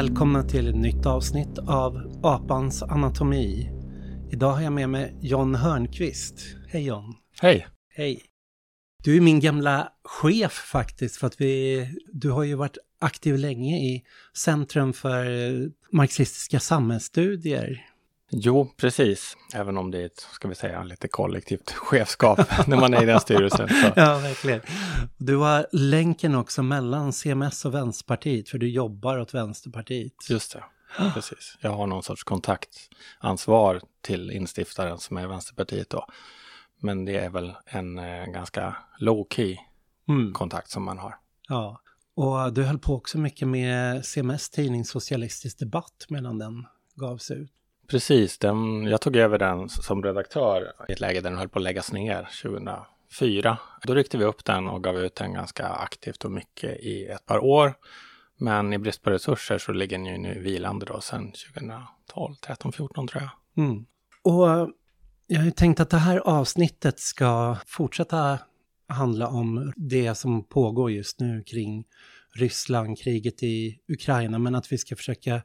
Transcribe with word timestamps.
Välkomna 0.00 0.42
till 0.42 0.68
ett 0.68 0.76
nytt 0.76 1.06
avsnitt 1.06 1.58
av 1.58 2.20
Apans 2.22 2.82
anatomi. 2.82 3.70
Idag 4.32 4.52
har 4.52 4.62
jag 4.62 4.72
med 4.72 4.88
mig 4.90 5.18
John 5.20 5.54
Hörnqvist. 5.54 6.40
Hej 6.68 6.86
John! 6.86 7.14
Hej! 7.40 7.66
Hej! 7.88 8.22
Du 9.04 9.16
är 9.16 9.20
min 9.20 9.40
gamla 9.40 9.92
chef 10.04 10.52
faktiskt 10.52 11.16
för 11.16 11.26
att 11.26 11.40
vi, 11.40 11.86
du 12.12 12.30
har 12.30 12.44
ju 12.44 12.54
varit 12.54 12.78
aktiv 13.00 13.38
länge 13.38 13.78
i 13.78 14.02
Centrum 14.36 14.92
för 14.92 15.24
marxistiska 15.92 16.60
samhällsstudier. 16.60 17.89
Jo, 18.30 18.72
precis. 18.76 19.36
Även 19.54 19.78
om 19.78 19.90
det 19.90 19.98
är 19.98 20.06
ett, 20.06 20.20
ska 20.32 20.48
vi 20.48 20.54
säga, 20.54 20.82
lite 20.82 21.08
kollektivt 21.08 21.70
chefskap 21.76 22.38
när 22.66 22.76
man 22.76 22.94
är 22.94 23.02
i 23.02 23.06
den 23.06 23.20
styrelsen. 23.20 23.68
Så. 23.68 23.92
Ja, 23.96 24.18
verkligen. 24.18 24.60
Du 25.16 25.36
har 25.36 25.66
länken 25.72 26.34
också 26.34 26.62
mellan 26.62 27.12
CMS 27.12 27.64
och 27.64 27.74
Vänsterpartiet, 27.74 28.48
för 28.48 28.58
du 28.58 28.70
jobbar 28.70 29.18
åt 29.18 29.34
Vänsterpartiet. 29.34 30.12
Just 30.30 30.52
det, 30.52 30.64
precis. 31.14 31.58
Jag 31.60 31.70
har 31.70 31.86
någon 31.86 32.02
sorts 32.02 32.24
kontaktansvar 32.24 33.80
till 34.02 34.30
instiftaren 34.30 34.98
som 34.98 35.16
är 35.16 35.26
Vänsterpartiet 35.26 35.90
då. 35.90 36.06
Men 36.80 37.04
det 37.04 37.16
är 37.16 37.30
väl 37.30 37.52
en 37.66 37.98
eh, 37.98 38.26
ganska 38.26 38.76
low 38.98 39.26
key 39.30 39.56
Mm. 40.08 40.32
kontakt 40.32 40.70
som 40.70 40.82
man 40.84 40.98
har. 40.98 41.14
Ja, 41.48 41.80
och 42.14 42.52
du 42.52 42.62
höll 42.62 42.78
på 42.78 42.94
också 42.94 43.18
mycket 43.18 43.48
med 43.48 44.04
CMS 44.06 44.50
tidning 44.50 44.84
Socialistisk 44.84 45.58
debatt 45.58 46.06
medan 46.08 46.38
den 46.38 46.66
gavs 46.94 47.30
ut. 47.30 47.52
Precis, 47.90 48.38
den, 48.38 48.82
jag 48.82 49.00
tog 49.00 49.16
över 49.16 49.38
den 49.38 49.68
som 49.68 50.02
redaktör 50.02 50.72
i 50.88 50.92
ett 50.92 51.00
läge 51.00 51.20
där 51.20 51.30
den 51.30 51.38
höll 51.38 51.48
på 51.48 51.58
att 51.58 51.62
läggas 51.62 51.92
ner 51.92 52.28
2004. 52.42 53.58
Då 53.82 53.94
ryckte 53.94 54.18
vi 54.18 54.24
upp 54.24 54.44
den 54.44 54.68
och 54.68 54.84
gav 54.84 54.98
ut 54.98 55.14
den 55.14 55.32
ganska 55.32 55.66
aktivt 55.68 56.24
och 56.24 56.30
mycket 56.30 56.80
i 56.80 57.06
ett 57.06 57.26
par 57.26 57.38
år. 57.38 57.74
Men 58.36 58.72
i 58.72 58.78
brist 58.78 59.02
på 59.02 59.10
resurser 59.10 59.58
så 59.58 59.72
ligger 59.72 59.98
den 59.98 60.06
ju 60.06 60.18
nu 60.18 60.40
vilande 60.40 60.86
då 60.86 61.00
sedan 61.00 61.32
2012, 61.54 62.34
13, 62.40 62.72
14 62.72 63.08
tror 63.08 63.22
jag. 63.22 63.64
Mm. 63.64 63.86
Och 64.22 64.50
eh, 64.50 64.68
jag 65.26 65.38
har 65.38 65.44
ju 65.44 65.50
tänkt 65.50 65.80
att 65.80 65.90
det 65.90 65.96
här 65.96 66.16
avsnittet 66.18 66.98
ska 66.98 67.56
fortsätta 67.66 68.38
handla 68.88 69.28
om 69.28 69.72
det 69.76 70.14
som 70.14 70.44
pågår 70.44 70.90
just 70.90 71.20
nu 71.20 71.42
kring 71.42 71.84
Ryssland, 72.34 72.98
kriget 72.98 73.42
i 73.42 73.78
Ukraina, 73.88 74.38
men 74.38 74.54
att 74.54 74.72
vi 74.72 74.78
ska 74.78 74.96
försöka 74.96 75.42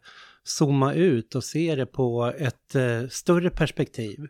zooma 0.48 0.94
ut 0.94 1.36
och 1.36 1.44
se 1.44 1.76
det 1.76 1.86
på 1.86 2.34
ett 2.38 2.76
eh, 2.76 3.08
större 3.10 3.50
perspektiv. 3.50 4.28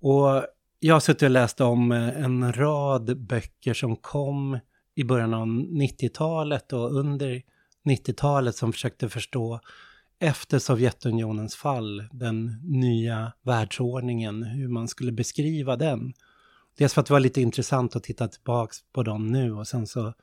Och 0.00 0.46
jag 0.80 0.94
har 0.94 1.00
suttit 1.00 1.22
och 1.22 1.30
läst 1.30 1.60
om 1.60 1.92
eh, 1.92 2.24
en 2.24 2.52
rad 2.52 3.18
böcker 3.26 3.74
som 3.74 3.96
kom 3.96 4.58
i 4.94 5.04
början 5.04 5.34
av 5.34 5.46
90-talet 5.48 6.72
och 6.72 6.94
under 6.94 7.42
90-talet 7.84 8.56
som 8.56 8.72
försökte 8.72 9.08
förstå 9.08 9.60
efter 10.18 10.58
Sovjetunionens 10.58 11.56
fall, 11.56 12.04
den 12.12 12.60
nya 12.62 13.32
världsordningen, 13.42 14.42
hur 14.42 14.68
man 14.68 14.88
skulle 14.88 15.12
beskriva 15.12 15.76
den. 15.76 16.12
Dels 16.78 16.94
för 16.94 17.00
att 17.00 17.06
det 17.06 17.12
var 17.12 17.20
lite 17.20 17.40
intressant 17.40 17.96
att 17.96 18.02
titta 18.02 18.28
tillbaka 18.28 18.72
på 18.92 19.02
dem 19.02 19.26
nu 19.26 19.52
och 19.52 19.66
sen 19.66 19.86
så 19.86 20.14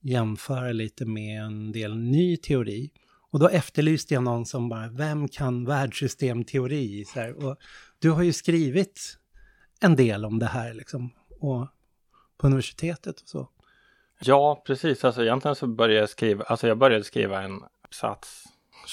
jämföra 0.00 0.72
lite 0.72 1.04
med 1.04 1.42
en 1.42 1.72
del 1.72 1.96
ny 1.96 2.36
teori. 2.36 2.90
Och 3.30 3.38
då 3.38 3.48
efterlyste 3.48 4.14
jag 4.14 4.22
någon 4.22 4.46
som 4.46 4.68
bara, 4.68 4.88
vem 4.88 5.28
kan 5.28 5.64
världssystemteori? 5.64 7.04
Så 7.04 7.20
här, 7.20 7.46
och 7.46 7.56
du 7.98 8.10
har 8.10 8.22
ju 8.22 8.32
skrivit 8.32 9.18
en 9.80 9.96
del 9.96 10.24
om 10.24 10.38
det 10.38 10.46
här 10.46 10.74
liksom, 10.74 11.10
och 11.40 11.66
på 12.38 12.46
universitetet 12.46 13.20
och 13.20 13.28
så. 13.28 13.48
Ja, 14.20 14.62
precis. 14.66 15.04
Alltså 15.04 15.22
egentligen 15.22 15.54
så 15.54 15.66
började 15.66 16.00
jag 16.00 16.08
skriva, 16.08 16.44
alltså 16.44 16.68
jag 16.68 16.78
började 16.78 17.04
skriva 17.04 17.42
en 17.42 17.62
uppsats 17.84 18.44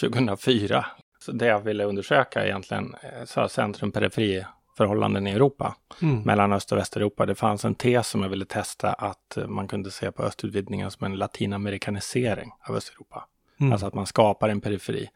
2004. 0.01 0.85
Så 1.19 1.31
det 1.31 1.45
jag 1.45 1.59
ville 1.59 1.83
undersöka 1.83 2.45
egentligen 2.45 2.95
eh, 3.03 3.25
så 3.25 3.39
här 3.39 3.47
centrum 3.47 3.91
periferi 3.91 4.45
förhållanden 4.77 5.27
i 5.27 5.31
Europa, 5.31 5.75
Mm. 6.01 6.21
mellan 6.21 6.53
Öst 6.53 6.71
och 6.71 6.77
Västeuropa. 6.77 7.25
Det 7.25 7.35
fanns 7.35 7.65
en 7.65 7.75
tes 7.75 8.07
som 8.07 8.21
jag 8.21 8.29
ville 8.29 8.45
testa 8.45 8.93
att 8.93 9.37
eh, 9.37 9.47
man 9.47 9.67
kunde 9.67 9.91
se 9.91 10.11
på 10.11 10.23
östutvidgningen 10.23 10.91
som 10.91 11.05
en 11.05 11.15
latinamerikanisering 11.15 12.51
av 12.69 12.75
Östeuropa. 12.75 13.27
Mm. 13.59 13.71
Alltså 13.71 13.87
att 13.87 13.93
man 13.93 14.05
skapar 14.05 14.49
en 14.49 14.61
periferi 14.61 15.09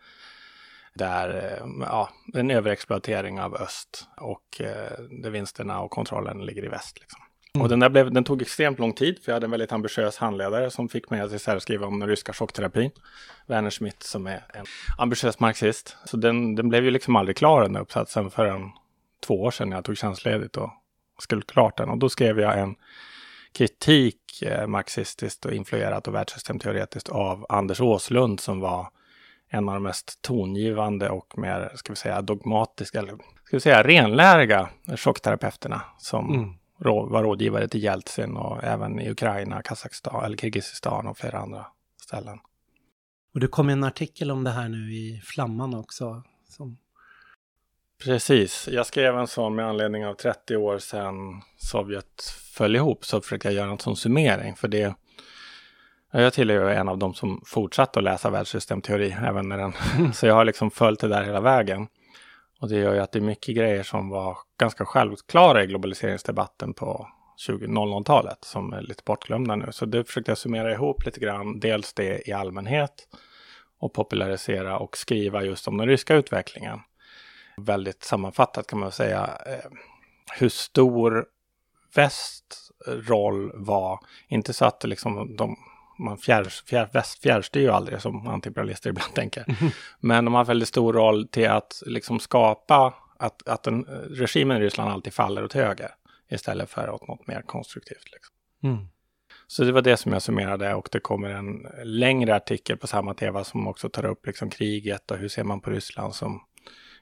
där, 0.94 1.30
eh, 1.30 1.68
ja, 1.80 2.10
en 2.34 2.52
överexploatering 2.52 3.42
av 3.42 3.56
öst 3.56 4.08
och 4.18 4.62
eh, 4.62 5.00
där 5.10 5.30
vinsterna 5.30 5.82
och 5.82 5.92
kontrollen 5.92 6.46
ligger 6.46 6.66
i 6.66 6.68
väst. 6.68 7.00
Liksom. 7.00 7.20
Mm. 7.54 7.64
Och 7.64 7.70
den, 7.70 7.80
där 7.80 7.90
blev, 7.90 8.12
den 8.12 8.24
tog 8.24 8.42
extremt 8.42 8.80
lång 8.80 8.94
tid, 8.94 9.20
för 9.24 9.32
jag 9.32 9.36
hade 9.36 9.46
en 9.46 9.52
väldigt 9.52 9.72
ambitiös 9.72 10.18
handledare 10.18 10.72
som 10.72 10.90
fick 10.90 11.10
mig 11.10 11.22
att 11.22 11.62
skriva 11.62 11.88
om 11.88 12.00
den 12.00 12.10
ryska 12.10 12.34
chockterapin. 12.34 12.92
Werner 13.48 13.70
Schmidt 13.70 14.04
som 14.04 14.28
är 14.28 14.44
en 14.54 14.66
ambitiös 14.98 15.40
marxist. 15.40 15.98
Så 16.06 16.18
den, 16.18 16.56
den 16.56 16.70
blev 16.70 16.84
ju 16.84 16.92
liksom 16.92 17.16
aldrig 17.16 17.38
klar 17.38 17.62
den 17.62 17.74
där 17.74 17.82
uppsatsen 17.82 18.32
förrän 18.32 18.72
två 19.26 19.44
år 19.44 19.52
sedan 19.52 19.70
när 19.70 19.78
jag 19.78 19.86
tog 19.86 19.98
tjänstledigt 19.98 20.58
och 20.58 20.70
skulle 21.20 21.42
klart 21.42 21.78
den. 21.78 21.90
Och 21.90 21.98
då 21.98 22.10
skrev 22.10 22.40
jag 22.40 22.60
en 22.60 22.76
kritik 23.54 24.42
eh, 24.42 24.68
marxistiskt 24.68 25.46
och 25.46 25.54
influerat 25.54 26.08
och 26.08 26.16
världssystemteoretiskt 26.16 27.10
av 27.10 27.46
Anders 27.50 27.82
Åslund 27.82 28.40
som 28.40 28.60
var 28.60 28.88
en 29.50 29.70
av 29.70 29.76
de 29.76 29.84
mest 29.84 30.22
tongivande 30.22 31.10
och 31.10 31.38
mer, 31.38 31.72
ska 31.76 31.94
vi 31.94 31.98
säga, 31.98 32.22
dogmatiska, 32.22 33.00
eller 33.00 33.12
ska 33.44 33.58
vi 33.58 33.60
säga 33.60 33.84
renläriga 33.84 34.70
chockterapeuterna 34.98 35.82
som 35.98 36.34
Mm. 36.34 36.54
rå, 36.80 37.06
var 37.06 37.24
rådgivare 37.24 37.68
till 37.68 37.84
Jeltsin 37.84 38.38
och 38.38 38.64
även 38.64 39.00
i 39.00 39.10
Ukraina, 39.10 39.62
Kazakstan 39.62 40.26
eller 40.26 40.38
Kirgizistan 40.38 41.08
och 41.08 41.18
flera 41.18 41.40
andra 41.40 41.66
ställen. 42.02 42.40
Och 43.34 43.40
det 43.40 43.48
kom 43.48 43.70
en 43.70 43.84
artikel 43.84 44.32
om 44.32 44.44
det 44.44 44.52
här 44.52 44.70
nu 44.70 44.94
i 44.94 45.22
Flamman 45.26 45.74
också. 45.74 46.24
Som, 46.48 46.78
Precis, 48.04 48.68
jag 48.72 48.86
skrev 48.86 49.18
en 49.18 49.28
sån 49.28 49.56
med 49.56 49.66
anledning 49.66 50.06
av 50.06 50.14
30 50.14 50.56
år 50.56 50.78
sedan 50.78 51.42
Sovjet 51.58 52.22
föll 52.54 52.76
ihop 52.76 53.06
så 53.06 53.22
försökte 53.22 53.48
jag 53.48 53.56
göra 53.56 53.72
en 53.72 53.80
sån 53.80 53.96
summering 53.96 54.56
för 54.56 54.68
det 54.68 54.96
jag 56.12 56.34
tillhör 56.34 56.70
ju 56.70 56.76
en 56.76 56.90
av 56.90 56.98
dem 56.98 57.14
som 57.14 57.42
fortsatte 57.46 58.00
att 58.00 58.04
läsa 58.04 58.30
världssystemteori 58.30 59.16
även 59.26 59.50
när 59.50 59.58
den, 59.58 59.74
så 60.14 60.28
jag 60.28 60.34
har 60.34 60.46
liksom 60.46 60.72
följt 60.72 61.00
det 61.00 61.08
där 61.08 61.24
hela 61.24 61.42
vägen. 61.42 61.88
Och 62.60 62.70
det 62.70 62.76
gör 62.76 62.94
ju 62.94 63.00
att 63.00 63.12
det 63.12 63.20
är 63.20 63.24
mycket 63.24 63.56
grejer 63.56 63.84
som 63.84 64.10
var 64.10 64.38
ganska 64.60 64.86
självklara 64.86 65.64
i 65.64 65.68
globaliseringsdebatten 65.68 66.74
på 66.74 67.08
2000-talet 67.48 68.38
som 68.42 68.74
är 68.74 68.82
lite 68.82 69.04
bortglömda 69.06 69.56
nu. 69.56 69.68
Så 69.72 69.86
det 69.86 70.04
försökte 70.04 70.32
jag 70.32 70.38
summera 70.38 70.72
ihop 70.72 71.06
lite 71.06 71.20
grann, 71.20 71.60
dels 71.60 71.94
det 71.94 72.30
i 72.30 72.34
allmänhet 72.34 73.08
och 73.80 73.94
popularisera 73.94 74.80
och 74.80 74.98
skriva 74.98 75.44
just 75.44 75.68
om 75.68 75.78
den 75.78 75.88
ryska 75.88 76.16
utvecklingen. 76.16 76.80
Väldigt 77.64 78.04
sammanfattat 78.04 78.68
kan 78.68 78.80
man 78.80 78.92
säga 78.92 79.38
eh, 79.46 79.72
hur 80.40 80.50
stor 80.50 81.26
väst 81.96 82.72
roll 82.88 83.52
var, 83.54 84.00
inte 84.28 84.54
så 84.54 84.66
att 84.66 84.84
liksom 84.84 85.36
de 85.36 85.58
man 86.00 86.18
fjär, 86.18 86.44
fjär, 86.44 86.90
väst 86.94 87.22
fjärrstyr 87.22 87.62
ju 87.62 87.70
aldrig 87.70 88.02
som 88.02 88.28
antiimperialister 88.28 88.90
ibland 88.90 89.14
tänker. 89.14 89.46
Men 90.00 90.26
de 90.26 90.34
har 90.34 90.46
väldigt 90.46 90.70
stor 90.70 90.94
roll 90.94 91.28
till 91.28 91.50
att 91.50 91.84
liksom 91.86 92.20
skapa 92.20 92.94
att, 93.20 93.48
att 93.48 93.64
den, 93.64 93.86
regimen 94.10 94.58
i 94.58 94.60
Ryssland 94.60 94.92
alltid 94.92 95.14
faller 95.14 95.44
åt 95.44 95.54
höger 95.54 95.90
istället 96.30 96.70
för 96.70 96.90
åt 96.90 97.08
något 97.08 97.28
mer 97.28 97.42
konstruktivt. 97.42 98.12
Liksom. 98.12 98.36
mm. 98.64 98.88
Så 99.48 99.64
det 99.64 99.72
var 99.72 99.82
det 99.82 99.98
som 99.98 100.14
jag 100.14 100.22
summerade 100.22 100.74
och 100.74 100.90
det 100.92 101.00
kommer 101.00 101.30
en 101.30 101.68
längre 101.84 102.36
artikel 102.36 102.78
på 102.78 102.88
samma 102.88 103.14
tema 103.14 103.44
som 103.44 103.68
också 103.68 103.90
tar 103.90 104.06
upp 104.06 104.26
liksom 104.26 104.50
kriget 104.50 105.12
och 105.12 105.18
hur 105.18 105.28
ser 105.28 105.44
man 105.44 105.62
på 105.62 105.70
Ryssland 105.70 106.16
som 106.16 106.42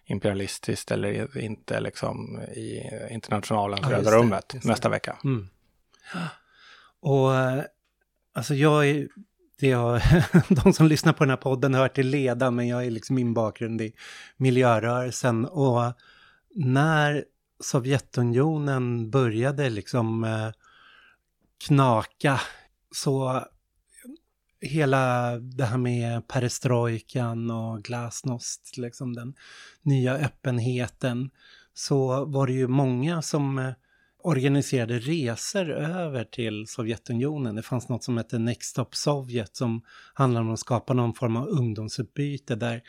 imperialistiskt 0.08 0.92
eller 0.92 1.38
inte 1.38 1.80
liksom 1.80 2.42
i 2.42 2.90
internationalen 3.10 3.80
Ja, 3.82 3.92
röda 3.92 4.12
rummet 4.12 4.56
nästa 4.64 4.90
vecka. 4.90 5.18
Mm. 5.24 5.48
Och 7.00 7.36
eh, 7.36 7.64
alltså 8.34 8.56
jag 8.56 8.90
är, 8.90 9.08
det 9.60 9.72
har, 9.72 10.04
de 10.64 10.74
som 10.74 10.88
lyssnar 10.88 11.14
på 11.14 11.24
den 11.24 11.30
här 11.30 11.38
podden 11.38 11.74
hör 11.74 11.88
till 11.88 12.08
leda, 12.08 12.52
men 12.52 12.68
jag 12.68 12.86
är 12.86 12.92
liksom 12.92 13.16
min 13.16 13.34
bakgrund 13.34 13.82
i 13.82 13.94
miljörörelsen. 14.38 15.46
Och 15.46 15.94
när 16.56 17.26
Sovjetunionen 17.60 19.10
började 19.10 19.70
liksom 19.70 20.24
eh, 20.24 20.50
knaka 21.68 22.42
så 22.92 23.46
hela 24.62 25.32
det 25.40 25.66
här 25.66 25.78
med 25.78 26.28
perestrojkan 26.28 27.52
och 27.52 27.84
glasnost, 27.84 28.78
liksom 28.78 29.14
den 29.14 29.34
nya 29.82 30.14
öppenheten, 30.14 31.30
så 31.74 32.26
var 32.26 32.48
det 32.48 32.54
ju 32.54 32.68
många 32.68 33.22
som 33.22 33.60
eh, 33.60 33.72
organiserade 34.24 35.00
resor 35.00 35.70
över 35.72 36.24
till 36.24 36.68
Sovjetunionen. 36.68 37.56
Det 37.56 37.62
fanns 37.62 37.90
något 37.90 38.04
som 38.04 38.18
hette 38.18 38.40
Next 38.40 38.70
Stop 38.70 38.88
Sovjet 38.92 39.56
som 39.56 39.82
handlade 40.14 40.46
om 40.46 40.54
att 40.54 40.60
skapa 40.60 40.94
någon 40.94 41.14
form 41.14 41.36
av 41.36 41.48
ungdomsutbyte 41.48 42.56
där, 42.56 42.82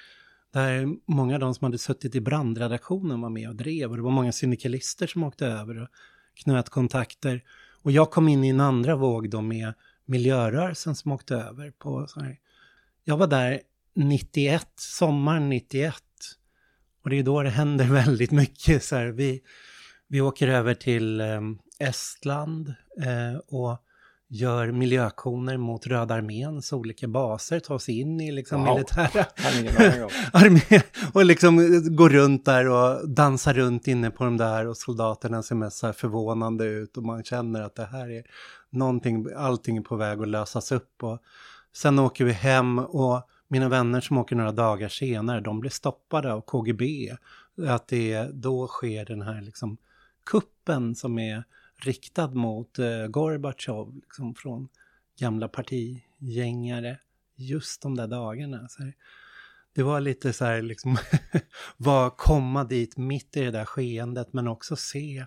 där 0.53 0.87
många 1.07 1.35
av 1.35 1.41
de 1.41 1.55
som 1.55 1.65
hade 1.65 1.79
suttit 1.79 2.15
i 2.15 2.21
brandredaktionen 2.21 3.21
var 3.21 3.31
med 3.31 3.49
och 3.49 3.57
drev 3.57 3.91
och 3.91 3.97
det 3.97 4.03
var 4.03 4.11
många 4.11 4.33
syndikalister 4.33 5.07
som 5.07 5.23
åkte 5.23 5.47
över 5.47 5.83
och 5.83 5.89
knöt 6.35 6.69
kontakter. 6.69 7.43
Och 7.83 7.93
jag 7.93 8.11
kom 8.11 8.29
in 8.29 8.45
i 8.45 8.49
en 8.49 8.61
andra 8.61 8.97
våg 8.97 9.31
då 9.31 9.41
med 9.41 9.75
miljörörelsen 10.09 10.95
som 10.95 11.13
åkte 11.13 11.35
över 11.35 11.71
på 11.71 12.07
så 12.07 12.21
här. 12.21 12.39
Jag 13.05 13.17
var 13.17 13.27
där 13.27 13.61
91, 13.95 14.69
sommaren 14.77 15.49
91. 15.49 15.95
Och 17.05 17.11
det 17.11 17.19
är 17.19 17.23
då 17.23 17.43
det 17.43 17.51
händer 17.51 17.85
väldigt 17.93 18.31
mycket. 18.31 18.85
Så 18.85 18.97
här, 18.97 19.07
vi, 19.07 19.43
vi 20.09 20.21
åker 20.21 20.49
över 20.49 20.75
till 20.75 21.21
ehm, 21.21 21.59
Estland 21.79 22.75
eh, 23.03 23.39
och 23.47 23.79
gör 24.31 24.73
miljöaktioner 24.73 25.57
mot 25.57 25.87
Röda 25.87 26.15
arméns 26.15 26.73
olika 26.73 27.09
baser, 27.09 27.61
tar 27.61 27.75
oss 27.75 27.89
in 27.89 28.21
i 28.21 28.33
liksom 28.33 28.65
wow. 28.65 28.75
militära 28.75 29.27
armé 30.33 30.83
och 31.13 31.25
liksom 31.25 31.57
går 31.97 32.09
runt 32.09 32.45
där 32.45 32.69
och 32.69 33.09
dansar 33.09 33.55
runt 33.55 33.87
inne 33.87 34.11
på 34.11 34.25
de 34.25 34.37
där 34.37 34.67
och 34.67 34.77
soldaterna 34.77 35.43
ser 35.43 35.55
mest 35.55 35.81
förvånande 35.81 36.65
ut 36.65 36.97
och 36.97 37.03
man 37.03 37.25
känner 37.25 37.63
att 37.63 37.75
det 37.75 37.87
här 37.87 38.11
är 38.11 38.25
någonting, 38.71 39.27
allting 39.37 39.77
är 39.77 39.83
på 39.83 39.97
väg 39.97 40.21
att 40.21 40.29
lösas 40.29 40.73
upp 40.73 41.03
och 41.03 41.19
sen 41.77 41.99
åker 41.99 42.25
vi 42.25 42.33
hem 42.33 42.79
och 42.79 43.29
mina 43.49 43.69
vänner 43.69 44.01
som 44.01 44.19
åker 44.19 44.37
några 44.37 44.53
dagar 44.53 44.89
senare, 44.89 45.41
de 45.41 45.61
blir 45.61 45.71
stoppade 45.71 46.33
av 46.33 46.41
KGB. 46.41 47.17
Att 47.69 47.89
det 47.89 48.29
då 48.33 48.67
sker 48.67 49.05
den 49.05 49.23
här 49.23 49.41
liksom 49.41 49.77
kuppen 50.31 50.95
som 50.95 51.19
är 51.19 51.45
riktad 51.83 52.35
mot 52.35 52.79
eh, 52.79 53.07
Gorbatjov 53.07 53.95
liksom 53.95 54.35
från 54.35 54.69
gamla 55.19 55.49
partigängare 55.49 56.99
just 57.37 57.83
de 57.83 57.97
där 57.97 58.07
dagarna. 58.07 58.69
Så 58.69 58.83
här, 58.83 58.95
det 59.73 59.83
var 59.83 60.01
lite 60.01 60.33
så 60.33 60.45
här 60.45 60.63
liksom, 60.63 60.97
var 61.77 62.11
komma 62.11 62.65
dit 62.65 62.97
mitt 62.97 63.37
i 63.37 63.45
det 63.45 63.51
där 63.51 63.65
skeendet 63.65 64.33
men 64.33 64.49
också 64.49 64.77
se 64.77 65.27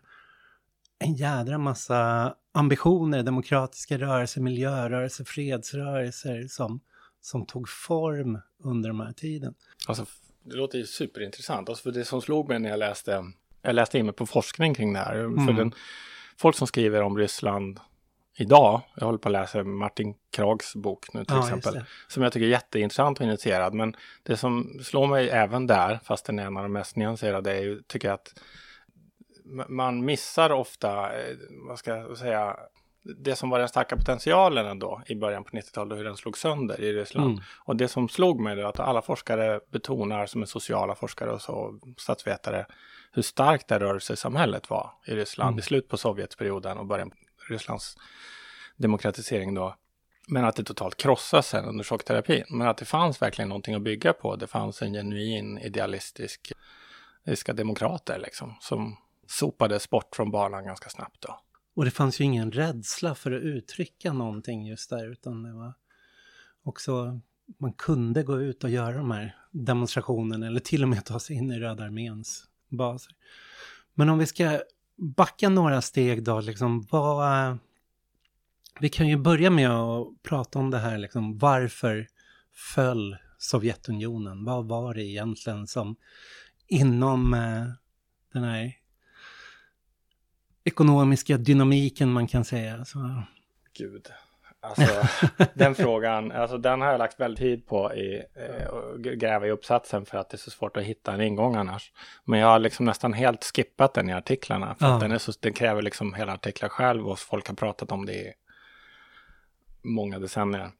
en 1.00 1.14
jädra 1.14 1.58
massa 1.58 2.34
ambitioner, 2.52 3.24
demokratiska 3.24 3.98
rörelser, 3.98 4.42
miljörörelser, 4.42 5.24
fredsrörelser 5.24 6.48
som, 6.48 6.80
som 7.22 7.46
tog 7.46 7.70
form 7.70 8.40
under 8.64 8.90
de 8.90 9.00
här 9.00 9.14
tiden. 9.14 9.54
Alltså, 9.88 10.06
det 10.44 10.56
låter 10.56 10.78
ju 10.78 10.86
superintressant. 10.86 11.70
Alltså, 11.70 11.84
för 11.84 11.92
det 11.92 12.06
som 12.06 12.22
slog 12.22 12.50
mig 12.50 12.60
när 12.60 12.70
jag 12.70 12.80
läste, 12.80 13.32
jag 13.62 13.76
läste 13.76 14.00
in 14.00 14.06
mig 14.06 14.16
på 14.16 14.26
forskning 14.26 14.74
kring 14.74 14.94
det 14.94 15.00
här. 15.00 15.16
Mm. 15.16 15.48
För 15.48 15.54
den, 15.54 15.74
folk 16.42 16.56
som 16.56 16.68
skriver 16.68 17.02
om 17.02 17.18
Ryssland 17.18 17.80
idag, 18.38 18.82
jag 18.96 19.06
håller 19.06 19.20
på 19.20 19.30
att 19.30 19.34
läsa 19.34 19.64
Martin 19.64 20.16
Krags 20.32 20.76
bok 20.76 21.14
nu 21.14 21.26
till 21.26 21.36
ja, 21.36 21.44
exempel, 21.44 21.84
som 22.08 22.24
jag 22.24 22.34
tycker 22.34 22.46
är 22.46 22.50
jätteintressant 22.50 23.20
och 23.20 23.26
initierad. 23.26 23.74
Men 23.74 23.96
det 24.24 24.38
som 24.38 24.80
slår 24.84 25.08
mig 25.08 25.30
även 25.30 25.68
där, 25.68 26.00
fast 26.04 26.26
den 26.26 26.40
är 26.40 26.46
en 26.46 26.58
av 26.58 26.64
de 26.64 26.72
mest 26.72 26.96
nyanserade, 26.96 27.52
är 27.52 27.62
ju, 27.62 27.82
tycker 27.82 28.08
jag 28.08 28.16
att 28.16 28.34
man 29.68 30.06
missar 30.06 30.50
ofta, 30.50 31.20
eh, 31.20 31.36
vad 31.68 31.80
ska 31.80 31.96
jag 31.96 32.18
säga, 32.18 32.56
det 33.04 33.36
som 33.36 33.50
var 33.50 33.60
den 33.60 33.70
starka 33.70 33.98
potentialen 33.98 34.66
ändå 34.66 35.02
i 35.06 35.16
början 35.16 35.44
på 35.44 35.50
90-talet 35.58 35.92
och 35.92 35.98
hur 35.98 36.06
den 36.06 36.18
slog 36.18 36.38
sönder 36.38 36.82
i 36.82 36.94
Ryssland. 36.94 37.32
Mm. 37.32 37.44
Och 37.66 37.76
det 37.76 37.88
som 37.88 38.10
slog 38.10 38.40
mig 38.40 38.56
då 38.56 38.68
att 38.68 38.80
alla 38.80 39.02
forskare 39.02 39.60
betonar 39.72 40.26
som 40.26 40.42
är 40.42 40.46
sociala 40.46 40.96
forskare 40.96 41.32
och 41.32 41.42
så, 41.42 41.80
statsvetare, 41.98 42.66
hur 43.12 43.22
starkt 43.22 43.68
det 43.68 43.80
rörelsesamhället 43.80 44.70
var 44.70 44.94
i 45.06 45.16
Ryssland 45.16 45.50
mm. 45.50 45.60
i 45.60 45.62
slutet 45.62 45.90
på 45.90 45.98
Sovjetperioden 45.98 46.78
och 46.78 46.86
början 46.86 47.10
på 47.10 47.16
Rysslands 47.50 47.98
demokratisering 48.78 49.54
då. 49.54 49.76
Men 50.28 50.46
att 50.46 50.56
det 50.56 50.64
totalt 50.64 50.98
krossas 50.98 51.48
sen 51.48 51.66
under 51.66 51.84
chockterapin. 51.84 52.44
Men 52.50 52.68
att 52.68 52.78
det 52.78 52.86
fanns 52.86 53.22
verkligen 53.22 53.50
någonting 53.50 53.76
att 53.76 53.82
bygga 53.82 54.14
på. 54.14 54.36
Det 54.36 54.48
fanns 54.48 54.82
en 54.82 54.94
genuin 54.94 55.58
idealistisk 55.58 56.52
demokrater 57.54 58.20
liksom 58.20 58.56
som 58.60 58.98
sopades 59.28 59.90
bort 59.90 60.16
från 60.16 60.32
banan 60.32 60.66
ganska 60.66 60.90
snabbt 60.90 61.22
då. 61.22 61.40
Och 61.76 61.86
det 61.86 61.92
fanns 61.92 62.22
ju 62.22 62.24
ingen 62.24 62.52
rädsla 62.52 63.16
för 63.16 63.32
att 63.32 63.42
uttrycka 63.42 64.14
någonting 64.14 64.68
just 64.68 64.90
där 64.90 65.12
utan 65.12 65.44
det 65.44 65.54
var 65.54 65.74
också 66.64 67.20
man 67.58 67.74
kunde 67.74 68.24
gå 68.24 68.42
ut 68.42 68.64
och 68.64 68.70
göra 68.70 68.98
de 68.98 69.12
här 69.12 69.36
demonstrationerna 69.52 70.48
eller 70.48 70.60
till 70.60 70.84
och 70.84 70.90
med 70.90 71.06
ta 71.06 71.20
sig 71.20 71.36
in 71.36 71.52
i 71.52 71.60
Röda 71.60 71.84
arméns 71.84 72.48
baser. 72.72 73.14
Men 73.94 74.10
om 74.10 74.18
vi 74.18 74.26
ska 74.26 74.62
backa 74.98 75.50
några 75.50 75.82
steg 75.82 76.24
då, 76.24 76.40
liksom 76.40 76.88
vad... 76.92 77.58
Vi 78.80 78.90
kan 78.90 79.08
ju 79.08 79.18
börja 79.18 79.50
med 79.50 79.70
att 79.70 80.24
prata 80.24 80.60
om 80.60 80.70
det 80.70 80.78
här, 80.78 80.98
liksom 80.98 81.38
varför 81.38 82.08
föll 82.54 83.18
Sovjetunionen? 83.38 84.46
Vad 84.46 84.68
var 84.68 84.94
det 84.94 85.04
egentligen 85.04 85.68
som 85.68 85.96
inom 86.68 87.34
eh, 87.34 87.68
den 88.34 88.44
här 88.44 88.74
ekonomiska 90.64 91.38
dynamiken 91.38 92.12
man 92.12 92.28
kan 92.28 92.46
säga. 92.46 92.86
Så. 92.86 93.24
Gud, 93.74 94.08
alltså 94.62 95.08
den 95.54 95.76
frågan, 95.76 96.32
alltså 96.32 96.58
den 96.58 96.82
har 96.82 96.92
jag 96.92 97.00
lagt 97.00 97.20
väldigt 97.20 97.40
tid 97.40 97.68
på 97.68 97.94
i, 97.94 98.24
eh, 98.36 98.98
gräva 98.98 99.48
i 99.48 99.52
uppsatsen 99.52 100.06
för 100.06 100.18
att 100.18 100.30
det 100.30 100.36
är 100.36 100.40
så 100.40 100.52
svårt 100.52 100.78
att 100.78 100.84
hitta 100.84 101.14
en 101.14 101.22
ingång 101.22 101.56
annars. 101.56 101.92
Men 102.26 102.40
jag 102.40 102.48
har 102.48 102.60
liksom 102.60 102.86
nästan 102.86 103.14
helt 103.14 103.44
skippat 103.44 103.94
den 103.94 104.10
i 104.10 104.14
artiklarna 104.14 104.76
för 104.76 104.86
ja. 104.86 104.98
den, 104.98 105.12
är 105.12 105.18
så, 105.18 105.32
den 105.40 105.54
kräver 105.54 105.82
liksom 105.82 106.14
hela 106.14 106.34
artiklar 106.34 106.70
själv 106.70 107.08
och 107.08 107.20
folk 107.20 107.48
har 107.48 107.56
pratat 107.56 107.92
om 107.92 108.06
det 108.06 108.14
i 108.14 108.34
många 109.82 110.20
decennier. 110.20 110.72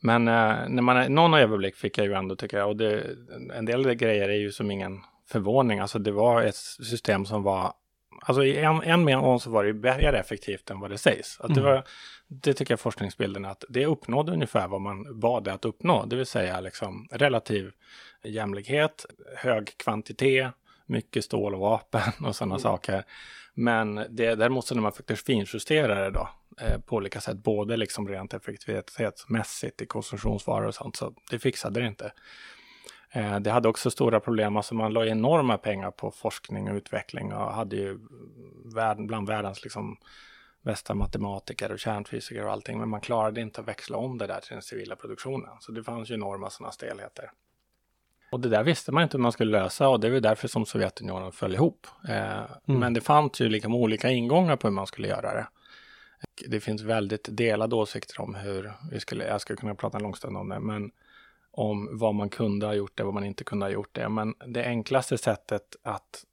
Men 0.00 0.28
eh, 0.28 0.68
när 0.68 0.82
man, 0.82 1.14
någon 1.14 1.34
överblick 1.34 1.76
fick 1.76 1.98
jag 1.98 2.06
ju 2.06 2.12
ändå 2.12 2.36
tycker 2.36 2.56
jag 2.56 2.68
och 2.68 2.76
det, 2.76 3.16
en 3.54 3.64
del 3.64 3.94
grejer 3.94 4.28
är 4.28 4.38
ju 4.38 4.52
som 4.52 4.70
ingen 4.70 5.00
förvåning. 5.28 5.78
Alltså 5.78 5.98
det 5.98 6.12
var 6.12 6.42
ett 6.42 6.56
system 6.56 7.26
som 7.26 7.42
var 7.42 7.74
Alltså 8.26 8.44
i 8.44 8.58
en, 8.58 8.82
en 8.82 9.04
mening 9.04 9.40
så 9.40 9.50
var 9.50 9.64
det 9.64 9.72
mer 9.72 10.12
effektivt 10.12 10.70
än 10.70 10.80
vad 10.80 10.90
det 10.90 10.98
sägs. 10.98 11.40
Att 11.40 11.54
det, 11.54 11.60
mm. 11.60 11.72
var, 11.72 11.84
det 12.42 12.54
tycker 12.54 12.72
jag 12.72 12.80
forskningsbilden 12.80 13.44
att 13.44 13.64
det 13.68 13.86
uppnådde 13.86 14.32
ungefär 14.32 14.68
vad 14.68 14.80
man 14.80 15.20
bad 15.20 15.44
det 15.44 15.52
att 15.52 15.64
uppnå. 15.64 16.04
Det 16.06 16.16
vill 16.16 16.26
säga 16.26 16.60
liksom 16.60 17.08
relativ 17.10 17.72
jämlikhet, 18.22 19.06
hög 19.36 19.78
kvantitet, 19.78 20.52
mycket 20.86 21.24
stål 21.24 21.54
och 21.54 21.60
vapen 21.60 22.12
och 22.26 22.36
sådana 22.36 22.54
mm. 22.54 22.62
saker. 22.62 23.04
Men 23.54 23.94
det, 23.94 24.34
däremot 24.34 24.66
så 24.66 24.74
när 24.74 24.82
man 24.82 24.92
fick 24.92 25.18
finjustera 25.18 26.04
det 26.04 26.10
då 26.10 26.28
eh, 26.60 26.80
på 26.80 26.96
olika 26.96 27.20
sätt, 27.20 27.36
både 27.36 27.76
liksom 27.76 28.08
rent 28.08 28.34
effektivitetsmässigt 28.34 29.82
i 29.82 29.86
konsumtionsvaror 29.86 30.66
och 30.66 30.74
sånt, 30.74 30.96
så 30.96 31.14
det 31.30 31.38
fixade 31.38 31.80
det 31.80 31.86
inte. 31.86 32.12
Eh, 33.10 33.40
det 33.40 33.50
hade 33.50 33.68
också 33.68 33.90
stora 33.90 34.20
problem, 34.20 34.56
alltså 34.56 34.74
man 34.74 34.92
la 34.92 35.06
enorma 35.06 35.58
pengar 35.58 35.90
på 35.90 36.10
forskning 36.10 36.70
och 36.70 36.76
utveckling 36.76 37.32
och 37.32 37.52
hade 37.52 37.76
ju 37.76 37.98
bland 38.98 39.28
världens 39.28 39.64
liksom 39.64 39.96
bästa 40.64 40.94
matematiker 40.94 41.72
och 41.72 41.78
kärnfysiker 41.78 42.46
och 42.46 42.52
allting, 42.52 42.78
men 42.78 42.88
man 42.88 43.00
klarade 43.00 43.40
inte 43.40 43.60
att 43.60 43.68
växla 43.68 43.96
om 43.96 44.18
det 44.18 44.26
där 44.26 44.40
till 44.40 44.52
den 44.52 44.62
civila 44.62 44.96
produktionen. 44.96 45.50
Så 45.60 45.72
det 45.72 45.84
fanns 45.84 46.10
ju 46.10 46.14
enorma 46.14 46.50
sådana 46.50 46.72
stelheter. 46.72 47.30
Och 48.30 48.40
det 48.40 48.48
där 48.48 48.62
visste 48.62 48.92
man 48.92 49.02
inte 49.02 49.16
hur 49.16 49.22
man 49.22 49.32
skulle 49.32 49.58
lösa 49.58 49.88
och 49.88 50.00
det 50.00 50.06
är 50.06 50.10
väl 50.10 50.22
därför 50.22 50.48
som 50.48 50.66
Sovjetunionen 50.66 51.32
föll 51.32 51.54
ihop. 51.54 51.86
Eh, 52.08 52.38
mm. 52.38 52.80
Men 52.80 52.94
det 52.94 53.00
fanns 53.00 53.40
ju 53.40 53.48
liksom 53.48 53.74
olika 53.74 54.10
ingångar 54.10 54.56
på 54.56 54.66
hur 54.66 54.74
man 54.74 54.86
skulle 54.86 55.08
göra 55.08 55.34
det. 55.34 55.46
Det 56.48 56.60
finns 56.60 56.82
väldigt 56.82 57.28
delade 57.36 57.76
åsikter 57.76 58.20
om 58.20 58.34
hur 58.34 58.72
vi 58.90 59.00
skulle, 59.00 59.26
jag 59.26 59.40
skulle 59.40 59.56
kunna 59.56 59.74
prata 59.74 59.96
en 59.96 60.02
lång 60.02 60.14
stund 60.14 60.36
om 60.36 60.48
det, 60.48 60.60
men 60.60 60.90
om 61.50 61.88
vad 61.92 62.14
man 62.14 62.28
kunde 62.28 62.66
ha 62.66 62.74
gjort 62.74 62.96
det, 62.98 63.04
vad 63.04 63.14
man 63.14 63.24
inte 63.24 63.44
kunde 63.44 63.66
ha 63.66 63.70
gjort 63.70 63.94
det. 63.94 64.08
Men 64.08 64.34
det 64.46 64.64
enklaste 64.64 65.18
sättet 65.18 65.76
att 65.82 66.24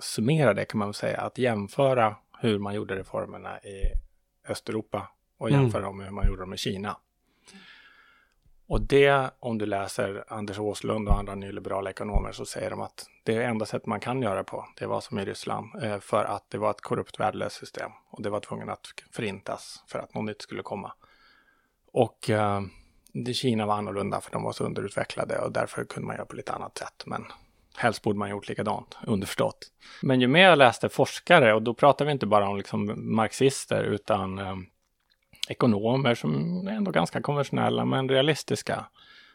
summera 0.00 0.54
det 0.54 0.64
kan 0.64 0.78
man 0.78 0.88
väl 0.88 0.94
säga, 0.94 1.20
att 1.20 1.38
jämföra 1.38 2.16
hur 2.40 2.58
man 2.58 2.74
gjorde 2.74 2.96
reformerna 2.96 3.60
i 3.60 3.92
Östeuropa 4.48 5.08
och 5.38 5.48
mm. 5.48 5.60
jämföra 5.60 5.82
mm. 5.82 5.88
dem 5.88 5.96
med 5.96 6.06
hur 6.06 6.12
man 6.12 6.26
gjorde 6.26 6.42
dem 6.42 6.54
i 6.54 6.56
Kina. 6.56 6.96
Och 8.66 8.80
det, 8.80 9.30
om 9.40 9.58
du 9.58 9.66
läser 9.66 10.24
Anders 10.28 10.58
Åslund 10.58 11.08
och 11.08 11.18
andra 11.18 11.34
nyliberala 11.34 11.90
ekonomer 11.90 12.32
så 12.32 12.46
säger 12.46 12.70
de 12.70 12.80
att 12.80 13.06
det 13.22 13.36
är 13.36 13.40
enda 13.40 13.66
sättet 13.66 13.86
man 13.86 14.00
kan 14.00 14.22
göra 14.22 14.44
på, 14.44 14.68
det 14.76 14.86
var 14.86 15.00
som 15.00 15.18
i 15.18 15.24
Ryssland, 15.24 15.82
eh, 15.82 15.98
för 15.98 16.24
att 16.24 16.50
det 16.50 16.58
var 16.58 16.70
ett 16.70 16.80
korrupt 16.80 17.20
värdelöst 17.20 17.56
system 17.56 17.90
och 18.10 18.22
det 18.22 18.30
var 18.30 18.40
tvungen 18.40 18.70
att 18.70 18.86
förintas 19.12 19.84
för 19.86 19.98
att 19.98 20.14
något 20.14 20.24
nytt 20.24 20.42
skulle 20.42 20.62
komma. 20.62 20.92
Och 21.92 22.30
det 23.12 23.34
Kina 23.34 23.66
var 23.66 23.74
annorlunda 23.74 24.20
för 24.20 24.32
de 24.32 24.42
var 24.42 24.52
så 24.52 24.64
underutvecklade 24.64 25.38
och 25.38 25.52
därför 25.52 25.84
kunde 25.84 26.06
man 26.06 26.16
göra 26.16 26.26
på 26.26 26.36
lite 26.36 26.52
annat 26.52 26.78
sätt. 26.78 27.02
Men 27.06 27.24
helst 27.76 28.02
borde 28.02 28.18
man 28.18 28.30
gjort 28.30 28.48
likadant, 28.48 28.96
underförstått. 29.06 29.58
Men 30.02 30.20
ju 30.20 30.26
mer 30.26 30.48
jag 30.48 30.58
läste 30.58 30.88
forskare, 30.88 31.54
och 31.54 31.62
då 31.62 31.74
pratar 31.74 32.04
vi 32.04 32.12
inte 32.12 32.26
bara 32.26 32.48
om 32.48 32.56
liksom 32.56 32.94
marxister 33.16 33.84
utan 33.84 34.38
eh, 34.38 34.56
ekonomer 35.48 36.14
som 36.14 36.66
är 36.68 36.72
ändå 36.72 36.90
ganska 36.90 37.22
konventionella 37.22 37.84
men 37.84 38.08
realistiska. 38.08 38.86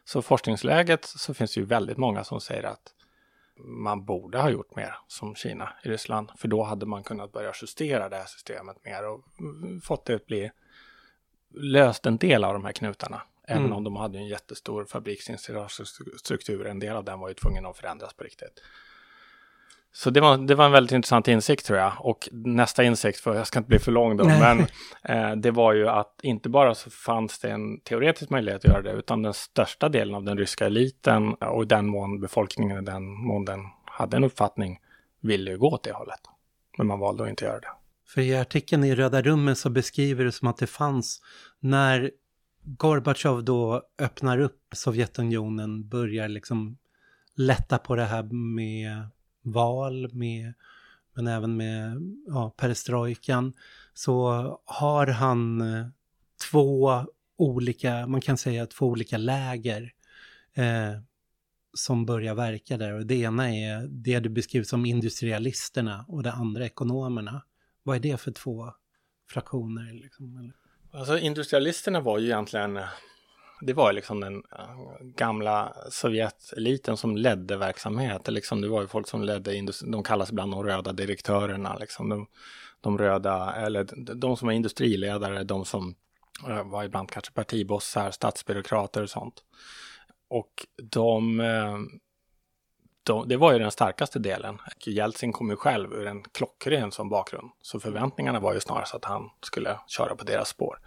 Så 0.05 0.21
forskningsläget 0.21 1.05
så 1.05 1.33
finns 1.33 1.53
det 1.53 1.59
ju 1.59 1.65
väldigt 1.65 1.97
många 1.97 2.23
som 2.23 2.41
säger 2.41 2.63
att 2.63 2.93
man 3.65 4.05
borde 4.05 4.37
ha 4.37 4.49
gjort 4.49 4.75
mer 4.75 4.95
som 5.07 5.35
Kina 5.35 5.73
i 5.83 5.89
Ryssland. 5.89 6.31
För 6.37 6.47
då 6.47 6.63
hade 6.63 6.85
man 6.85 7.03
kunnat 7.03 7.31
börja 7.31 7.51
justera 7.61 8.09
det 8.09 8.15
här 8.15 8.25
systemet 8.25 8.77
mer 8.85 9.07
och 9.07 9.23
mm, 9.39 9.81
fått 9.81 10.05
det 10.05 10.15
att 10.15 10.25
bli 10.25 10.51
löst 11.53 12.05
en 12.05 12.17
del 12.17 12.43
av 12.43 12.53
de 12.53 12.65
här 12.65 12.71
knutarna. 12.71 13.21
Även 13.49 13.65
mm. 13.65 13.77
om 13.77 13.83
de 13.83 13.95
hade 13.95 14.17
en 14.17 14.27
jättestor 14.27 14.85
fabriksinstallatörsstruktur, 14.85 16.67
en 16.67 16.79
del 16.79 16.95
av 16.95 17.03
den 17.03 17.19
var 17.19 17.27
ju 17.27 17.33
tvungen 17.33 17.65
att 17.65 17.77
förändras 17.77 18.13
på 18.13 18.23
riktigt. 18.23 18.61
Så 19.91 20.09
det 20.09 20.21
var, 20.21 20.37
det 20.37 20.55
var 20.55 20.65
en 20.65 20.71
väldigt 20.71 20.91
intressant 20.91 21.27
insikt 21.27 21.65
tror 21.65 21.79
jag. 21.79 21.93
Och 21.99 22.29
nästa 22.31 22.83
insikt, 22.83 23.19
för 23.19 23.35
jag 23.35 23.47
ska 23.47 23.59
inte 23.59 23.69
bli 23.69 23.79
för 23.79 23.91
lång 23.91 24.17
då, 24.17 24.25
men 24.25 24.59
eh, 25.03 25.35
det 25.35 25.51
var 25.51 25.73
ju 25.73 25.89
att 25.89 26.19
inte 26.23 26.49
bara 26.49 26.75
så 26.75 26.89
fanns 26.89 27.39
det 27.39 27.51
en 27.51 27.79
teoretisk 27.79 28.29
möjlighet 28.29 28.65
att 28.65 28.71
göra 28.71 28.81
det, 28.81 28.91
utan 28.91 29.21
den 29.21 29.33
största 29.33 29.89
delen 29.89 30.15
av 30.15 30.23
den 30.23 30.37
ryska 30.37 30.65
eliten 30.65 31.33
och 31.33 31.67
den 31.67 31.87
mån 31.87 32.21
befolkningen, 32.21 32.77
i 32.77 32.85
den 32.85 33.03
mån 33.03 33.45
den 33.45 33.59
hade 33.85 34.17
en 34.17 34.23
uppfattning, 34.23 34.79
ville 35.21 35.51
ju 35.51 35.57
gå 35.57 35.73
åt 35.73 35.83
det 35.83 35.91
hållet. 35.91 36.21
Men 36.77 36.87
man 36.87 36.99
valde 36.99 37.23
att 37.23 37.29
inte 37.29 37.45
göra 37.45 37.59
det. 37.59 37.71
För 38.07 38.21
i 38.21 38.37
artikeln 38.37 38.83
i 38.83 38.95
Röda 38.95 39.21
rummet 39.21 39.57
så 39.57 39.69
beskriver 39.69 40.25
det 40.25 40.31
som 40.31 40.47
att 40.47 40.57
det 40.57 40.67
fanns, 40.67 41.21
när 41.59 42.11
Gorbatjov 42.77 43.43
då 43.43 43.83
öppnar 43.97 44.39
upp 44.39 44.67
Sovjetunionen, 44.71 45.87
börjar 45.89 46.27
liksom 46.27 46.77
lätta 47.35 47.77
på 47.77 47.95
det 47.95 48.05
här 48.05 48.23
med 48.55 49.07
val, 49.41 50.13
med, 50.13 50.53
men 51.13 51.27
även 51.27 51.57
med 51.57 52.01
ja, 52.27 52.53
perestrojkan, 52.57 53.53
så 53.93 54.29
har 54.65 55.07
han 55.07 55.61
eh, 55.61 55.87
två 56.51 57.05
olika, 57.37 58.07
man 58.07 58.21
kan 58.21 58.37
säga 58.37 58.65
två 58.65 58.85
olika 58.85 59.17
läger 59.17 59.93
eh, 60.53 61.01
som 61.73 62.05
börjar 62.05 62.35
verka 62.35 62.77
där. 62.77 62.93
Och 62.93 63.05
det 63.05 63.15
ena 63.15 63.55
är 63.55 63.87
det 63.87 64.19
du 64.19 64.29
beskriver 64.29 64.65
som 64.65 64.85
industrialisterna 64.85 66.05
och 66.07 66.23
det 66.23 66.31
andra 66.31 66.65
ekonomerna. 66.65 67.41
Vad 67.83 67.95
är 67.95 67.99
det 67.99 68.17
för 68.17 68.31
två 68.31 68.73
fraktioner? 69.29 69.93
Liksom, 69.93 70.51
Alltså 70.91 71.17
industrialisterna 71.17 71.99
var 71.99 72.19
ju 72.19 72.25
egentligen 72.25 72.79
det 73.61 73.73
var 73.73 73.91
ju 73.91 73.95
liksom 73.95 74.19
den 74.19 74.35
eh, 74.35 75.05
gamla 75.15 75.73
Sovjeteliten 75.89 76.97
som 76.97 77.17
ledde 77.17 77.57
verksamhet. 77.57 78.27
Liksom, 78.27 78.61
det 78.61 78.67
var 78.67 78.81
ju 78.81 78.87
folk 78.87 79.07
som 79.07 79.23
ledde, 79.23 79.65
de 79.83 80.03
kallas 80.03 80.29
ibland 80.31 80.51
de 80.51 80.63
röda 80.63 80.93
direktörerna. 80.93 81.75
Liksom. 81.75 82.09
De, 82.09 82.27
de 82.81 82.97
röda, 82.97 83.55
eller 83.55 83.87
de 84.15 84.37
som 84.37 84.45
var 84.45 84.53
industriledare, 84.53 85.43
de 85.43 85.65
som 85.65 85.95
eh, 86.47 86.63
var 86.63 86.83
ibland 86.83 87.11
kanske 87.11 87.33
partibossar, 87.33 88.11
statsbyråkrater 88.11 89.03
och 89.03 89.09
sånt. 89.09 89.43
Och 90.29 90.67
de, 90.83 91.39
eh, 91.39 91.77
de, 91.77 91.99
det 93.13 93.37
var 93.37 93.53
ju 93.53 93.59
den 93.59 93.71
starkaste 93.71 94.19
delen. 94.19 94.57
Jeltsin 94.85 95.31
kom 95.31 95.49
ju 95.49 95.55
själv 95.55 95.93
ur 95.93 96.07
en 96.07 96.23
klockren 96.23 96.91
som 96.91 97.09
bakgrund. 97.09 97.49
Så 97.61 97.79
förväntningarna 97.79 98.39
var 98.39 98.53
ju 98.53 98.59
snarast 98.59 98.95
att 98.95 99.05
han 99.05 99.29
skulle 99.41 99.79
köra 99.87 100.15
på 100.15 100.23
deras 100.23 100.49
spår. 100.49 100.79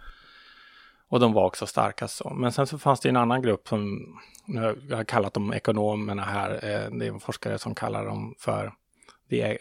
Och 1.07 1.19
de 1.19 1.33
var 1.33 1.45
också 1.45 1.67
starkast 1.67 2.15
så. 2.15 2.29
Men 2.29 2.51
sen 2.51 2.67
så 2.67 2.79
fanns 2.79 2.99
det 2.99 3.09
en 3.09 3.17
annan 3.17 3.41
grupp 3.41 3.67
som 3.67 3.99
jag 4.45 4.95
har 4.97 5.03
kallat 5.03 5.33
dem 5.33 5.53
ekonomerna 5.53 6.23
här. 6.23 6.51
Eh, 6.51 6.97
det 6.97 7.05
är 7.05 7.09
en 7.09 7.19
forskare 7.19 7.59
som 7.59 7.75
kallar 7.75 8.05
dem 8.05 8.35
för 8.39 8.73
de, 9.29 9.41
e- 9.41 9.57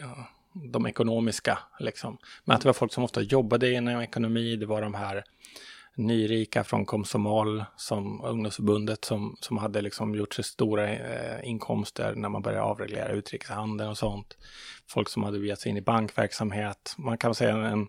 de 0.73 0.87
ekonomiska. 0.87 1.59
Liksom. 1.79 2.19
Men 2.45 2.55
att 2.55 2.63
det 2.63 2.69
var 2.69 2.73
folk 2.73 2.93
som 2.93 3.05
ofta 3.05 3.21
jobbade 3.21 3.73
inom 3.73 4.01
ekonomi. 4.01 4.57
Det 4.57 4.67
var 4.67 4.83
de 4.83 4.95
här 4.95 5.25
nyrika 5.97 6.65
från 6.65 6.87
Komsomol, 6.87 7.65
som 7.77 8.25
ungdomsförbundet 8.25 9.05
som, 9.05 9.37
som 9.41 9.59
hade 9.59 9.81
liksom 9.81 10.15
gjort 10.15 10.35
sig 10.35 10.45
stora 10.45 10.89
eh, 10.89 11.49
inkomster 11.49 12.15
när 12.15 12.29
man 12.29 12.43
började 12.43 12.63
avreglera 12.63 13.09
utrikeshandeln 13.09 13.91
och 13.91 13.99
sånt. 13.99 14.37
Folk 14.89 15.09
som 15.09 15.23
hade 15.23 15.47
gett 15.47 15.61
sig 15.61 15.71
in 15.71 15.77
i 15.77 15.83
bankverksamhet. 15.83 16.95
Man 16.99 17.19
kan 17.19 17.35
säga 17.35 17.57
en 17.57 17.89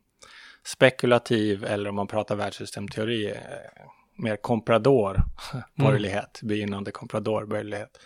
spekulativ 0.63 1.65
eller 1.65 1.89
om 1.89 1.95
man 1.95 2.07
pratar 2.07 2.35
världssystemteori, 2.35 3.31
eh, 3.31 3.37
mer 4.17 4.35
comprador 4.35 5.23
borgerlighet, 5.75 6.41
mm. 6.41 6.49
begynnande 6.49 6.91
comprador 6.91 7.45
borgerlighet. 7.45 7.99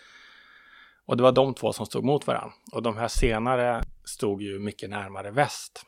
Och 1.06 1.16
det 1.16 1.22
var 1.22 1.32
de 1.32 1.54
två 1.54 1.72
som 1.72 1.86
stod 1.86 2.04
mot 2.04 2.26
varandra. 2.26 2.52
Och 2.72 2.82
de 2.82 2.96
här 2.96 3.08
senare 3.08 3.82
stod 4.04 4.42
ju 4.42 4.58
mycket 4.58 4.90
närmare 4.90 5.30
väst 5.30 5.82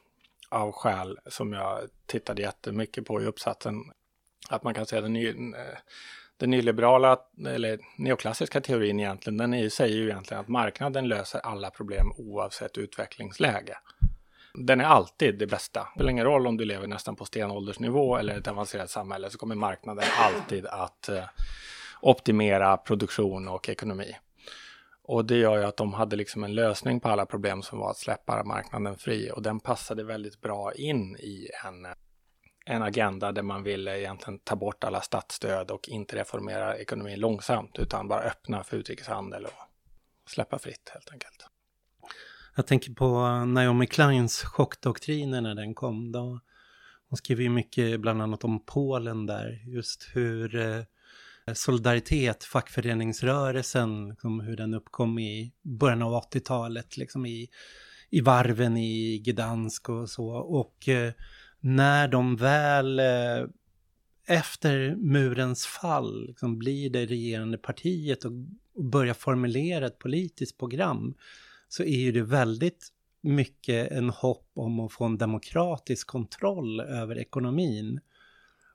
av 0.51 0.73
skäl 0.73 1.19
som 1.27 1.53
jag 1.53 1.79
tittade 2.07 2.43
jättemycket 2.43 3.07
på 3.07 3.23
i 3.23 3.25
uppsatsen. 3.25 3.75
Att 4.49 4.65
man 4.65 4.75
kan 4.75 4.87
säga 4.87 5.03
den, 5.03 5.13
ny, 5.13 5.29
eh, 5.29 5.79
den 6.37 6.51
nyliberala 6.51 7.19
eller 7.47 7.79
neoklassiska 7.97 8.61
teorin 8.61 9.01
egentligen, 9.01 9.37
den 9.37 9.71
säger 9.71 9.97
ju 9.97 10.05
egentligen 10.05 10.41
att 10.41 10.49
marknaden 10.49 11.09
löser 11.09 11.41
alla 11.41 11.71
problem 11.71 12.13
oavsett 12.17 12.79
utvecklingsläge 12.79 13.77
den 14.55 14.81
är 14.81 14.85
alltid 14.85 15.39
det 15.39 15.47
bästa. 15.47 15.81
Det 15.81 15.91
spelar 15.95 16.11
ingen 16.11 16.25
roll 16.25 16.47
om 16.47 16.57
du 16.57 16.65
lever 16.65 16.87
nästan 16.87 17.17
på 17.17 17.25
stenåldersnivå 17.25 18.17
eller 18.17 18.39
ett 18.39 18.49
avancerat 18.49 18.91
samhälle 18.91 19.31
så 19.31 19.39
kommer 19.39 19.55
marknaden 19.55 20.05
alltid 20.19 20.67
att 20.67 21.09
eh, 21.09 21.25
optimera 22.01 22.77
produktion 22.77 23.49
och 23.49 23.69
ekonomi. 23.69 24.17
Och 25.03 25.25
det 25.25 25.37
gör 25.37 25.59
ju 25.59 25.65
att 25.65 25.77
de 25.77 25.93
hade 25.93 26.17
liksom 26.17 26.45
en 26.45 26.55
lösning 26.55 27.01
på 27.01 27.09
alla 27.09 27.27
problem 27.27 27.63
som 27.63 27.79
var 27.79 27.91
att 27.91 27.99
släppa 27.99 28.45
marknaden 28.45 28.97
fri 28.97 29.31
och 29.35 29.43
den 29.43 29.61
passade 29.61 30.05
väldigt 30.05 30.41
bra 30.41 30.73
in 30.73 31.17
i 31.17 31.49
en, 31.65 31.87
en 32.67 32.83
agenda 32.83 33.33
där 33.33 33.43
man 33.43 33.63
ville 33.63 34.01
egentligen 34.01 34.39
ta 34.39 34.57
bort 34.57 34.85
alla 34.85 35.01
statsstöd 35.01 35.71
och 35.71 35.89
inte 35.89 36.17
reformera 36.17 36.77
ekonomin 36.77 37.21
långsamt 37.21 37.79
utan 37.79 38.09
bara 38.09 38.21
öppna 38.21 38.65
för 38.65 38.77
utrikeshandel 38.77 39.45
och 39.45 39.53
släppa 40.31 40.59
fritt 40.59 40.91
helt 40.95 41.13
enkelt. 41.13 41.47
Jag 42.57 42.67
tänker 42.67 42.93
på 42.93 43.05
eh, 43.07 43.47
Naomi 43.47 43.87
Kleins 43.87 44.43
chockdoktriner 44.43 45.41
när 45.41 45.55
den 45.55 45.75
kom. 45.75 46.13
Då, 46.13 46.41
hon 47.09 47.17
skriver 47.17 47.43
ju 47.43 47.49
mycket 47.49 48.01
bland 48.01 48.23
annat 48.23 48.45
om 48.45 48.65
Polen 48.65 49.27
där, 49.27 49.63
just 49.67 50.11
hur 50.15 50.57
eh, 50.57 50.83
solidaritet, 51.55 52.45
fackföreningsrörelsen, 52.45 54.09
liksom 54.09 54.41
hur 54.41 54.57
den 54.57 54.75
uppkom 54.75 55.19
i 55.19 55.53
början 55.63 56.03
av 56.03 56.13
80-talet, 56.13 56.97
liksom 56.97 57.27
i, 57.27 57.49
i 58.11 58.21
varven 58.21 58.77
i 58.77 59.19
Gdansk 59.19 59.89
och 59.89 60.11
så. 60.11 60.29
Och 60.29 60.89
eh, 60.89 61.13
när 61.61 62.09
de 62.09 62.37
väl 62.37 62.99
eh, 62.99 63.47
efter 64.27 64.97
murens 64.97 65.67
fall 65.67 66.27
liksom, 66.27 66.59
blir 66.59 66.91
det 66.91 67.07
regerande 67.07 67.59
partiet 67.59 68.25
och, 68.25 68.33
och 68.75 68.85
börjar 68.85 69.15
formulera 69.15 69.87
ett 69.87 69.99
politiskt 69.99 70.59
program 70.59 71.15
så 71.69 71.83
är 71.83 71.99
ju 71.99 72.13
det 72.13 72.23
väldigt 72.23 72.89
mycket 73.23 73.93
en 73.93 74.11
hopp 74.11 74.51
om 74.55 74.81
att 74.81 74.93
få 74.93 75.05
en 75.05 75.19
demokratisk 75.19 76.07
kontroll 76.07 76.81
över 76.81 77.19
ekonomin. 77.19 78.01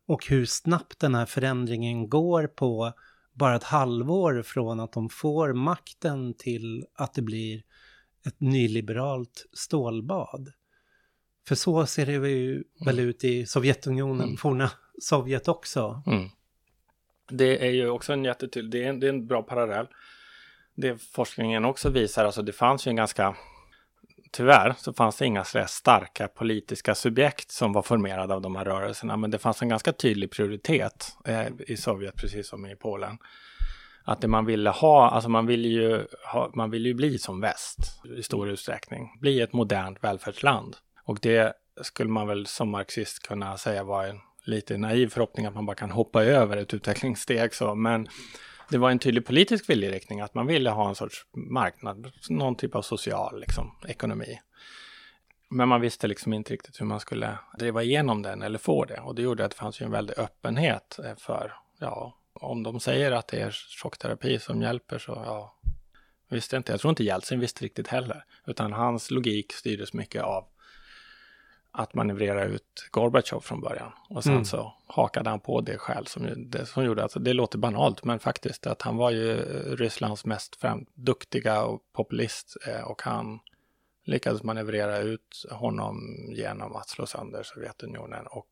Och 0.06 0.28
hur 0.28 0.46
snabbt 0.46 1.00
den 1.00 1.16
här 1.16 1.26
förändringen 1.26 2.10
går 2.10 2.48
på 2.48 2.94
bara 3.34 3.56
ett 3.56 3.64
halvår 3.64 4.42
från 4.42 4.80
att 4.80 4.94
de 4.94 5.10
får 5.10 5.54
makten 5.54 6.34
till 6.34 6.86
att 6.94 7.14
det 7.14 7.22
blir 7.22 7.64
ett 8.26 8.40
nyliberalt 8.40 9.46
stålbad. 9.54 10.52
För 11.48 11.56
så 11.56 11.86
ser 11.86 12.06
det 12.06 12.12
ju 12.12 12.64
väl 12.86 13.00
ut 13.00 13.24
i 13.24 13.46
Sovjetunionen, 13.46 14.26
mm. 14.26 14.38
forna 14.38 14.72
Sovjet 15.02 15.48
också. 15.48 16.04
Mm. 16.08 16.30
Det 17.30 17.68
är 17.68 17.72
ju 17.72 17.90
också 17.90 18.14
en 18.14 18.24
jättetydlig, 18.24 18.72
det 18.72 18.86
är 18.86 18.90
en, 18.90 19.00
det 19.00 19.08
är 19.08 19.10
en 19.10 19.28
bra 19.28 19.44
parallell 19.44 19.88
det 20.76 21.02
forskningen 21.02 21.66
också 21.66 21.90
visar, 21.90 22.26
alltså 22.26 22.42
det 22.42 22.52
fanns 22.52 22.88
ju 22.88 22.90
en 22.90 22.96
ganska 22.96 23.36
Tyvärr 24.32 24.74
så 24.78 24.94
fanns 24.94 25.16
det 25.16 25.26
inga 25.26 25.44
så 25.44 25.64
starka 25.68 26.28
politiska 26.28 26.96
subjekt 26.96 27.52
som 27.52 27.74
var 27.74 27.82
formerade 27.82 28.34
av 28.34 28.42
de 28.42 28.56
här 28.56 28.66
rörelserna, 28.66 29.18
men 29.18 29.32
det 29.32 29.38
fanns 29.38 29.62
en 29.62 29.70
ganska 29.70 29.94
tydlig 29.94 30.32
prioritet 30.32 31.18
eh, 31.26 31.48
i 31.68 31.78
Sovjet, 31.78 32.16
precis 32.16 32.48
som 32.48 32.66
i 32.66 32.76
Polen. 32.76 33.18
Att 34.04 34.22
det 34.22 34.28
man 34.28 34.46
ville 34.46 34.70
ha, 34.70 35.10
alltså 35.10 35.30
man 35.30 35.46
ville 35.46 35.68
ju, 35.68 36.06
ha, 36.34 36.52
man 36.54 36.72
ville 36.72 36.90
ju 36.90 36.94
bli 36.94 37.18
som 37.18 37.42
väst 37.42 37.80
i 38.18 38.24
stor 38.24 38.50
utsträckning, 38.50 39.18
bli 39.22 39.42
ett 39.42 39.54
modernt 39.54 40.04
välfärdsland. 40.04 40.78
Och 41.06 41.20
det 41.22 41.54
skulle 41.82 42.10
man 42.10 42.28
väl 42.28 42.46
som 42.46 42.70
marxist 42.70 43.28
kunna 43.28 43.58
säga 43.58 43.84
var 43.84 44.06
en 44.06 44.20
lite 44.44 44.78
naiv 44.78 45.08
förhoppning 45.08 45.46
att 45.46 45.56
man 45.56 45.66
bara 45.66 45.76
kan 45.76 45.92
hoppa 45.92 46.24
över 46.24 46.58
ett 46.58 46.74
utvecklingssteg 46.74 47.54
så, 47.54 47.76
men 47.76 48.08
det 48.70 48.78
var 48.78 48.92
en 48.92 49.00
tydlig 49.00 49.26
politisk 49.26 49.70
viljeriktning 49.70 50.22
att 50.22 50.34
man 50.34 50.48
ville 50.48 50.70
ha 50.70 50.90
en 50.90 50.96
sorts 50.96 51.26
marknad, 51.34 52.12
någon 52.30 52.56
typ 52.56 52.76
av 52.76 52.82
social 52.82 53.40
liksom, 53.40 53.72
ekonomi. 53.88 54.40
Men 55.50 55.70
man 55.70 55.82
visste 55.82 56.08
liksom 56.08 56.34
inte 56.34 56.54
riktigt 56.54 56.82
hur 56.82 56.86
man 56.86 57.00
skulle 57.00 57.38
driva 57.60 57.84
igenom 57.84 58.22
den 58.22 58.42
eller 58.42 58.60
få 58.60 58.86
det. 58.86 59.00
Och 59.00 59.16
det 59.16 59.22
gjorde 59.22 59.46
att 59.46 59.52
det 59.52 59.58
fanns 59.58 59.82
ju 59.82 59.86
en 59.86 59.92
väldig 59.92 60.20
öppenhet 60.20 61.00
eh, 61.04 61.16
för, 61.18 61.54
ja, 61.80 62.18
om 62.34 62.64
de 62.64 62.80
säger 62.80 63.12
att 63.12 63.28
det 63.28 63.42
är 63.42 63.52
chockterapi 63.52 64.40
som 64.40 64.62
hjälper 64.62 65.00
så, 65.00 65.12
ja, 65.26 65.56
visste 66.30 66.58
inte. 66.58 66.72
Jag 66.72 66.80
tror 66.80 66.90
inte 66.90 67.04
Jeltsin 67.04 67.40
visste 67.40 67.66
riktigt 67.66 67.88
heller. 67.88 68.26
Utan 68.46 68.74
hans 68.74 69.12
logik 69.12 69.54
styrdes 69.54 69.94
mycket 69.94 70.24
av 70.24 70.48
att 71.78 71.94
manövrera 71.94 72.46
ut 72.46 72.88
Gorbatjov 72.92 73.40
från 73.40 73.62
början. 73.62 73.92
Och 74.10 74.24
sen 74.24 74.34
mm. 74.34 74.46
så 74.46 74.74
hakade 74.88 75.30
han 75.30 75.40
på 75.40 75.62
det 75.62 75.78
skäl 75.78 76.08
som, 76.08 76.50
det, 76.50 76.66
som 76.66 76.86
gjorde 76.86 77.04
att 77.04 77.14
det 77.20 77.34
låter 77.34 77.58
banalt, 77.58 78.04
men 78.04 78.20
faktiskt 78.20 78.68
att 78.68 78.82
han 78.82 78.98
var 78.98 79.12
ju 79.12 79.36
Rysslands 79.76 80.26
mest 80.26 80.56
fram, 80.56 80.86
duktiga 80.94 81.64
och 81.64 81.82
populist 81.94 82.58
eh, 82.68 82.82
och 82.82 83.02
han 83.02 83.40
lyckades 84.06 84.44
manövrera 84.44 84.98
ut 84.98 85.46
honom 85.52 85.98
genom 86.30 86.76
att 86.76 86.90
slå 86.90 87.06
sönder 87.06 87.44
Sovjetunionen 87.44 88.28
och 88.28 88.50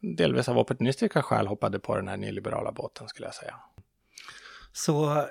delvis 0.00 0.48
av 0.48 0.58
opportunistiska 0.58 1.22
skäl 1.22 1.46
hoppade 1.46 1.78
på 1.78 1.96
den 1.96 2.08
här 2.08 2.16
nyliberala 2.16 2.72
båten 2.72 3.08
skulle 3.08 3.26
jag 3.26 3.34
säga. 3.34 3.54
Så 4.72 5.26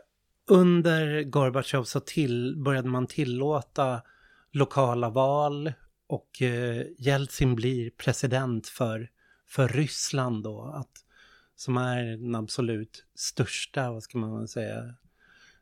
under 0.47 1.23
Gorbatjov 1.23 1.83
så 1.83 1.99
till, 1.99 2.55
började 2.57 2.89
man 2.89 3.07
tillåta 3.07 4.01
lokala 4.51 5.09
val 5.09 5.73
och 6.09 6.41
eh, 6.41 6.85
Jeltsin 6.97 7.55
blir 7.55 7.89
president 7.89 8.67
för, 8.67 9.09
för 9.47 9.67
Ryssland 9.67 10.43
då, 10.43 10.61
att, 10.61 10.91
som 11.55 11.77
är 11.77 12.03
den 12.03 12.35
absolut 12.35 13.05
största, 13.15 13.91
vad 13.91 14.03
ska 14.03 14.17
man 14.17 14.47
säga, 14.47 14.95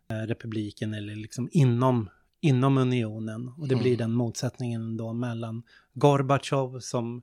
eh, 0.09 0.15
republiken 0.27 0.93
eller 0.93 1.15
liksom 1.15 1.49
inom, 1.51 2.09
inom 2.41 2.77
unionen. 2.77 3.47
Och 3.47 3.67
det 3.67 3.75
blir 3.75 3.93
Mm. 3.93 3.97
den 3.97 4.11
motsättningen 4.11 4.97
då 4.97 5.13
mellan 5.13 5.63
Gorbatjov 5.93 6.79
som 6.79 7.21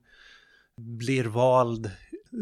blir 0.77 1.23
vald 1.23 1.91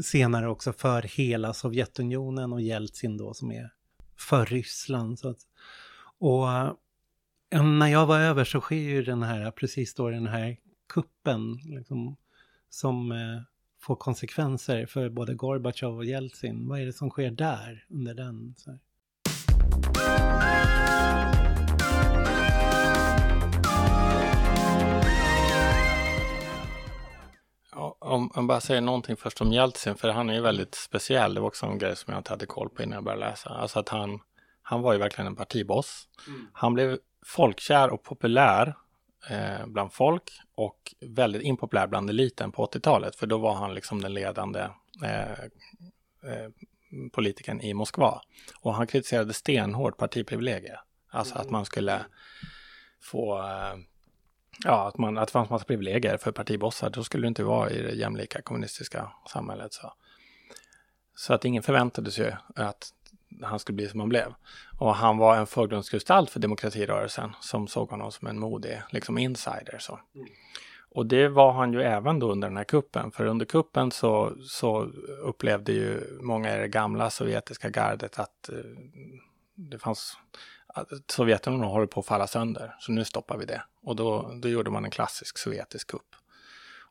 senare 0.03 0.47
också 0.49 0.73
för 0.73 1.01
hela 1.01 1.53
Sovjetunionen 1.53 2.53
och 2.53 2.61
Jeltsin 2.61 3.17
då 3.17 3.33
som 3.33 3.51
är 3.51 3.69
för 4.17 4.45
Ryssland. 4.45 5.19
Så 5.19 5.29
att, 5.29 5.39
och 6.19 6.51
eh, 7.49 7.63
när 7.63 7.87
jag 7.87 8.05
var 8.05 8.19
över 8.19 8.43
så 8.43 8.61
sker 8.61 8.75
ju 8.75 9.03
den 9.03 9.23
här, 9.23 9.51
precis 9.51 9.93
då 9.93 10.09
den 10.09 10.27
här 10.27 10.57
kuppen 10.93 11.59
liksom, 11.63 12.17
som 12.69 13.11
eh, 13.11 13.41
får 13.81 13.95
konsekvenser 13.95 14.85
för 14.85 15.09
både 15.09 15.33
Gorbatjov 15.33 15.97
och 15.97 16.05
Jeltsin. 16.05 16.67
Vad 16.67 16.81
är 16.81 16.85
det 16.85 16.93
som 16.93 17.09
sker 17.09 17.31
där 17.31 17.85
under 17.89 18.13
den? 18.13 18.55
Så 18.57 18.71
här? 18.71 18.79
Ja, 27.71 27.97
Om 27.99 28.31
jag 28.35 28.47
bara 28.47 28.61
säger 28.61 28.81
någonting 28.81 29.15
först 29.15 29.41
om 29.41 29.51
Jeltsin, 29.53 29.95
för 29.95 30.09
han 30.09 30.29
är 30.29 30.33
ju 30.33 30.41
väldigt 30.41 30.75
speciell. 30.75 31.33
Det 31.33 31.41
var 31.41 31.47
också 31.47 31.65
en 31.65 31.77
grej 31.77 31.95
som 31.95 32.13
jag 32.13 32.19
inte 32.19 32.31
hade 32.31 32.45
koll 32.45 32.69
på 32.69 32.83
innan 32.83 32.93
jag 32.95 33.03
började 33.03 33.29
läsa. 33.29 33.49
Alltså 33.49 33.79
att 33.79 33.89
han, 33.89 34.19
han 34.61 34.81
var 34.81 34.93
ju 34.93 34.99
verkligen 34.99 35.27
en 35.27 35.35
partiboss. 35.35 36.07
Han 36.53 36.73
blev 36.73 36.97
folkkär 37.25 37.89
och 37.89 38.03
populär 38.03 38.75
eh, 39.29 39.65
bland 39.67 39.93
folk 39.93 40.31
och 40.55 40.95
väldigt 41.01 41.41
impopulär 41.41 41.87
bland 41.87 42.09
eliten 42.09 42.51
på 42.51 42.65
80-talet. 42.65 43.15
För 43.15 43.27
då 43.27 43.37
var 43.37 43.53
han 43.53 43.73
liksom 43.73 44.01
den 44.01 44.13
ledande 44.13 44.59
eh, 45.03 45.31
eh, 45.31 46.49
politikern 47.11 47.61
i 47.61 47.73
Moskva. 47.73 48.21
Och 48.61 48.75
han 48.75 48.87
kritiserade 48.87 49.33
stenhårt 49.33 49.97
partiprivilegier. 49.97 50.79
Alltså 51.09 51.35
att 51.35 51.49
man 51.49 51.65
skulle 51.65 52.05
få 53.01 53.39
eh, 53.39 53.75
Ja, 54.63 54.87
att, 54.87 54.97
man, 54.97 55.17
att 55.17 55.27
det 55.27 55.31
fanns 55.31 55.49
massa 55.49 55.65
privilegier 55.65 56.17
för 56.17 56.31
partibossar. 56.31 56.89
Då 56.89 57.03
skulle 57.03 57.23
det 57.23 57.27
inte 57.27 57.43
vara 57.43 57.69
i 57.69 57.81
det 57.81 57.91
jämlika 57.91 58.41
kommunistiska 58.41 59.11
samhället. 59.29 59.73
Så, 59.73 59.93
så 61.15 61.33
att 61.33 61.45
ingen 61.45 61.63
förväntade 61.63 62.11
sig 62.11 62.37
att 62.55 62.93
han 63.41 63.59
skulle 63.59 63.75
bli 63.75 63.89
som 63.89 63.99
han 63.99 64.09
blev. 64.09 64.33
Och 64.79 64.95
han 64.95 65.17
var 65.17 65.37
en 65.37 65.47
förgrundsgestalt 65.47 66.29
för 66.29 66.39
demokratirörelsen 66.39 67.31
som 67.41 67.67
såg 67.67 67.89
honom 67.89 68.11
som 68.11 68.27
en 68.27 68.39
modig 68.39 68.81
liksom 68.89 69.17
insider. 69.17 69.77
Så. 69.79 69.99
Och 70.91 71.05
det 71.05 71.27
var 71.27 71.51
han 71.51 71.73
ju 71.73 71.81
även 71.81 72.19
då 72.19 72.31
under 72.31 72.47
den 72.47 72.57
här 72.57 72.63
kuppen. 72.63 73.11
För 73.11 73.25
under 73.25 73.45
kuppen 73.45 73.91
så, 73.91 74.33
så 74.47 74.83
upplevde 75.21 75.71
ju 75.71 76.17
många 76.21 76.55
i 76.55 76.59
det 76.59 76.67
gamla 76.67 77.09
sovjetiska 77.09 77.69
gardet 77.69 78.19
att 78.19 78.49
eh, 78.49 78.55
det 79.55 79.79
fanns 79.79 80.17
att 80.67 80.87
Sovjetunionen 81.11 81.69
håller 81.69 81.87
på 81.87 81.99
att 81.99 82.05
falla 82.05 82.27
sönder, 82.27 82.75
så 82.79 82.91
nu 82.91 83.05
stoppar 83.05 83.37
vi 83.37 83.45
det. 83.45 83.63
Och 83.83 83.95
då, 83.95 84.31
då 84.41 84.49
gjorde 84.49 84.71
man 84.71 84.85
en 84.85 84.91
klassisk 84.91 85.37
sovjetisk 85.37 85.87
kupp. 85.87 86.15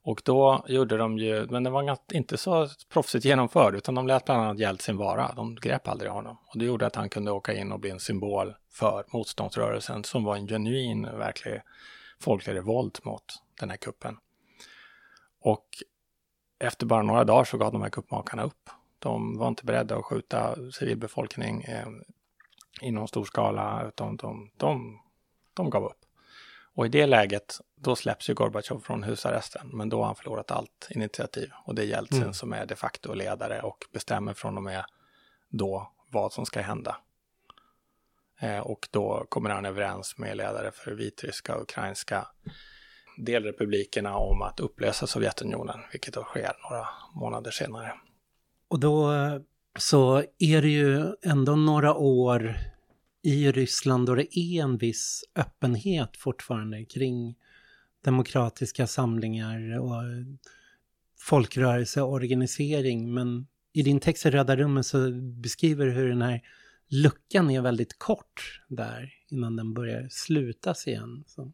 Och 0.04 0.22
då 0.24 0.64
gjorde 0.68 0.96
de 0.96 1.18
ju, 1.18 1.46
men 1.50 1.62
det 1.62 1.70
var 1.70 1.98
inte 2.12 2.36
så 2.36 2.68
proffsigt 2.92 3.24
genomförd, 3.24 3.74
utan 3.74 3.94
de 3.94 4.06
lät 4.06 4.24
bland 4.24 4.42
annat 4.42 4.58
Jeltsin 4.58 4.96
vara. 4.96 5.32
De 5.36 5.54
grep 5.54 5.88
aldrig 5.88 6.10
honom. 6.10 6.36
Och 6.46 6.58
det 6.58 6.64
gjorde 6.64 6.86
att 6.86 6.96
han 6.96 7.08
kunde 7.08 7.30
åka 7.30 7.54
in 7.54 7.72
och 7.72 7.80
bli 7.80 7.90
en 7.90 8.00
symbol 8.00 8.54
för 8.70 9.04
motståndsrörelsen, 9.12 10.04
som 10.04 10.24
var 10.24 10.36
en 10.36 10.46
genuin, 10.46 11.02
verklig 11.02 11.62
folklig 12.20 12.54
revolt 12.54 13.04
mot 13.04 13.24
den 13.60 13.70
här 13.70 13.76
kuppen. 13.76 14.16
Och 15.40 15.66
efter 16.58 16.86
bara 16.86 17.02
några 17.02 17.24
dagar 17.24 17.44
så 17.44 17.58
gav 17.58 17.72
de 17.72 17.82
här 17.82 17.90
kuppmakarna 17.90 18.42
upp. 18.42 18.70
De 18.98 19.38
var 19.38 19.48
inte 19.48 19.64
beredda 19.64 19.96
att 19.96 20.04
skjuta 20.04 20.56
civilbefolkning 20.72 21.62
eh, 21.62 21.88
i 22.80 22.90
någon 22.90 23.08
stor 23.08 23.24
skala, 23.24 23.84
utan 23.88 24.16
de, 24.16 24.50
de, 24.56 25.00
de 25.54 25.70
gav 25.70 25.84
upp. 25.84 25.98
Och 26.74 26.86
i 26.86 26.88
det 26.88 27.06
läget, 27.06 27.58
då 27.82 27.96
släpps 27.96 28.30
ju 28.30 28.34
Gorbatjov 28.34 28.80
från 28.80 29.02
husarresten, 29.02 29.68
men 29.72 29.88
då 29.88 29.98
har 29.98 30.06
han 30.06 30.16
förlorat 30.16 30.50
allt 30.50 30.88
initiativ. 30.90 31.50
Och 31.64 31.74
det 31.74 31.82
är 31.82 31.86
Jeltsin 31.86 32.22
Mm. 32.22 32.34
som 32.34 32.52
är 32.52 32.66
de 32.66 32.74
facto 32.76 33.14
ledare 33.14 33.60
och 33.62 33.78
bestämmer 33.92 34.34
från 34.34 34.56
och 34.56 34.62
med 34.62 34.84
då 35.48 35.92
vad 36.10 36.32
som 36.32 36.46
ska 36.46 36.60
hända. 36.60 36.96
Eh, 38.40 38.58
och 38.58 38.88
då 38.90 39.26
kommer 39.28 39.50
han 39.50 39.64
överens 39.66 40.18
med 40.18 40.36
ledare 40.36 40.70
för 40.74 40.92
vitryska 40.92 41.54
och 41.56 41.62
ukrainska 41.62 42.26
delrepublikerna 43.18 44.16
om 44.16 44.42
att 44.42 44.60
upplösa 44.60 45.06
Sovjetunionen, 45.06 45.80
vilket 45.92 46.14
då 46.14 46.22
sker 46.24 46.52
några 46.70 46.88
månader 47.14 47.50
senare. 47.50 47.92
Och 48.68 48.80
då 48.80 49.12
eh, 49.12 49.40
så 49.78 50.24
är 50.38 50.62
det 50.62 50.68
ju 50.68 51.14
ändå 51.22 51.56
några 51.56 51.94
år 51.94 52.54
i 53.22 53.52
Ryssland 53.52 54.06
då 54.06 54.14
det 54.14 54.38
är 54.38 54.62
en 54.62 54.76
viss 54.76 55.24
öppenhet 55.34 56.16
fortfarande 56.16 56.84
kring 56.84 57.36
demokratiska 58.02 58.86
samlingar 58.86 59.78
och 59.78 60.02
folkrörelseorganisering. 61.18 63.14
Men 63.14 63.46
i 63.72 63.82
din 63.82 64.00
text 64.00 64.26
i 64.26 64.30
Röda 64.30 64.56
rummet 64.56 64.86
så 64.86 65.10
beskriver 65.42 65.86
du 65.86 65.92
hur 65.92 66.08
den 66.08 66.22
här 66.22 66.42
luckan 66.88 67.50
är 67.50 67.60
väldigt 67.60 67.98
kort 67.98 68.60
där 68.68 69.14
innan 69.28 69.56
den 69.56 69.74
börjar 69.74 70.08
slutas 70.10 70.86
igen. 70.86 71.24
Så. 71.26 71.52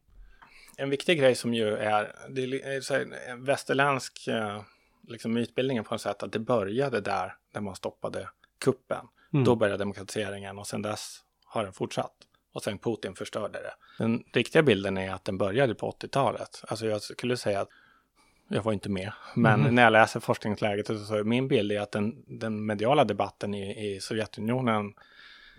En 0.77 0.91
viktig 0.91 1.19
grej 1.19 1.35
som 1.35 1.55
ju 1.55 1.69
är, 1.77 2.15
det 2.29 2.43
är 2.43 2.81
så 2.81 2.95
här, 2.95 3.37
västerländsk 3.45 4.29
eh, 4.29 4.63
liksom 5.09 5.33
mytbildningen 5.33 5.85
på 5.85 5.95
något 5.95 6.01
sätt, 6.01 6.23
att 6.23 6.33
det 6.33 6.39
började 6.39 7.01
där, 7.01 7.35
där 7.53 7.61
man 7.61 7.77
stoppade 7.77 8.29
kuppen. 8.59 9.07
Mm. 9.33 9.45
Då 9.45 9.57
började 9.57 9.79
demokratiseringen 9.79 10.59
och 10.59 10.67
sen 10.67 10.83
dess 10.83 11.21
har 11.45 11.65
den 11.65 11.73
fortsatt. 11.73 12.28
Och 12.53 12.63
sen 12.63 12.79
Putin 12.79 13.15
förstörde 13.15 13.59
det. 13.59 13.75
Den 13.99 14.25
riktiga 14.33 14.63
bilden 14.63 14.99
är 14.99 15.13
att 15.13 15.25
den 15.25 15.39
började 15.39 15.75
på 15.75 15.91
80-talet. 15.91 16.63
Alltså 16.69 16.87
jag 16.87 17.03
skulle 17.03 17.37
säga 17.37 17.61
att 17.61 17.69
jag 18.49 18.63
var 18.63 18.73
inte 18.73 18.89
med, 18.91 19.13
men 19.35 19.61
Mhm. 19.61 19.75
när 19.75 19.83
jag 19.83 19.93
läser 19.93 20.21
forskningsläget 20.21 20.87
så 20.87 21.15
är 21.15 21.25
min 21.25 21.49
bild 21.49 21.73
är 21.73 21.81
att 21.81 21.93
den, 21.93 22.25
den 22.39 22.67
mediala 22.67 23.05
debatten 23.05 23.55
i, 23.55 23.95
i 23.95 24.01
Sovjetunionen 24.01 24.95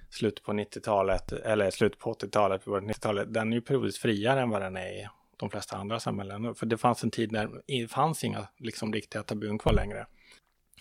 slutet 0.09 0.43
på 0.43 0.51
90-talet, 0.51 1.31
eller 1.31 1.71
slutet 1.71 1.99
på 1.99 2.13
80-talet, 2.13 2.65
början 2.65 2.87
på 2.87 2.93
90-talet, 2.93 3.33
den 3.33 3.51
är 3.51 3.55
ju 3.55 3.61
periodiskt 3.61 4.01
friare 4.01 4.41
än 4.41 4.49
vad 4.49 4.61
den 4.61 4.77
är 4.77 4.89
i 5.03 5.07
de 5.37 5.49
flesta 5.49 5.77
andra 5.77 5.99
samhällen. 5.99 6.55
För 6.55 6.65
det 6.65 6.77
fanns 6.77 7.03
en 7.03 7.11
tid 7.11 7.31
när 7.31 7.49
det 7.67 7.87
fanns 7.87 8.23
inga 8.23 8.47
liksom, 8.57 8.93
riktiga 8.93 9.23
tabun 9.23 9.57
kvar 9.57 9.73
längre. 9.73 10.07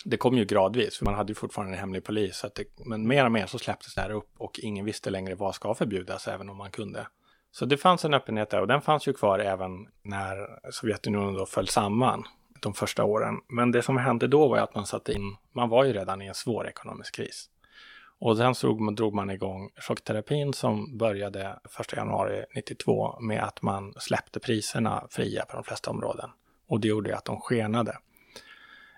Det 0.04 0.16
kom 0.16 0.36
ju 0.36 0.44
gradvis, 0.44 0.98
för 0.98 1.04
man 1.04 1.14
hade 1.14 1.30
ju 1.30 1.34
fortfarande 1.34 1.74
en 1.74 1.80
hemlig 1.80 2.04
polis. 2.04 2.36
Så 2.36 2.46
att 2.46 2.54
det, 2.54 2.64
men 2.86 3.08
mer 3.08 3.24
och 3.24 3.32
mer 3.32 3.46
så 3.46 3.58
släpptes 3.58 3.94
det 3.94 4.00
här 4.00 4.10
upp 4.10 4.30
och 4.38 4.60
ingen 4.62 4.84
visste 4.84 5.10
längre 5.10 5.34
vad 5.34 5.54
ska 5.54 5.74
förbjudas, 5.74 6.28
även 6.28 6.48
om 6.48 6.56
man 6.56 6.70
kunde. 6.70 7.06
Så 7.50 7.64
det 7.64 7.76
fanns 7.76 8.04
en 8.04 8.14
öppenhet 8.14 8.50
där 8.50 8.60
och 8.60 8.66
den 8.66 8.80
fanns 8.80 9.08
ju 9.08 9.12
kvar 9.12 9.38
även 9.38 9.88
när 10.02 10.60
Sovjetunionen 10.70 11.34
då 11.34 11.46
föll 11.46 11.68
samman 11.68 12.24
de 12.60 12.74
första 12.74 13.04
åren. 13.04 13.34
Men 13.48 13.72
det 13.72 13.82
som 13.82 13.96
hände 13.96 14.28
då 14.28 14.48
var 14.48 14.56
ju 14.56 14.62
att 14.62 14.74
man 14.74 14.86
satte 14.86 15.12
in, 15.12 15.36
man 15.52 15.68
var 15.68 15.84
ju 15.84 15.92
redan 15.92 16.22
i 16.22 16.26
en 16.26 16.34
svår 16.34 16.68
ekonomisk 16.68 17.14
kris. 17.14 17.50
Och 18.20 18.36
sen 18.36 18.54
så 18.54 18.66
drog 18.66 18.80
man, 18.80 18.94
drog 18.94 19.14
man 19.14 19.30
igång 19.30 19.70
chockterapin 19.76 20.52
som 20.52 20.98
började 20.98 21.58
1 21.80 21.92
januari 21.96 22.44
92 22.54 23.20
med 23.20 23.42
att 23.42 23.62
man 23.62 23.94
släppte 23.96 24.40
priserna 24.40 25.06
fria 25.10 25.44
på 25.44 25.56
de 25.56 25.64
flesta 25.64 25.90
områden. 25.90 26.30
Och 26.68 26.80
det 26.80 26.88
gjorde 26.88 27.10
ju 27.10 27.16
att 27.16 27.24
de 27.24 27.40
skenade. 27.40 27.98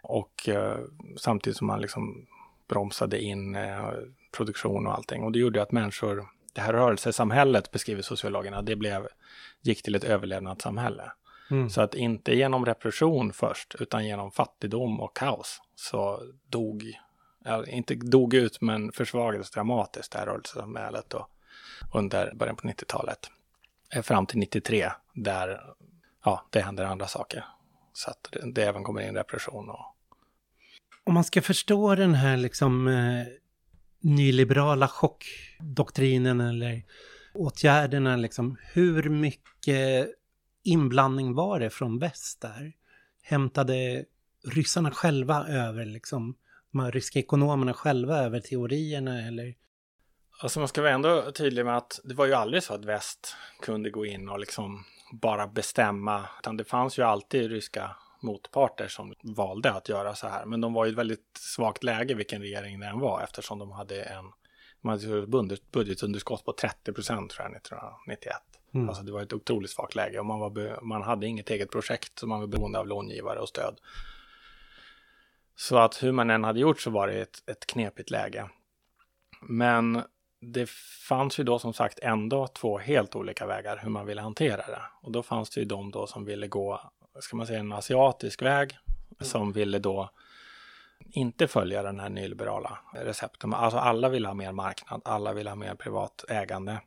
Och 0.02 0.48
eh, 0.48 0.78
samtidigt 1.16 1.56
som 1.56 1.66
man 1.66 1.80
liksom 1.80 2.26
bromsade 2.68 3.22
in 3.22 3.56
eh, 3.56 3.92
produktion 4.32 4.86
och 4.86 4.94
allting. 4.94 5.22
Och 5.22 5.32
det 5.32 5.38
gjorde 5.38 5.62
att 5.62 5.72
människor, 5.72 6.26
det 6.52 6.60
här 6.60 6.72
rörelsesamhället 6.72 7.70
beskriver 7.70 8.02
sociologerna, 8.02 8.62
det 8.62 8.76
blev, 8.76 9.08
gick 9.60 9.82
till 9.82 9.94
ett 9.94 10.04
överlevnadssamhälle. 10.04 11.12
Mm. 11.50 11.70
Så 11.70 11.80
att 11.80 11.94
inte 11.94 12.34
genom 12.34 12.66
repression 12.66 13.32
först, 13.32 13.74
utan 13.80 14.06
genom 14.06 14.30
fattigdom 14.30 15.00
och 15.00 15.16
kaos 15.16 15.62
så 15.74 16.22
dog, 16.48 16.92
ja, 17.44 17.66
inte 17.66 17.94
dog 17.94 18.34
ut, 18.34 18.60
men 18.60 18.92
försvagades 18.92 19.50
dramatiskt 19.50 20.12
det 20.12 20.18
här 20.18 20.26
rörelsesamhället 20.26 21.10
då 21.10 21.26
under 21.94 22.34
början 22.34 22.56
på 22.56 22.68
90-talet. 22.68 23.30
Eh, 23.94 24.02
Fram 24.02 24.26
till 24.26 24.38
93, 24.38 24.90
där 25.14 25.60
ja, 26.24 26.44
det 26.50 26.60
händer 26.60 26.84
andra 26.84 27.06
saker. 27.06 27.44
Så 27.92 28.10
att 28.10 28.28
det, 28.32 28.52
det 28.52 28.62
även 28.62 28.84
kommer 28.84 29.08
in 29.08 29.14
repression 29.14 29.70
och 29.70 29.96
Om 31.04 31.14
man 31.14 31.24
ska 31.24 31.42
förstå 31.42 31.94
den 31.94 32.14
här 32.14 32.36
liksom 32.36 32.88
eh, 32.88 33.26
nyliberala 34.00 34.88
chockdoktrinen 34.88 36.40
eller 36.40 36.82
åtgärderna, 37.34 38.16
liksom, 38.16 38.56
hur 38.72 39.08
mycket 39.08 40.08
inblandning 40.62 41.34
var 41.34 41.60
det 41.60 41.70
från 41.70 41.98
väst 41.98 42.40
där? 42.40 42.72
Hämtade 43.22 44.04
ryssarna 44.44 44.90
själva 44.90 45.46
över, 45.48 45.84
liksom, 45.84 46.36
de 46.72 46.92
ryska 46.92 47.18
ekonomerna 47.18 47.74
själva 47.74 48.18
över 48.18 48.40
teorierna 48.40 49.26
eller? 49.26 49.54
Alltså 50.42 50.58
man 50.58 50.68
ska 50.68 50.82
vara 50.82 50.92
ändå 50.92 51.32
tydlig 51.32 51.64
med 51.64 51.76
att 51.76 52.00
det 52.04 52.14
var 52.14 52.26
ju 52.26 52.34
aldrig 52.34 52.62
så 52.62 52.74
att 52.74 52.84
väst 52.84 53.36
kunde 53.62 53.90
gå 53.90 54.06
in 54.06 54.28
och 54.28 54.40
liksom 54.40 54.84
bara 55.10 55.46
bestämma, 55.46 56.24
utan 56.38 56.56
det 56.56 56.64
fanns 56.64 56.98
ju 56.98 57.02
alltid 57.02 57.50
ryska 57.50 57.96
motparter 58.22 58.88
som 58.88 59.14
valde 59.22 59.72
att 59.72 59.88
göra 59.88 60.14
så 60.14 60.28
här. 60.28 60.46
Men 60.46 60.60
de 60.60 60.72
var 60.72 60.86
i 60.86 60.88
ett 60.88 60.98
väldigt 60.98 61.38
svagt 61.38 61.84
läge 61.84 62.14
vilken 62.14 62.42
regering 62.42 62.80
det 62.80 62.86
än 62.86 63.00
var 63.00 63.22
eftersom 63.22 63.58
de 63.58 63.70
hade 63.70 64.02
en 64.02 64.32
man 64.82 64.98
hade 64.98 65.54
ett 65.54 65.70
budgetunderskott 65.72 66.44
på 66.44 66.52
30 66.52 66.92
procent 66.92 67.30
tror 67.30 67.46
jag 67.48 67.56
1991. 67.56 68.36
Mm. 68.74 68.88
Alltså 68.88 69.02
det 69.02 69.12
var 69.12 69.22
ett 69.22 69.32
otroligt 69.32 69.70
svagt 69.70 69.94
läge 69.94 70.18
och 70.18 70.26
man, 70.26 70.40
var 70.40 70.84
man 70.84 71.02
hade 71.02 71.26
inget 71.26 71.50
eget 71.50 71.70
projekt 71.70 72.18
så 72.18 72.26
man 72.26 72.40
var 72.40 72.46
beroende 72.46 72.78
av 72.78 72.86
långivare 72.86 73.38
och 73.38 73.48
stöd. 73.48 73.80
Så 75.56 75.78
att 75.78 76.02
hur 76.02 76.12
man 76.12 76.30
än 76.30 76.44
hade 76.44 76.60
gjort 76.60 76.80
så 76.80 76.90
var 76.90 77.06
det 77.08 77.20
ett, 77.20 77.42
ett 77.46 77.66
knepigt 77.66 78.10
läge. 78.10 78.50
Men 79.40 80.02
det 80.40 80.70
fanns 81.08 81.40
ju 81.40 81.44
då 81.44 81.58
som 81.58 81.72
sagt 81.72 81.98
ändå 81.98 82.46
två 82.46 82.78
helt 82.78 83.16
olika 83.16 83.46
vägar 83.46 83.80
hur 83.82 83.90
man 83.90 84.06
ville 84.06 84.20
hantera 84.20 84.66
det. 84.66 84.82
Och 85.02 85.12
då 85.12 85.22
fanns 85.22 85.50
det 85.50 85.60
ju 85.60 85.66
de 85.66 85.90
då 85.90 86.06
som 86.06 86.24
ville 86.24 86.48
gå, 86.48 86.80
ska 87.20 87.36
man 87.36 87.46
säga 87.46 87.58
en 87.60 87.72
asiatisk 87.72 88.42
väg, 88.42 88.78
som 89.20 89.52
ville 89.52 89.78
då 89.78 90.10
inte 91.10 91.48
följa 91.48 91.82
den 91.82 92.00
här 92.00 92.08
nyliberala 92.08 92.78
recepten. 92.92 93.54
Alltså 93.54 93.78
alla 93.78 94.08
vill 94.08 94.26
ha 94.26 94.34
mer 94.34 94.52
marknad, 94.52 95.02
alla 95.04 95.32
vill 95.32 95.48
ha 95.48 95.54
mer 95.54 95.74
privat 95.74 96.24
ägande. 96.28 96.80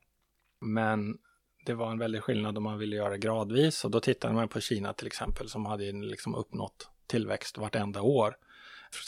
Men 0.62 1.18
det 1.66 1.74
var 1.74 1.92
en 1.92 2.00
väldig 2.00 2.24
skillnad 2.24 2.58
om 2.58 2.64
man 2.64 2.78
ville 2.78 2.96
göra 2.96 3.10
det 3.10 3.18
gradvis 3.18 3.86
och 3.86 3.92
då 3.92 4.00
tittade 4.00 4.34
man 4.34 4.48
på 4.48 4.60
Kina 4.60 4.94
till 4.94 5.08
exempel 5.08 5.50
som 5.50 5.66
hade 5.66 5.92
liksom 5.92 6.36
uppnått 6.36 6.90
tillväxt 7.08 7.58
vartenda 7.58 8.02
år 8.02 8.36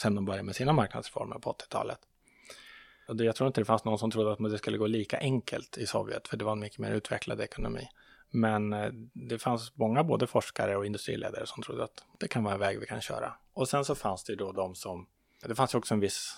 sedan 0.02 0.14
de 0.14 0.24
började 0.24 0.42
med 0.42 0.56
sina 0.56 0.72
marknadsreformer 0.72 1.38
på 1.38 1.52
80-talet. 1.52 1.98
Jag 3.06 3.36
tror 3.36 3.46
inte 3.46 3.60
det 3.60 3.64
fanns 3.64 3.84
någon 3.84 3.98
som 3.98 4.10
trodde 4.10 4.32
att 4.32 4.50
det 4.50 4.58
skulle 4.58 4.78
gå 4.78 4.86
lika 4.86 5.18
enkelt 5.18 5.78
i 5.78 5.86
Sovjet, 5.86 6.28
för 6.28 6.36
det 6.36 6.44
var 6.44 6.52
en 6.52 6.60
mycket 6.60 6.78
mer 6.78 6.92
utvecklad 6.92 7.40
ekonomi. 7.40 7.88
Men 8.30 8.72
eh, 8.72 8.90
det 9.12 9.38
fanns 9.38 9.76
många 9.76 10.04
både 10.04 10.26
forskare 10.26 10.76
och 10.76 10.86
industriledare 10.86 11.46
som 11.46 11.62
trodde 11.62 11.84
att 11.84 12.04
det 12.18 12.28
kan 12.28 12.44
vara 12.44 12.54
en 12.54 12.60
väg 12.60 12.80
vi 12.80 12.86
kan 12.86 13.00
köra. 13.00 13.32
Och 13.52 13.68
sen 13.68 13.84
så 13.84 13.94
fanns 13.94 14.24
det 14.24 14.32
ju 14.32 14.36
då 14.36 14.52
de 14.52 14.74
som, 14.74 15.06
det 15.46 15.54
fanns 15.54 15.74
ju 15.74 15.78
också 15.78 15.94
en 15.94 16.00
viss 16.00 16.34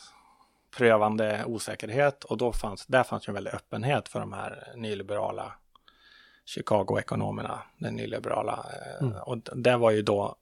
prövande 0.76 1.44
osäkerhet 1.46 2.24
och 2.24 2.36
då 2.36 2.52
fanns, 2.52 2.86
där 2.86 3.02
fanns 3.02 3.28
ju 3.28 3.30
en 3.30 3.34
väldig 3.34 3.54
öppenhet 3.54 4.08
för 4.08 4.20
de 4.20 4.32
här 4.32 4.72
nyliberala 4.76 5.52
Chicago-ekonomerna, 6.44 7.62
den 7.78 7.94
nyliberala. 7.94 8.66
Eh, 8.72 9.06
mm. 9.06 9.22
Och 9.22 9.38
det 9.38 9.76
var 9.76 9.90
ju 9.90 10.02
då 10.02 10.36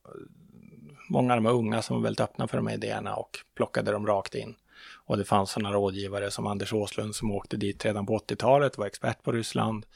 många 1.08 1.34
av 1.34 1.42
de 1.42 1.50
unga 1.50 1.82
som 1.82 1.96
var 1.96 2.02
väldigt 2.02 2.20
öppna 2.20 2.48
för 2.48 2.56
de 2.56 2.66
här 2.66 2.74
idéerna 2.74 3.16
och 3.16 3.38
plockade 3.54 3.92
dem 3.92 4.06
rakt 4.06 4.34
in. 4.34 4.54
Och 4.94 5.16
det 5.16 5.24
fanns 5.24 5.50
sådana 5.50 5.72
rådgivare 5.72 6.30
som 6.30 6.46
Anders 6.46 6.72
Åslund 6.72 7.14
som 7.14 7.30
åkte 7.30 7.56
dit 7.56 7.84
redan 7.84 8.06
på 8.06 8.18
80-talet, 8.18 8.78
var 8.78 8.86
expert 8.86 9.22
på 9.22 9.32
Ryssland, 9.32 9.86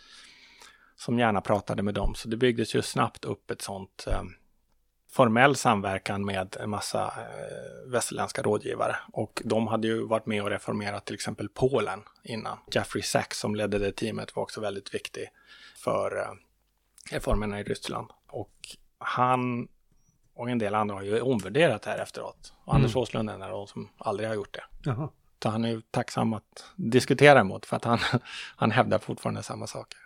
som 0.97 1.19
gärna 1.19 1.41
pratade 1.41 1.83
med 1.83 1.95
dem. 1.95 2.15
Så 2.15 2.29
det 2.29 2.37
byggdes 2.37 2.75
ju 2.75 2.83
snabbt 2.83 3.25
upp 3.25 3.51
ett 3.51 3.63
sådant 3.63 4.07
eh, 4.07 4.23
formell 5.13 5.57
samverkan 5.57 6.25
med 6.25 6.57
en 6.61 6.71
massa 6.71 7.05
eh, 7.07 7.91
västerländska 7.91 8.43
rådgivare. 8.43 8.97
Och 9.13 9.43
de 9.45 9.67
hade 9.67 9.87
ju 9.87 10.07
varit 10.07 10.27
med 10.27 10.43
och 10.43 10.51
reformerat 10.51 11.05
till 11.05 11.15
exempel 11.15 11.49
Polen 11.49 12.03
innan. 12.25 12.59
Jeffrey 12.75 13.03
Sachs 13.03 13.39
som 13.39 13.55
ledde 13.55 13.79
det 13.79 13.93
teamet 13.93 14.37
var 14.37 14.43
också 14.43 14.61
väldigt 14.61 14.95
viktig 14.95 15.29
för 15.77 16.19
eh, 16.19 16.33
reformerna 17.11 17.61
i 17.61 17.63
Ryssland. 17.63 18.11
Och 18.27 18.55
han 18.99 19.69
och 20.35 20.51
en 20.51 20.59
del 20.59 20.75
andra 20.75 20.95
har 20.95 21.03
ju 21.03 21.21
omvärderat 21.21 21.83
det 21.83 21.91
här 21.91 21.99
efteråt. 21.99 22.53
Och 22.65 22.75
Anders 22.75 22.93
mm. 22.93 23.03
Åslund 23.03 23.31
är 23.31 23.35
en 23.35 23.43
av 23.43 23.51
de 23.51 23.67
som 23.67 23.89
aldrig 23.99 24.29
har 24.29 24.37
gjort 24.37 24.55
det. 24.55 24.65
Jaha. 24.91 25.09
Så 25.43 25.49
han 25.49 25.65
är 25.65 25.69
ju 25.69 25.81
tacksam 25.81 26.33
att 26.33 26.65
diskutera 26.77 27.41
emot 27.41 27.67
för 27.67 27.77
att 27.77 27.85
han, 27.85 27.99
han 28.57 28.71
hävdar 28.71 28.99
fortfarande 28.99 29.43
samma 29.43 29.67
saker. 29.67 29.99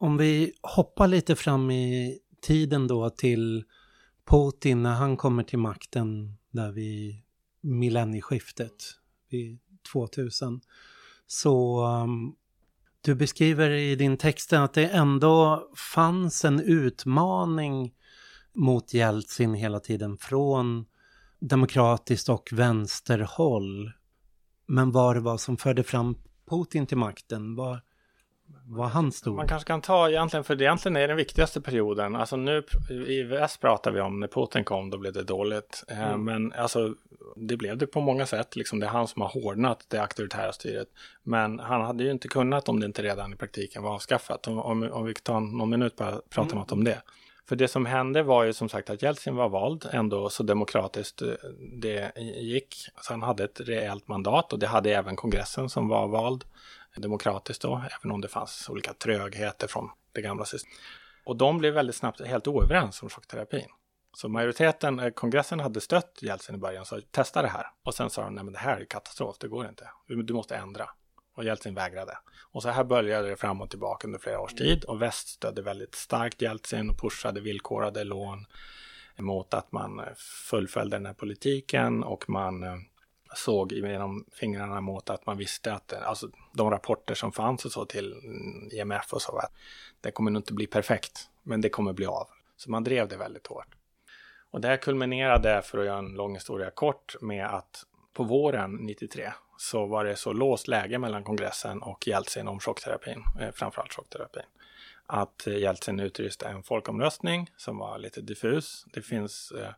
Om 0.00 0.16
vi 0.16 0.52
hoppar 0.62 1.08
lite 1.08 1.36
fram 1.36 1.70
i 1.70 2.18
tiden 2.42 2.86
då 2.86 3.10
till 3.10 3.64
Putin 4.30 4.82
när 4.82 4.94
han 4.94 5.16
kommer 5.16 5.42
till 5.42 5.58
makten 5.58 6.36
där 6.50 6.72
vid 6.72 7.22
millennieskiftet, 7.60 8.84
vid 9.30 9.58
2000. 9.92 10.60
Så 11.26 11.86
um, 11.86 12.36
du 13.00 13.14
beskriver 13.14 13.70
i 13.70 13.96
din 13.96 14.16
text 14.16 14.52
att 14.52 14.74
det 14.74 14.88
ändå 14.88 15.68
fanns 15.94 16.44
en 16.44 16.60
utmaning 16.60 17.94
mot 18.58 18.94
Jeltsin 18.94 19.54
hela 19.54 19.80
tiden 19.80 20.18
från 20.18 20.86
demokratiskt 21.38 22.28
och 22.28 22.48
vänsterhåll. 22.52 23.92
Men 24.66 24.92
vad 24.92 25.16
det 25.16 25.20
var 25.20 25.36
som 25.36 25.56
förde 25.56 25.82
fram 25.82 26.16
Putin 26.50 26.86
till 26.86 26.96
makten, 26.96 27.54
var, 27.54 27.80
vad 28.64 28.88
han 28.88 29.12
stod. 29.12 29.36
Man 29.36 29.48
kanske 29.48 29.66
kan 29.66 29.80
ta 29.80 30.08
egentligen, 30.08 30.44
för 30.44 30.56
det 30.56 30.64
egentligen 30.64 30.96
är 30.96 31.08
den 31.08 31.16
viktigaste 31.16 31.60
perioden. 31.60 32.16
Alltså 32.16 32.36
nu 32.36 32.64
i 33.06 33.22
väst 33.22 33.60
pratar 33.60 33.90
vi 33.90 34.00
om 34.00 34.20
när 34.20 34.28
Putin 34.28 34.64
kom, 34.64 34.90
då 34.90 34.98
blev 34.98 35.12
det 35.12 35.22
dåligt. 35.22 35.84
Eh, 35.88 36.08
mm. 36.08 36.24
Men 36.24 36.52
alltså 36.52 36.94
det 37.36 37.56
blev 37.56 37.78
det 37.78 37.86
på 37.86 38.00
många 38.00 38.26
sätt. 38.26 38.56
Liksom 38.56 38.80
det 38.80 38.86
är 38.86 38.90
han 38.90 39.08
som 39.08 39.22
har 39.22 39.28
hårdnat 39.28 39.86
det 39.88 39.98
auktoritära 39.98 40.52
styret. 40.52 40.88
Men 41.22 41.58
han 41.58 41.80
hade 41.80 42.04
ju 42.04 42.10
inte 42.10 42.28
kunnat 42.28 42.68
om 42.68 42.80
det 42.80 42.86
inte 42.86 43.02
redan 43.02 43.32
i 43.32 43.36
praktiken 43.36 43.82
var 43.82 43.94
avskaffat. 43.94 44.46
Om, 44.46 44.58
om, 44.58 44.92
om 44.92 45.04
vi 45.04 45.14
tar 45.14 45.40
någon 45.40 45.70
minut 45.70 45.96
bara 45.96 46.20
prata 46.30 46.50
mm. 46.50 46.58
något 46.58 46.72
om 46.72 46.84
det. 46.84 47.02
För 47.48 47.56
det 47.56 47.68
som 47.68 47.86
hände 47.86 48.22
var 48.22 48.44
ju 48.44 48.52
som 48.52 48.68
sagt 48.68 48.90
att 48.90 49.02
Jeltsin 49.02 49.36
var 49.36 49.48
vald 49.48 49.88
ändå 49.92 50.30
så 50.30 50.42
demokratiskt 50.42 51.22
eh, 51.22 51.28
det 51.80 52.12
gick. 52.40 52.76
Så 53.00 53.12
han 53.12 53.22
hade 53.22 53.44
ett 53.44 53.60
rejält 53.60 54.08
mandat 54.08 54.52
och 54.52 54.58
det 54.58 54.66
hade 54.66 54.94
även 54.94 55.16
kongressen 55.16 55.68
som 55.68 55.88
var 55.88 56.08
vald 56.08 56.44
demokratiskt 56.96 57.62
då, 57.62 57.82
även 58.00 58.10
om 58.10 58.20
det 58.20 58.28
fanns 58.28 58.68
olika 58.68 58.92
trögheter 58.92 59.66
från 59.66 59.90
det 60.12 60.20
gamla 60.20 60.44
systemet. 60.44 60.78
Och 61.24 61.36
de 61.36 61.58
blev 61.58 61.74
väldigt 61.74 61.96
snabbt 61.96 62.20
helt 62.20 62.48
oöverens 62.48 63.02
om 63.02 63.08
chockterapin. 63.08 63.68
Så 64.16 64.28
majoriteten, 64.28 64.98
eh, 64.98 65.10
kongressen 65.10 65.60
hade 65.60 65.80
stött 65.80 66.18
Jeltsin 66.22 66.54
i 66.54 66.58
början, 66.58 66.84
så 66.84 67.00
testa 67.10 67.42
det 67.42 67.48
här. 67.48 67.66
Och 67.84 67.94
sen 67.94 68.10
sa 68.10 68.24
de, 68.24 68.34
nej 68.34 68.44
men 68.44 68.52
det 68.52 68.58
här 68.58 68.80
är 68.80 68.84
katastrof, 68.84 69.36
det 69.40 69.48
går 69.48 69.68
inte. 69.68 69.88
Du 70.06 70.34
måste 70.34 70.56
ändra 70.56 70.88
och 71.38 71.44
Jeltsin 71.44 71.74
vägrade. 71.74 72.18
Och 72.52 72.62
så 72.62 72.68
här 72.68 72.84
började 72.84 73.28
det 73.28 73.36
fram 73.36 73.60
och 73.60 73.70
tillbaka 73.70 74.06
under 74.06 74.18
flera 74.18 74.40
års 74.40 74.54
tid 74.54 74.84
och 74.84 75.02
väst 75.02 75.28
stödde 75.28 75.62
väldigt 75.62 75.94
starkt 75.94 76.42
Jeltsin 76.42 76.90
och 76.90 77.00
pushade 77.00 77.40
villkorade 77.40 78.04
lån 78.04 78.46
mot 79.18 79.54
att 79.54 79.72
man 79.72 80.00
fullföljde 80.50 80.96
den 80.96 81.06
här 81.06 81.12
politiken 81.12 82.04
och 82.04 82.30
man 82.30 82.62
eh, 82.62 82.76
såg 83.34 83.72
genom 83.72 84.24
fingrarna 84.32 84.80
mot 84.80 85.10
att 85.10 85.26
man 85.26 85.36
visste 85.36 85.72
att 85.72 85.92
eh, 85.92 86.08
alltså, 86.08 86.28
de 86.54 86.70
rapporter 86.70 87.14
som 87.14 87.32
fanns 87.32 87.64
och 87.64 87.72
så 87.72 87.84
till 87.84 88.12
mm, 88.12 88.68
IMF 88.72 89.12
och 89.12 89.22
så 89.22 89.36
att 89.36 89.52
det 90.00 90.10
kommer 90.10 90.30
nog 90.30 90.40
inte 90.40 90.52
bli 90.52 90.66
perfekt, 90.66 91.30
men 91.42 91.60
det 91.60 91.68
kommer 91.68 91.92
bli 91.92 92.06
av. 92.06 92.28
Så 92.56 92.70
man 92.70 92.84
drev 92.84 93.08
det 93.08 93.16
väldigt 93.16 93.46
hårt. 93.46 93.74
Och 94.50 94.60
det 94.60 94.68
här 94.68 94.76
kulminerade, 94.76 95.62
för 95.62 95.78
att 95.78 95.86
göra 95.86 95.98
en 95.98 96.14
lång 96.14 96.34
historia 96.34 96.70
kort, 96.70 97.16
med 97.20 97.46
att 97.46 97.84
på 98.12 98.24
våren 98.24 98.74
93 98.74 99.32
så 99.58 99.86
var 99.86 100.04
det 100.04 100.16
så 100.16 100.32
låst 100.32 100.68
läge 100.68 100.98
mellan 100.98 101.24
kongressen 101.24 101.82
och 101.82 102.06
Jeltsin 102.06 102.48
om 102.48 102.60
chockterapin, 102.60 103.22
eh, 103.40 103.50
framförallt 103.52 103.92
chockterapin. 103.92 104.42
Att 105.06 105.46
eh, 105.46 105.56
Jeltsin 105.56 106.00
utlyste 106.00 106.46
en 106.46 106.62
folkomröstning 106.62 107.50
som 107.56 107.78
var 107.78 107.98
lite 107.98 108.20
diffus. 108.20 108.84
Det 108.92 109.02
finns, 109.02 109.52
eh, 109.52 109.72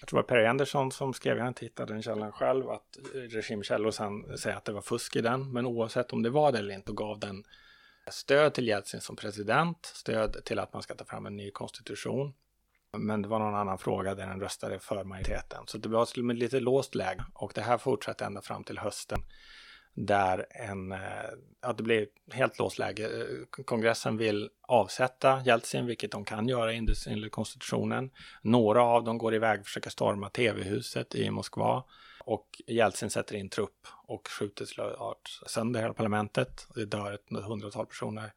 jag 0.00 0.08
tror 0.08 0.18
det 0.18 0.22
var 0.22 0.38
Per 0.38 0.44
Andersson 0.44 0.92
som 0.92 1.12
skrev, 1.12 1.36
jag 1.36 1.44
har 1.44 1.48
inte 1.48 1.64
hittat 1.64 1.88
den 1.88 2.02
källan 2.02 2.32
själv, 2.32 2.70
att 2.70 2.98
eh, 3.14 3.18
regimkällor 3.18 3.90
sen 3.90 4.38
säger 4.38 4.56
att 4.56 4.64
det 4.64 4.72
var 4.72 4.80
fusk 4.80 5.16
i 5.16 5.20
den. 5.20 5.52
Men 5.52 5.66
oavsett 5.66 6.12
om 6.12 6.22
det 6.22 6.30
var 6.30 6.52
det 6.52 6.58
eller 6.58 6.74
inte, 6.74 6.92
gav 6.92 7.18
den 7.18 7.44
stöd 8.10 8.54
till 8.54 8.68
Jeltsin 8.68 9.00
som 9.00 9.16
president, 9.16 9.86
stöd 9.86 10.44
till 10.44 10.58
att 10.58 10.72
man 10.72 10.82
ska 10.82 10.94
ta 10.94 11.04
fram 11.04 11.26
en 11.26 11.36
ny 11.36 11.50
konstitution 11.50 12.34
men 12.98 13.22
det 13.22 13.28
var 13.28 13.38
någon 13.38 13.54
annan 13.54 13.78
fråga 13.78 14.14
där 14.14 14.26
den 14.26 14.40
röstade 14.40 14.78
för 14.78 15.04
majoriteten. 15.04 15.64
Så 15.66 15.78
det 15.78 15.88
var 15.88 16.02
ett 16.02 16.16
lite 16.16 16.60
låst 16.60 16.94
läge 16.94 17.24
och 17.34 17.52
det 17.54 17.60
här 17.60 17.78
fortsatte 17.78 18.24
ända 18.24 18.42
fram 18.42 18.64
till 18.64 18.78
hösten 18.78 19.18
där 19.96 20.46
en, 20.50 20.92
eh, 20.92 20.98
ja, 21.62 21.72
det 21.72 21.82
blev 21.82 22.06
helt 22.32 22.58
låst 22.58 22.78
läge. 22.78 23.04
Eh, 23.04 23.62
kongressen 23.64 24.16
vill 24.16 24.50
avsätta 24.62 25.42
Jeltsin, 25.44 25.86
vilket 25.86 26.10
de 26.10 26.24
kan 26.24 26.48
göra 26.48 26.72
enligt 26.72 27.32
konstitutionen. 27.32 28.10
Några 28.42 28.82
av 28.82 29.04
dem 29.04 29.18
går 29.18 29.34
iväg 29.34 29.60
och 29.60 29.66
försöker 29.66 29.90
storma 29.90 30.30
tv-huset 30.30 31.14
i 31.14 31.30
Moskva 31.30 31.84
och 32.24 32.62
Jeltsin 32.66 33.10
sätter 33.10 33.36
in 33.36 33.48
trupp 33.48 33.86
och 34.06 34.28
skjuter 34.28 34.66
sönder 35.48 35.80
hela 35.80 35.94
parlamentet. 35.94 36.66
Det 36.74 36.84
dör 36.84 37.12
ett 37.12 37.44
hundratal 37.44 37.86
personer. 37.86 38.32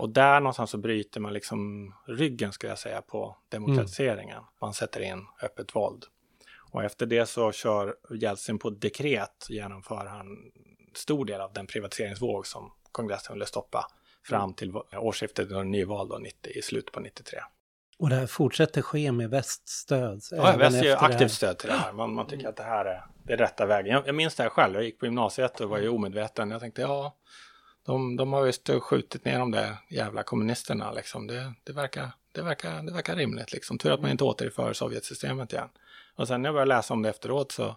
Och 0.00 0.08
där 0.08 0.40
någonstans 0.40 0.70
så 0.70 0.78
bryter 0.78 1.20
man 1.20 1.32
liksom 1.32 1.92
ryggen, 2.06 2.52
skulle 2.52 2.70
jag 2.70 2.78
säga, 2.78 3.02
på 3.02 3.36
demokratiseringen. 3.48 4.36
Mm. 4.36 4.44
Man 4.60 4.74
sätter 4.74 5.00
in 5.00 5.26
öppet 5.42 5.76
våld. 5.76 6.04
Och 6.72 6.84
efter 6.84 7.06
det 7.06 7.26
så 7.26 7.52
kör 7.52 7.96
Jeltsin 8.10 8.58
på 8.58 8.70
dekret, 8.70 9.46
genomför 9.48 10.06
han 10.06 10.26
stor 10.94 11.24
del 11.24 11.40
av 11.40 11.52
den 11.52 11.66
privatiseringsvåg 11.66 12.46
som 12.46 12.72
kongressen 12.92 13.34
ville 13.34 13.46
stoppa 13.46 13.86
fram 14.24 14.42
mm. 14.42 14.54
till 14.54 14.76
årsskiftet 14.76 15.52
och 15.52 15.66
nyval 15.66 16.08
då 16.08 16.18
90, 16.18 16.52
i 16.52 16.62
slutet 16.62 16.92
på 16.92 17.00
93. 17.00 17.38
Och 17.98 18.08
det 18.08 18.16
här 18.16 18.26
fortsätter 18.26 18.82
ske 18.82 19.12
med 19.12 19.30
väststöd? 19.30 20.20
Ja, 20.30 20.56
väst 20.56 20.84
ger 20.84 21.04
aktivt 21.04 21.32
stöd 21.32 21.58
till 21.58 21.68
det 21.68 21.76
här. 21.76 21.92
Man, 21.92 22.14
man 22.14 22.26
tycker 22.26 22.48
att 22.48 22.56
det 22.56 22.62
här 22.62 22.84
är, 22.84 23.04
det 23.24 23.32
är 23.32 23.36
rätta 23.36 23.66
vägen. 23.66 23.92
Jag, 23.92 24.08
jag 24.08 24.14
minns 24.14 24.34
det 24.34 24.42
här 24.42 24.50
själv, 24.50 24.74
jag 24.74 24.84
gick 24.84 24.98
på 24.98 25.06
gymnasiet 25.06 25.60
och 25.60 25.70
var 25.70 25.78
ju 25.78 25.88
omedveten. 25.88 26.50
Jag 26.50 26.60
tänkte, 26.60 26.82
ja, 26.82 27.16
de, 27.90 28.16
de 28.16 28.32
har 28.32 28.42
visst 28.42 28.70
skjutit 28.80 29.24
ner 29.24 29.38
de 29.38 29.50
där 29.50 29.76
jävla 29.88 30.22
kommunisterna 30.22 30.92
liksom. 30.92 31.26
Det, 31.26 31.52
det, 31.64 31.72
verkar, 31.72 32.10
det, 32.32 32.42
verkar, 32.42 32.82
det 32.82 32.92
verkar 32.92 33.16
rimligt 33.16 33.52
liksom. 33.52 33.78
Tur 33.78 33.92
att 33.92 34.00
man 34.00 34.10
inte 34.10 34.24
återinför 34.24 34.72
Sovjetsystemet 34.72 35.52
igen. 35.52 35.68
Och 36.14 36.28
sen 36.28 36.42
när 36.42 36.48
jag 36.48 36.54
började 36.54 36.68
läsa 36.68 36.94
om 36.94 37.02
det 37.02 37.08
efteråt 37.08 37.52
så 37.52 37.76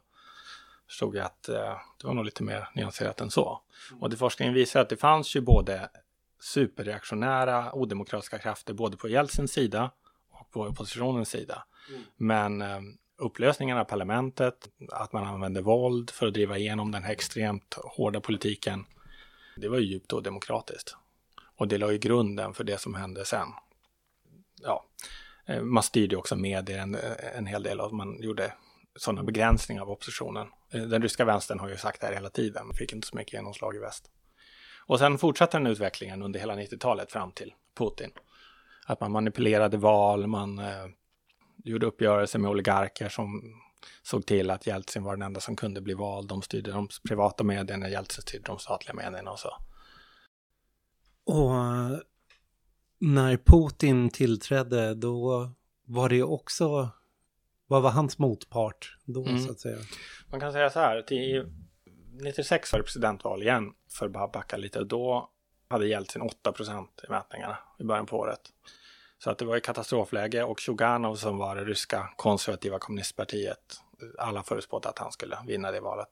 förstod 0.87 1.15
jag 1.15 1.25
att 1.25 1.49
eh, 1.49 1.77
det 2.01 2.07
var 2.07 2.13
nog 2.13 2.25
lite 2.25 2.43
mer 2.43 2.69
nyanserat 2.75 3.21
än 3.21 3.31
så. 3.31 3.61
Och 3.99 4.09
det 4.09 4.17
forskningen 4.17 4.53
visar 4.53 4.81
att 4.81 4.89
det 4.89 4.97
fanns 4.97 5.35
ju 5.35 5.41
både 5.41 5.89
superreaktionära 6.41 7.73
odemokratiska 7.73 8.39
krafter 8.39 8.73
både 8.73 8.97
på 8.97 9.07
Jeltsins 9.07 9.51
sida 9.51 9.91
och 10.31 10.51
på 10.51 10.61
oppositionens 10.61 11.29
sida. 11.29 11.63
Mm. 11.89 12.01
Men 12.17 12.61
eh, 12.61 12.81
upplösningen 13.17 13.77
av 13.77 13.83
parlamentet, 13.83 14.69
att 14.91 15.13
man 15.13 15.23
använde 15.23 15.61
våld 15.61 16.09
för 16.09 16.27
att 16.27 16.33
driva 16.33 16.57
igenom 16.57 16.91
den 16.91 17.03
här 17.03 17.11
extremt 17.11 17.77
hårda 17.83 18.21
politiken, 18.21 18.85
det 19.55 19.67
var 19.67 19.77
ju 19.77 19.85
djupt 19.85 20.13
odemokratiskt. 20.13 20.95
Och 21.57 21.67
det 21.67 21.77
la 21.77 21.91
ju 21.91 21.97
grunden 21.97 22.53
för 22.53 22.63
det 22.63 22.77
som 22.77 22.95
hände 22.95 23.25
sen. 23.25 23.47
Ja, 24.61 24.85
eh, 25.45 25.61
man 25.61 25.83
styrde 25.83 26.15
också 26.15 26.35
medier 26.35 26.79
en, 26.79 26.95
eh, 26.95 27.37
en 27.37 27.45
hel 27.45 27.63
del 27.63 27.79
och 27.79 27.93
man 27.93 28.21
gjorde 28.21 28.53
sådana 28.95 29.23
begränsningar 29.23 29.81
av 29.81 29.91
oppositionen. 29.91 30.47
Eh, 30.73 30.81
den 30.81 31.01
ryska 31.01 31.25
vänstern 31.25 31.59
har 31.59 31.69
ju 31.69 31.77
sagt 31.77 32.01
det 32.01 32.07
här 32.07 32.13
hela 32.13 32.29
tiden, 32.29 32.73
fick 32.73 32.93
inte 32.93 33.07
så 33.07 33.17
mycket 33.17 33.33
genomslag 33.33 33.75
i 33.75 33.79
väst. 33.79 34.11
Och 34.85 34.99
sen 34.99 35.17
fortsatte 35.17 35.57
den 35.57 35.67
utvecklingen 35.67 36.21
under 36.21 36.39
hela 36.39 36.55
90-talet 36.55 37.11
fram 37.11 37.31
till 37.31 37.53
Putin. 37.77 38.11
Att 38.85 39.01
man 39.01 39.11
manipulerade 39.11 39.77
val, 39.77 40.27
man 40.27 40.59
eh, 40.59 40.85
gjorde 41.63 41.85
uppgörelser 41.85 42.39
med 42.39 42.51
oligarker 42.51 43.09
som 43.09 43.41
såg 44.03 44.25
till 44.25 44.49
att 44.49 44.67
Jeltsin 44.67 45.03
var 45.03 45.15
den 45.15 45.21
enda 45.21 45.39
som 45.39 45.55
kunde 45.55 45.81
bli 45.81 45.93
vald. 45.93 46.29
De 46.29 46.41
styrde 46.41 46.71
de 46.71 46.87
privata 47.07 47.43
medierna, 47.43 47.89
Jeltsin 47.89 48.21
styrde 48.21 48.45
de 48.45 48.59
statliga 48.59 48.93
medierna 48.93 49.31
och 49.31 49.39
så. 49.39 49.49
Och 51.25 51.51
när 52.99 53.37
Putin 53.37 54.09
tillträdde 54.09 54.93
då 54.93 55.51
var 55.85 56.09
det 56.09 56.23
också, 56.23 56.89
vad 57.67 57.81
var 57.81 57.91
hans 57.91 58.17
motpart 58.17 58.97
då 59.05 59.25
mm. 59.25 59.39
så 59.39 59.51
att 59.51 59.59
säga? 59.59 59.77
Man 60.31 60.39
kan 60.39 60.51
säga 60.51 60.69
så 60.69 60.79
här, 60.79 61.01
till 61.01 61.51
96 62.11 62.73
var 62.73 62.79
det 62.79 62.83
presidentval 62.83 63.43
igen, 63.43 63.73
för 63.89 64.05
att 64.05 64.31
backa 64.31 64.57
lite, 64.57 64.83
då 64.83 65.29
hade 65.67 65.87
Jeltsin 65.87 66.21
8% 66.21 66.87
i 67.07 67.09
mätningarna 67.09 67.57
i 67.79 67.83
början 67.83 68.05
på 68.05 68.17
året. 68.17 68.41
Så 69.23 69.29
att 69.31 69.37
det 69.37 69.45
var 69.45 69.55
ju 69.55 69.61
katastrofläge 69.61 70.43
och 70.43 70.59
Tjuganov 70.59 71.15
som 71.15 71.37
var 71.37 71.55
det 71.55 71.63
ryska 71.63 72.09
konservativa 72.15 72.79
kommunistpartiet, 72.79 73.81
alla 74.17 74.43
förutspådde 74.43 74.89
att 74.89 74.99
han 74.99 75.11
skulle 75.11 75.37
vinna 75.47 75.71
det 75.71 75.79
valet. 75.79 76.07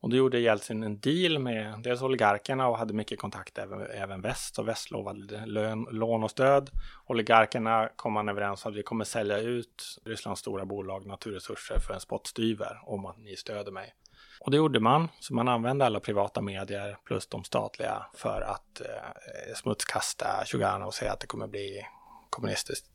Och 0.00 0.10
då 0.10 0.16
gjorde 0.16 0.40
Jeltsin 0.40 0.82
en 0.82 1.00
deal 1.00 1.38
med 1.38 1.82
dels 1.82 2.02
oligarkerna 2.02 2.68
och 2.68 2.78
hade 2.78 2.94
mycket 2.94 3.18
kontakt 3.18 3.58
även, 3.58 3.86
även 3.86 4.20
väst. 4.20 4.58
Och 4.58 4.68
väst 4.68 4.90
lovade 4.90 5.46
lön, 5.46 5.86
lån 5.90 6.24
och 6.24 6.30
stöd. 6.30 6.70
Oligarkerna 7.06 7.88
kom 7.96 8.12
man 8.12 8.28
överens 8.28 8.64
om 8.64 8.72
att 8.72 8.78
vi 8.78 8.82
kommer 8.82 9.04
sälja 9.04 9.38
ut 9.38 10.00
Rysslands 10.04 10.40
stora 10.40 10.64
bolag 10.64 11.06
naturresurser 11.06 11.78
för 11.78 11.94
en 11.94 12.00
spottstyver 12.00 12.80
om 12.84 13.06
att 13.06 13.18
ni 13.18 13.36
stöder 13.36 13.72
mig. 13.72 13.94
Och 14.40 14.50
det 14.50 14.56
gjorde 14.56 14.80
man, 14.80 15.08
så 15.20 15.34
man 15.34 15.48
använde 15.48 15.86
alla 15.86 16.00
privata 16.00 16.40
medier 16.40 16.96
plus 17.04 17.26
de 17.26 17.44
statliga 17.44 18.06
för 18.14 18.40
att 18.40 18.80
eh, 18.80 19.54
smutskasta 19.54 20.44
Shuganov 20.46 20.86
och 20.86 20.94
säga 20.94 21.12
att 21.12 21.20
det 21.20 21.26
kommer 21.26 21.46
bli 21.46 21.86
kommunistiskt 22.30 22.86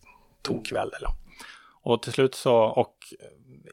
tokvälde. 0.41 0.97
Och 1.81 2.01
till 2.01 2.13
slut 2.13 2.35
så, 2.35 2.55
och 2.55 2.95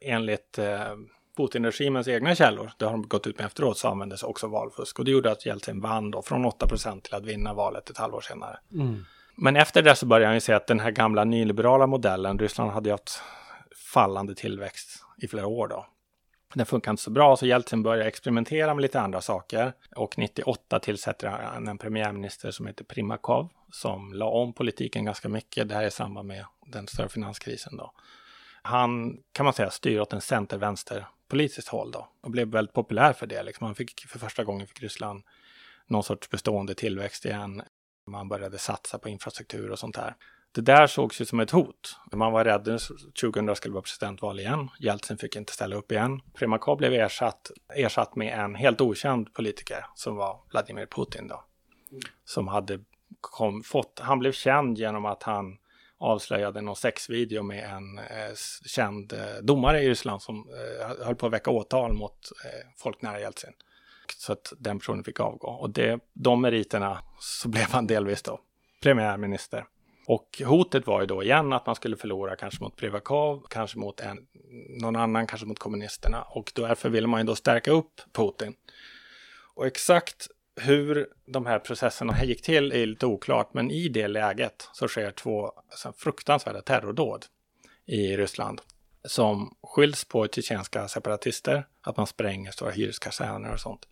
enligt 0.02 0.58
eh, 0.58 0.94
Putin-regimens 1.36 2.08
egna 2.08 2.34
källor, 2.34 2.72
det 2.76 2.84
har 2.84 2.92
de 2.92 3.08
gått 3.08 3.26
ut 3.26 3.38
med 3.38 3.46
efteråt, 3.46 3.78
så 3.78 3.88
användes 3.88 4.22
också 4.22 4.46
valfusk. 4.46 4.98
Och 4.98 5.04
det 5.04 5.10
gjorde 5.10 5.30
att 5.30 5.46
Jeltsin 5.46 5.80
vann 5.80 6.10
då 6.10 6.22
från 6.22 6.46
8% 6.46 7.00
till 7.00 7.14
att 7.14 7.24
vinna 7.24 7.54
valet 7.54 7.90
ett 7.90 7.98
halvår 7.98 8.20
senare. 8.20 8.58
Mm. 8.72 9.04
Men 9.34 9.56
efter 9.56 9.82
det 9.82 9.96
så 9.96 10.06
började 10.06 10.26
han 10.26 10.34
ju 10.34 10.40
se 10.40 10.52
att 10.52 10.66
den 10.66 10.80
här 10.80 10.90
gamla 10.90 11.24
nyliberala 11.24 11.86
modellen, 11.86 12.38
Ryssland 12.38 12.70
hade 12.70 12.88
ju 12.88 12.92
haft 12.92 13.22
fallande 13.92 14.34
tillväxt 14.34 15.04
i 15.18 15.28
flera 15.28 15.46
år 15.46 15.68
då. 15.68 15.86
Den 16.54 16.66
funkar 16.66 16.90
inte 16.90 17.02
så 17.02 17.10
bra, 17.10 17.36
så 17.36 17.46
Jeltsin 17.46 17.82
börjar 17.82 18.06
experimentera 18.06 18.74
med 18.74 18.82
lite 18.82 19.00
andra 19.00 19.20
saker. 19.20 19.72
Och 19.96 20.18
98 20.18 20.78
tillsätter 20.78 21.28
han 21.28 21.68
en 21.68 21.78
premiärminister 21.78 22.50
som 22.50 22.66
heter 22.66 22.84
Primakov, 22.84 23.48
som 23.70 24.12
la 24.12 24.26
om 24.26 24.52
politiken 24.52 25.04
ganska 25.04 25.28
mycket. 25.28 25.68
Det 25.68 25.74
här 25.74 25.82
är 25.82 25.86
i 25.86 25.90
samband 25.90 26.28
med 26.28 26.44
den 26.66 26.86
större 26.86 27.08
finanskrisen 27.08 27.76
då. 27.76 27.92
Han, 28.62 29.18
kan 29.32 29.44
man 29.44 29.54
säga, 29.54 29.70
styr 29.70 30.00
åt 30.00 30.12
en 30.12 30.20
center-vänster 30.20 31.06
politiskt 31.28 31.68
håll 31.68 31.90
då 31.90 32.08
och 32.20 32.30
blev 32.30 32.48
väldigt 32.48 32.74
populär 32.74 33.12
för 33.12 33.26
det. 33.26 33.42
Liksom. 33.42 33.66
Han 33.66 33.74
fick 33.74 34.00
för 34.00 34.18
första 34.18 34.44
gången 34.44 34.66
fick 34.66 34.82
Ryssland 34.82 35.22
någon 35.86 36.02
sorts 36.02 36.30
bestående 36.30 36.74
tillväxt 36.74 37.24
igen. 37.24 37.62
Man 38.06 38.28
började 38.28 38.58
satsa 38.58 38.98
på 38.98 39.08
infrastruktur 39.08 39.70
och 39.70 39.78
sånt 39.78 39.94
där. 39.94 40.14
Det 40.54 40.60
där 40.60 40.86
sågs 40.86 41.20
ju 41.20 41.24
som 41.24 41.40
ett 41.40 41.50
hot. 41.50 41.96
Man 42.12 42.32
var 42.32 42.44
rädd 42.44 42.68
att 42.68 42.90
2000 43.20 43.56
skulle 43.56 43.72
vara 43.74 43.82
presidentval 43.82 44.40
igen. 44.40 44.68
Jeltsin 44.80 45.18
fick 45.18 45.36
inte 45.36 45.52
ställa 45.52 45.76
upp 45.76 45.92
igen. 45.92 46.20
Primakov 46.34 46.76
blev 46.78 46.92
ersatt, 46.92 47.50
ersatt 47.74 48.16
med 48.16 48.38
en 48.38 48.54
helt 48.54 48.80
okänd 48.80 49.34
politiker 49.34 49.86
som 49.94 50.16
var 50.16 50.40
Vladimir 50.50 50.86
Putin 50.86 51.28
då. 51.28 51.44
Som 52.24 52.48
hade 52.48 52.80
kom, 53.20 53.62
fått, 53.62 54.00
han 54.02 54.18
blev 54.18 54.32
känd 54.32 54.78
genom 54.78 55.04
att 55.04 55.22
han 55.22 55.58
avslöjade 55.98 56.60
någon 56.60 56.76
sexvideo 56.76 57.42
med 57.42 57.64
en 57.64 57.98
eh, 57.98 58.34
känd 58.66 59.12
eh, 59.12 59.42
domare 59.42 59.80
i 59.80 59.88
Ryssland 59.88 60.22
som 60.22 60.36
eh, 60.36 61.06
höll 61.06 61.14
på 61.14 61.26
att 61.26 61.32
väcka 61.32 61.50
åtal 61.50 61.92
mot 61.92 62.32
eh, 62.44 62.68
folk 62.76 63.02
nära 63.02 63.20
Jeltsin. 63.20 63.52
Så 64.16 64.32
att 64.32 64.52
den 64.58 64.78
personen 64.78 65.04
fick 65.04 65.20
avgå. 65.20 65.48
Och 65.48 65.70
det, 65.70 66.00
de 66.12 66.40
meriterna 66.40 66.98
så 67.20 67.48
blev 67.54 67.66
han 67.70 67.86
delvis 67.86 68.22
då 68.22 68.40
premiärminister. 68.82 69.64
Och 70.06 70.42
hotet 70.44 70.86
var 70.86 71.00
ju 71.00 71.06
då 71.06 71.22
igen 71.22 71.52
att 71.52 71.66
man 71.66 71.74
skulle 71.74 71.96
förlora 71.96 72.36
kanske 72.36 72.62
mot 72.64 72.76
Privakov, 72.76 73.46
kanske 73.50 73.78
mot 73.78 74.00
en, 74.00 74.26
någon 74.80 74.96
annan, 74.96 75.26
kanske 75.26 75.46
mot 75.46 75.58
kommunisterna. 75.58 76.22
Och 76.22 76.52
därför 76.54 76.88
ville 76.88 77.06
man 77.06 77.20
ju 77.20 77.26
då 77.26 77.34
stärka 77.34 77.70
upp 77.70 78.00
Putin. 78.12 78.54
Och 79.54 79.66
exakt 79.66 80.28
hur 80.56 81.08
de 81.26 81.46
här 81.46 81.58
processerna 81.58 82.24
gick 82.24 82.42
till 82.42 82.72
är 82.72 82.86
lite 82.86 83.06
oklart, 83.06 83.54
men 83.54 83.70
i 83.70 83.88
det 83.88 84.08
läget 84.08 84.68
så 84.72 84.88
sker 84.88 85.10
två 85.10 85.52
alltså, 85.70 85.92
fruktansvärda 85.96 86.62
terrordåd 86.62 87.26
i 87.86 88.16
Ryssland 88.16 88.60
som 89.04 89.56
skylls 89.62 90.04
på 90.04 90.28
tjetjenska 90.28 90.88
separatister, 90.88 91.66
att 91.80 91.96
man 91.96 92.06
spränger 92.06 92.50
stora 92.50 92.70
hyreskaserner 92.70 93.52
och 93.52 93.60
sånt. 93.60 93.88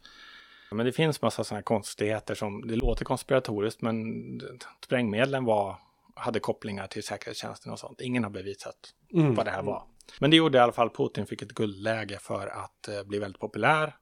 Men 0.71 0.87
det 0.87 0.93
finns 0.93 1.23
massa 1.23 1.45
sådana 1.45 1.63
konstigheter 1.63 2.35
som, 2.35 2.69
det 2.69 2.77
låter 2.77 3.05
konspiratoriskt, 3.05 3.83
men 3.83 4.41
sprängmedlen 4.85 5.45
var, 5.45 5.77
hade 6.17 6.41
kopplingar 6.41 6.87
till 6.87 7.03
säkerhetstjänsten 7.03 7.73
och 7.73 7.79
sånt. 7.79 8.01
Ingen 8.01 8.25
har 8.25 8.31
bevisat 8.31 8.95
mm. 9.13 9.35
vad 9.35 9.47
det 9.47 9.51
här 9.51 9.63
var. 9.63 9.83
Men 10.19 10.31
det 10.31 10.37
gjorde 10.37 10.59
i 10.59 10.61
alla 10.61 10.73
fall 10.73 10.91
Putin 10.91 11.27
fick 11.27 11.43
ett 11.43 11.53
guldläge 11.53 12.19
för 12.19 12.47
att 12.47 12.89
eh, 12.89 13.03
bli 13.03 13.19
väldigt 13.19 13.41
populär. 13.41 13.97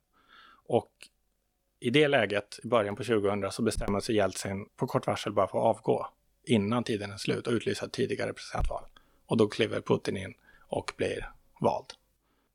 Och 0.67 0.93
i 1.81 1.91
det 1.91 2.09
läget, 2.09 2.59
i 2.65 2.67
början 2.67 2.97
på 2.97 3.05
2000, 3.05 3.53
så 3.53 3.63
bestämmer 3.63 4.01
sig 4.01 4.15
Jeltsin 4.15 4.67
på 4.77 4.87
kort 4.87 5.07
varsel 5.07 5.33
bara 5.33 5.47
för 5.47 5.59
att 5.59 5.77
avgå 5.77 6.07
innan 6.45 6.85
tiden 6.85 7.13
är 7.13 7.17
slut 7.17 7.47
och 7.47 7.53
utlysa 7.53 7.87
ett 7.87 7.93
tidigare 7.93 8.33
presidentval. 8.33 8.85
Och 9.27 9.37
då 9.37 9.49
kliver 9.49 9.81
Putin 9.81 10.17
in 10.17 10.35
och 10.69 10.93
blir 10.97 11.31
vald. 11.61 11.87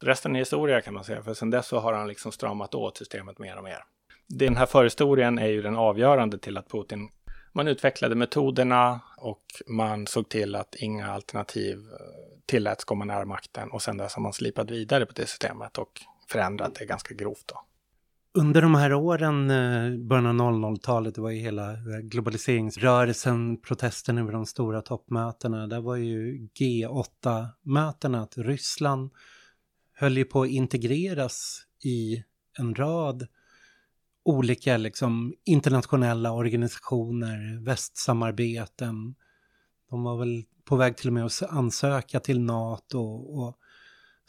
Resten 0.01 0.35
är 0.35 0.39
historia 0.39 0.81
kan 0.81 0.93
man 0.93 1.03
säga, 1.03 1.23
för 1.23 1.33
sedan 1.33 1.49
dess 1.49 1.67
så 1.67 1.79
har 1.79 1.93
han 1.93 2.07
liksom 2.07 2.31
stramat 2.31 2.75
åt 2.75 2.97
systemet 2.97 3.39
mer 3.39 3.57
och 3.57 3.63
mer. 3.63 3.83
Den 4.27 4.55
här 4.55 4.65
förhistorien 4.65 5.39
är 5.39 5.47
ju 5.47 5.61
den 5.61 5.75
avgörande 5.75 6.37
till 6.37 6.57
att 6.57 6.69
Putin 6.69 7.09
man 7.53 7.67
utvecklade 7.67 8.15
metoderna 8.15 9.01
och 9.17 9.45
man 9.67 10.07
såg 10.07 10.29
till 10.29 10.55
att 10.55 10.75
inga 10.75 11.11
alternativ 11.11 11.77
eh, 11.77 12.39
tilläts 12.45 12.83
komma 12.83 13.05
nära 13.05 13.25
makten 13.25 13.71
och 13.71 13.81
sen 13.81 13.97
dess 13.97 14.13
har 14.13 14.21
man 14.21 14.33
slipat 14.33 14.71
vidare 14.71 15.05
på 15.05 15.13
det 15.15 15.25
systemet 15.27 15.77
och 15.77 16.01
förändrat 16.29 16.75
det 16.75 16.85
ganska 16.85 17.13
grovt. 17.13 17.43
Då 17.45 17.65
under 18.35 18.61
de 18.61 18.75
här 18.75 18.93
åren, 18.93 19.49
eh, 19.49 19.97
början 19.97 20.41
av 20.41 20.53
00-talet, 20.53 21.15
det 21.15 21.21
var 21.21 21.29
ju 21.29 21.39
hela 21.39 21.75
globaliseringsrörelsen, 22.01 23.61
protesten 23.61 24.17
över 24.17 24.31
de 24.31 24.45
stora 24.45 24.81
toppmötena, 24.81 25.67
där 25.67 25.81
var 25.81 25.95
ju 25.95 26.47
G8-mötena, 26.59 28.21
att 28.21 28.37
Ryssland 28.37 29.11
höll 29.93 30.17
ju 30.17 30.25
på 30.25 30.41
att 30.41 30.49
integreras 30.49 31.61
i 31.83 32.23
en 32.59 32.75
rad 32.75 33.27
olika 34.23 34.77
liksom, 34.77 35.33
internationella 35.43 36.31
organisationer, 36.31 37.63
västsamarbeten. 37.65 39.15
De 39.89 40.03
var 40.03 40.17
väl 40.17 40.43
på 40.65 40.75
väg 40.75 40.97
till 40.97 41.07
och 41.07 41.13
med 41.13 41.25
att 41.25 41.41
ansöka 41.41 42.19
till 42.19 42.39
NATO 42.39 42.99
och 43.15 43.57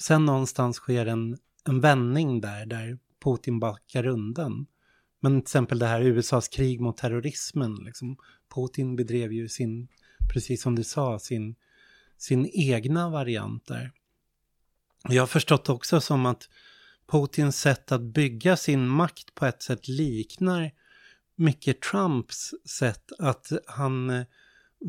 sen 0.00 0.24
någonstans 0.24 0.76
sker 0.76 1.06
en, 1.06 1.38
en 1.64 1.80
vändning 1.80 2.40
där, 2.40 2.66
där 2.66 2.98
Putin 3.24 3.60
backar 3.60 4.06
undan. 4.06 4.66
Men 5.20 5.32
till 5.32 5.46
exempel 5.46 5.78
det 5.78 5.86
här 5.86 6.02
USAs 6.02 6.48
krig 6.48 6.80
mot 6.80 6.96
terrorismen, 6.96 7.74
liksom, 7.74 8.16
Putin 8.54 8.96
bedrev 8.96 9.32
ju 9.32 9.48
sin, 9.48 9.88
precis 10.32 10.62
som 10.62 10.74
du 10.74 10.84
sa, 10.84 11.18
sin, 11.18 11.54
sin 12.16 12.50
egna 12.52 13.10
variant 13.10 13.66
där. 13.66 13.92
Jag 15.08 15.22
har 15.22 15.26
förstått 15.26 15.68
också 15.68 16.00
som 16.00 16.26
att 16.26 16.48
Putins 17.06 17.60
sätt 17.60 17.92
att 17.92 18.02
bygga 18.02 18.56
sin 18.56 18.88
makt 18.88 19.34
på 19.34 19.46
ett 19.46 19.62
sätt 19.62 19.88
liknar 19.88 20.70
mycket 21.36 21.80
Trumps 21.80 22.54
sätt 22.78 23.12
att 23.18 23.52
han 23.66 24.10
eh, 24.10 24.26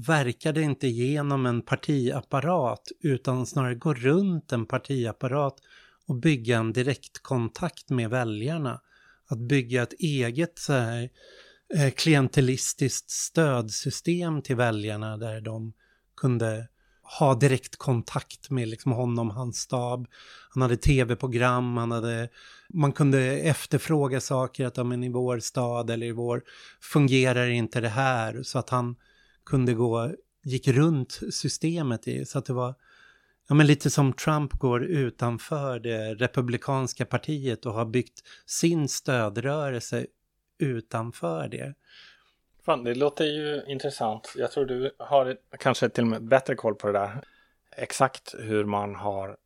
verkade 0.08 0.62
inte 0.62 0.88
genom 0.88 1.46
en 1.46 1.62
partiapparat 1.62 2.92
utan 3.00 3.46
snarare 3.46 3.76
gå 3.76 3.94
runt 3.94 4.52
en 4.52 4.66
partiapparat 4.66 5.56
och 6.08 6.16
bygga 6.16 6.58
en 6.58 6.74
direktkontakt 6.74 7.90
med 7.90 8.10
väljarna. 8.10 8.82
Att 9.28 9.40
bygga 9.40 9.84
ett 9.84 9.94
eget 9.94 10.60
så 10.60 10.74
här, 10.74 11.10
eh, 11.76 11.92
klientelistiskt 11.92 13.10
stödsystem 13.10 14.42
till 14.42 14.56
väljarna 14.56 15.18
där 15.18 15.42
de 15.42 15.74
kunde 16.18 16.68
ha 17.20 17.36
direktkontakt 17.36 18.50
med 18.50 18.68
liksom 18.68 18.92
honom, 18.92 19.30
hans 19.30 19.58
stab. 19.58 20.08
Han 20.50 20.62
hade 20.62 20.78
tv-program, 20.78 21.78
han 21.78 21.92
hade, 21.92 22.30
man 22.70 22.92
kunde 22.92 23.20
efterfråga 23.40 24.22
saker, 24.22 24.66
att 24.66 24.78
ja, 24.78 24.84
men 24.84 25.04
i 25.04 25.10
vår 25.10 25.40
stad 25.40 25.90
eller 25.90 26.08
i 26.08 26.12
vår 26.12 26.44
fungerar 26.82 27.48
inte 27.48 27.82
det 27.82 27.90
här, 27.90 28.44
så 28.44 28.60
att 28.60 28.70
han 28.70 28.96
kunde 29.46 29.74
gå, 29.74 30.12
gick 30.44 30.68
runt 30.68 31.20
systemet 31.32 32.08
i, 32.08 32.26
så 32.26 32.40
att 32.40 32.46
det 32.46 32.54
var 32.54 32.76
Ja, 33.48 33.56
men 33.56 33.68
lite 33.68 33.90
som 33.90 34.14
Trump 34.14 34.54
går 34.54 34.84
utanför 34.84 35.80
det 35.80 36.16
republikanska 36.16 37.06
partiet 37.06 37.66
och 37.66 37.74
har 37.74 37.86
byggt 37.86 38.22
sin 38.46 38.90
stödrörelse 38.90 40.06
utanför 40.60 41.48
det. 41.48 41.74
Fan, 42.66 42.84
det 42.84 42.96
låter 42.96 43.26
ju 43.26 43.64
intressant. 43.68 44.34
Jag 44.38 44.52
tror 44.52 44.66
du 44.66 44.92
har 45.00 45.38
kanske 45.60 45.90
till 45.90 46.04
och 46.04 46.08
med 46.08 46.24
bättre 46.24 46.56
koll 46.56 46.76
på 46.76 46.88
det 46.88 46.94
där. 46.94 47.22
Exakt 47.78 48.36
hur 48.40 48.66
man 48.66 48.96
har 48.96 49.38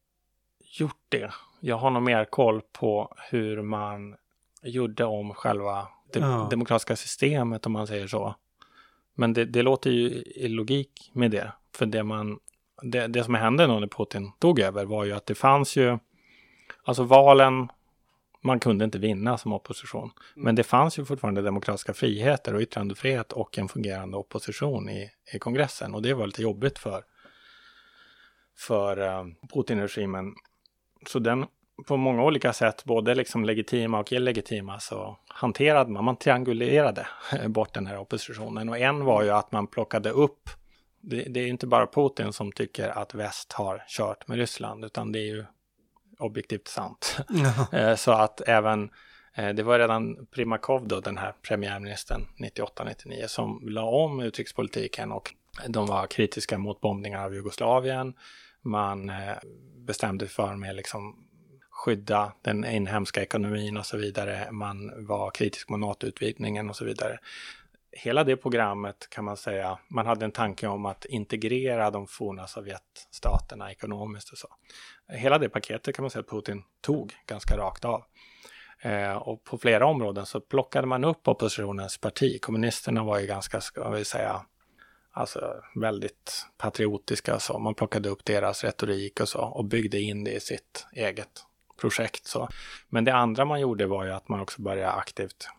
gjort 0.79 1.01
det. 1.09 1.31
Jag 1.59 1.75
har 1.75 1.89
nog 1.89 2.03
mer 2.03 2.25
koll 2.25 2.61
på 2.71 3.15
hur 3.29 3.61
man 3.61 4.15
gjorde 4.61 5.05
om 5.05 5.33
själva 5.33 5.87
det 6.13 6.19
ja. 6.19 6.47
demokratiska 6.51 6.95
systemet 6.95 7.65
om 7.65 7.71
man 7.71 7.87
säger 7.87 8.07
så. 8.07 8.35
Men 9.15 9.33
det, 9.33 9.45
det, 9.45 9.61
låter 9.61 9.89
ju 9.89 10.09
i 10.35 10.47
logik 10.47 11.11
med 11.13 11.31
det. 11.31 11.51
För 11.75 11.85
det 11.85 12.03
man, 12.03 12.39
det, 12.81 13.07
det 13.07 13.23
som 13.23 13.35
hände 13.35 13.67
när 13.67 13.87
Putin 13.87 14.31
tog 14.39 14.59
över 14.59 14.85
var 14.85 15.05
ju 15.05 15.11
att 15.11 15.25
det 15.25 15.35
fanns 15.35 15.75
ju, 15.75 15.97
alltså 16.83 17.03
valen 17.03 17.69
man 18.41 18.59
kunde 18.59 18.85
inte 18.85 18.99
vinna 18.99 19.37
som 19.37 19.53
opposition. 19.53 20.01
Mm. 20.01 20.13
Men 20.35 20.55
det 20.55 20.63
fanns 20.63 20.99
ju 20.99 21.05
fortfarande 21.05 21.41
demokratiska 21.41 21.93
friheter 21.93 22.55
och 22.55 22.61
yttrandefrihet 22.61 23.31
och 23.31 23.57
en 23.57 23.67
fungerande 23.67 24.17
opposition 24.17 24.89
i, 24.89 25.09
i 25.33 25.39
kongressen. 25.39 25.95
Och 25.95 26.01
det 26.01 26.13
var 26.13 26.25
lite 26.25 26.41
jobbigt 26.41 26.79
för, 26.79 27.03
för 28.57 28.99
uh, 28.99 29.25
Putin-regimen. 29.53 30.33
Så 31.07 31.19
den 31.19 31.45
på 31.87 31.97
många 31.97 32.23
olika 32.23 32.53
sätt, 32.53 32.85
både 32.85 33.15
liksom 33.15 33.45
legitima 33.45 33.99
och 33.99 34.11
illegitima, 34.11 34.79
så 34.79 35.17
hanterade 35.27 35.91
man, 35.91 36.03
man 36.03 36.15
triangulerade 36.15 37.07
bort 37.47 37.73
den 37.73 37.85
här 37.85 37.97
oppositionen. 37.97 38.69
Och 38.69 38.77
en 38.77 39.05
var 39.05 39.23
ju 39.23 39.29
att 39.29 39.51
man 39.51 39.67
plockade 39.67 40.09
upp, 40.09 40.49
det, 41.01 41.21
det 41.21 41.39
är 41.39 41.47
inte 41.47 41.67
bara 41.67 41.87
Putin 41.87 42.33
som 42.33 42.51
tycker 42.51 42.89
att 42.89 43.13
väst 43.13 43.53
har 43.53 43.83
kört 43.87 44.27
med 44.27 44.37
Ryssland, 44.37 44.85
utan 44.85 45.11
det 45.11 45.19
är 45.19 45.35
ju 45.35 45.45
objektivt 46.19 46.67
sant. 46.67 47.17
Ja. 47.29 47.95
Så 47.97 48.11
att 48.11 48.41
även, 48.47 48.89
eh, 49.35 49.49
det 49.49 49.63
var 49.63 49.79
redan 49.79 50.25
Primakov 50.25 50.87
då, 50.87 50.99
den 50.99 51.17
här 51.17 51.33
premiärministern 51.41 52.27
98-99, 52.37 53.27
som 53.27 53.59
la 53.69 53.83
om 53.83 54.19
utrikespolitiken 54.19 55.11
och 55.11 55.33
de 55.67 55.85
var 55.85 56.07
kritiska 56.07 56.57
mot 56.57 56.81
bombningar 56.81 57.25
av 57.25 57.33
Jugoslavien. 57.33 58.13
Man 58.61 59.09
eh, 59.09 59.37
bestämde 59.77 60.27
för 60.27 60.55
med 60.55 60.75
liksom 60.75 61.25
skydda 61.71 62.33
den 62.41 62.65
inhemska 62.65 63.21
ekonomin 63.21 63.77
och 63.77 63.85
så 63.85 63.97
vidare. 63.97 64.51
Man 64.51 65.05
var 65.07 65.31
kritisk 65.31 65.69
mot 65.69 65.79
NATO-utvidgningen 65.79 66.69
och 66.69 66.75
så 66.75 66.85
vidare 66.85 67.19
hela 68.03 68.23
det 68.23 68.37
programmet 68.37 69.07
kan 69.09 69.25
man 69.25 69.37
säga, 69.37 69.79
man 69.87 70.05
hade 70.05 70.25
en 70.25 70.31
tanke 70.31 70.67
om 70.67 70.85
att 70.85 71.05
integrera 71.05 71.91
de 71.91 72.07
forna 72.07 72.47
Sovjetstaterna 72.47 73.71
ekonomiskt 73.71 74.31
och 74.31 74.37
så. 74.37 74.47
Hela 75.07 75.37
det 75.37 75.49
paketet 75.49 75.95
kan 75.95 76.03
man 76.03 76.09
säga 76.09 76.21
att 76.21 76.29
Putin 76.29 76.63
tog 76.81 77.13
ganska 77.25 77.57
rakt 77.57 77.85
av. 77.85 78.03
Eh, 78.81 79.15
och 79.15 79.43
på 79.43 79.57
flera 79.57 79.85
områden 79.85 80.25
så 80.25 80.41
plockade 80.41 80.87
man 80.87 81.03
upp 81.03 81.27
oppositionens 81.27 81.97
parti. 81.97 82.41
Kommunisterna 82.41 83.03
var 83.03 83.19
ju 83.19 83.27
ganska, 83.27 83.61
ska 83.61 83.89
vi 83.89 84.05
säga, 84.05 84.41
alltså 85.11 85.53
väldigt 85.75 86.45
patriotiska 86.57 87.35
och 87.35 87.41
så. 87.41 87.59
Man 87.59 87.75
plockade 87.75 88.09
upp 88.09 88.25
deras 88.25 88.63
retorik 88.63 89.19
och 89.19 89.29
så 89.29 89.39
och 89.39 89.65
byggde 89.65 89.99
in 89.99 90.23
det 90.23 90.31
i 90.31 90.39
sitt 90.39 90.87
eget 90.93 91.45
projekt. 91.81 92.25
Så. 92.25 92.49
Men 92.89 93.05
det 93.05 93.13
andra 93.13 93.45
man 93.45 93.61
gjorde 93.61 93.85
var 93.85 94.05
ju 94.05 94.11
att 94.11 94.29
man 94.29 94.39
också 94.39 94.61
började 94.61 94.91
aktivt 94.91 95.49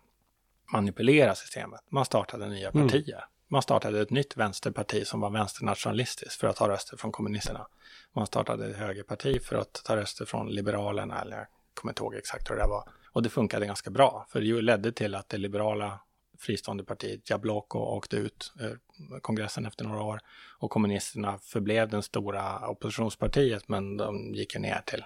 manipulera 0.72 1.35
systemet. 1.35 1.80
Man 1.88 2.04
startade 2.04 2.48
nya 2.48 2.70
mm. 2.70 2.87
partier. 2.87 3.16
Mm. 3.16 3.28
Man 3.48 3.62
startade 3.62 4.00
ett 4.00 4.11
nytt 4.11 4.37
vänsterparti 4.37 5.06
som 5.06 5.20
var 5.20 5.30
vänsternationalistiskt 5.30 6.40
för 6.40 6.48
att 6.48 6.56
ta 6.56 6.68
röster 6.68 6.96
från 6.96 7.12
kommunisterna. 7.12 7.66
Man 8.12 8.26
startade 8.26 8.70
ett 8.70 8.76
högerparti 8.76 9.42
för 9.42 9.56
att 9.56 9.83
ta 9.85 9.96
röster 9.96 10.24
från 10.24 10.50
liberalerna, 10.50 11.20
eller 11.20 11.37
jag 11.37 11.46
kommer 11.74 11.92
inte 11.92 12.02
ihåg 12.02 12.14
exakt 12.14 12.50
hur 12.50 12.56
det 12.56 12.66
var. 12.66 12.88
Och 13.12 13.22
det 13.22 13.28
funkade 13.28 13.66
ganska 13.66 13.90
bra, 13.90 14.26
för 14.28 14.40
det 14.40 14.62
ledde 14.62 14.92
till 14.92 15.14
att 15.14 15.28
det 15.28 15.38
liberala 15.38 16.00
fristående 16.38 16.85
partiet 16.85 17.30
Jabloko 17.30 17.78
åkte 17.78 18.16
ut 18.16 18.52
ur 18.59 18.78
kongressen 19.20 19.66
efter 19.66 19.85
några 19.85 20.02
år. 20.02 20.20
Och 20.59 20.70
kommunisterna 20.70 21.38
förblev 21.38 21.88
den 21.88 22.02
stora 22.02 22.68
oppositionspartiet, 22.68 23.68
men 23.68 23.96
de 23.96 24.35
gick 24.35 24.54
ju 24.54 24.61
ner 24.61 24.83
till 24.87 25.04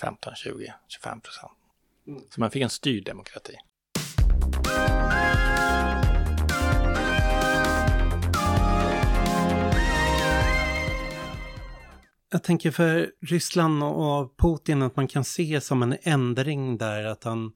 15, 0.00 0.34
20, 0.34 0.74
25 0.88 1.20
procent. 1.20 1.52
Mm. 2.06 2.22
Så 2.30 2.40
man 2.40 2.50
fick 2.50 2.62
en 2.62 2.70
styrd 2.70 3.04
demokrati. 3.04 3.56
Jag 12.36 12.42
tänker 12.42 12.70
för 12.70 13.10
Ryssland 13.20 13.82
och 13.82 14.36
Putin 14.36 14.82
att 14.82 14.96
man 14.96 15.08
kan 15.08 15.24
se 15.24 15.60
som 15.60 15.82
en 15.82 15.96
ändring 16.02 16.78
där 16.78 17.04
att 17.04 17.24
han, 17.24 17.52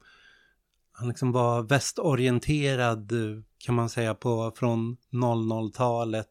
han 0.91 1.07
liksom 1.07 1.31
var 1.31 1.61
västorienterad 1.61 3.11
kan 3.57 3.75
man 3.75 3.89
säga 3.89 4.15
på 4.15 4.51
från 4.55 4.97
00-talet 5.11 6.27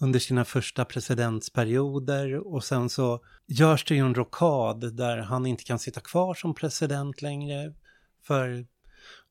under 0.00 0.18
sina 0.18 0.44
första 0.44 0.84
presidentsperioder 0.84 2.54
och 2.54 2.64
sen 2.64 2.88
så 2.88 3.20
görs 3.46 3.84
det 3.84 3.94
ju 3.94 4.00
en 4.00 4.14
rockad 4.14 4.96
där 4.96 5.18
han 5.18 5.46
inte 5.46 5.64
kan 5.64 5.78
sitta 5.78 6.00
kvar 6.00 6.34
som 6.34 6.54
president 6.54 7.22
längre 7.22 7.74
för 8.22 8.66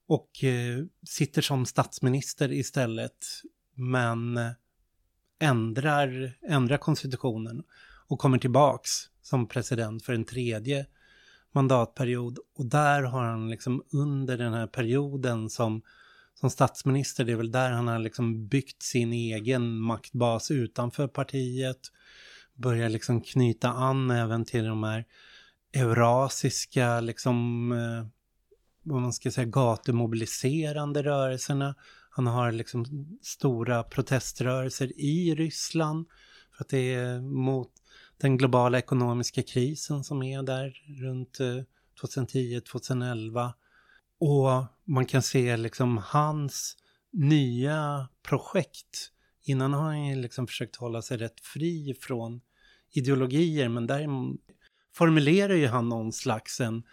och 0.07 0.43
eh, 0.43 0.85
sitter 1.07 1.41
som 1.41 1.65
statsminister 1.65 2.51
istället 2.51 3.25
men 3.75 4.37
eh, 4.37 4.51
ändrar, 5.39 6.37
ändrar 6.49 6.77
konstitutionen 6.77 7.63
och 8.07 8.19
kommer 8.19 8.37
tillbaks 8.37 8.89
som 9.21 9.47
president 9.47 10.05
för 10.05 10.13
en 10.13 10.25
tredje 10.25 10.85
mandatperiod. 11.51 12.39
Och 12.55 12.65
där 12.65 13.03
har 13.03 13.23
han 13.23 13.49
liksom 13.49 13.83
under 13.93 14.37
den 14.37 14.53
här 14.53 14.67
perioden 14.67 15.49
som, 15.49 15.81
som 16.33 16.49
statsminister, 16.49 17.25
det 17.25 17.31
är 17.31 17.35
väl 17.35 17.51
där 17.51 17.71
han 17.71 17.87
har 17.87 17.99
liksom 17.99 18.47
byggt 18.47 18.83
sin 18.83 19.13
egen 19.13 19.79
maktbas 19.79 20.51
utanför 20.51 21.07
partiet, 21.07 21.79
börjar 22.53 22.89
liksom 22.89 23.21
knyta 23.21 23.69
an 23.69 24.11
även 24.11 24.45
till 24.45 24.65
de 24.65 24.83
här 24.83 25.05
eurasiska 25.73 26.99
liksom 26.99 27.71
eh, 27.71 28.16
vad 28.87 29.01
man 29.01 29.13
ska 29.13 29.31
säga, 29.31 29.45
gatumobiliserande 29.45 31.03
rörelserna. 31.03 31.75
Han 32.09 32.27
har 32.27 32.51
liksom 32.51 32.85
stora 33.21 33.83
proteströrelser 33.83 34.99
i 34.99 35.35
Ryssland 35.35 36.07
för 36.57 36.63
att 36.63 36.69
det 36.69 36.93
är 36.93 37.21
mot 37.21 37.71
den 38.17 38.37
globala 38.37 38.77
ekonomiska 38.77 39.43
krisen 39.43 40.03
som 40.03 40.23
är 40.23 40.43
där 40.43 40.73
runt 41.01 41.39
eh, 41.39 41.63
2010-2011. 42.01 43.53
Och 44.19 44.65
man 44.85 45.05
kan 45.05 45.21
se 45.21 45.57
liksom 45.57 45.97
hans 45.97 46.77
nya 47.11 48.07
projekt. 48.23 49.11
Innan 49.43 49.73
har 49.73 49.83
han 49.83 50.05
ju 50.05 50.15
liksom 50.15 50.47
försökt 50.47 50.75
hålla 50.75 51.01
sig 51.01 51.17
rätt 51.17 51.39
fri 51.39 51.95
från 52.01 52.41
ideologier, 52.91 53.69
men 53.69 53.87
där 53.87 54.07
formulerar 54.95 55.53
ju 55.53 55.67
han 55.67 55.89
någon 55.89 56.13
slags 56.13 56.61
en 56.61 56.83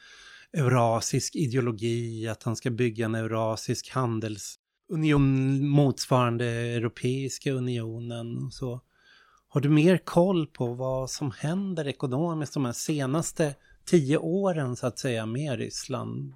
eurasisk 0.54 1.36
ideologi, 1.36 2.28
att 2.28 2.42
han 2.42 2.56
ska 2.56 2.70
bygga 2.70 3.04
en 3.04 3.14
eurasisk 3.14 3.90
handelsunion 3.90 5.68
motsvarande 5.68 6.46
Europeiska 6.46 7.52
unionen 7.52 8.38
och 8.38 8.52
så. 8.52 8.80
Har 9.48 9.60
du 9.60 9.68
mer 9.68 9.98
koll 9.98 10.46
på 10.46 10.66
vad 10.74 11.10
som 11.10 11.30
händer 11.30 11.88
ekonomiskt 11.88 12.54
de 12.54 12.64
här 12.64 12.72
senaste 12.72 13.54
tio 13.84 14.16
åren 14.16 14.76
så 14.76 14.86
att 14.86 14.98
säga 14.98 15.26
med 15.26 15.58
Ryssland? 15.58 16.34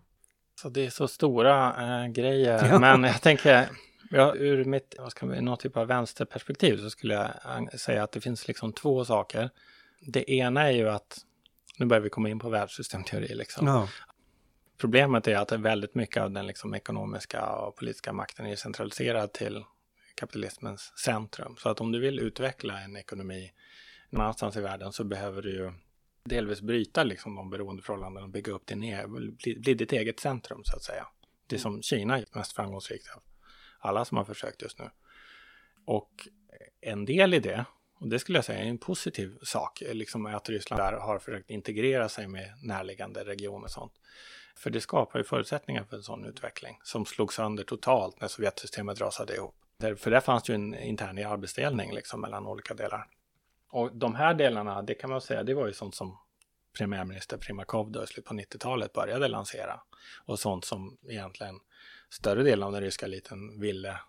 Så 0.62 0.68
det 0.68 0.86
är 0.86 0.90
så 0.90 1.08
stora 1.08 1.66
äh, 2.04 2.12
grejer, 2.12 2.68
ja. 2.70 2.78
men 2.78 3.04
jag 3.04 3.22
tänker 3.22 3.68
Ja, 4.10 4.34
ur 4.34 4.64
mitt, 4.64 4.94
vad 4.98 5.10
ska 5.10 5.26
man, 5.26 5.44
någon 5.44 5.58
typ 5.58 5.76
av 5.76 5.86
vänsterperspektiv 5.86 6.76
så 6.76 6.90
skulle 6.90 7.14
jag 7.14 7.80
säga 7.80 8.02
att 8.02 8.12
det 8.12 8.20
finns 8.20 8.48
liksom 8.48 8.72
två 8.72 9.04
saker. 9.04 9.50
Det 10.00 10.30
ena 10.32 10.62
är 10.62 10.70
ju 10.70 10.88
att, 10.88 11.18
nu 11.78 11.86
börjar 11.86 12.00
vi 12.00 12.10
komma 12.10 12.28
in 12.28 12.38
på 12.38 12.48
världssystemteori 12.48 13.34
liksom. 13.34 13.66
Ja 13.66 13.88
Problemet 14.78 15.28
är 15.28 15.36
att 15.36 15.52
väldigt 15.52 15.94
mycket 15.94 16.22
av 16.22 16.30
den 16.30 16.46
liksom 16.46 16.74
ekonomiska 16.74 17.46
och 17.46 17.76
politiska 17.76 18.12
makten 18.12 18.46
är 18.46 18.56
centraliserad 18.56 19.32
till 19.32 19.64
kapitalismens 20.14 20.92
centrum. 20.98 21.56
Så 21.56 21.68
att 21.68 21.80
om 21.80 21.92
du 21.92 22.00
vill 22.00 22.18
utveckla 22.18 22.80
en 22.80 22.96
ekonomi 22.96 23.52
någon 24.10 24.20
annanstans 24.20 24.56
i 24.56 24.60
världen 24.60 24.92
så 24.92 25.04
behöver 25.04 25.42
du 25.42 25.50
ju 25.52 25.72
delvis 26.24 26.60
bryta 26.60 27.04
liksom 27.04 27.34
de 27.34 27.50
beroendeförhållanden 27.50 28.22
och 28.22 28.30
bygga 28.30 28.52
upp 28.52 28.66
din 28.66 28.84
e 28.84 29.06
bli, 29.06 29.56
bli 29.56 29.74
ditt 29.74 29.92
eget 29.92 30.20
centrum 30.20 30.60
så 30.64 30.76
att 30.76 30.82
säga. 30.82 31.06
Det 31.46 31.58
som 31.58 31.82
Kina 31.82 32.18
är 32.18 32.24
mest 32.32 32.52
framgångsrikt 32.52 33.08
av 33.16 33.22
alla 33.78 34.04
som 34.04 34.16
har 34.16 34.24
försökt 34.24 34.62
just 34.62 34.78
nu. 34.78 34.90
Och 35.84 36.28
en 36.80 37.04
del 37.04 37.34
i 37.34 37.38
det, 37.38 37.64
och 38.00 38.08
det 38.08 38.18
skulle 38.18 38.38
jag 38.38 38.44
säga 38.44 38.58
är 38.58 38.68
en 38.68 38.78
positiv 38.78 39.38
sak, 39.42 39.82
liksom 39.92 40.26
att 40.26 40.48
Ryssland 40.48 40.82
där 40.82 40.92
har 40.92 41.18
försökt 41.18 41.50
integrera 41.50 42.08
sig 42.08 42.28
med 42.28 42.52
närliggande 42.62 43.24
regioner 43.24 43.64
och 43.64 43.70
sånt. 43.70 43.92
För 44.58 44.70
det 44.70 44.80
skapar 44.80 45.18
ju 45.18 45.24
förutsättningar 45.24 45.84
för 45.84 45.96
en 45.96 46.02
sån 46.02 46.24
utveckling 46.24 46.78
som 46.82 47.06
slog 47.06 47.32
sönder 47.32 47.64
totalt 47.64 48.20
när 48.20 48.28
Sovjetsystemet 48.28 49.00
rasade 49.00 49.34
ihop. 49.34 49.54
För 49.96 50.10
där 50.10 50.20
fanns 50.20 50.50
ju 50.50 50.54
en 50.54 50.74
intern 50.74 51.26
arbetsdelning 51.26 51.94
liksom 51.94 52.20
mellan 52.20 52.46
olika 52.46 52.74
delar. 52.74 53.06
Och 53.70 53.96
de 53.96 54.14
här 54.14 54.34
delarna, 54.34 54.82
det 54.82 54.94
kan 54.94 55.10
man 55.10 55.20
säga, 55.20 55.42
det 55.42 55.54
var 55.54 55.66
ju 55.66 55.72
sånt 55.72 55.94
som 55.94 56.18
premiärminister 56.78 57.36
Primakov 57.36 57.90
då 57.90 58.04
i 58.04 58.06
slutet 58.06 58.24
på 58.24 58.34
90-talet 58.34 58.92
började 58.92 59.28
lansera. 59.28 59.80
Och 60.24 60.38
sånt 60.38 60.64
som 60.64 60.98
egentligen 61.08 61.60
större 62.10 62.42
delen 62.42 62.62
av 62.62 62.72
den 62.72 62.80
ryska 62.80 63.06
eliten 63.06 63.60
ville 63.60 64.00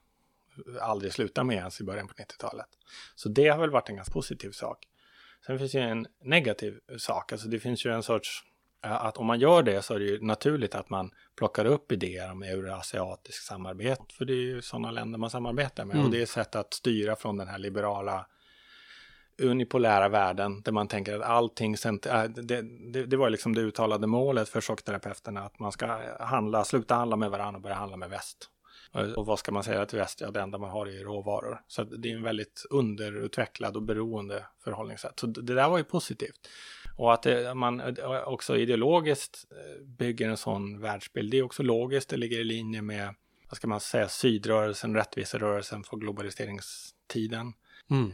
aldrig 0.82 1.14
sluta 1.14 1.44
med 1.44 1.58
ens 1.58 1.82
i 1.82 1.84
början 1.84 2.08
på 2.08 2.14
90-talet. 2.14 2.68
Så 3.16 3.30
det 3.30 3.48
har 3.48 3.60
väl 3.60 3.70
varit 3.70 3.90
en 3.90 3.96
ganska 3.96 4.14
positiv 4.14 4.52
sak. 4.52 4.88
Sen 5.46 5.60
finns 5.60 5.76
ju 5.76 5.80
en 5.80 6.08
negativ 6.24 6.80
sak, 6.98 7.32
alltså 7.32 7.48
det 7.48 7.60
finns 7.60 7.86
ju 7.86 7.94
en 7.94 8.04
sorts 8.04 8.44
att 8.82 9.18
om 9.18 9.26
man 9.26 9.40
gör 9.40 9.64
det 9.64 9.82
så 9.82 9.94
är 9.94 10.00
det 10.00 10.06
ju 10.06 10.22
naturligt 10.22 10.76
att 10.76 10.90
man 10.90 11.12
plockar 11.38 11.66
upp 11.66 11.92
idéer 11.92 12.32
om 12.32 12.44
euroasiatiskt 12.44 13.46
samarbete. 13.46 14.04
För 14.14 14.26
det 14.26 14.34
är 14.34 14.44
ju 14.44 14.62
sådana 14.62 14.92
länder 14.92 15.20
man 15.20 15.30
samarbetar 15.30 15.86
med 15.86 15.94
mm. 15.94 16.06
och 16.06 16.12
det 16.12 16.18
är 16.18 16.24
ett 16.24 16.30
sätt 16.30 16.56
att 16.56 16.74
styra 16.74 17.16
från 17.16 17.38
den 17.38 17.48
här 17.48 17.58
liberala 17.58 18.26
unipolära 19.42 20.10
världen 20.10 20.62
där 20.62 20.72
man 20.72 20.88
tänker 20.88 21.16
att 21.16 21.22
allting, 21.22 21.76
äh, 21.86 22.24
det, 22.24 22.62
det, 22.92 23.06
det 23.06 23.18
var 23.18 23.30
liksom 23.30 23.56
det 23.56 23.62
uttalade 23.62 24.08
målet 24.08 24.50
för 24.50 24.62
chockterapeuterna 24.62 25.42
att 25.42 25.60
man 25.60 25.72
ska 25.72 26.00
handla, 26.20 26.64
sluta 26.64 26.96
handla 26.96 27.16
med 27.16 27.32
varandra 27.32 27.58
och 27.58 27.62
börja 27.62 27.76
handla 27.76 27.98
med 27.98 28.10
väst. 28.10 28.50
Och 29.16 29.26
vad 29.26 29.40
ska 29.40 29.52
man 29.52 29.64
säga 29.64 29.86
till 29.86 29.98
väst? 29.98 30.22
Ja, 30.22 30.32
det 30.32 30.42
enda 30.42 30.58
man 30.58 30.70
har 30.70 30.88
är 30.88 31.04
råvaror. 31.04 31.62
Så 31.68 31.84
det 31.84 32.12
är 32.12 32.16
en 32.16 32.24
väldigt 32.24 32.66
underutvecklad 32.70 33.76
och 33.76 33.82
beroende 33.84 34.46
förhållningssätt. 34.64 35.20
Så 35.20 35.28
det 35.28 35.56
där 35.56 35.70
var 35.70 35.78
ju 35.78 35.84
positivt. 35.84 36.50
Och 37.00 37.14
att 37.14 37.24
det, 37.24 37.54
man 37.54 37.98
också 38.26 38.58
ideologiskt 38.58 39.46
eh, 39.52 39.84
bygger 39.86 40.30
en 40.30 40.38
sån 40.38 40.82
världsbild, 40.82 41.32
det 41.32 41.38
är 41.38 41.44
också 41.44 41.64
logiskt, 41.64 42.10
det 42.10 42.18
ligger 42.18 42.40
i 42.40 42.44
linje 42.44 42.82
med, 42.82 43.16
vad 43.50 43.58
ska 43.58 43.68
man 43.68 43.80
säga, 43.80 44.10
sydrörelsen, 44.10 44.96
rättviserörelsen 44.96 45.84
för 45.84 45.98
globaliseringstiden. 45.98 47.54
Mm. 47.90 48.12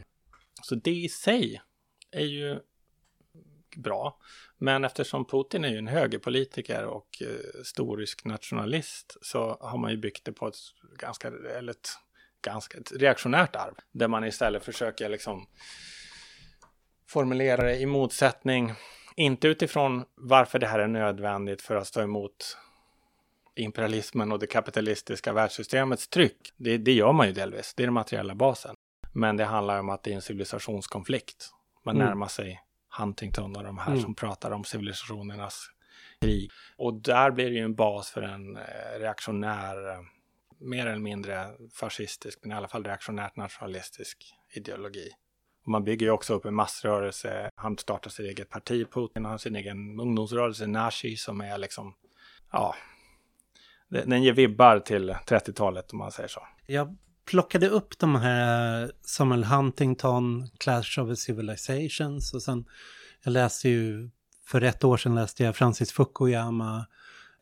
Så 0.62 0.74
det 0.74 0.90
i 0.90 1.08
sig 1.08 1.62
är 2.10 2.24
ju 2.24 2.60
bra. 3.76 4.18
Men 4.58 4.84
eftersom 4.84 5.24
Putin 5.24 5.64
är 5.64 5.68
ju 5.68 5.78
en 5.78 5.88
högerpolitiker 5.88 6.84
och 6.84 7.22
eh, 7.22 7.62
storrysk 7.64 8.24
nationalist 8.24 9.16
så 9.22 9.58
har 9.60 9.78
man 9.78 9.90
ju 9.90 9.96
byggt 9.96 10.24
det 10.24 10.32
på 10.32 10.48
ett 10.48 10.56
ganska, 10.98 11.28
eller 11.28 11.70
ett 11.70 11.88
ganska 12.42 12.78
ett 12.78 12.92
reaktionärt 12.92 13.56
arv. 13.56 13.74
Där 13.92 14.08
man 14.08 14.24
istället 14.24 14.64
försöker 14.64 15.08
liksom 15.08 15.46
formulera 17.08 17.62
det 17.62 17.76
i 17.76 17.86
motsättning, 17.86 18.72
inte 19.16 19.48
utifrån 19.48 20.04
varför 20.14 20.58
det 20.58 20.66
här 20.66 20.78
är 20.78 20.88
nödvändigt 20.88 21.62
för 21.62 21.76
att 21.76 21.86
stå 21.86 22.02
emot 22.02 22.58
imperialismen 23.56 24.32
och 24.32 24.38
det 24.38 24.46
kapitalistiska 24.46 25.32
världssystemets 25.32 26.08
tryck. 26.08 26.52
Det, 26.56 26.78
det 26.78 26.92
gör 26.92 27.12
man 27.12 27.26
ju 27.26 27.32
delvis, 27.32 27.74
det 27.74 27.82
är 27.82 27.86
den 27.86 27.94
materiella 27.94 28.34
basen. 28.34 28.74
Men 29.12 29.36
det 29.36 29.44
handlar 29.44 29.80
om 29.80 29.88
att 29.88 30.02
det 30.02 30.10
är 30.10 30.14
en 30.14 30.22
civilisationskonflikt. 30.22 31.50
Man 31.84 31.96
mm. 31.96 32.08
närmar 32.08 32.28
sig 32.28 32.62
Huntington 32.98 33.56
och 33.56 33.64
de 33.64 33.78
här 33.78 33.90
mm. 33.90 34.02
som 34.02 34.14
pratar 34.14 34.50
om 34.50 34.64
civilisationernas 34.64 35.70
krig. 36.20 36.50
Och 36.76 36.94
där 36.94 37.30
blir 37.30 37.50
det 37.50 37.56
ju 37.56 37.64
en 37.64 37.74
bas 37.74 38.10
för 38.10 38.22
en 38.22 38.56
eh, 38.56 38.98
reaktionär, 38.98 39.88
eh, 39.88 40.00
mer 40.58 40.86
eller 40.86 41.00
mindre 41.00 41.46
fascistisk, 41.74 42.38
men 42.42 42.52
i 42.52 42.54
alla 42.54 42.68
fall 42.68 42.84
reaktionärt 42.84 43.36
nationalistisk 43.36 44.34
ideologi. 44.54 45.10
Och 45.66 45.70
man 45.70 45.84
bygger 45.84 46.06
ju 46.06 46.12
också 46.12 46.34
upp 46.34 46.44
en 46.44 46.54
massrörelse. 46.54 47.50
Han 47.54 47.78
startar 47.78 48.10
sitt 48.10 48.26
eget 48.26 48.50
parti, 48.50 48.86
Putin 48.90 49.24
har 49.24 49.38
sin 49.38 49.56
egen 49.56 50.00
ungdomsrörelse, 50.00 50.66
Nashi, 50.66 51.16
som 51.16 51.40
är 51.40 51.58
liksom, 51.58 51.94
ja, 52.52 52.74
den 53.88 54.22
ger 54.22 54.32
vibbar 54.32 54.78
till 54.78 55.10
30-talet 55.10 55.92
om 55.92 55.98
man 55.98 56.12
säger 56.12 56.28
så. 56.28 56.46
Jag 56.66 56.96
plockade 57.24 57.68
upp 57.68 57.98
de 57.98 58.14
här 58.14 58.82
eh, 58.82 58.88
Samuel 59.02 59.44
Huntington, 59.44 60.48
Clash 60.58 61.00
of 61.00 61.08
the 61.08 61.16
Civilizations 61.16 62.34
och 62.34 62.42
sen 62.42 62.64
jag 63.24 63.30
läste 63.32 63.68
ju, 63.68 64.10
för 64.44 64.62
ett 64.62 64.84
år 64.84 64.96
sedan 64.96 65.14
läste 65.14 65.44
jag 65.44 65.56
Francis 65.56 65.92
Fukuyama, 65.92 66.86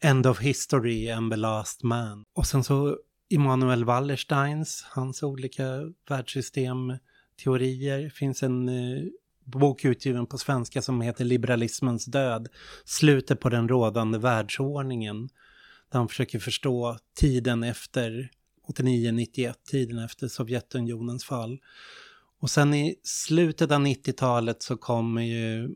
End 0.00 0.26
of 0.26 0.40
History 0.40 1.10
and 1.10 1.32
the 1.32 1.36
Last 1.36 1.82
Man. 1.82 2.24
Och 2.34 2.46
sen 2.46 2.64
så 2.64 2.98
Immanuel 3.28 3.84
Wallersteins, 3.84 4.86
hans 4.88 5.22
olika 5.22 5.64
världssystem 6.08 6.92
världssystemteorier. 7.34 8.10
finns 8.10 8.42
en 8.42 8.68
eh, 8.68 9.04
bok 9.44 9.84
utgiven 9.84 10.26
på 10.26 10.38
svenska 10.38 10.82
som 10.82 11.00
heter 11.00 11.24
Liberalismens 11.24 12.04
död, 12.04 12.48
slutet 12.84 13.40
på 13.40 13.48
den 13.48 13.68
rådande 13.68 14.18
världsordningen. 14.18 15.28
Där 15.90 15.98
han 15.98 16.08
försöker 16.08 16.38
förstå 16.38 16.98
tiden 17.16 17.62
efter 17.62 18.30
89-91, 18.68 19.54
tiden 19.70 19.98
efter 19.98 20.28
Sovjetunionens 20.28 21.24
fall. 21.24 21.58
Och 22.40 22.50
sen 22.50 22.74
i 22.74 22.96
slutet 23.02 23.70
av 23.70 23.80
90-talet 23.80 24.62
så 24.62 24.76
kommer 24.76 25.22
ju 25.22 25.74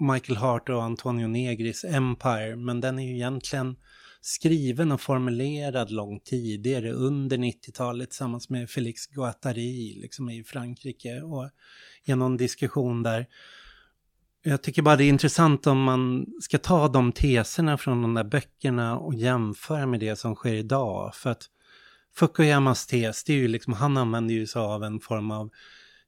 Michael 0.00 0.36
Hart 0.36 0.68
och 0.68 0.82
Antonio 0.82 1.26
Negris 1.26 1.84
Empire, 1.84 2.56
men 2.56 2.80
den 2.80 2.98
är 2.98 3.02
ju 3.02 3.14
egentligen 3.14 3.76
skriven 4.20 4.92
och 4.92 5.00
formulerad 5.00 5.90
långt 5.90 6.24
tidigare 6.24 6.92
under 6.92 7.36
90-talet 7.36 8.10
tillsammans 8.10 8.50
med 8.50 8.70
Felix 8.70 9.06
Guattari 9.06 9.98
liksom 10.02 10.30
i 10.30 10.44
Frankrike 10.44 11.20
och 11.20 11.50
i 12.04 12.14
någon 12.14 12.36
diskussion 12.36 13.02
där. 13.02 13.26
Jag 14.42 14.62
tycker 14.62 14.82
bara 14.82 14.96
det 14.96 15.04
är 15.04 15.08
intressant 15.08 15.66
om 15.66 15.82
man 15.82 16.26
ska 16.40 16.58
ta 16.58 16.88
de 16.88 17.12
teserna 17.12 17.78
från 17.78 18.02
de 18.02 18.14
där 18.14 18.24
böckerna 18.24 18.98
och 18.98 19.14
jämföra 19.14 19.86
med 19.86 20.00
det 20.00 20.16
som 20.16 20.34
sker 20.34 20.54
idag. 20.54 21.14
För 21.14 21.30
att 21.30 21.50
Fukuyamas 22.16 22.86
tes, 22.86 23.24
det 23.24 23.32
är 23.32 23.36
ju 23.36 23.48
liksom, 23.48 23.72
han 23.72 23.96
använder 23.96 24.34
ju 24.34 24.46
sig 24.46 24.60
av 24.60 24.84
en 24.84 25.00
form 25.00 25.30
av 25.30 25.50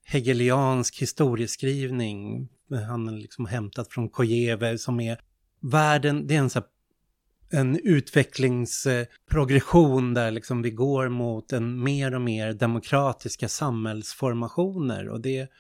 hegeliansk 0.05 1.03
historieskrivning. 1.03 2.49
Han 2.89 3.09
är 3.09 3.13
liksom 3.13 3.47
hämtat 3.47 3.93
från 3.93 4.09
Kojeve 4.09 4.79
som 4.79 5.01
är 5.01 5.21
världen, 5.61 6.27
det 6.27 6.35
är 6.35 6.39
en, 6.39 6.51
så 6.51 6.59
här, 6.59 6.69
en 7.51 7.81
utvecklingsprogression 7.85 10.15
där 10.15 10.31
liksom 10.31 10.63
vi 10.63 10.71
går 10.71 11.09
mot 11.09 11.53
en 11.53 11.83
mer 11.83 12.15
och 12.15 12.21
mer 12.21 12.53
demokratiska 12.53 13.49
samhällsformationer 13.49 15.09
och 15.09 15.21
det 15.21 15.51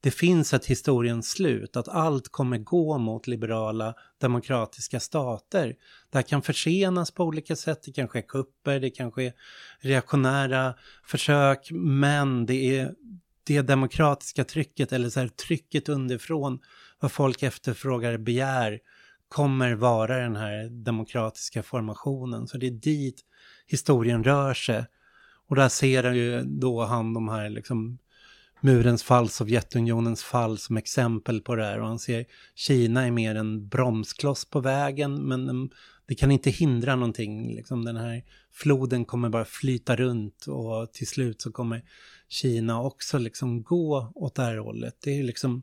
det 0.00 0.10
finns 0.10 0.54
ett 0.54 0.66
historiens 0.66 1.30
slut, 1.30 1.76
att 1.76 1.88
allt 1.88 2.28
kommer 2.28 2.58
gå 2.58 2.98
mot 2.98 3.26
liberala 3.26 3.94
demokratiska 4.20 5.00
stater. 5.00 5.74
Det 6.10 6.18
här 6.18 6.22
kan 6.22 6.42
försenas 6.42 7.10
på 7.10 7.24
olika 7.24 7.56
sätt, 7.56 7.82
det 7.84 7.92
kan 7.92 8.08
ske 8.08 8.22
kupper, 8.22 8.80
det 8.80 8.90
kan 8.90 9.12
ske 9.12 9.32
reaktionära 9.80 10.74
försök, 11.04 11.68
men 11.70 12.46
det 12.46 12.78
är 12.78 12.94
det 13.44 13.62
demokratiska 13.62 14.44
trycket, 14.44 14.92
eller 14.92 15.10
så 15.10 15.20
här, 15.20 15.28
trycket 15.28 15.88
underifrån, 15.88 16.58
vad 17.00 17.12
folk 17.12 17.42
efterfrågar, 17.42 18.18
begär, 18.18 18.80
kommer 19.28 19.74
vara 19.74 20.18
den 20.18 20.36
här 20.36 20.68
demokratiska 20.68 21.62
formationen. 21.62 22.46
Så 22.46 22.58
det 22.58 22.66
är 22.66 22.70
dit 22.70 23.20
historien 23.66 24.24
rör 24.24 24.54
sig. 24.54 24.84
Och 25.48 25.56
där 25.56 25.68
ser 25.68 26.12
ju 26.12 26.42
då 26.44 26.84
han 26.84 27.14
de 27.14 27.28
här 27.28 27.50
liksom 27.50 27.98
murens 28.60 29.02
fall, 29.02 29.28
Sovjetunionens 29.28 30.24
fall 30.24 30.58
som 30.58 30.76
exempel 30.76 31.40
på 31.40 31.54
det 31.54 31.64
här. 31.64 31.80
Och 31.80 31.86
han 31.86 31.98
ser 31.98 32.24
Kina 32.54 33.06
är 33.06 33.10
mer 33.10 33.34
en 33.34 33.68
bromskloss 33.68 34.44
på 34.44 34.60
vägen, 34.60 35.14
men 35.14 35.70
det 36.06 36.14
kan 36.14 36.30
inte 36.30 36.50
hindra 36.50 36.96
någonting. 36.96 37.54
Liksom 37.54 37.84
den 37.84 37.96
här 37.96 38.24
floden 38.52 39.04
kommer 39.04 39.28
bara 39.28 39.44
flyta 39.44 39.96
runt 39.96 40.46
och 40.46 40.92
till 40.92 41.06
slut 41.06 41.42
så 41.42 41.52
kommer 41.52 41.82
Kina 42.28 42.82
också 42.82 43.18
liksom 43.18 43.62
gå 43.62 44.12
åt 44.14 44.34
det 44.34 44.42
här 44.42 44.56
hållet. 44.56 44.96
Det 45.04 45.18
är 45.18 45.22
liksom 45.22 45.62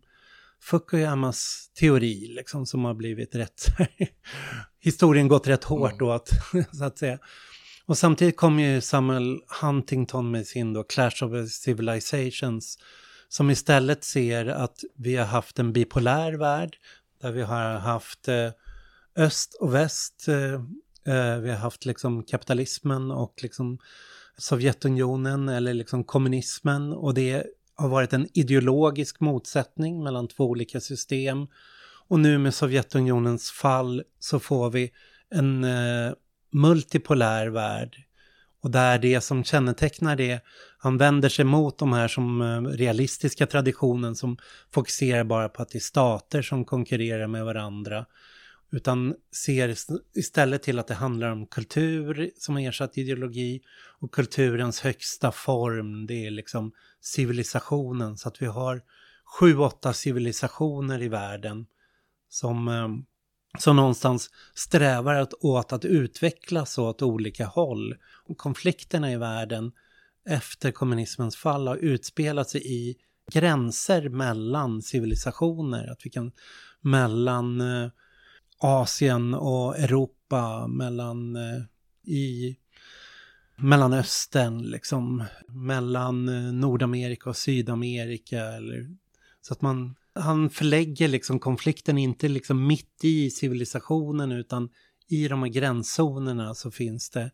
Fukuyamas 0.64 1.72
teori 1.80 2.28
liksom 2.28 2.66
som 2.66 2.86
har 2.86 2.94
blivit 2.94 3.36
rätt, 3.36 3.66
historien 4.80 5.28
gått 5.28 5.48
rätt 5.48 5.64
hårt 5.64 6.02
mm. 6.02 6.08
åt, 6.08 6.30
så 6.72 6.84
att 6.84 6.98
säga. 6.98 7.20
Och 7.86 7.98
samtidigt 7.98 8.38
kom 8.38 8.60
ju 8.60 8.82
Samuel 8.82 9.40
Huntington 9.62 10.32
med 10.32 10.48
sin 10.48 10.74
då 10.74 10.84
Clash 10.84 11.24
of 11.24 11.50
Civilizations 11.50 12.78
som 13.28 13.50
istället 13.50 14.04
ser 14.04 14.46
att 14.46 14.84
vi 14.98 15.16
har 15.16 15.26
haft 15.26 15.60
en 15.60 15.74
bipolär 15.74 16.34
värld 16.34 16.78
där 17.22 17.32
vi 17.32 17.42
har 17.42 17.74
haft 17.74 18.28
eh, 18.28 18.52
öst 19.16 19.58
och 19.60 19.74
väst, 19.74 20.28
eh, 20.28 20.62
Eh, 21.06 21.38
vi 21.40 21.50
har 21.50 21.58
haft 21.58 21.86
liksom 21.86 22.24
kapitalismen 22.24 23.12
och 23.12 23.34
liksom 23.42 23.78
Sovjetunionen 24.38 25.50
eller 25.50 25.74
liksom 25.74 26.04
kommunismen 26.04 26.94
och 26.94 27.14
det 27.14 27.46
har 27.76 27.90
varit 27.90 28.14
en 28.14 28.28
ideologisk 28.34 29.20
motsättning 29.20 30.04
mellan 30.04 30.28
två 30.28 30.44
olika 30.44 30.80
system. 30.80 31.48
Och 32.08 32.20
nu 32.20 32.38
med 32.38 32.54
Sovjetunionens 32.54 33.52
fall 33.52 34.04
så 34.20 34.40
får 34.40 34.70
vi 34.70 34.92
en 35.30 35.64
eh, 35.64 36.14
multipolär 36.52 37.48
värld. 37.48 37.98
Och 38.62 38.72
där 38.72 39.00
det 39.00 39.22
som 39.22 39.44
kännetecknar 39.44 40.16
det, 40.16 40.42
han 40.78 40.98
vänder 40.98 41.30
sig 41.30 41.46
mot 41.46 41.78
de 41.78 41.94
här 41.94 42.08
som 42.08 42.42
eh, 42.42 42.62
realistiska 42.62 43.46
traditionen 43.48 44.16
som 44.16 44.38
fokuserar 44.74 45.24
bara 45.24 45.50
på 45.50 45.62
att 45.62 45.70
det 45.70 45.78
är 45.78 45.80
stater 45.80 46.42
som 46.42 46.66
konkurrerar 46.66 47.28
med 47.28 47.46
varandra. 47.46 48.06
Utan 48.74 49.16
ser 49.46 49.76
istället 50.16 50.64
till 50.64 50.80
att 50.80 50.88
det 50.88 50.94
handlar 50.94 51.32
om 51.32 51.46
kultur 51.46 52.32
som 52.38 52.56
har 52.56 52.62
ersatt 52.62 52.98
ideologi 52.98 53.62
och 54.00 54.14
kulturens 54.14 54.80
högsta 54.80 55.32
form, 55.32 56.08
det 56.08 56.26
är 56.26 56.32
liksom 56.32 56.72
civilisationen. 57.02 58.18
Så 58.18 58.28
att 58.28 58.42
vi 58.42 58.46
har 58.46 58.82
sju, 59.40 59.58
åtta 59.58 59.94
civilisationer 59.94 61.02
i 61.02 61.08
världen 61.08 61.66
som, 62.30 62.68
eh, 62.68 62.88
som 63.60 63.76
någonstans 63.76 64.30
strävar 64.54 65.28
åt 65.42 65.74
att 65.74 65.86
utvecklas 65.86 66.78
åt 66.78 67.02
olika 67.02 67.46
håll. 67.46 67.96
Och 68.26 68.38
konflikterna 68.38 69.12
i 69.12 69.18
världen 69.18 69.72
efter 70.30 70.72
kommunismens 70.72 71.36
fall 71.36 71.68
har 71.68 71.78
utspelat 71.78 72.50
sig 72.50 72.62
i 72.74 72.96
gränser 73.32 74.10
mellan 74.10 74.82
civilisationer. 74.82 75.92
Att 75.92 76.06
vi 76.06 76.10
kan 76.10 76.32
mellan 76.82 77.62
eh, 77.62 77.90
Asien 78.66 79.34
och 79.34 79.80
Europa, 79.80 80.68
mellan 80.68 81.36
eh, 81.36 81.62
i 82.14 82.58
Mellanöstern, 83.58 84.62
liksom 84.62 85.24
mellan 85.48 86.30
eh, 86.30 86.54
Nordamerika 86.54 87.30
och 87.30 87.38
Sydamerika. 87.38 88.40
Eller, 88.40 88.96
så 89.42 89.54
att 89.54 89.62
man, 89.62 89.96
han 90.16 90.50
förlägger 90.50 91.08
liksom 91.08 91.40
konflikten 91.40 91.98
inte 91.98 92.28
liksom 92.28 92.68
mitt 92.68 93.04
i 93.04 93.30
civilisationen 93.30 94.32
utan 94.32 94.70
i 95.10 95.28
de 95.28 95.44
här 95.44 95.50
gränszonerna 95.50 96.56
så 96.56 96.72
finns 96.72 97.10
det 97.10 97.32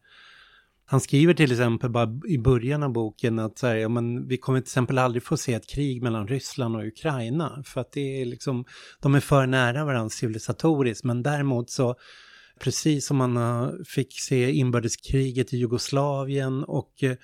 han 0.92 1.02
skriver 1.02 1.34
till 1.34 1.52
exempel 1.52 1.90
bara 1.90 2.20
i 2.28 2.38
början 2.38 2.84
av 2.84 2.92
boken 2.92 3.40
att 3.40 3.58
så 3.58 3.68
här, 3.68 3.76
ja, 3.76 3.90
men 3.90 4.28
vi 4.28 4.38
kommer 4.38 4.60
till 4.60 4.68
exempel 4.68 4.98
aldrig 4.98 5.24
få 5.24 5.38
se 5.38 5.54
ett 5.54 5.68
krig 5.70 6.04
mellan 6.04 6.28
Ryssland 6.28 6.76
och 6.76 6.86
Ukraina 6.86 7.64
för 7.66 7.82
att 7.82 7.92
det 7.92 8.22
är 8.22 8.26
liksom, 8.26 8.66
de 9.02 9.16
är 9.16 9.20
för 9.20 9.46
nära 9.46 9.86
varandra 9.86 10.10
civilisatoriskt. 10.10 11.04
Men 11.04 11.24
däremot 11.24 11.70
så 11.70 11.96
precis 12.60 13.06
som 13.06 13.18
man 13.18 13.72
fick 13.86 14.20
se 14.20 14.52
inbördeskriget 14.52 15.54
i 15.54 15.58
Jugoslavien 15.58 16.64
och 16.64 17.04
eh, 17.04 17.16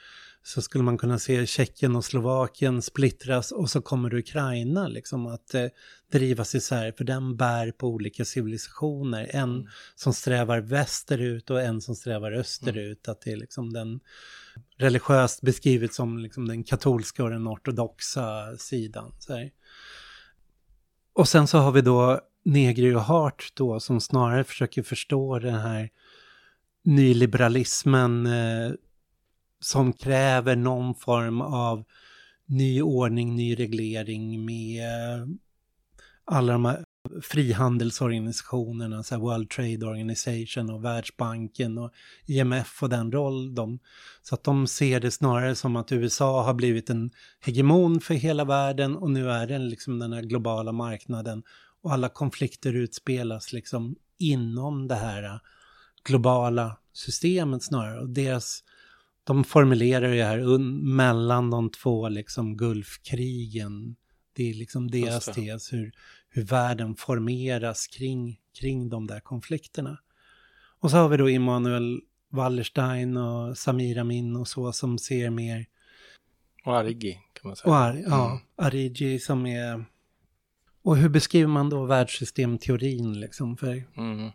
så 0.48 0.62
skulle 0.62 0.84
man 0.84 0.98
kunna 0.98 1.20
se 1.20 1.46
Tjeckien 1.46 1.96
och 1.96 2.06
Slovakien 2.06 2.82
splittras 2.82 3.52
och 3.52 3.70
så 3.70 3.82
kommer 3.82 4.14
Ukraina 4.14 4.88
liksom 4.88 5.28
att 5.28 5.54
eh, 5.54 5.66
drivas 6.12 6.56
isär 6.56 6.92
för 6.92 7.04
den 7.04 7.36
bär 7.38 7.72
på 7.72 7.88
olika 7.88 8.26
civilisationer. 8.26 9.30
En 9.34 9.44
mm. 9.44 9.68
som 9.96 10.14
strävar 10.14 10.60
västerut 10.60 11.50
och 11.50 11.62
en 11.62 11.82
som 11.82 11.96
strävar 11.96 12.32
österut. 12.32 13.08
Mm. 13.08 13.12
Att 13.12 13.22
det 13.22 13.32
är 13.32 13.36
liksom 13.36 13.74
den 13.74 14.00
religiöst 14.78 15.42
beskrivet 15.42 15.94
som 15.94 16.18
liksom 16.18 16.48
den 16.48 16.64
katolska 16.64 17.24
och 17.24 17.30
den 17.30 17.48
ortodoxa 17.48 18.58
sidan. 18.58 19.12
Och 21.14 21.28
sen 21.28 21.48
så 21.48 21.58
har 21.58 21.72
vi 21.72 21.82
då 21.82 22.22
Negri 22.44 22.96
och 22.96 23.02
Hart 23.02 23.52
då 23.54 23.80
som 23.80 24.02
snarare 24.02 24.44
försöker 24.44 24.84
förstå 24.84 25.40
den 25.40 25.60
här 25.60 25.90
nyliberalismen 26.84 28.26
eh, 28.26 28.72
som 29.60 29.94
kräver 29.94 30.56
någon 30.56 30.96
form 30.96 31.42
av 31.42 31.84
ny 32.46 32.82
ordning, 32.82 33.36
ny 33.36 33.56
reglering 33.56 34.46
med 34.46 34.84
alla 36.26 36.54
de 36.54 36.66
här 36.66 36.86
frihandelsorganisationerna, 37.22 39.04
så 39.04 39.18
World 39.20 39.50
Trade 39.50 39.86
Organization 39.86 40.70
och 40.70 40.86
Världsbanken 40.86 41.78
och 41.78 41.92
IMF 42.26 42.84
och 42.84 42.90
den 42.90 43.12
roll 43.12 43.56
de... 43.56 43.80
Så 44.22 44.36
att 44.36 44.44
de 44.44 44.68
ser 44.68 45.00
det 45.00 45.12
snarare 45.12 45.56
som 45.56 45.76
att 45.76 45.92
USA 45.92 46.44
har 46.44 46.54
blivit 46.54 46.90
en 46.90 47.12
hegemon 47.40 48.00
för 48.00 48.14
hela 48.14 48.46
världen 48.46 48.96
och 48.96 49.12
nu 49.12 49.32
är 49.32 49.48
den 49.48 49.70
liksom 49.70 50.00
den 50.00 50.14
här 50.14 50.22
globala 50.22 50.72
marknaden 50.72 51.44
och 51.82 51.94
alla 51.94 52.10
konflikter 52.10 52.74
utspelas 52.74 53.54
liksom 53.54 53.96
inom 54.18 54.88
det 54.88 54.96
här 54.96 55.40
globala 56.04 56.78
systemet 56.94 57.64
snarare. 57.64 58.00
Och 58.00 58.10
deras 58.10 58.64
de 59.26 59.44
formulerar 59.44 60.12
det 60.12 60.24
här 60.24 60.58
mellan 60.96 61.50
de 61.50 61.70
två 61.70 62.10
liksom 62.10 62.58
Gulfkrigen. 62.58 63.96
Det 64.34 64.50
är 64.50 64.54
liksom 64.54 64.92
deras 64.92 65.26
tes 65.26 65.74
hur, 65.74 65.92
hur 66.30 66.44
världen 66.44 66.96
formeras 66.96 67.88
kring, 67.88 68.40
kring 68.60 68.90
de 68.90 69.08
där 69.08 69.20
konflikterna. 69.20 69.98
Och 70.80 70.92
så 70.92 70.98
har 70.98 71.10
vi 71.10 71.18
då 71.18 71.30
Immanuel 71.30 72.02
Wallerstein 72.30 73.18
och 73.18 73.58
Samir 73.58 73.98
Amin 73.98 74.36
och 74.36 74.48
så 74.48 74.72
som 74.72 74.98
ser 74.98 75.30
mer... 75.30 75.66
Och 76.66 76.78
Arigi 76.78 77.14
kan 77.14 77.50
man 77.50 77.56
säga. 77.56 77.72
Och 77.72 77.78
Ar 77.78 78.04
ja, 78.08 78.30
mm. 78.32 78.44
Arigi 78.56 79.20
som 79.20 79.46
är... 79.46 79.86
Och 80.82 80.98
hur 80.98 81.10
beskriver 81.10 81.48
man 81.48 81.70
då 81.70 81.86
världssystemteorin 81.86 83.20
liksom? 83.20 83.58
För... 83.58 83.84
Mm. 83.98 84.32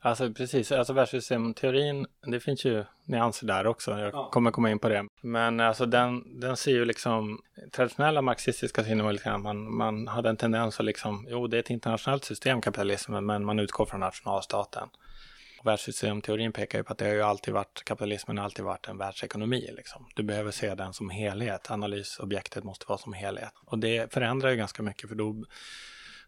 Alltså 0.00 0.32
precis, 0.32 0.72
alltså 0.72 0.92
världssystemteorin, 0.92 2.06
det 2.26 2.40
finns 2.40 2.64
ju 2.64 2.84
nyanser 3.04 3.46
där 3.46 3.66
också. 3.66 3.90
Jag 3.90 4.14
ja. 4.14 4.30
kommer 4.30 4.50
komma 4.50 4.70
in 4.70 4.78
på 4.78 4.88
det. 4.88 5.06
Men 5.20 5.60
alltså 5.60 5.86
den, 5.86 6.40
den 6.40 6.56
ser 6.56 6.70
ju 6.70 6.84
liksom, 6.84 7.42
traditionella 7.72 8.22
marxistiska 8.22 8.84
synen 8.84 9.18
man, 9.42 9.76
man 9.76 10.08
hade 10.08 10.28
en 10.28 10.36
tendens 10.36 10.80
att 10.80 10.86
liksom, 10.86 11.26
jo 11.30 11.46
det 11.46 11.56
är 11.56 11.60
ett 11.60 11.70
internationellt 11.70 12.24
system 12.24 12.60
kapitalismen, 12.60 13.26
men 13.26 13.44
man 13.44 13.58
utgår 13.58 13.86
från 13.86 14.00
nationalstaten. 14.00 14.88
Och 15.60 15.66
världssystemteorin 15.66 16.52
pekar 16.52 16.78
ju 16.78 16.84
på 16.84 16.92
att 16.92 16.98
det 16.98 17.04
har 17.04 17.12
ju 17.12 17.22
alltid 17.22 17.54
varit, 17.54 17.82
kapitalismen 17.84 18.38
har 18.38 18.44
alltid 18.44 18.64
varit 18.64 18.88
en 18.88 18.98
världsekonomi 18.98 19.70
liksom. 19.76 20.06
Du 20.14 20.22
behöver 20.22 20.50
se 20.50 20.74
den 20.74 20.92
som 20.92 21.10
helhet, 21.10 21.70
analysobjektet 21.70 22.64
måste 22.64 22.84
vara 22.88 22.98
som 22.98 23.12
helhet. 23.12 23.52
Och 23.64 23.78
det 23.78 24.12
förändrar 24.12 24.50
ju 24.50 24.56
ganska 24.56 24.82
mycket 24.82 25.08
för 25.08 25.16
då 25.16 25.44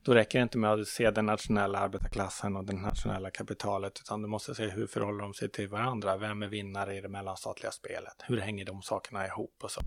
då 0.02 0.14
räcker 0.14 0.38
det 0.38 0.42
inte 0.42 0.58
med 0.58 0.72
att 0.72 0.88
se 0.88 1.10
den 1.10 1.26
nationella 1.26 1.78
arbetarklassen 1.78 2.56
och 2.56 2.64
det 2.64 2.72
nationella 2.72 3.30
kapitalet, 3.30 4.00
utan 4.04 4.22
du 4.22 4.28
måste 4.28 4.54
se 4.54 4.68
hur 4.68 4.86
förhåller 4.86 5.22
de 5.22 5.34
sig 5.34 5.50
till 5.50 5.68
varandra. 5.68 6.16
Vem 6.16 6.42
är 6.42 6.48
vinnare 6.48 6.96
i 6.96 7.00
det 7.00 7.08
mellanstatliga 7.08 7.70
spelet? 7.70 8.24
Hur 8.26 8.40
hänger 8.40 8.64
de 8.64 8.82
sakerna 8.82 9.26
ihop 9.26 9.56
och 9.62 9.70
så? 9.70 9.80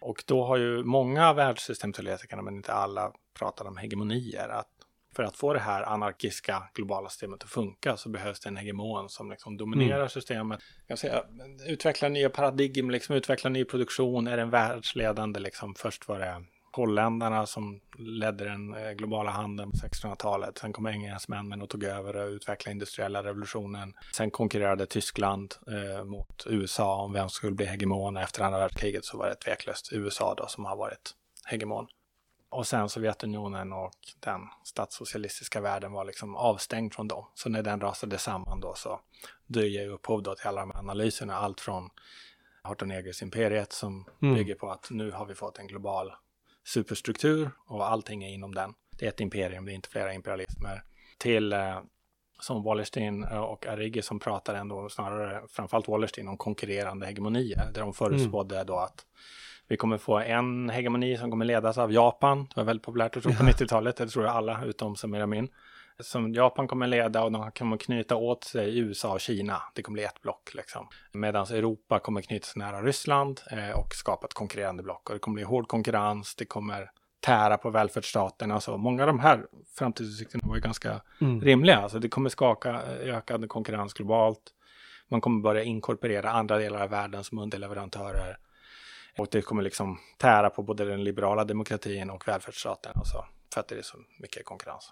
Och 0.00 0.24
då 0.26 0.44
har 0.44 0.56
ju 0.56 0.84
många 0.84 1.32
världssystemteoretikerna, 1.32 2.42
men 2.42 2.56
inte 2.56 2.72
alla, 2.72 3.12
pratat 3.38 3.66
om 3.66 3.76
hegemonier. 3.76 4.48
Att 4.48 4.68
för 5.16 5.22
att 5.22 5.36
få 5.36 5.52
det 5.52 5.60
här 5.60 5.82
anarkiska 5.82 6.62
globala 6.74 7.08
systemet 7.08 7.44
att 7.44 7.50
funka 7.50 7.96
så 7.96 8.08
behövs 8.08 8.40
det 8.40 8.48
en 8.48 8.56
hegemon 8.56 9.08
som 9.08 9.30
liksom 9.30 9.56
dominerar 9.56 9.96
mm. 9.96 10.08
systemet. 10.08 10.60
Jag 10.86 10.98
säga, 10.98 11.24
utveckla 11.66 12.08
nya 12.08 12.30
paradigm, 12.30 12.90
liksom 12.90 13.14
utveckla 13.14 13.50
ny 13.50 13.64
produktion, 13.64 14.26
är 14.26 14.36
den 14.36 14.50
världsledande 14.50 15.40
liksom. 15.40 15.74
Först 15.74 16.08
var 16.08 16.18
det 16.18 16.44
holländarna 16.72 17.46
som 17.46 17.80
ledde 17.98 18.44
den 18.44 18.74
eh, 18.74 18.90
globala 18.90 19.30
handeln 19.30 19.70
på 19.70 19.76
1600-talet. 19.76 20.58
Sen 20.58 20.72
kom 20.72 20.86
engelsmännen 20.86 21.62
och 21.62 21.68
tog 21.68 21.84
över 21.84 22.16
och 22.16 22.28
utvecklade 22.28 22.72
industriella 22.72 23.22
revolutionen. 23.22 23.94
Sen 24.12 24.30
konkurrerade 24.30 24.86
Tyskland 24.86 25.54
eh, 25.66 26.04
mot 26.04 26.46
USA 26.46 27.02
om 27.02 27.12
vem 27.12 27.22
som 27.22 27.30
skulle 27.30 27.54
bli 27.54 27.66
hegemon. 27.66 28.16
Efter 28.16 28.42
andra 28.42 28.58
världskriget 28.58 29.04
så 29.04 29.18
var 29.18 29.28
det 29.28 29.34
tveklöst 29.34 29.92
USA 29.92 30.34
då 30.34 30.46
som 30.46 30.64
har 30.64 30.76
varit 30.76 31.14
hegemon. 31.44 31.86
Och 32.50 32.66
sen 32.66 32.88
Sovjetunionen 32.88 33.72
och 33.72 33.92
den 34.20 34.40
statssocialistiska 34.64 35.60
världen 35.60 35.92
var 35.92 36.04
liksom 36.04 36.36
avstängd 36.36 36.94
från 36.94 37.08
dem. 37.08 37.26
Så 37.34 37.48
när 37.48 37.62
den 37.62 37.80
rasade 37.80 38.18
samman 38.18 38.60
då 38.60 38.74
så 38.74 39.00
döjer 39.46 39.88
upphov 39.88 40.22
då 40.22 40.34
till 40.34 40.46
alla 40.46 40.60
de 40.60 40.70
här 40.70 40.78
analyserna. 40.78 41.34
Allt 41.34 41.60
från 41.60 41.90
Hartonegers 42.62 43.22
imperiet 43.22 43.72
som 43.72 44.04
mm. 44.22 44.34
bygger 44.34 44.54
på 44.54 44.70
att 44.70 44.90
nu 44.90 45.10
har 45.10 45.26
vi 45.26 45.34
fått 45.34 45.58
en 45.58 45.66
global 45.66 46.12
superstruktur 46.68 47.50
och 47.66 47.90
allting 47.90 48.24
är 48.24 48.28
inom 48.28 48.54
den. 48.54 48.74
Det 48.98 49.04
är 49.04 49.08
ett 49.08 49.20
imperium, 49.20 49.64
det 49.64 49.72
är 49.72 49.74
inte 49.74 49.88
flera 49.88 50.14
imperialismer. 50.14 50.82
Till 51.18 51.52
eh, 51.52 51.80
som 52.40 52.62
Wallerstein 52.62 53.24
eh, 53.24 53.38
och 53.38 53.66
Arrighi 53.66 54.02
som 54.02 54.20
pratar 54.20 54.54
ändå 54.54 54.88
snarare, 54.88 55.42
framförallt 55.48 55.88
Wallerstein, 55.88 56.28
om 56.28 56.36
konkurrerande 56.36 57.06
hegemonier. 57.06 57.70
Där 57.74 57.80
de 57.80 57.94
förutspådde 57.94 58.54
mm. 58.54 58.66
då 58.66 58.76
att 58.76 59.06
vi 59.68 59.76
kommer 59.76 59.98
få 59.98 60.18
en 60.18 60.70
hegemoni 60.70 61.16
som 61.16 61.30
kommer 61.30 61.44
ledas 61.44 61.78
av 61.78 61.92
Japan. 61.92 62.44
Det 62.44 62.60
var 62.60 62.64
väldigt 62.64 62.86
populärt 62.86 63.16
att 63.16 63.22
tro 63.22 63.32
på 63.32 63.44
ja. 63.44 63.50
90-talet, 63.50 63.96
det 63.96 64.08
tror 64.08 64.24
jag 64.24 64.34
alla 64.34 64.64
utom 64.64 64.96
Samir 64.96 65.20
Amin 65.20 65.48
som 66.00 66.34
Japan 66.34 66.68
kommer 66.68 66.86
leda 66.86 67.22
och 67.22 67.32
de 67.32 67.50
kommer 67.50 67.76
knyta 67.76 68.16
åt 68.16 68.44
sig 68.44 68.78
USA 68.78 69.12
och 69.12 69.20
Kina. 69.20 69.62
Det 69.74 69.82
kommer 69.82 69.94
bli 69.94 70.04
ett 70.04 70.20
block 70.20 70.54
liksom. 70.54 70.88
Medan 71.12 71.46
Europa 71.46 71.98
kommer 71.98 72.22
knytas 72.22 72.56
nära 72.56 72.82
Ryssland 72.82 73.40
eh, 73.50 73.70
och 73.70 73.94
skapa 73.94 74.26
ett 74.26 74.34
konkurrerande 74.34 74.82
block. 74.82 75.08
Och 75.08 75.14
det 75.14 75.20
kommer 75.20 75.34
bli 75.34 75.44
hård 75.44 75.68
konkurrens, 75.68 76.34
det 76.34 76.44
kommer 76.44 76.90
tära 77.20 77.58
på 77.58 77.70
välfärdsstaten. 77.70 78.50
Alltså, 78.50 78.76
många 78.76 79.02
av 79.02 79.06
de 79.06 79.18
här 79.18 79.46
framtidsutsikterna 79.78 80.48
var 80.48 80.54
ju 80.56 80.60
ganska 80.60 81.00
mm. 81.20 81.40
rimliga. 81.40 81.76
Alltså, 81.76 81.98
det 81.98 82.08
kommer 82.08 82.30
skaka 82.30 82.82
ökad 82.82 83.48
konkurrens 83.48 83.94
globalt. 83.94 84.42
Man 85.08 85.20
kommer 85.20 85.42
börja 85.42 85.62
inkorporera 85.62 86.30
andra 86.30 86.58
delar 86.58 86.82
av 86.82 86.90
världen 86.90 87.24
som 87.24 87.38
underleverantörer. 87.38 88.38
Och 89.18 89.28
det 89.30 89.42
kommer 89.42 89.62
liksom 89.62 89.98
tära 90.18 90.50
på 90.50 90.62
både 90.62 90.84
den 90.84 91.04
liberala 91.04 91.44
demokratin 91.44 92.10
och 92.10 92.28
välfärdsstaten. 92.28 92.92
Alltså, 92.94 93.24
för 93.54 93.60
att 93.60 93.68
det 93.68 93.78
är 93.78 93.82
så 93.82 93.98
mycket 94.18 94.44
konkurrens. 94.44 94.90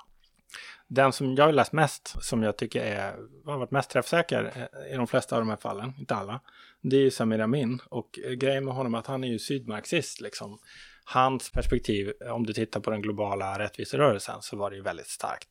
Den 0.88 1.12
som 1.12 1.34
jag 1.34 1.44
har 1.44 1.52
läst 1.52 1.72
mest, 1.72 2.24
som 2.24 2.42
jag 2.42 2.56
tycker 2.56 2.80
är, 2.80 3.16
har 3.46 3.58
varit 3.58 3.70
mest 3.70 3.90
träffsäker 3.90 4.52
eh, 4.56 4.94
i 4.94 4.96
de 4.96 5.06
flesta 5.06 5.36
av 5.36 5.42
de 5.42 5.48
här 5.48 5.56
fallen, 5.56 5.94
inte 5.98 6.14
alla, 6.14 6.40
det 6.82 6.96
är 6.96 7.00
ju 7.00 7.10
Samir 7.10 7.40
Amin. 7.40 7.80
Och 7.88 8.18
eh, 8.24 8.32
grejen 8.32 8.64
med 8.64 8.74
honom 8.74 8.94
är 8.94 8.98
att 8.98 9.06
han 9.06 9.24
är 9.24 9.28
ju 9.28 9.38
sydmarxist 9.38 10.20
liksom. 10.20 10.58
Hans 11.04 11.50
perspektiv, 11.50 12.12
om 12.30 12.46
du 12.46 12.52
tittar 12.52 12.80
på 12.80 12.90
den 12.90 13.02
globala 13.02 13.58
rättviserörelsen, 13.58 14.42
så 14.42 14.56
var 14.56 14.70
det 14.70 14.76
ju 14.76 14.82
väldigt 14.82 15.08
starkt. 15.08 15.48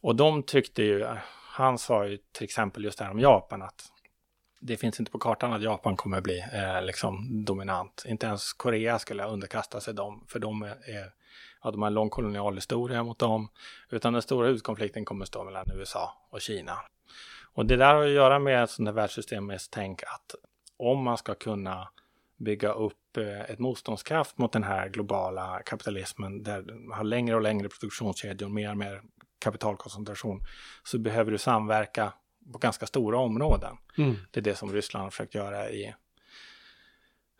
Och 0.00 0.16
de 0.16 0.42
tyckte 0.42 0.82
ju, 0.82 1.02
eh, 1.02 1.16
han 1.52 1.78
sa 1.78 2.06
ju 2.06 2.18
till 2.32 2.44
exempel 2.44 2.84
just 2.84 2.98
det 2.98 3.04
här 3.04 3.12
om 3.12 3.20
Japan, 3.20 3.62
att 3.62 3.88
det 4.60 4.76
finns 4.76 5.00
inte 5.00 5.12
på 5.12 5.18
kartan 5.18 5.52
att 5.52 5.62
Japan 5.62 5.96
kommer 5.96 6.20
bli 6.20 6.44
eh, 6.52 6.82
liksom 6.82 7.44
dominant. 7.44 8.04
Inte 8.06 8.26
ens 8.26 8.52
Korea 8.52 8.98
skulle 8.98 9.24
underkasta 9.24 9.80
sig 9.80 9.94
dem, 9.94 10.26
för 10.28 10.38
de 10.38 10.62
är, 10.62 11.12
ja, 11.62 11.70
de 11.70 11.82
har 11.82 11.86
en 11.86 11.94
lång 11.94 12.10
kolonialhistoria 12.10 13.02
mot 13.02 13.18
dem. 13.18 13.48
Utan 13.90 14.12
den 14.12 14.22
stora 14.22 14.46
huvudkonflikten 14.46 15.04
kommer 15.04 15.24
stå 15.24 15.44
mellan 15.44 15.66
USA 15.74 16.12
och 16.30 16.40
Kina. 16.40 16.78
Och 17.52 17.66
det 17.66 17.76
där 17.76 17.94
har 17.94 18.04
att 18.04 18.10
göra 18.10 18.38
med 18.38 18.64
ett 18.64 18.70
sånt 18.70 18.88
här 18.88 18.94
världssystemets 18.94 19.68
tänk 19.68 20.02
att 20.02 20.34
om 20.76 21.02
man 21.02 21.18
ska 21.18 21.34
kunna 21.34 21.88
bygga 22.36 22.72
upp 22.72 23.16
eh, 23.16 23.40
ett 23.40 23.58
motståndskraft 23.58 24.38
mot 24.38 24.52
den 24.52 24.62
här 24.62 24.88
globala 24.88 25.62
kapitalismen 25.66 26.42
där 26.42 26.62
man 26.62 26.98
har 26.98 27.04
längre 27.04 27.34
och 27.34 27.42
längre 27.42 27.68
produktionskedjor, 27.68 28.48
mer 28.48 28.70
och 28.70 28.76
mer 28.76 29.02
kapitalkoncentration, 29.38 30.42
så 30.84 30.98
behöver 30.98 31.30
du 31.30 31.38
samverka 31.38 32.12
på 32.52 32.58
ganska 32.58 32.86
stora 32.86 33.18
områden. 33.18 33.76
Mm. 33.98 34.16
Det 34.30 34.40
är 34.40 34.44
det 34.44 34.54
som 34.54 34.72
Ryssland 34.72 35.04
har 35.04 35.10
försökt 35.10 35.34
göra 35.34 35.70
i 35.70 35.94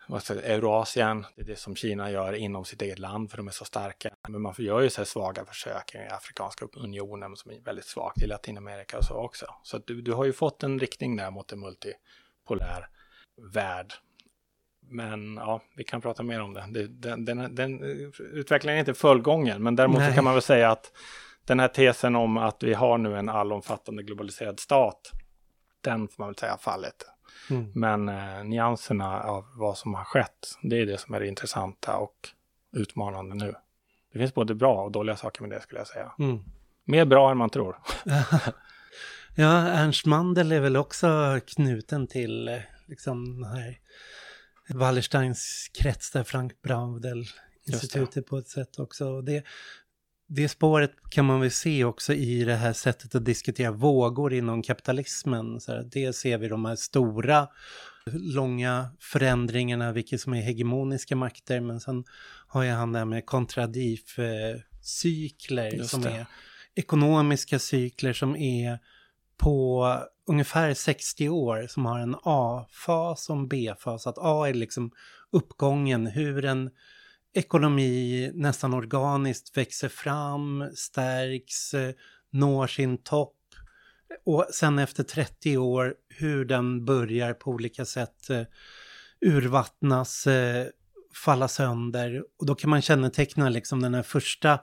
Eurasien, 0.09 1.25
det 1.35 1.41
är 1.41 1.45
det 1.45 1.55
som 1.55 1.75
Kina 1.75 2.11
gör 2.11 2.33
inom 2.33 2.65
sitt 2.65 2.81
eget 2.81 2.99
land 2.99 3.29
för 3.29 3.37
de 3.37 3.47
är 3.47 3.51
så 3.51 3.65
starka. 3.65 4.09
Men 4.27 4.41
man 4.41 4.53
gör 4.57 4.81
ju 4.81 4.89
så 4.89 5.01
här 5.01 5.05
svaga 5.05 5.45
försök 5.45 5.95
i 5.95 5.97
Afrikanska 5.97 6.67
unionen 6.73 7.35
som 7.35 7.51
är 7.51 7.59
väldigt 7.59 7.85
svagt 7.85 8.21
i 8.21 8.27
Latinamerika 8.27 8.97
och 8.97 9.03
så 9.03 9.15
också. 9.15 9.45
Så 9.63 9.77
du, 9.77 10.01
du 10.01 10.13
har 10.13 10.25
ju 10.25 10.33
fått 10.33 10.63
en 10.63 10.79
riktning 10.79 11.15
där 11.15 11.31
mot 11.31 11.51
en 11.51 11.59
multipolär 11.59 12.87
värld. 13.53 13.93
Men 14.89 15.35
ja, 15.35 15.61
vi 15.75 15.83
kan 15.83 16.01
prata 16.01 16.23
mer 16.23 16.41
om 16.41 16.53
det. 16.53 16.65
det 16.69 16.87
den, 16.87 17.25
den, 17.25 17.55
den, 17.55 17.83
utvecklingen 18.19 18.75
är 18.75 18.79
inte 18.79 18.93
fullgången, 18.93 19.63
men 19.63 19.75
däremot 19.75 20.05
så 20.05 20.11
kan 20.11 20.23
man 20.23 20.33
väl 20.33 20.41
säga 20.41 20.71
att 20.71 20.91
den 21.45 21.59
här 21.59 21.67
tesen 21.67 22.15
om 22.15 22.37
att 22.37 22.63
vi 22.63 22.73
har 22.73 22.97
nu 22.97 23.17
en 23.17 23.29
allomfattande 23.29 24.03
globaliserad 24.03 24.59
stat, 24.59 25.11
den 25.81 26.07
får 26.07 26.23
man 26.23 26.27
väl 26.27 26.37
säga 26.37 26.57
fallit. 26.57 27.14
Mm. 27.49 27.71
Men 27.75 28.09
eh, 28.09 28.43
nyanserna 28.43 29.21
av 29.21 29.45
vad 29.55 29.77
som 29.77 29.93
har 29.93 30.03
skett, 30.03 30.57
det 30.61 30.81
är 30.81 30.85
det 30.85 30.97
som 30.97 31.15
är 31.15 31.19
det 31.19 31.27
intressanta 31.27 31.97
och 31.97 32.29
utmanande 32.73 33.35
nu. 33.35 33.55
Det 34.13 34.19
finns 34.19 34.33
både 34.33 34.55
bra 34.55 34.83
och 34.83 34.91
dåliga 34.91 35.15
saker 35.15 35.41
med 35.41 35.49
det 35.49 35.61
skulle 35.61 35.79
jag 35.79 35.87
säga. 35.87 36.11
Mm. 36.19 36.39
Mer 36.83 37.05
bra 37.05 37.31
än 37.31 37.37
man 37.37 37.49
tror. 37.49 37.77
ja, 39.35 39.67
Ernst 39.67 40.05
Mandel 40.05 40.51
är 40.51 40.59
väl 40.59 40.77
också 40.77 41.39
knuten 41.47 42.07
till 42.07 42.47
eh, 42.47 42.59
liksom 42.87 43.43
här 43.43 43.79
Wallersteins 44.69 45.71
krets 45.73 46.11
där 46.11 46.23
Frank 46.23 46.61
Braudel 46.61 47.25
institutet 47.67 48.27
på 48.27 48.37
ett 48.37 48.47
sätt 48.47 48.79
också. 48.79 49.21
Det, 49.21 49.43
det 50.27 50.49
spåret 50.49 50.91
kan 51.09 51.25
man 51.25 51.41
väl 51.41 51.51
se 51.51 51.83
också 51.83 52.13
i 52.13 52.43
det 52.43 52.55
här 52.55 52.73
sättet 52.73 53.15
att 53.15 53.25
diskutera 53.25 53.71
vågor 53.71 54.33
inom 54.33 54.61
kapitalismen. 54.61 55.61
Så 55.61 55.71
här, 55.71 55.89
det 55.91 56.13
ser 56.13 56.37
vi 56.37 56.47
de 56.47 56.65
här 56.65 56.75
stora, 56.75 57.47
långa 58.11 58.89
förändringarna, 58.99 59.91
vilka 59.91 60.17
som 60.17 60.33
är 60.33 60.41
hegemoniska 60.41 61.15
makter. 61.15 61.61
Men 61.61 61.79
sen 61.79 62.03
har 62.47 62.63
jag 62.63 62.75
han 62.75 62.91
där 62.91 63.05
med 63.05 63.25
kontradif-cykler 63.25 65.83
som 65.83 66.05
är 66.05 66.25
ekonomiska 66.75 67.59
cykler 67.59 68.13
som 68.13 68.35
är 68.35 68.79
på 69.37 69.87
ungefär 70.27 70.73
60 70.73 71.29
år 71.29 71.67
som 71.69 71.85
har 71.85 71.99
en 71.99 72.15
A-fas 72.23 73.29
och 73.29 73.35
en 73.35 73.47
B-fas. 73.47 74.07
Att 74.07 74.17
A 74.17 74.49
är 74.49 74.53
liksom 74.53 74.91
uppgången, 75.31 76.07
hur 76.07 76.45
en 76.45 76.69
ekonomi 77.35 78.31
nästan 78.33 78.73
organiskt 78.73 79.57
växer 79.57 79.89
fram, 79.89 80.69
stärks, 80.75 81.73
eh, 81.73 81.93
når 82.31 82.67
sin 82.67 82.97
topp. 82.97 83.35
Och 84.25 84.47
sen 84.51 84.79
efter 84.79 85.03
30 85.03 85.57
år 85.57 85.93
hur 86.09 86.45
den 86.45 86.85
börjar 86.85 87.33
på 87.33 87.51
olika 87.51 87.85
sätt 87.85 88.29
eh, 88.29 88.43
urvattnas, 89.21 90.27
eh, 90.27 90.67
falla 91.25 91.47
sönder. 91.47 92.23
Och 92.39 92.45
då 92.45 92.55
kan 92.55 92.69
man 92.69 92.81
känneteckna 92.81 93.49
liksom 93.49 93.81
den 93.81 93.93
här 93.93 94.03
första 94.03 94.59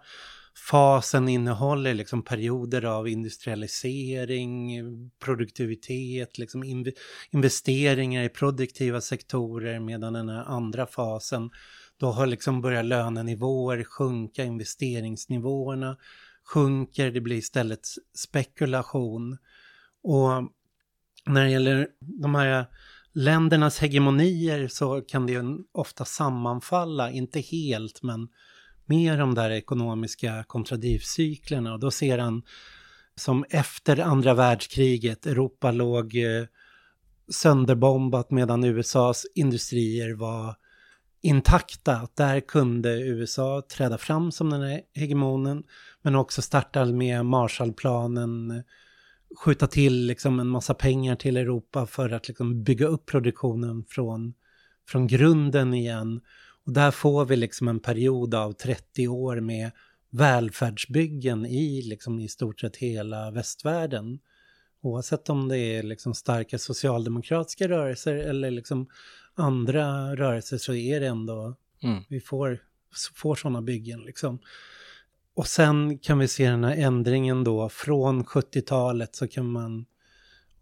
fasen 0.70 1.28
innehåller 1.28 1.94
liksom 1.94 2.22
perioder 2.24 2.84
av 2.84 3.08
industrialisering, 3.08 4.70
produktivitet, 5.24 6.38
liksom 6.38 6.86
investeringar 7.30 8.22
i 8.22 8.28
produktiva 8.28 9.00
sektorer 9.00 9.80
medan 9.80 10.12
den 10.12 10.28
här 10.28 10.44
andra 10.44 10.86
fasen 10.86 11.50
då 12.02 12.10
har 12.10 12.26
liksom 12.26 12.60
börjat 12.60 12.84
lönenivåer 12.84 13.84
sjunka, 13.84 14.44
investeringsnivåerna 14.44 15.96
sjunker, 16.44 17.10
det 17.10 17.20
blir 17.20 17.36
istället 17.36 17.80
spekulation. 18.14 19.38
Och 20.02 20.28
när 21.26 21.44
det 21.44 21.50
gäller 21.50 21.88
de 22.00 22.34
här 22.34 22.66
ländernas 23.12 23.78
hegemonier 23.78 24.68
så 24.68 25.00
kan 25.00 25.26
det 25.26 25.32
ju 25.32 25.58
ofta 25.72 26.04
sammanfalla, 26.04 27.10
inte 27.10 27.40
helt 27.40 28.02
men 28.02 28.28
mer 28.86 29.18
de 29.18 29.34
där 29.34 29.50
ekonomiska 29.50 30.44
kontradivcyklerna 30.46 31.72
och 31.72 31.80
då 31.80 31.90
ser 31.90 32.18
han 32.18 32.42
som 33.14 33.44
efter 33.50 34.00
andra 34.00 34.34
världskriget, 34.34 35.26
Europa 35.26 35.70
låg 35.70 36.16
eh, 36.16 36.44
sönderbombat 37.30 38.30
medan 38.30 38.64
USAs 38.64 39.26
industrier 39.34 40.14
var 40.14 40.61
intakta. 41.22 41.96
Att 41.96 42.16
där 42.16 42.40
kunde 42.40 43.00
USA 43.00 43.62
träda 43.76 43.98
fram 43.98 44.32
som 44.32 44.50
den 44.50 44.62
här 44.62 44.80
hegemonen. 44.94 45.62
Men 46.02 46.14
också 46.14 46.42
starta 46.42 46.84
med 46.84 47.26
Marshallplanen, 47.26 48.62
skjuta 49.36 49.66
till 49.66 50.06
liksom 50.06 50.40
en 50.40 50.48
massa 50.48 50.74
pengar 50.74 51.16
till 51.16 51.36
Europa 51.36 51.86
för 51.86 52.10
att 52.10 52.28
liksom 52.28 52.62
bygga 52.62 52.86
upp 52.86 53.06
produktionen 53.06 53.84
från, 53.88 54.34
från 54.88 55.06
grunden 55.06 55.74
igen. 55.74 56.20
Och 56.64 56.72
där 56.72 56.90
får 56.90 57.24
vi 57.24 57.36
liksom 57.36 57.68
en 57.68 57.80
period 57.80 58.34
av 58.34 58.52
30 58.52 59.08
år 59.08 59.40
med 59.40 59.70
välfärdsbyggen 60.10 61.46
i 61.46 61.82
liksom 61.82 62.20
i 62.20 62.28
stort 62.28 62.60
sett 62.60 62.76
hela 62.76 63.30
västvärlden. 63.30 64.18
Oavsett 64.82 65.28
om 65.28 65.48
det 65.48 65.58
är 65.58 65.82
liksom 65.82 66.14
starka 66.14 66.58
socialdemokratiska 66.58 67.68
rörelser 67.68 68.14
eller 68.14 68.50
liksom 68.50 68.86
andra 69.34 70.16
rörelser 70.16 70.58
så 70.58 70.74
är 70.74 71.00
det 71.00 71.06
ändå, 71.06 71.56
mm. 71.82 72.02
vi 72.08 72.20
får, 72.20 72.62
får 73.14 73.34
sådana 73.34 73.62
byggen 73.62 74.00
liksom. 74.00 74.38
Och 75.34 75.46
sen 75.46 75.98
kan 75.98 76.18
vi 76.18 76.28
se 76.28 76.48
den 76.48 76.64
här 76.64 76.76
ändringen 76.76 77.44
då 77.44 77.68
från 77.68 78.24
70-talet 78.24 79.16
så 79.16 79.28
kan 79.28 79.46
man, 79.46 79.86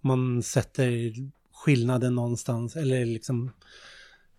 man 0.00 0.42
sätter 0.42 1.12
skillnaden 1.52 2.14
någonstans 2.14 2.76
eller 2.76 3.04
liksom 3.04 3.50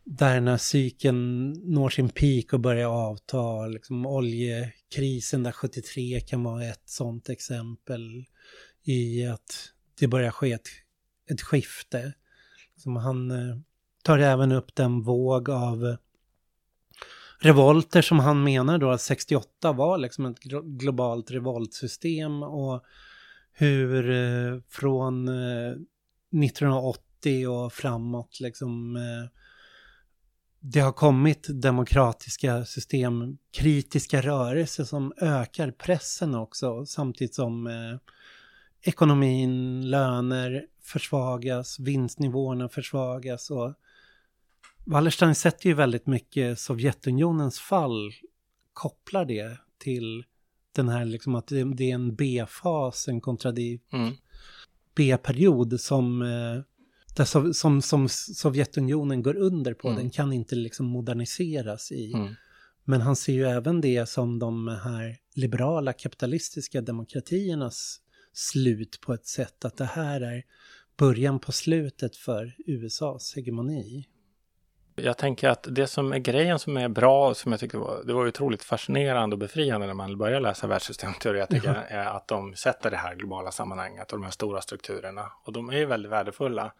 där 0.03 0.41
när 0.41 0.57
cykeln 0.57 1.51
når 1.51 1.89
sin 1.89 2.09
peak 2.09 2.53
och 2.53 2.59
börjar 2.59 2.87
avta, 2.87 3.67
liksom 3.67 4.05
oljekrisen 4.05 5.43
där 5.43 5.51
73 5.51 6.19
kan 6.19 6.43
vara 6.43 6.65
ett 6.65 6.89
sånt 6.89 7.29
exempel 7.29 8.25
i 8.83 9.25
att 9.25 9.69
det 9.99 10.07
börjar 10.07 10.31
ske 10.31 10.51
ett, 10.51 10.67
ett 11.29 11.41
skifte. 11.41 12.13
Som 12.77 12.95
han 12.95 13.31
eh, 13.31 13.57
tar 14.03 14.19
även 14.19 14.51
upp 14.51 14.75
den 14.75 15.01
våg 15.01 15.49
av 15.49 15.95
revolter 17.41 18.01
som 18.01 18.19
han 18.19 18.43
menar 18.43 18.77
då 18.77 18.89
att 18.89 19.01
68 19.01 19.71
var 19.71 19.97
liksom 19.97 20.25
ett 20.25 20.39
globalt 20.63 21.31
revoltsystem 21.31 22.43
och 22.43 22.83
hur 23.53 24.09
eh, 24.09 24.59
från 24.69 25.27
eh, 25.27 25.71
1980 26.45 27.47
och 27.47 27.73
framåt 27.73 28.39
liksom 28.39 28.95
eh, 28.95 29.29
det 30.59 30.79
har 30.79 30.91
kommit 30.91 31.47
demokratiska 31.49 32.65
system, 32.65 33.37
kritiska 33.51 34.21
rörelser 34.21 34.83
som 34.83 35.13
ökar 35.17 35.71
pressen 35.71 36.35
också 36.35 36.85
samtidigt 36.85 37.35
som 37.35 37.69
ekonomin, 38.81 39.89
löner 39.89 40.65
försvagas, 40.83 41.79
vinstnivåerna 41.79 42.69
försvagas 42.69 43.49
och 43.51 43.73
Wallerstein 44.85 45.35
sätter 45.35 45.69
ju 45.69 45.73
väldigt 45.73 46.07
mycket 46.07 46.59
Sovjetunionens 46.59 47.59
fall 47.59 48.11
kopplar 48.73 49.25
det 49.25 49.57
till 49.77 50.23
den 50.75 50.89
här 50.89 51.05
liksom 51.05 51.35
att 51.35 51.47
det, 51.47 51.83
är 51.91 51.93
en 51.93 52.15
B-fas, 52.15 53.07
en 53.07 53.21
kontradi 53.21 53.79
Mm. 53.93 54.13
B-period 54.95 55.79
som, 55.79 56.21
eh, 56.21 56.61
där 57.15 57.53
som, 57.53 57.81
som 57.81 58.09
Sovjetunionen 58.09 59.23
går 59.23 59.37
under 59.37 59.73
på. 59.73 59.87
Mm. 59.87 59.99
Den 59.99 60.09
kan 60.09 60.33
inte 60.33 60.55
liksom 60.55 60.85
moderniseras 60.85 61.91
i. 61.91 62.13
Mm. 62.13 62.33
Men 62.83 63.01
han 63.01 63.15
ser 63.15 63.33
ju 63.33 63.43
även 63.45 63.81
det 63.81 64.09
som 64.09 64.39
de 64.39 64.67
här 64.67 65.17
liberala 65.35 65.93
kapitalistiska 65.93 66.81
demokratiernas 66.81 67.99
slut 68.33 69.01
på 69.01 69.13
ett 69.13 69.27
sätt 69.27 69.65
att 69.65 69.77
det 69.77 69.85
här 69.85 70.21
är 70.21 70.43
början 70.97 71.39
på 71.39 71.51
slutet 71.51 72.15
för 72.15 72.55
USAs 72.65 73.35
hegemoni. 73.35 74.07
Jag 74.95 75.17
tänker 75.17 75.49
att 75.49 75.67
det 75.69 75.87
som 75.87 76.13
är 76.13 76.19
grejen 76.19 76.59
som 76.59 76.77
är 76.77 76.89
bra 76.89 77.33
som 77.33 77.51
jag 77.51 77.59
tycker 77.59 77.77
var, 77.77 78.03
det 78.03 78.13
var 78.13 78.27
otroligt 78.27 78.63
fascinerande 78.63 79.33
och 79.33 79.39
befriande 79.39 79.87
när 79.87 79.93
man 79.93 80.17
börjar 80.17 80.39
läsa 80.39 80.67
världssystemteoretiker 80.67 81.85
är 81.87 82.05
att 82.05 82.27
de 82.27 82.55
sätter 82.55 82.91
det 82.91 82.97
här 82.97 83.15
globala 83.15 83.51
sammanhanget 83.51 84.11
och 84.11 84.19
de 84.19 84.23
här 84.23 84.31
stora 84.31 84.61
strukturerna. 84.61 85.31
Och 85.45 85.53
de 85.53 85.69
är 85.69 85.77
ju 85.77 85.85
väldigt 85.85 86.11
värdefulla. 86.11 86.73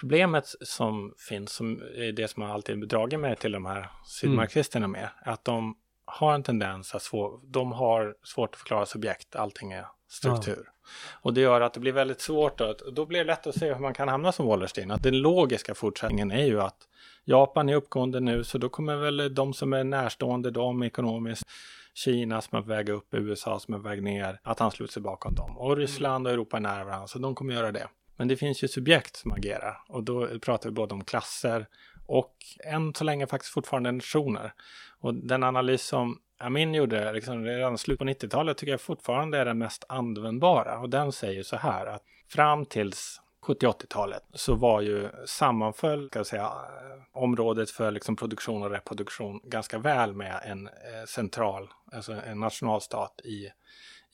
Problemet 0.00 0.54
som 0.60 1.14
finns, 1.28 1.52
som 1.52 1.82
är 1.94 2.12
det 2.12 2.28
som 2.28 2.42
har 2.42 2.50
alltid 2.50 2.88
dragit 2.88 3.20
mig 3.20 3.36
till 3.36 3.52
de 3.52 3.66
här 3.66 3.90
sydmarxisterna 4.06 4.88
med, 4.88 5.08
är 5.24 5.30
att 5.30 5.44
de 5.44 5.76
har 6.04 6.34
en 6.34 6.42
tendens 6.42 6.94
att 6.94 7.02
svår, 7.02 7.40
de 7.52 7.72
har 7.72 8.14
svårt 8.24 8.50
att 8.50 8.56
förklara 8.56 8.86
subjekt, 8.86 9.36
allting 9.36 9.72
är 9.72 9.86
struktur. 10.08 10.68
Och 11.22 11.34
det 11.34 11.40
gör 11.40 11.60
att 11.60 11.74
det 11.74 11.80
blir 11.80 11.92
väldigt 11.92 12.20
svårt 12.20 12.58
Då, 12.58 12.64
och 12.86 12.94
då 12.94 13.06
blir 13.06 13.18
det 13.18 13.24
lätt 13.24 13.46
att 13.46 13.58
se 13.58 13.72
hur 13.72 13.80
man 13.80 13.94
kan 13.94 14.08
hamna 14.08 14.32
som 14.32 14.46
Wallerstein. 14.46 14.90
Att 14.90 15.02
den 15.02 15.18
logiska 15.18 15.74
fortsättningen 15.74 16.30
är 16.30 16.44
ju 16.44 16.60
att 16.60 16.88
Japan 17.24 17.68
är 17.68 17.74
uppgående 17.74 18.20
nu, 18.20 18.44
så 18.44 18.58
då 18.58 18.68
kommer 18.68 18.96
väl 18.96 19.34
de 19.34 19.54
som 19.54 19.72
är 19.72 19.84
närstående 19.84 20.50
dem 20.50 20.82
ekonomiskt, 20.82 21.44
Kina 21.94 22.40
som 22.40 22.58
är 22.58 22.62
på 22.62 22.68
väg 22.68 22.88
upp, 22.88 23.14
USA 23.14 23.60
som 23.60 23.74
är 23.74 23.78
på 23.78 23.88
väg 23.88 24.02
ner, 24.02 24.40
att 24.42 24.60
ansluta 24.60 24.92
sig 24.92 25.02
bakom 25.02 25.34
dem. 25.34 25.58
Och 25.58 25.76
Ryssland 25.76 26.26
och 26.26 26.32
Europa 26.32 26.56
är 26.56 26.60
nära 26.60 26.84
varandra, 26.84 27.06
så 27.06 27.18
de 27.18 27.34
kommer 27.34 27.54
göra 27.54 27.72
det. 27.72 27.88
Men 28.16 28.28
det 28.28 28.36
finns 28.36 28.64
ju 28.64 28.68
subjekt 28.68 29.16
som 29.16 29.32
agerar 29.32 29.80
och 29.88 30.04
då 30.04 30.38
pratar 30.38 30.68
vi 30.68 30.74
både 30.74 30.94
om 30.94 31.04
klasser 31.04 31.66
och 32.06 32.34
än 32.64 32.94
så 32.94 33.04
länge 33.04 33.26
faktiskt 33.26 33.52
fortfarande 33.52 33.92
nationer. 33.92 34.52
Och 35.00 35.14
den 35.14 35.42
analys 35.42 35.82
som 35.82 36.18
Amin 36.40 36.74
gjorde 36.74 37.12
liksom 37.12 37.44
redan 37.44 37.74
i 37.74 37.78
slutet 37.78 37.98
på 37.98 38.04
90-talet 38.04 38.58
tycker 38.58 38.70
jag 38.70 38.80
fortfarande 38.80 39.38
är 39.38 39.44
den 39.44 39.58
mest 39.58 39.84
användbara. 39.88 40.78
Och 40.78 40.90
den 40.90 41.12
säger 41.12 41.42
så 41.42 41.56
här 41.56 41.86
att 41.86 42.02
fram 42.28 42.66
tills 42.66 43.20
70-80-talet 43.46 44.22
så 44.34 44.54
var 44.54 44.80
ju 44.80 45.08
sammanföll 45.26 46.08
ska 46.08 46.18
jag 46.18 46.26
säga, 46.26 46.42
eh, 46.42 47.02
området 47.12 47.70
för 47.70 47.90
liksom 47.90 48.16
produktion 48.16 48.62
och 48.62 48.70
reproduktion 48.70 49.40
ganska 49.44 49.78
väl 49.78 50.12
med 50.14 50.40
en 50.44 50.66
eh, 50.66 51.06
central, 51.06 51.68
alltså 51.92 52.12
en 52.12 52.40
nationalstat 52.40 53.20
i, 53.24 53.50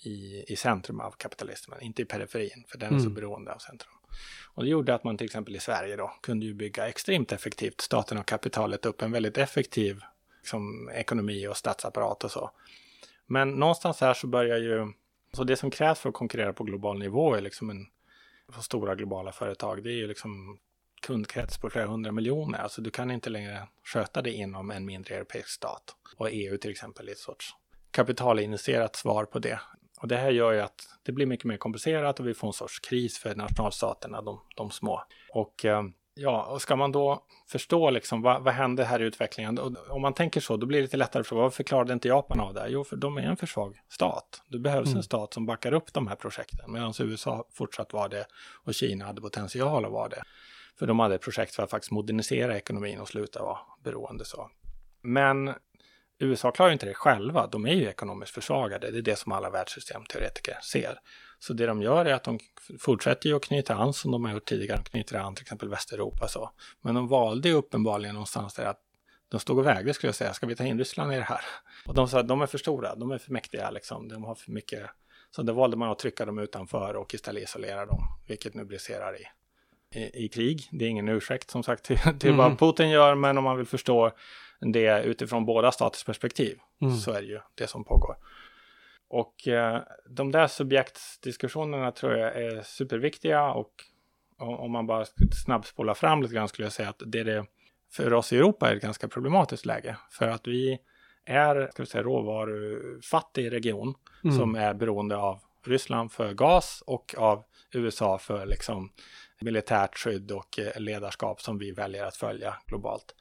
i, 0.08 0.44
i 0.48 0.56
centrum 0.56 1.00
av 1.00 1.10
kapitalismen, 1.10 1.82
inte 1.82 2.02
i 2.02 2.04
periferin, 2.04 2.64
för 2.68 2.78
den 2.78 2.94
är 2.94 2.98
så 2.98 3.04
Mm. 3.04 3.14
beroende 3.14 3.52
av 3.52 3.58
centrum. 3.58 3.92
Och 4.54 4.64
det 4.64 4.70
gjorde 4.70 4.94
att 4.94 5.04
man 5.04 5.16
till 5.16 5.24
exempel 5.24 5.56
i 5.56 5.60
Sverige 5.60 5.96
då 5.96 6.12
kunde 6.22 6.46
ju 6.46 6.54
bygga 6.54 6.88
extremt 6.88 7.32
effektivt, 7.32 7.80
staten 7.80 8.18
och 8.18 8.26
kapitalet 8.26 8.86
upp 8.86 9.02
en 9.02 9.12
väldigt 9.12 9.38
effektiv 9.38 10.00
liksom, 10.47 10.90
ekonomi 10.94 11.47
och 11.47 11.57
statsapparat 11.57 12.24
och 12.24 12.30
så. 12.30 12.51
Men 13.26 13.51
någonstans 13.51 14.01
här 14.01 14.14
så 14.14 14.26
börjar 14.26 14.59
ju, 14.59 14.92
så 15.32 15.44
det 15.44 15.57
som 15.57 15.70
krävs 15.70 16.01
för 16.01 16.09
att 16.09 16.14
konkurrera 16.14 16.53
på 16.53 16.64
global 16.64 16.99
nivå 16.99 17.34
är 17.34 17.40
liksom 17.40 17.70
en, 17.70 17.86
för 18.53 18.62
stora 18.62 18.94
globala 18.94 19.32
företag, 19.32 19.82
det 19.82 19.90
är 19.90 19.97
ju 19.97 20.07
liksom 20.07 20.59
kundkrets 21.03 21.59
på 21.59 21.70
flera 21.70 21.86
hundra 21.86 22.12
miljoner. 22.12 22.59
Alltså 22.59 22.82
du 22.82 22.90
kan 22.90 23.11
inte 23.11 23.30
längre 23.30 23.68
sköta 23.84 24.22
det 24.22 24.32
inom 24.32 24.70
en 24.70 24.84
mindre 24.84 25.14
europeisk 25.14 25.49
stat. 25.49 25.97
Och 26.16 26.28
EU 26.32 26.59
till 26.59 26.70
exempel 26.70 27.09
är 27.09 27.12
ett 27.12 27.18
sorts 27.18 27.55
kapitalinitierat 27.90 28.97
svar 28.97 29.24
på 29.24 29.38
det. 29.38 29.61
Och 30.01 30.09
det 30.09 30.16
här 30.16 30.30
gör 30.30 30.53
ju 30.53 30.61
att 30.61 30.88
det 31.03 31.12
blir 31.12 31.26
mycket 31.26 31.44
mer 31.44 31.57
komplicerat 31.57 32.20
och 32.20 32.26
vi 32.26 32.34
får 32.34 32.47
en 32.47 32.53
sorts 32.53 32.80
kris 32.80 33.18
för 33.18 33.34
nationalstaterna, 33.34 34.22
de, 34.22 34.40
de 34.57 34.70
små. 34.70 35.03
Och 35.32 35.64
eh, 35.64 35.82
ja, 36.16 36.42
och 36.44 36.62
ska 36.62 36.76
man 36.76 36.92
då 36.92 37.22
förstå 37.48 37.90
liksom 37.90 38.22
vad, 38.22 38.42
vad 38.42 38.54
hände 38.54 38.84
här 38.84 39.02
i 39.02 39.04
utvecklingen? 39.04 39.58
Och 39.58 39.72
om 39.90 40.02
man 40.02 40.14
tänker 40.14 40.40
så, 40.40 40.56
då 40.56 40.66
blir 40.66 40.78
det 40.78 40.82
lite 40.82 40.96
lättare 40.96 41.20
att 41.20 41.26
fråga 41.26 41.42
varför 41.42 41.62
klarade 41.62 41.92
inte 41.92 42.08
Japan 42.08 42.40
av 42.40 42.54
det? 42.54 42.60
här? 42.60 42.68
Jo, 42.68 42.84
för 42.84 42.96
de 42.96 43.18
är 43.18 43.22
en 43.22 43.36
för 43.36 43.46
svag 43.46 43.76
stat. 43.88 44.42
Det 44.48 44.58
behövs 44.58 44.86
Mm. 44.86 44.96
en 44.96 45.02
stat 45.02 45.34
som 45.34 45.46
backar 45.46 45.72
upp 45.72 45.92
de 45.92 46.06
här 46.06 46.16
projekten, 46.16 46.72
medan 46.72 46.94
USA 46.98 47.44
fortsatt 47.52 47.92
var 47.92 48.08
det 48.08 48.26
och 48.64 48.74
Kina 48.74 49.04
hade 49.04 49.20
potential 49.20 49.84
att 49.84 49.92
vara 49.92 50.08
det. 50.08 50.22
För 50.78 50.86
de 50.86 50.98
hade 50.98 51.14
ett 51.14 51.20
projekt 51.22 51.54
för 51.54 51.62
att 51.62 51.70
faktiskt 51.70 51.92
modernisera 51.92 52.56
ekonomin 52.56 53.00
och 53.00 53.08
sluta 53.08 53.42
vara 53.42 53.58
beroende 53.84 54.24
så. 54.24 54.50
Men 55.02 55.54
USA 56.18 56.50
klarar 56.50 56.70
ju 56.70 56.72
inte 56.72 56.86
det 56.86 56.94
själva. 56.94 57.46
De 57.46 57.66
är 57.66 57.72
ju 57.72 57.88
ekonomiskt 57.88 58.34
försvagade. 58.34 58.90
Det 58.90 58.98
är 58.98 59.02
det 59.02 59.16
som 59.16 59.32
alla 59.32 59.50
världssystemteoretiker 59.50 60.58
ser. 60.62 60.98
Så 61.39 61.53
det 61.53 61.66
de 61.66 61.82
gör 61.82 62.05
är 62.05 62.14
att 62.14 62.24
de 62.24 62.39
fortsätter 62.80 63.28
ju 63.28 63.37
att 63.37 63.43
knyta 63.45 63.74
an 63.74 63.93
som 63.93 64.11
de 64.12 64.24
har 64.24 64.32
gjort 64.32 64.45
tidigare. 64.49 64.80
De 64.84 64.91
knyter 64.91 65.16
an 65.18 65.34
till 65.34 65.43
exempel 65.43 65.68
Västeuropa 65.68 66.28
så. 66.28 66.51
Men 66.80 66.95
de 66.95 67.09
valde 67.09 67.53
uppenbarligen 67.53 68.14
någonstans 68.14 68.55
där 68.55 68.64
att 68.66 68.80
de 69.28 69.41
stod 69.41 69.59
och 69.59 69.66
vägde 69.66 69.95
skulle 69.95 70.09
jag 70.09 70.14
säga. 70.14 70.32
Ska 70.34 70.47
vi 70.47 70.57
ta 70.57 70.64
in 70.64 70.78
Ryssland 70.78 71.12
i 71.12 71.16
det 71.16 71.22
här? 71.22 71.41
Och 71.87 71.95
de 71.95 72.09
sa 72.09 72.20
att 72.20 72.28
de 72.28 72.43
är 72.43 72.47
för 72.47 72.59
stora. 72.59 72.95
De 72.95 73.11
är 73.11 73.18
för 73.18 73.32
mäktiga 73.32 73.70
liksom. 73.70 74.09
De 74.09 74.24
har 74.24 74.34
för 74.34 74.51
mycket. 74.51 74.91
Så 75.30 75.43
då 75.43 75.53
valde 75.53 75.76
man 75.76 75.91
att 75.91 75.99
trycka 75.99 76.24
dem 76.24 76.39
utanför 76.39 76.97
och 76.97 77.14
istället 77.14 77.43
isolera 77.43 77.87
dem. 77.87 77.99
Vilket 78.26 78.55
nu 78.55 78.64
briserar 78.64 79.20
i 79.20 79.24
i, 79.95 80.24
i 80.24 80.28
krig. 80.28 80.68
Det 80.72 80.84
är 80.84 80.89
ingen 80.89 81.09
ursäkt 81.09 81.51
som 81.51 81.62
sagt 81.62 81.84
till, 81.84 81.99
till 82.18 82.30
Mm. 82.30 82.37
vad 82.37 82.59
Putin 82.59 82.89
gör, 82.91 83.14
men 83.14 83.39
om 83.39 83.45
man 83.45 83.57
vill 83.57 83.66
förstå 83.66 84.11
det 84.61 85.03
utifrån 85.03 85.45
båda 85.47 85.72
staters 85.72 86.05
perspektiv 86.05 86.59
Mm. 86.82 86.97
så 86.97 87.12
är 87.12 87.20
det 87.22 87.26
ju 87.28 87.41
det 87.55 87.66
som 87.66 87.84
pågår. 87.84 88.16
Och 89.09 89.48
eh, 89.48 89.82
de 90.09 90.32
där 90.32 90.46
subjektsdiskussionerna 90.46 91.92
tror 91.92 92.12
jag 92.16 92.36
är 92.42 92.62
superviktiga 92.62 93.50
och 93.50 93.72
om 94.38 94.72
man 94.72 94.86
bara 94.86 95.04
snabbspolar 95.44 95.94
fram 95.94 96.22
lite 96.22 96.34
grann 96.34 96.48
skulle 96.48 96.66
jag 96.66 96.72
säga 96.72 96.88
att 96.88 97.02
det 97.07 97.20
är 97.20 97.24
det 97.24 97.46
för 97.92 98.12
oss 98.12 98.32
i 98.32 98.36
Europa 98.36 98.70
är 98.70 98.76
ett 98.76 98.82
ganska 98.82 99.09
problematiskt 99.09 99.66
läge 99.66 99.96
för 100.11 100.28
att 100.28 100.46
vi 100.46 100.78
är 101.24 101.68
ska 101.72 101.82
vi 101.82 101.86
säga, 101.86 102.02
råvarufattig 102.04 103.52
region 103.52 103.94
Mm. 104.24 104.36
som 104.36 104.54
är 104.54 104.74
beroende 104.74 105.16
av 105.16 105.40
Ryssland 105.66 106.12
för 106.12 106.34
gas 106.34 106.82
och 106.86 107.14
av 107.18 107.44
USA 107.72 108.18
för 108.18 108.46
liksom 108.46 108.90
militärt 109.40 109.98
skydd 109.98 110.30
och 110.32 110.59
eh, 110.59 110.80
ledarskap 110.80 111.40
som 111.40 111.59
vi 111.59 111.70
väljer 111.72 112.04
att 112.04 112.16
följa 112.16 112.54
globalt. 112.66 113.14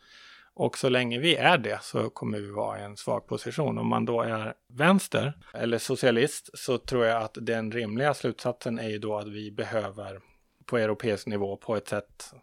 Och 0.56 0.78
så 0.78 0.90
länge 0.90 1.20
vi 1.20 1.36
är 1.36 1.58
det 1.58 1.80
så 1.82 2.10
kommer 2.10 2.40
vi 2.40 2.52
vara 2.52 2.80
i 2.80 2.84
en 2.84 2.98
svag 2.98 3.28
position. 3.28 3.78
Om 3.78 3.88
man 3.88 4.06
då 4.06 4.22
är 4.22 4.54
vänster 4.74 5.34
eller 5.54 5.78
socialist 5.78 6.50
så 6.54 6.78
tror 6.78 7.06
jag 7.06 7.24
att 7.24 7.38
den 7.42 7.72
rimliga 7.72 8.14
slutsatsen 8.14 8.80
är 8.80 8.90
ju 8.90 8.98
då 8.98 9.18
att 9.18 9.28
vi 9.28 9.52
behöver 9.52 10.20
på 10.66 10.78
europeisk 10.78 11.28
nivå 11.28 11.58
på 11.58 11.76
ett 11.76 11.88
sätt 11.88 12.34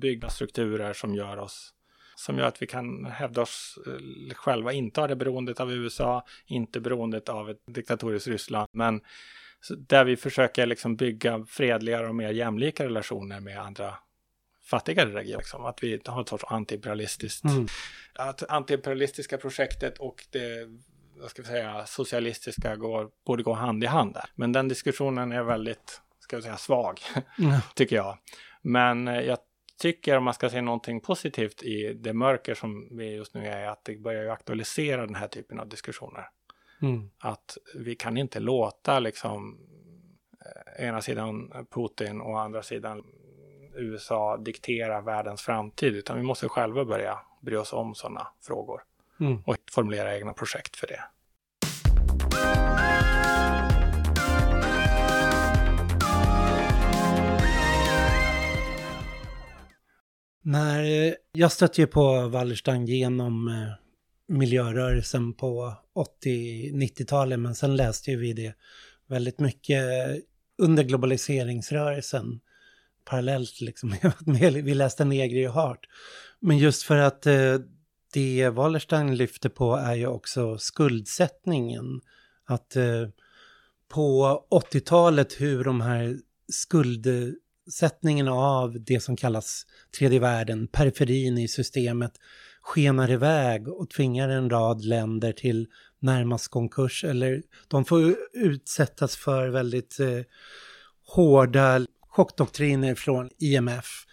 bygga 0.00 0.28
strukturer 0.28 0.92
som 0.92 1.14
gör 1.14 1.36
oss 1.36 1.74
som 2.18 2.38
gör 2.38 2.46
att 2.46 2.62
vi 2.62 2.66
kan 2.66 3.04
hävda 3.04 3.42
oss 3.42 3.78
eh, 3.86 4.34
själva, 4.34 4.72
inte 4.72 5.00
ha 5.00 5.08
det 5.08 5.16
beroendet 5.16 5.60
av 5.60 5.72
USA, 5.72 6.24
inte 6.46 6.80
beroendet 6.80 7.28
av 7.28 7.50
ett 7.50 7.60
diktatoriskt 7.66 8.28
Ryssland, 8.28 8.68
men 8.72 9.00
där 9.78 10.04
vi 10.04 10.16
försöker 10.16 10.66
liksom 10.66 10.96
bygga 10.96 11.44
fredligare 11.48 12.08
och 12.08 12.14
mer 12.14 12.30
jämlika 12.30 12.84
relationer 12.84 13.40
med 13.40 13.60
andra 13.60 13.94
fattigare 14.70 15.08
regioner. 15.14 15.38
Liksom. 15.38 15.64
Att 15.64 15.82
vi 15.82 16.00
har 16.06 16.20
ett 16.22 16.28
sorts 16.28 16.44
antiimperialistiskt, 16.48 17.44
Mm. 17.44 17.66
att 18.14 18.50
antiimperialistiska 18.50 19.38
projektet 19.38 19.98
och 19.98 20.24
det 20.30 20.68
vad 21.20 21.30
ska 21.30 21.42
vi 21.42 21.48
säga, 21.48 21.86
socialistiska 21.86 22.76
går, 22.76 23.10
borde 23.26 23.42
gå 23.42 23.52
hand 23.52 23.84
i 23.84 23.86
hand 23.86 24.14
där. 24.14 24.24
Men 24.34 24.52
den 24.52 24.68
diskussionen 24.68 25.32
är 25.32 25.42
väldigt, 25.42 26.00
ska 26.20 26.36
vi 26.36 26.42
säga, 26.42 26.56
svag, 26.56 27.00
Mm. 27.38 27.52
tycker 27.74 27.96
jag. 27.96 28.18
Men 28.62 29.08
eh, 29.08 29.20
jag 29.20 29.38
tycker 29.80 30.16
om 30.16 30.24
man 30.24 30.34
ska 30.34 30.50
se 30.50 30.60
någonting 30.60 31.00
positivt 31.00 31.62
i 31.62 31.92
det 31.94 32.12
mörker 32.12 32.54
som 32.54 32.96
vi 32.98 33.14
just 33.14 33.34
nu 33.34 33.46
är, 33.46 33.68
att 33.68 33.84
det 33.84 33.96
börjar 33.96 34.22
ju 34.22 34.30
aktualisera 34.30 35.06
den 35.06 35.14
här 35.14 35.28
typen 35.28 35.60
av 35.60 35.68
diskussioner 35.68 36.28
Mm. 36.82 37.10
att 37.18 37.58
vi 37.74 37.94
kan 37.94 38.16
inte 38.16 38.40
låta 38.40 38.98
liksom 39.00 39.58
eh, 40.78 40.86
ena 40.86 41.00
sidan 41.02 41.52
Putin 41.70 42.20
och 42.20 42.40
andra 42.40 42.62
sidan 42.62 43.02
USA 43.78 44.36
diktera 44.36 45.00
världens 45.00 45.42
framtid, 45.42 45.96
utan 45.96 46.16
vi 46.16 46.22
måste 46.22 46.48
själva 46.48 46.84
börja 46.84 47.18
bry 47.40 47.56
oss 47.56 47.72
om 47.72 47.94
sådana 47.94 48.26
frågor 48.40 48.80
Mm. 49.20 49.42
och 49.46 49.56
formulera 49.70 50.16
egna 50.16 50.32
projekt 50.32 50.76
för 50.76 50.86
det. 50.86 51.00
När 60.42 60.82
eh, 60.82 61.12
jag 61.32 61.52
stötte 61.52 61.80
ju 61.80 61.86
på 61.86 62.28
Wallerstein 62.28 62.86
genom 62.86 63.48
eh, 63.48 64.34
miljörörelsen 64.36 65.34
på 65.34 65.74
80-90-talet, 66.24 67.40
men 67.40 67.54
sen 67.54 67.76
läste 67.76 68.10
ju 68.10 68.16
vi 68.16 68.32
det 68.32 68.54
väldigt 69.06 69.40
mycket 69.40 69.84
under 70.58 70.82
globaliseringsrörelsen 70.82 72.40
parallellt 73.08 73.60
liksom 73.60 73.88
med, 74.20 74.52
vi 74.52 74.74
läste 74.74 75.04
Negri 75.04 75.48
och 75.48 75.52
Hart. 75.52 75.86
Men 76.40 76.58
just 76.58 76.82
för 76.82 76.96
att 76.96 77.26
eh, 77.26 77.54
det 78.12 78.48
Wallerstein 78.48 79.16
lyfter 79.16 79.48
på 79.48 79.76
är 79.76 79.94
ju 79.94 80.06
också 80.06 80.58
skuldsättningen. 80.58 82.00
Att 82.44 82.76
eh, 82.76 83.08
på 83.88 84.38
80-talet 84.50 85.40
hur 85.40 85.64
de 85.64 85.80
här 85.80 86.18
skuldsättningen 86.52 88.28
av 88.28 88.80
det 88.80 89.00
som 89.00 89.16
kallas 89.16 89.66
tredje 89.98 90.20
världen, 90.20 90.66
periferin 90.66 91.38
i 91.38 91.48
systemet, 91.48 92.12
skenar 92.60 93.10
iväg 93.10 93.68
och 93.68 93.90
tvingar 93.90 94.28
en 94.28 94.50
rad 94.50 94.84
länder 94.84 95.32
till 95.32 95.66
närmast 96.00 96.48
konkurs 96.48 97.04
eller 97.04 97.42
de 97.68 97.84
får 97.84 98.16
utsättas 98.32 99.16
för 99.16 99.48
väldigt 99.48 100.00
eh, 100.00 100.20
hårda 101.06 101.86
chockdoktriner 102.18 102.94
från 102.94 103.30
IMF 103.38 104.04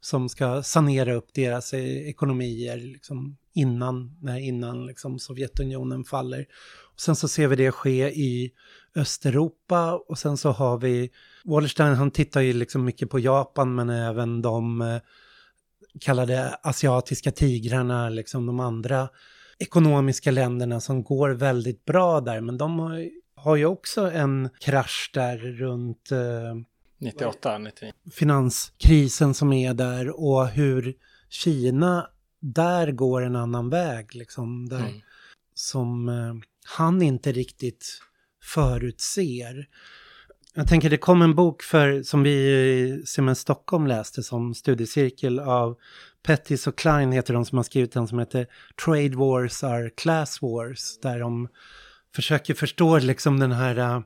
som 0.00 0.28
ska 0.28 0.62
sanera 0.62 1.14
upp 1.14 1.34
deras 1.34 1.72
eh, 1.72 2.08
ekonomier 2.08 2.76
liksom, 2.76 3.36
innan, 3.54 4.16
när, 4.20 4.38
innan 4.38 4.86
liksom, 4.86 5.18
Sovjetunionen 5.18 6.04
faller. 6.04 6.46
Och 6.94 7.00
sen 7.00 7.16
så 7.16 7.28
ser 7.28 7.48
vi 7.48 7.56
det 7.56 7.72
ske 7.72 8.08
i 8.08 8.52
Östeuropa 8.96 9.94
och 10.08 10.18
sen 10.18 10.36
så 10.36 10.50
har 10.50 10.78
vi 10.78 11.10
Wallerstein 11.44 11.94
han 11.94 12.10
tittar 12.10 12.40
ju 12.40 12.52
liksom 12.52 12.84
mycket 12.84 13.10
på 13.10 13.18
Japan 13.18 13.74
men 13.74 13.90
även 13.90 14.42
de 14.42 14.82
eh, 14.82 15.00
kallade 16.00 16.58
asiatiska 16.62 17.30
tigrarna, 17.30 18.08
liksom 18.08 18.46
de 18.46 18.60
andra 18.60 19.08
ekonomiska 19.58 20.30
länderna 20.30 20.80
som 20.80 21.02
går 21.02 21.30
väldigt 21.30 21.84
bra 21.84 22.20
där 22.20 22.40
men 22.40 22.58
de 22.58 22.78
har, 22.78 23.10
har 23.36 23.56
ju 23.56 23.66
också 23.66 24.10
en 24.10 24.48
krasch 24.60 25.10
där 25.14 25.38
runt 25.38 26.12
eh, 26.12 26.54
98, 26.98 27.58
99. 27.58 27.92
Finanskrisen 28.12 29.34
som 29.34 29.52
är 29.52 29.74
där 29.74 30.20
och 30.20 30.48
hur 30.48 30.94
Kina 31.28 32.10
där 32.40 32.92
går 32.92 33.22
en 33.22 33.36
annan 33.36 33.70
väg 33.70 34.14
liksom. 34.14 34.68
Där, 34.68 34.78
mm. 34.78 35.00
Som 35.54 36.08
eh, 36.08 36.34
han 36.76 37.02
inte 37.02 37.32
riktigt 37.32 38.00
förutser. 38.42 39.68
Jag 40.54 40.68
tänker 40.68 40.90
det 40.90 40.96
kom 40.96 41.22
en 41.22 41.34
bok 41.34 41.62
för, 41.62 42.02
som 42.02 42.22
vi 42.22 42.30
i 42.30 43.02
Siemens 43.06 43.38
Stockholm 43.38 43.86
läste 43.86 44.22
som 44.22 44.54
studiecirkel 44.54 45.40
av 45.40 45.76
Pettis 46.22 46.66
och 46.66 46.78
Klein 46.78 47.12
heter 47.12 47.34
de 47.34 47.44
som 47.44 47.58
har 47.58 47.62
skrivit 47.62 47.92
den 47.92 48.08
som 48.08 48.18
heter 48.18 48.46
Trade 48.84 49.16
Wars 49.16 49.64
are 49.64 49.90
Class 49.90 50.42
Wars. 50.42 50.98
Där 51.02 51.20
de 51.20 51.48
försöker 52.14 52.54
förstå 52.54 52.98
liksom 52.98 53.38
den 53.38 53.52
här 53.52 53.78
uh, 53.78 54.00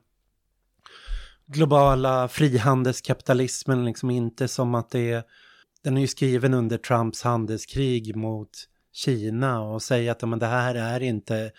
globala 1.49 2.29
frihandelskapitalismen 2.29 3.85
liksom 3.85 4.11
inte 4.11 4.49
som 4.49 4.75
att 4.75 4.91
det 4.91 5.11
är 5.13 5.23
den 5.85 5.97
är 5.97 6.01
ju 6.01 6.07
skriven 6.07 6.55
under 6.55 6.79
Trumps 6.79 7.23
handelskrig 7.23 8.17
mot 8.17 8.51
Kina 8.93 9.61
och 9.61 9.83
säger 9.83 10.11
att 10.11 10.29
men 10.29 10.39
det 10.39 10.47
här 10.47 10.75
är 10.75 11.01
inte 11.01 11.53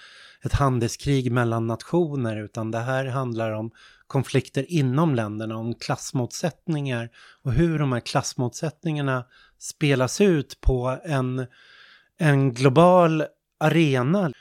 ett 0.44 0.54
handelskrig 0.54 1.32
mellan 1.32 1.68
nationer 1.68 2.44
utan 2.44 2.72
det 2.72 2.80
här 2.80 3.06
handlar 3.06 3.52
om 3.52 3.72
konflikter 4.08 4.66
inom 4.72 5.16
länderna, 5.16 5.58
om 5.58 5.76
klassmotsättningar 5.76 7.10
och 7.44 7.54
hur 7.54 7.80
de 7.80 7.92
här 7.92 8.00
klassmotsättningarna 8.00 9.26
spelas 9.60 10.22
ut 10.22 10.62
på 10.62 11.00
en, 11.04 11.48
en 12.18 12.54
global 12.54 13.24
arena. 13.60 14.32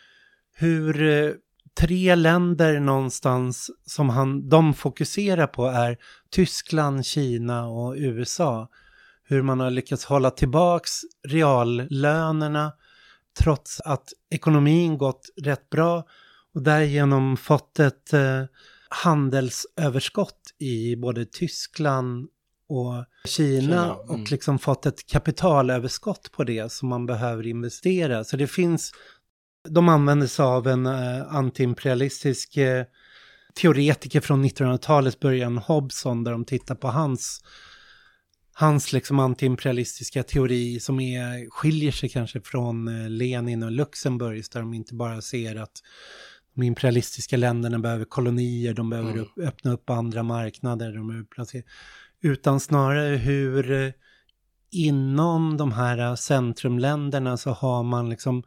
Hur 0.55 1.03
eh, 1.03 1.31
tre 1.79 2.15
länder 2.15 2.81
någonstans 2.81 3.71
som 3.87 4.09
han, 4.09 4.49
de 4.49 4.75
fokuserar 4.75 5.47
på 5.47 5.67
är 5.67 5.99
Tyskland, 6.31 7.07
Kina 7.07 7.69
och 7.69 7.95
USA. 7.97 8.69
Hur 9.25 9.43
man 9.43 9.61
har 9.61 9.71
lyckats 9.71 10.05
hålla 10.05 10.31
tillbaks 10.31 11.01
reallönerna 11.29 12.73
trots 13.39 13.81
att 13.81 14.09
ekonomin 14.31 14.99
gått 14.99 15.31
rätt 15.43 15.71
bra 15.71 16.05
och 16.55 16.63
därigenom 16.63 17.37
fått 17.37 17.79
ett 17.79 18.13
eh, 18.13 18.45
handelsöverskott 18.89 20.55
i 20.59 20.97
både 20.97 21.25
Tyskland 21.25 22.29
och 22.69 23.05
Kina, 23.25 23.61
Kina 23.61 23.85
mm. 23.85 23.97
och 23.97 24.31
liksom 24.31 24.59
fått 24.59 24.87
ett 24.87 25.07
kapitalöverskott 25.07 26.33
på 26.33 26.45
det 26.45 26.73
som 26.73 26.89
man 26.89 27.07
behöver 27.07 27.47
investera. 27.47 28.25
Så 28.25 28.37
det 28.37 28.47
finns, 28.47 28.93
de 29.71 29.89
använder 29.89 30.27
sig 30.27 30.45
av 30.45 30.67
en 30.67 30.87
eh, 30.87 31.35
antiimperialistisk 31.35 32.57
eh, 32.57 32.85
teoretiker 33.55 34.21
från 34.21 34.45
1900-talets 34.45 35.21
början, 35.21 35.59
Hobson, 35.59 36.25
där 36.25 36.33
de 36.33 36.45
tittar 36.45 36.75
på 36.75 36.89
hans 36.89 37.43
hans 38.61 38.93
liksom 38.93 39.19
antiimperialistiska 39.19 40.23
teori 40.23 40.81
som 40.81 41.01
är, 41.01 41.51
skiljer 41.51 41.93
sig 41.93 42.09
kanske 42.09 42.41
från 42.41 42.89
eh, 42.89 43.11
Lenin 43.11 43.63
och 43.63 43.71
Luxemburgs 43.71 44.49
där 44.49 44.61
de 44.61 44.75
inte 44.75 44.95
bara 44.95 45.21
ser 45.21 45.57
att 45.57 45.83
de 46.55 46.63
imperialistiska 46.63 47.37
länderna 47.37 47.79
behöver 47.79 48.05
kolonier, 48.05 48.75
de 48.75 48.91
behöver 48.91 49.11
mm. 49.11 49.23
upp, 49.23 49.39
öppna 49.39 49.73
upp 49.73 49.91
andra 49.91 50.23
marknader, 50.23 50.93
de 50.93 51.09
behöver 51.09 51.27
placera, 51.27 51.63
utan 52.23 52.61
snarare 52.61 53.17
hur 53.17 53.71
eh, 53.71 53.93
inom 54.71 55.57
de 55.57 55.73
här 55.73 55.99
eh, 55.99 56.15
centrumländerna 56.15 57.37
så 57.37 57.51
har 57.51 57.83
man 57.83 58.11
liksom 58.11 58.43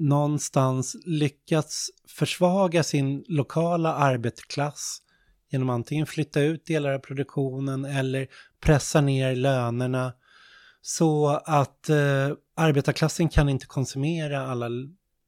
någonstans 0.00 0.96
lyckats 1.04 1.90
försvaga 2.08 2.82
sin 2.82 3.24
lokala 3.28 3.94
arbetarklass 3.94 5.02
genom 5.50 5.70
antingen 5.70 6.06
flytta 6.06 6.40
ut 6.40 6.66
delar 6.66 6.92
av 6.92 6.98
produktionen 6.98 7.84
eller 7.84 8.28
pressa 8.60 9.00
ner 9.00 9.36
lönerna 9.36 10.12
så 10.82 11.28
att 11.44 11.88
eh, 11.88 12.30
arbetarklassen 12.54 13.28
kan 13.28 13.48
inte 13.48 13.66
konsumera 13.66 14.46
alla 14.46 14.68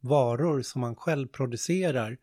varor 0.00 0.62
som 0.62 0.80
man 0.80 0.96
själv 0.96 1.28
producerar 1.28 2.16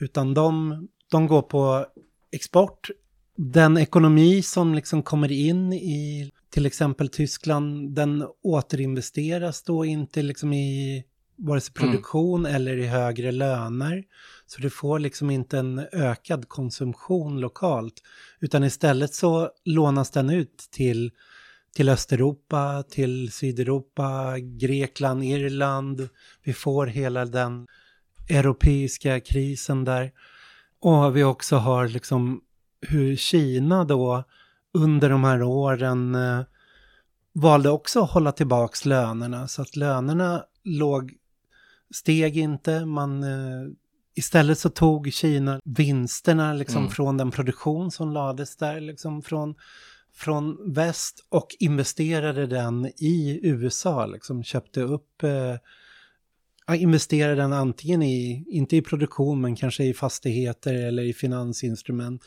utan 0.00 0.34
de, 0.34 0.78
de 1.10 1.26
går 1.26 1.42
på 1.42 1.86
export. 2.32 2.90
Den 3.36 3.78
ekonomi 3.78 4.42
som 4.42 4.74
liksom 4.74 5.02
kommer 5.02 5.32
in 5.32 5.72
i 5.72 6.30
till 6.50 6.66
exempel 6.66 7.08
Tyskland, 7.08 7.94
den 7.94 8.26
återinvesteras 8.42 9.62
då 9.62 9.84
inte 9.84 10.22
liksom 10.22 10.52
i 10.52 11.04
vare 11.42 11.60
sig 11.60 11.72
mm. 11.78 11.90
produktion 11.90 12.46
mm. 12.46 12.56
eller 12.56 12.76
i 12.76 12.86
högre 12.86 13.32
löner. 13.32 14.04
Så 14.46 14.60
du 14.60 14.70
får 14.70 14.98
liksom 14.98 15.30
inte 15.30 15.58
en 15.58 15.78
ökad 15.92 16.48
konsumtion 16.48 17.40
lokalt, 17.40 17.94
utan 18.40 18.64
istället 18.64 19.14
så 19.14 19.50
lånas 19.64 20.10
den 20.10 20.30
ut 20.30 20.68
till, 20.70 21.10
till 21.74 21.88
Östeuropa, 21.88 22.84
till 22.90 23.32
Sydeuropa, 23.32 24.38
Grekland, 24.38 25.24
Irland. 25.24 26.08
Vi 26.42 26.52
får 26.52 26.86
hela 26.86 27.24
den 27.24 27.66
europeiska 28.28 29.20
krisen 29.20 29.84
där. 29.84 30.12
Och 30.80 31.16
vi 31.16 31.24
också 31.24 31.56
har 31.56 31.88
liksom 31.88 32.40
hur 32.80 33.16
Kina 33.16 33.84
då 33.84 34.24
under 34.74 35.10
de 35.10 35.24
här 35.24 35.42
åren 35.42 36.14
eh, 36.14 36.40
valde 37.34 37.70
också 37.70 38.02
att 38.02 38.10
hålla 38.10 38.32
tillbaks 38.32 38.84
lönerna 38.84 39.48
så 39.48 39.62
att 39.62 39.76
lönerna 39.76 40.44
låg 40.64 41.12
steg 41.92 42.36
inte, 42.36 42.86
man 42.86 43.22
eh, 43.22 43.68
istället 44.14 44.58
så 44.58 44.70
tog 44.70 45.12
Kina 45.12 45.60
vinsterna 45.64 46.52
liksom 46.52 46.78
mm. 46.78 46.90
från 46.90 47.16
den 47.16 47.30
produktion 47.30 47.90
som 47.90 48.12
lades 48.12 48.56
där, 48.56 48.80
liksom 48.80 49.22
från, 49.22 49.54
från 50.14 50.72
väst 50.72 51.26
och 51.28 51.48
investerade 51.58 52.46
den 52.46 52.86
i 52.86 53.40
USA, 53.42 54.06
liksom 54.06 54.44
köpte 54.44 54.80
upp 54.80 55.22
eh, 55.22 55.56
investerade 56.74 57.34
den 57.34 57.52
antingen 57.52 58.02
i, 58.02 58.44
inte 58.46 58.76
i 58.76 58.82
produktion, 58.82 59.40
men 59.40 59.56
kanske 59.56 59.84
i 59.84 59.94
fastigheter 59.94 60.74
eller 60.74 61.02
i 61.02 61.12
finansinstrument 61.12 62.22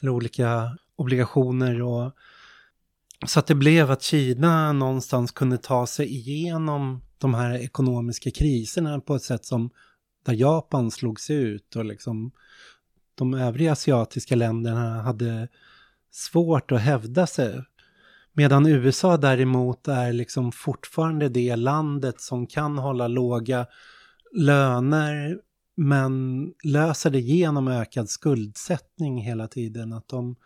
eller 0.00 0.12
olika 0.12 0.78
obligationer 0.96 1.82
och 1.82 2.12
så 3.26 3.38
att 3.38 3.46
det 3.46 3.54
blev 3.54 3.90
att 3.90 4.02
Kina 4.02 4.72
någonstans 4.72 5.32
kunde 5.32 5.58
ta 5.58 5.86
sig 5.86 6.06
igenom 6.06 7.02
de 7.24 7.34
här 7.34 7.54
ekonomiska 7.54 8.30
kriserna 8.30 9.00
på 9.00 9.14
ett 9.14 9.22
sätt 9.22 9.44
som 9.44 9.70
där 10.26 10.32
Japan 10.32 10.90
slogs 10.90 11.30
ut 11.30 11.76
och 11.76 11.84
liksom 11.84 12.32
de 13.14 13.34
övriga 13.34 13.72
asiatiska 13.72 14.36
länderna 14.36 15.02
hade 15.02 15.48
svårt 16.10 16.72
att 16.72 16.80
hävda 16.80 17.26
sig. 17.26 17.62
Medan 18.32 18.66
USA 18.66 19.16
däremot 19.16 19.88
är 19.88 20.12
liksom 20.12 20.52
fortfarande 20.52 21.28
det 21.28 21.56
landet 21.56 22.20
som 22.20 22.46
kan 22.46 22.78
hålla 22.78 23.08
låga 23.08 23.66
löner 24.32 25.38
men 25.76 26.46
löser 26.64 27.10
det 27.10 27.20
genom 27.20 27.68
ökad 27.68 28.08
skuldsättning 28.08 29.22
hela 29.22 29.48
tiden. 29.48 29.92
Att 29.92 30.08
de 30.08 30.36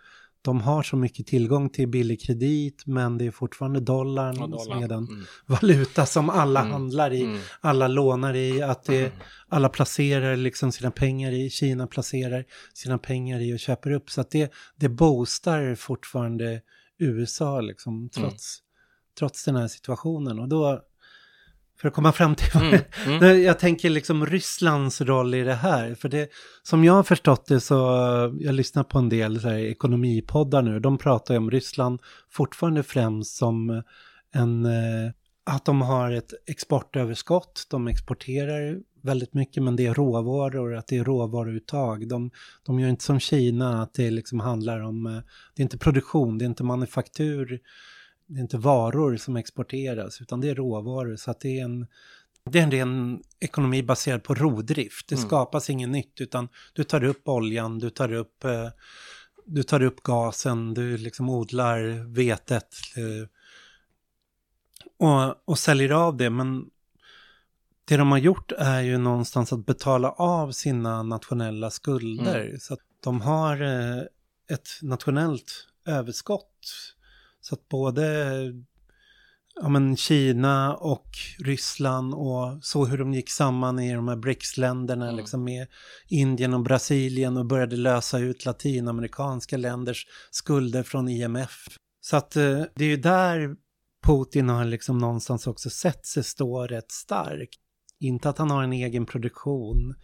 de 0.42 0.60
har 0.60 0.82
så 0.82 0.96
mycket 0.96 1.26
tillgång 1.26 1.70
till 1.70 1.88
billig 1.88 2.20
kredit 2.20 2.82
men 2.86 3.18
det 3.18 3.26
är 3.26 3.30
fortfarande 3.30 3.80
dollarn 3.80 4.36
ja, 4.38 4.46
dollar. 4.46 4.64
som 4.64 4.82
är 4.82 4.88
den 4.88 5.06
mm. 5.08 5.24
valuta 5.46 6.06
som 6.06 6.30
alla 6.30 6.60
mm. 6.60 6.72
handlar 6.72 7.12
i, 7.12 7.22
mm. 7.22 7.38
alla 7.60 7.88
lånar 7.88 8.34
i, 8.34 8.62
att 8.62 8.84
det, 8.84 8.98
mm. 9.00 9.12
alla 9.48 9.68
placerar 9.68 10.36
liksom 10.36 10.72
sina 10.72 10.90
pengar 10.90 11.32
i, 11.32 11.50
Kina 11.50 11.86
placerar 11.86 12.44
sina 12.74 12.98
pengar 12.98 13.40
i 13.40 13.54
och 13.54 13.58
köper 13.58 13.90
upp. 13.90 14.10
Så 14.10 14.20
att 14.20 14.30
det, 14.30 14.52
det 14.76 14.88
boostar 14.88 15.74
fortfarande 15.74 16.60
USA 16.98 17.60
liksom 17.60 18.08
trots, 18.08 18.60
mm. 18.60 18.64
trots 19.18 19.44
den 19.44 19.56
här 19.56 19.68
situationen. 19.68 20.38
Och 20.38 20.48
då 20.48 20.82
för 21.80 21.88
att 21.88 21.94
komma 21.94 22.12
fram 22.12 22.34
till... 22.34 22.60
Mm, 22.60 22.80
mm. 23.06 23.42
jag 23.42 23.58
tänker 23.58 23.90
liksom 23.90 24.26
Rysslands 24.26 25.00
roll 25.00 25.34
i 25.34 25.42
det 25.42 25.54
här. 25.54 25.94
För 25.94 26.08
det, 26.08 26.30
som 26.62 26.84
jag 26.84 26.92
har 26.92 27.02
förstått 27.02 27.46
det 27.46 27.60
så, 27.60 27.74
jag 28.40 28.54
lyssnar 28.54 28.84
på 28.84 28.98
en 28.98 29.08
del 29.08 29.40
så 29.40 29.48
här, 29.48 29.58
ekonomipoddar 29.58 30.62
nu, 30.62 30.80
de 30.80 30.98
pratar 30.98 31.34
ju 31.34 31.38
om 31.38 31.50
Ryssland 31.50 32.00
fortfarande 32.30 32.82
främst 32.82 33.36
som 33.36 33.82
en, 34.34 34.64
eh, 34.64 35.10
att 35.46 35.64
de 35.64 35.82
har 35.82 36.10
ett 36.10 36.32
exportöverskott, 36.46 37.66
de 37.70 37.88
exporterar 37.88 38.78
väldigt 39.02 39.34
mycket 39.34 39.62
men 39.62 39.76
det 39.76 39.86
är 39.86 39.94
råvaror, 39.94 40.74
att 40.74 40.86
det 40.86 40.96
är 40.96 41.04
råvaruuttag. 41.04 42.08
De, 42.08 42.30
de 42.66 42.80
gör 42.80 42.88
inte 42.88 43.04
som 43.04 43.20
Kina, 43.20 43.82
att 43.82 43.94
det 43.94 44.10
liksom 44.10 44.40
handlar 44.40 44.80
om, 44.80 45.06
eh, 45.06 45.20
det 45.54 45.62
är 45.62 45.64
inte 45.64 45.78
produktion, 45.78 46.38
det 46.38 46.44
är 46.44 46.46
inte 46.46 46.64
manufaktur, 46.64 47.60
det 48.28 48.38
är 48.38 48.42
inte 48.42 48.58
varor 48.58 49.16
som 49.16 49.36
exporteras 49.36 50.20
utan 50.20 50.40
det 50.40 50.48
är 50.48 50.54
råvaror. 50.54 51.16
Så 51.16 51.30
att 51.30 51.40
det 51.40 51.60
är 51.60 51.64
en, 51.64 51.86
det 52.50 52.58
är 52.58 52.62
en 52.62 52.70
ren 52.70 53.22
ekonomi 53.40 53.82
baserad 53.82 54.22
på 54.22 54.34
rovdrift. 54.34 55.08
Det 55.08 55.14
mm. 55.14 55.28
skapas 55.28 55.70
inget 55.70 55.88
nytt 55.88 56.20
utan 56.20 56.48
du 56.72 56.84
tar 56.84 57.04
upp 57.04 57.28
oljan, 57.28 57.78
du 57.78 57.90
tar 57.90 58.12
upp, 58.12 58.44
eh, 58.44 58.68
du 59.46 59.62
tar 59.62 59.82
upp 59.82 60.02
gasen, 60.02 60.74
du 60.74 60.96
liksom 60.96 61.30
odlar 61.30 62.12
vetet 62.14 62.74
eh, 62.96 63.28
och, 64.98 65.34
och 65.44 65.58
säljer 65.58 65.90
av 65.90 66.16
det. 66.16 66.30
Men 66.30 66.70
det 67.84 67.96
de 67.96 68.10
har 68.10 68.18
gjort 68.18 68.52
är 68.52 68.80
ju 68.80 68.98
någonstans 68.98 69.52
att 69.52 69.66
betala 69.66 70.10
av 70.10 70.52
sina 70.52 71.02
nationella 71.02 71.70
skulder. 71.70 72.44
Mm. 72.46 72.60
Så 72.60 72.74
att 72.74 72.80
de 73.00 73.20
har 73.20 73.62
eh, 73.62 74.02
ett 74.50 74.68
nationellt 74.82 75.66
överskott 75.86 76.94
så 77.48 77.54
att 77.54 77.68
både 77.68 78.34
ja, 79.60 79.68
men 79.68 79.96
Kina 79.96 80.74
och 80.74 81.08
Ryssland 81.38 82.14
och 82.14 82.64
så 82.64 82.84
hur 82.84 82.98
de 82.98 83.14
gick 83.14 83.30
samman 83.30 83.78
i 83.78 83.94
de 83.94 84.08
här 84.08 84.16
BRICS-länderna, 84.16 85.04
mm. 85.04 85.16
liksom 85.16 85.44
med 85.44 85.66
Indien 86.08 86.54
och 86.54 86.62
Brasilien 86.62 87.36
och 87.36 87.46
började 87.46 87.76
lösa 87.76 88.18
ut 88.18 88.44
latinamerikanska 88.44 89.56
länders 89.56 90.06
skulder 90.30 90.82
från 90.82 91.08
IMF. 91.08 91.66
Så 92.00 92.16
att 92.16 92.36
eh, 92.36 92.62
det 92.74 92.84
är 92.84 92.88
ju 92.88 92.96
där 92.96 93.56
Putin 94.06 94.48
har 94.48 94.64
liksom 94.64 94.98
någonstans 94.98 95.46
också 95.46 95.70
sett 95.70 96.06
sig 96.06 96.24
stå 96.24 96.66
rätt 96.66 96.92
stark. 96.92 97.48
Inte 98.00 98.28
att 98.28 98.38
han 98.38 98.50
har 98.50 98.62
en 98.62 98.72
egen 98.72 99.06
produktion, 99.06 99.94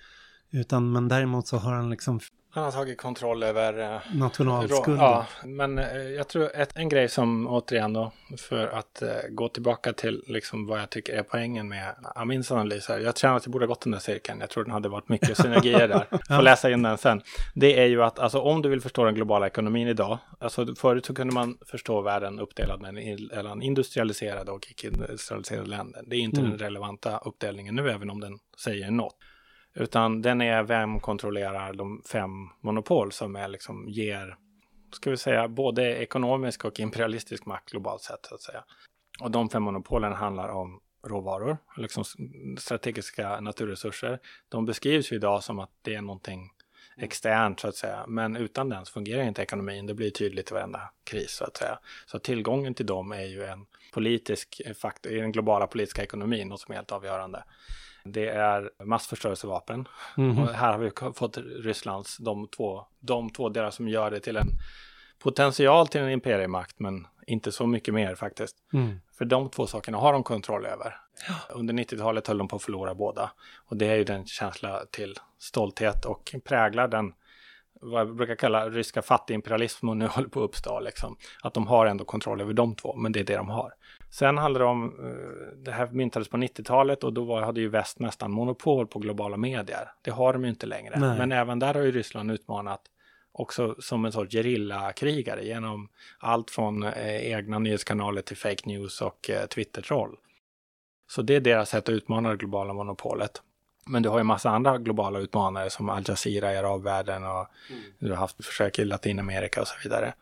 utan 0.50 0.92
men 0.92 1.08
däremot 1.08 1.46
så 1.46 1.56
har 1.56 1.72
han 1.72 1.90
liksom 1.90 2.20
han 2.54 2.64
har 2.64 2.72
tagit 2.72 2.98
kontroll 2.98 3.42
över... 3.42 3.94
Eh, 3.94 4.00
Nationalskulden. 4.14 4.96
Ja, 4.96 5.26
men 5.44 5.78
eh, 5.78 5.98
jag 5.98 6.28
tror 6.28 6.56
ett, 6.56 6.76
en 6.76 6.88
grej 6.88 7.08
som 7.08 7.46
återigen 7.46 7.92
då, 7.92 8.12
för 8.38 8.66
att 8.66 9.02
uh, 9.02 9.08
gå 9.30 9.48
tillbaka 9.48 9.92
till 9.92 10.24
liksom 10.26 10.66
vad 10.66 10.80
jag 10.80 10.90
tycker 10.90 11.12
är 11.12 11.22
poängen 11.22 11.68
med 11.68 11.94
Amins 12.14 12.52
analys 12.52 12.88
här. 12.88 12.98
Jag 12.98 13.18
känner 13.18 13.36
att 13.36 13.46
jag 13.46 13.52
borde 13.52 13.64
ha 13.64 13.68
gått 13.68 13.80
den 13.80 13.92
där 13.92 13.98
cirkeln. 13.98 14.40
Jag 14.40 14.50
tror 14.50 14.64
den 14.64 14.72
hade 14.72 14.88
varit 14.88 15.08
mycket 15.08 15.36
synergier 15.36 15.88
där. 15.88 16.06
Får 16.36 16.42
läsa 16.42 16.70
in 16.70 16.82
den 16.82 16.98
sen. 16.98 17.22
Det 17.54 17.80
är 17.80 17.86
ju 17.86 18.02
att 18.02 18.18
alltså, 18.18 18.40
om 18.40 18.62
du 18.62 18.68
vill 18.68 18.80
förstå 18.80 19.04
den 19.04 19.14
globala 19.14 19.46
ekonomin 19.46 19.88
idag. 19.88 20.18
Alltså 20.38 20.74
förut 20.74 21.06
så 21.06 21.14
kunde 21.14 21.34
man 21.34 21.58
förstå 21.66 22.00
världen 22.00 22.40
uppdelad 22.40 22.80
mellan 22.80 23.62
industrialiserade 23.62 24.52
och 24.52 24.66
icke-industrialiserade 24.70 25.68
länder. 25.68 26.02
Det 26.06 26.16
är 26.16 26.20
inte 26.20 26.40
mm. 26.40 26.50
den 26.50 26.58
relevanta 26.58 27.18
uppdelningen 27.18 27.74
nu, 27.74 27.90
även 27.90 28.10
om 28.10 28.20
den 28.20 28.38
säger 28.64 28.90
något. 28.90 29.16
Utan 29.74 30.22
den 30.22 30.40
är 30.40 30.62
vem 30.62 31.00
kontrollerar 31.00 31.72
de 31.72 32.02
fem 32.12 32.30
monopol 32.60 33.12
som 33.12 33.36
är 33.36 33.48
liksom 33.48 33.88
ger, 33.88 34.36
ska 34.92 35.10
vi 35.10 35.16
säga, 35.16 35.48
både 35.48 35.96
ekonomisk 35.96 36.64
och 36.64 36.80
imperialistisk 36.80 37.46
makt 37.46 37.70
globalt 37.70 38.02
sett 38.02 38.26
så 38.26 38.34
att 38.34 38.42
säga. 38.42 38.64
Och 39.20 39.30
de 39.30 39.48
fem 39.48 39.62
monopolen 39.62 40.12
handlar 40.12 40.48
om 40.48 40.80
råvaror, 41.06 41.58
liksom 41.76 42.04
strategiska 42.58 43.40
naturresurser. 43.40 44.18
De 44.48 44.66
beskrivs 44.66 45.12
ju 45.12 45.16
idag 45.16 45.44
som 45.44 45.58
att 45.58 45.70
det 45.82 45.94
är 45.94 46.02
någonting 46.02 46.50
externt 46.96 47.60
så 47.60 47.68
att 47.68 47.76
säga. 47.76 48.04
Men 48.08 48.36
utan 48.36 48.68
den 48.68 48.86
så 48.86 48.92
fungerar 48.92 49.22
inte 49.22 49.42
ekonomin. 49.42 49.86
Det 49.86 49.94
blir 49.94 50.10
tydligt 50.10 50.50
i 50.50 50.54
varenda 50.54 50.90
kris 51.04 51.30
så 51.30 51.44
att 51.44 51.56
säga. 51.56 51.78
Så 52.06 52.18
tillgången 52.18 52.74
till 52.74 52.86
dem 52.86 53.12
är 53.12 53.24
ju 53.24 53.44
en 53.44 53.66
politisk 53.92 54.60
eh, 54.66 54.74
faktor 54.74 55.12
i 55.12 55.20
den 55.20 55.32
globala 55.32 55.66
politiska 55.66 56.02
ekonomin, 56.02 56.48
något 56.48 56.60
som 56.60 56.72
är 56.72 56.76
helt 56.76 56.92
avgörande. 56.92 57.44
Det 58.04 58.28
är 58.28 58.70
massförstörelsevapen. 58.84 59.88
Mm. 60.16 60.38
Och 60.38 60.48
här 60.48 60.72
har 60.72 60.78
vi 60.78 60.90
fått 61.14 61.36
Rysslands, 61.36 62.16
de 62.18 62.48
två, 62.48 62.86
de 63.00 63.30
två 63.30 63.48
delar 63.48 63.70
som 63.70 63.88
gör 63.88 64.10
det 64.10 64.20
till 64.20 64.36
en 64.36 64.48
potential 65.18 65.88
till 65.88 66.00
en 66.00 66.10
imperiemakt, 66.10 66.78
men 66.78 67.06
inte 67.26 67.52
så 67.52 67.66
mycket 67.66 67.94
mer 67.94 68.14
faktiskt. 68.14 68.56
Mm. 68.72 69.00
För 69.18 69.24
de 69.24 69.50
två 69.50 69.66
sakerna 69.66 69.98
har 69.98 70.12
de 70.12 70.22
kontroll 70.22 70.66
över. 70.66 70.96
Ja. 71.28 71.54
Under 71.54 71.74
90-talet 71.74 72.26
höll 72.26 72.38
de 72.38 72.48
på 72.48 72.56
att 72.56 72.62
förlora 72.62 72.94
båda. 72.94 73.30
Och 73.66 73.76
det 73.76 73.86
är 73.86 73.94
ju 73.94 74.04
den 74.04 74.26
känsla 74.26 74.84
till 74.90 75.14
stolthet 75.38 76.04
och 76.04 76.34
präglar 76.44 76.88
den 76.88 77.12
vad 77.84 78.00
jag 78.00 78.16
brukar 78.16 78.34
kalla 78.34 78.68
ryska 78.70 79.02
fattigimperialism 79.02 79.88
och 79.88 79.96
nu 79.96 80.06
håller 80.10 80.28
på 80.28 80.40
att 80.40 80.48
uppstå. 80.48 80.80
Liksom. 80.80 81.16
Att 81.42 81.54
de 81.54 81.66
har 81.66 81.86
ändå 81.86 82.04
kontroll 82.04 82.40
över 82.40 82.52
de 82.52 82.74
två, 82.74 82.96
men 82.96 83.12
det 83.12 83.20
är 83.20 83.24
det 83.24 83.36
de 83.36 83.48
har. 83.48 83.74
Sen 84.10 84.38
handlar 84.38 84.60
det 84.60 84.66
om, 84.66 84.84
eh, 84.84 85.58
det 85.64 85.72
här 85.72 85.86
myntades 85.86 86.28
på 86.28 86.36
90-talet 86.36 87.04
och 87.04 87.12
då 87.12 87.24
var, 87.24 87.42
hade 87.42 87.60
ju 87.60 87.68
väst 87.68 87.98
nästan 87.98 88.30
monopol 88.30 88.86
på 88.86 88.98
globala 88.98 89.36
medier. 89.36 89.92
Det 90.02 90.10
har 90.10 90.32
de 90.32 90.44
ju 90.44 90.50
inte 90.50 90.66
längre. 90.66 90.98
Nej. 90.98 91.18
Men 91.18 91.32
även 91.32 91.58
där 91.58 91.74
har 91.74 91.82
ju 91.82 91.92
Ryssland 91.92 92.30
utmanat 92.30 92.80
också 93.32 93.76
som 93.78 94.04
en 94.04 94.12
sorts 94.12 94.32
gerillakrigare 94.32 95.44
genom 95.44 95.88
allt 96.18 96.50
från 96.50 96.82
eh, 96.82 97.32
egna 97.32 97.58
nyhetskanaler 97.58 98.22
till 98.22 98.36
fake 98.36 98.68
news 98.68 99.00
och 99.00 99.30
eh, 99.30 99.46
Twitter-troll. 99.46 100.16
Så 101.10 101.22
det 101.22 101.36
är 101.36 101.40
deras 101.40 101.68
sätt 101.68 101.88
att 101.88 101.92
utmana 101.92 102.30
det 102.30 102.36
globala 102.36 102.72
monopolet. 102.72 103.42
Men 103.86 104.02
du 104.02 104.08
har 104.08 104.18
ju 104.18 104.24
massa 104.24 104.50
andra 104.50 104.78
globala 104.78 105.18
utmanare 105.18 105.70
som 105.70 105.88
Al 105.88 106.04
Jazeera 106.06 106.52
i 106.52 106.56
arabvärlden 106.56 107.24
och 107.24 107.46
mm. 107.70 107.82
du 107.98 108.10
har 108.10 108.16
haft 108.16 108.44
försök 108.44 108.78
i 108.78 108.84
Latinamerika 108.84 109.60
och 109.60 109.68
så 109.68 109.74
vidare. 109.82 110.14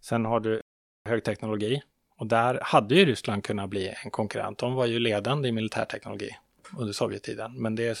Sen 0.00 0.24
har 0.24 0.40
du 0.40 0.60
högteknologi 1.08 1.82
och 2.16 2.26
där 2.26 2.60
hade 2.62 2.94
ju 2.94 3.04
Ryssland 3.04 3.44
kunnat 3.44 3.70
bli 3.70 3.94
en 4.04 4.10
konkurrent. 4.10 4.58
De 4.58 4.74
var 4.74 4.86
ju 4.86 4.98
ledande 4.98 5.48
i 5.48 5.52
militärteknologi 5.52 6.30
under 6.78 6.92
Sovjettiden. 6.92 7.62
Men 7.62 7.74
det, 7.74 7.98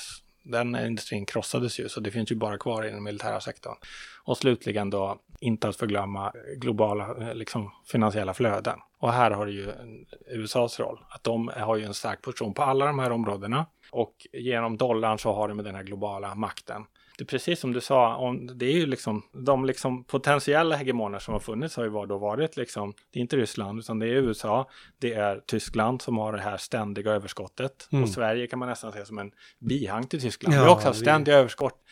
den 0.50 0.76
industrin 0.76 1.26
krossades 1.26 1.80
ju, 1.80 1.88
så 1.88 2.00
det 2.00 2.10
finns 2.10 2.32
ju 2.32 2.36
bara 2.36 2.58
kvar 2.58 2.86
i 2.86 2.90
den 2.90 3.02
militära 3.02 3.40
sektorn. 3.40 3.76
Och 4.24 4.38
slutligen 4.38 4.90
då, 4.90 5.18
inte 5.40 5.68
att 5.68 5.76
förglömma 5.76 6.32
globala 6.56 7.16
eh, 7.20 7.34
liksom, 7.34 7.70
finansiella 7.86 8.34
flöden. 8.34 8.78
Och 8.98 9.12
här 9.12 9.30
har 9.30 9.46
du 9.46 9.52
ju 9.52 9.72
USAs 10.26 10.80
roll, 10.80 10.98
att 11.08 11.24
de 11.24 11.50
har 11.56 11.76
ju 11.76 11.84
en 11.84 11.94
stark 11.94 12.22
position 12.22 12.54
på 12.54 12.62
alla 12.62 12.86
de 12.86 12.98
här 12.98 13.12
områdena. 13.12 13.66
Och 13.90 14.26
genom 14.32 14.76
dollarn 14.76 15.18
så 15.18 15.32
har 15.32 15.48
de 15.48 15.54
med 15.54 15.64
den 15.64 15.74
här 15.74 15.82
globala 15.82 16.34
makten 16.34 16.84
det 17.20 17.24
är 17.24 17.26
precis 17.26 17.60
som 17.60 17.72
du 17.72 17.80
sa, 17.80 18.16
om, 18.16 18.58
det 18.58 18.66
är 18.66 18.72
ju 18.72 18.86
liksom 18.86 19.22
de 19.32 19.64
liksom 19.64 20.04
potentiella 20.04 20.76
hegemoner 20.76 21.18
som 21.18 21.32
har 21.32 21.40
funnits 21.40 21.76
har 21.76 21.84
ju 21.84 21.90
då 21.90 22.18
varit 22.18 22.56
liksom, 22.56 22.94
det 23.10 23.18
är 23.18 23.20
inte 23.20 23.36
Ryssland 23.36 23.78
utan 23.78 23.98
det 23.98 24.06
är 24.06 24.12
USA, 24.12 24.70
det 24.98 25.12
är 25.12 25.40
Tyskland 25.46 26.02
som 26.02 26.18
har 26.18 26.32
det 26.32 26.40
här 26.40 26.56
ständiga 26.56 27.12
överskottet 27.12 27.88
mm. 27.92 28.02
och 28.02 28.08
Sverige 28.10 28.46
kan 28.46 28.58
man 28.58 28.68
nästan 28.68 28.92
se 28.92 29.06
som 29.06 29.18
en 29.18 29.32
bihang 29.58 30.06
till 30.06 30.20
Tyskland. 30.20 30.54
Ja, 30.54 30.58
vi 30.58 30.64
har 30.64 30.74
också 30.74 30.86
haft 30.86 31.00
ständiga 31.00 31.34
vi... 31.34 31.40
överskott 31.40 31.84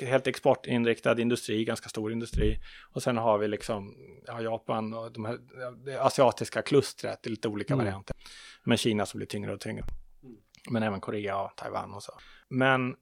helt 0.00 0.26
exportinriktad 0.26 1.20
industri, 1.20 1.64
ganska 1.64 1.88
stor 1.88 2.12
industri. 2.12 2.58
Och 2.92 3.02
sen 3.02 3.16
har 3.16 3.38
vi 3.38 3.48
liksom 3.48 3.94
ja, 4.26 4.40
Japan 4.40 4.94
och 4.94 5.12
de 5.12 5.24
här, 5.24 5.38
det 5.84 5.98
asiatiska 5.98 6.62
klustret 6.62 7.26
i 7.26 7.30
lite 7.30 7.48
olika 7.48 7.74
mm. 7.74 7.86
varianter. 7.86 8.16
Med 8.64 8.78
Kina 8.78 9.06
som 9.06 9.18
blir 9.18 9.26
tyngre 9.26 9.54
och 9.54 9.60
tyngre. 9.60 9.84
Mm. 10.22 10.36
Men 10.70 10.82
även 10.82 11.00
Korea 11.00 11.42
och 11.42 11.56
Taiwan 11.56 11.94
och 11.94 12.02
så. 12.02 12.12
Men 12.48 12.96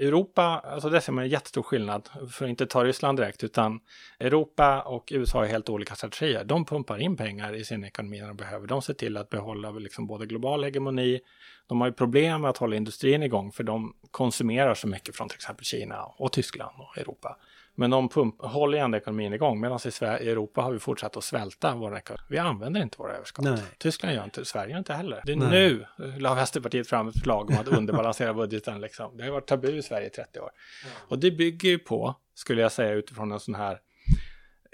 Europa, 0.00 0.42
alltså 0.42 0.88
det 0.88 1.00
ser 1.00 1.12
man 1.12 1.24
en 1.24 1.30
jättestor 1.30 1.62
skillnad, 1.62 2.08
för 2.30 2.44
att 2.44 2.48
inte 2.48 2.66
ta 2.66 2.84
Ryssland 2.84 3.18
direkt, 3.18 3.44
utan 3.44 3.80
Europa 4.18 4.82
och 4.82 5.08
USA 5.14 5.38
har 5.38 5.46
helt 5.46 5.68
olika 5.68 5.94
strategier. 5.94 6.44
De 6.44 6.64
pumpar 6.64 6.98
in 6.98 7.16
pengar 7.16 7.54
i 7.54 7.64
sin 7.64 7.84
ekonomi 7.84 8.20
när 8.20 8.28
de 8.28 8.36
behöver. 8.36 8.66
De 8.66 8.82
ser 8.82 8.94
till 8.94 9.16
att 9.16 9.30
behålla 9.30 9.70
liksom 9.70 10.06
både 10.06 10.26
global 10.26 10.64
hegemoni, 10.64 11.20
de 11.66 11.80
har 11.80 11.88
ju 11.88 11.92
problem 11.92 12.40
med 12.40 12.50
att 12.50 12.56
hålla 12.56 12.76
industrin 12.76 13.22
igång, 13.22 13.52
för 13.52 13.64
de 13.64 13.94
konsumerar 14.10 14.74
så 14.74 14.88
mycket 14.88 15.16
från 15.16 15.28
till 15.28 15.36
exempel 15.36 15.64
Kina 15.64 16.04
och 16.04 16.32
Tyskland 16.32 16.72
och 16.78 16.98
Europa. 16.98 17.36
Men 17.74 17.90
de 17.90 18.08
pump, 18.08 18.42
håller 18.42 18.78
ändå 18.78 18.98
ekonomin 18.98 19.32
igång. 19.32 19.60
Medan 19.60 19.78
i, 19.86 19.90
Sverige, 19.90 20.32
Europa 20.32 20.60
har 20.60 20.72
vi 20.72 20.78
fortsatt 20.78 21.16
att 21.16 21.24
svälta 21.24 21.74
vår 21.74 21.96
ekonomi. 21.96 22.22
Vi 22.28 22.38
använder 22.38 22.82
inte 22.82 22.98
våra 22.98 23.12
överskott. 23.12 23.44
Nej. 23.44 23.62
Tyskland 23.78 24.14
gör 24.14 24.24
inte, 24.24 24.44
Sverige 24.44 24.70
gör 24.70 24.78
inte 24.78 24.92
heller. 24.92 25.22
Det 25.24 25.32
är 25.32 25.36
Nej. 25.36 25.50
nu 25.50 25.86
la 26.18 26.34
Vänsterpartiet 26.34 26.88
fram 26.88 27.08
ett 27.08 27.14
förslag 27.14 27.50
om 27.50 27.56
att 27.56 27.68
underbalansera 27.68 28.34
budgeten. 28.34 28.80
Liksom. 28.80 29.16
Det 29.16 29.24
har 29.24 29.30
varit 29.30 29.46
tabu 29.46 29.76
i 29.76 29.82
Sverige 29.82 30.06
i 30.06 30.10
30 30.10 30.40
år. 30.40 30.50
Ja. 30.84 30.88
Och 31.08 31.18
det 31.18 31.30
bygger 31.30 31.68
ju 31.68 31.78
på, 31.78 32.14
skulle 32.34 32.62
jag 32.62 32.72
säga 32.72 32.92
utifrån 32.92 33.32
en 33.32 33.40
sån 33.40 33.54
här 33.54 33.78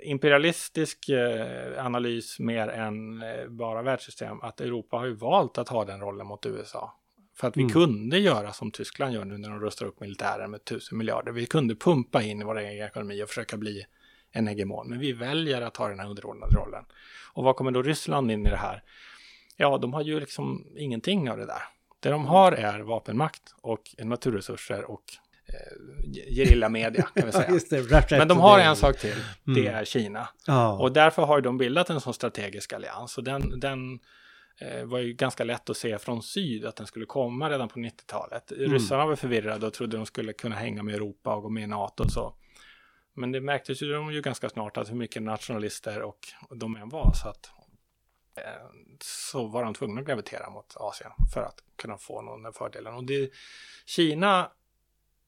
imperialistisk 0.02 1.08
eh, 1.08 1.86
analys 1.86 2.38
mer 2.38 2.68
än 2.68 3.22
eh, 3.22 3.48
bara 3.48 3.82
världssystem, 3.82 4.40
att 4.40 4.60
Europa 4.60 4.96
har 4.96 5.06
ju 5.06 5.14
valt 5.14 5.58
att 5.58 5.68
ha 5.68 5.84
den 5.84 6.00
rollen 6.00 6.26
mot 6.26 6.46
USA. 6.46 6.94
För 7.36 7.48
att 7.48 7.56
vi 7.56 7.62
mm. 7.62 7.72
kunde 7.72 8.18
göra 8.18 8.52
som 8.52 8.70
Tyskland 8.70 9.14
gör 9.14 9.24
nu 9.24 9.38
när 9.38 9.48
de 9.50 9.60
rustar 9.60 9.86
upp 9.86 10.00
militären 10.00 10.50
med 10.50 10.64
tusen 10.64 10.98
miljarder. 10.98 11.32
Vi 11.32 11.46
kunde 11.46 11.74
pumpa 11.74 12.22
in 12.22 12.40
i 12.40 12.44
vår 12.44 12.58
egen 12.58 12.86
ekonomi 12.86 13.22
och 13.22 13.28
försöka 13.28 13.56
bli 13.56 13.86
en 14.32 14.46
hegemon. 14.46 14.88
Men 14.88 14.98
vi 14.98 15.12
väljer 15.12 15.62
att 15.62 15.76
ha 15.76 15.88
den 15.88 16.00
här 16.00 16.08
underordnade 16.08 16.56
rollen. 16.56 16.84
Och 17.32 17.44
vad 17.44 17.56
kommer 17.56 17.70
då 17.70 17.82
Ryssland 17.82 18.30
in 18.30 18.46
i 18.46 18.50
det 18.50 18.56
här? 18.56 18.82
Ja, 19.56 19.78
de 19.78 19.94
har 19.94 20.02
ju 20.02 20.20
liksom 20.20 20.66
ingenting 20.76 21.30
av 21.30 21.36
det 21.36 21.46
där. 21.46 21.62
Det 22.00 22.08
de 22.08 22.26
har 22.26 22.52
är 22.52 22.80
vapenmakt 22.80 23.54
och 23.60 23.94
naturresurser 23.98 24.90
och 24.90 25.02
eh, 25.46 26.34
gerillamedia 26.34 27.02
kan 27.02 27.26
vi 27.26 27.32
säga. 27.68 27.80
det, 28.08 28.18
Men 28.18 28.28
de 28.28 28.38
har 28.38 28.58
en 28.58 28.76
sak 28.76 28.98
till, 28.98 29.16
det 29.44 29.60
mm. 29.60 29.74
är 29.74 29.84
Kina. 29.84 30.28
Ja. 30.46 30.72
Och 30.72 30.92
därför 30.92 31.22
har 31.22 31.40
de 31.40 31.58
bildat 31.58 31.90
en 31.90 32.00
sån 32.00 32.14
strategisk 32.14 32.72
allians. 32.72 33.18
Och 33.18 33.24
den, 33.24 33.60
den 33.60 33.98
var 34.84 34.98
ju 34.98 35.12
ganska 35.12 35.44
lätt 35.44 35.70
att 35.70 35.76
se 35.76 35.98
från 35.98 36.22
syd 36.22 36.64
att 36.64 36.76
den 36.76 36.86
skulle 36.86 37.06
komma 37.06 37.50
redan 37.50 37.68
på 37.68 37.78
90-talet. 37.78 38.52
Mm. 38.52 38.72
Ryssarna 38.72 39.06
var 39.06 39.16
förvirrade 39.16 39.66
och 39.66 39.72
trodde 39.72 39.96
de 39.96 40.06
skulle 40.06 40.32
kunna 40.32 40.56
hänga 40.56 40.82
med 40.82 40.94
Europa 40.94 41.34
och 41.34 41.42
gå 41.42 41.48
med 41.48 41.62
i 41.62 41.66
NATO 41.66 42.04
och 42.04 42.10
så. 42.10 42.36
Men 43.14 43.32
det 43.32 43.40
märktes 43.40 43.82
ju, 43.82 43.92
de 43.92 44.12
ju 44.12 44.22
ganska 44.22 44.48
snart 44.48 44.76
att 44.76 44.90
hur 44.90 44.96
mycket 44.96 45.22
nationalister 45.22 46.02
och 46.02 46.18
de 46.50 46.76
än 46.76 46.88
var 46.88 47.12
så 47.12 47.28
att 47.28 47.50
eh, 48.36 48.66
så 49.00 49.46
var 49.46 49.64
de 49.64 49.74
tvungna 49.74 50.00
att 50.00 50.06
gravitera 50.06 50.50
mot 50.50 50.76
Asien 50.76 51.10
för 51.34 51.42
att 51.42 51.62
kunna 51.76 51.98
få 51.98 52.22
någon 52.22 52.52
fördelen. 52.52 52.94
Och 52.94 53.04
det, 53.04 53.30
Kina 53.86 54.50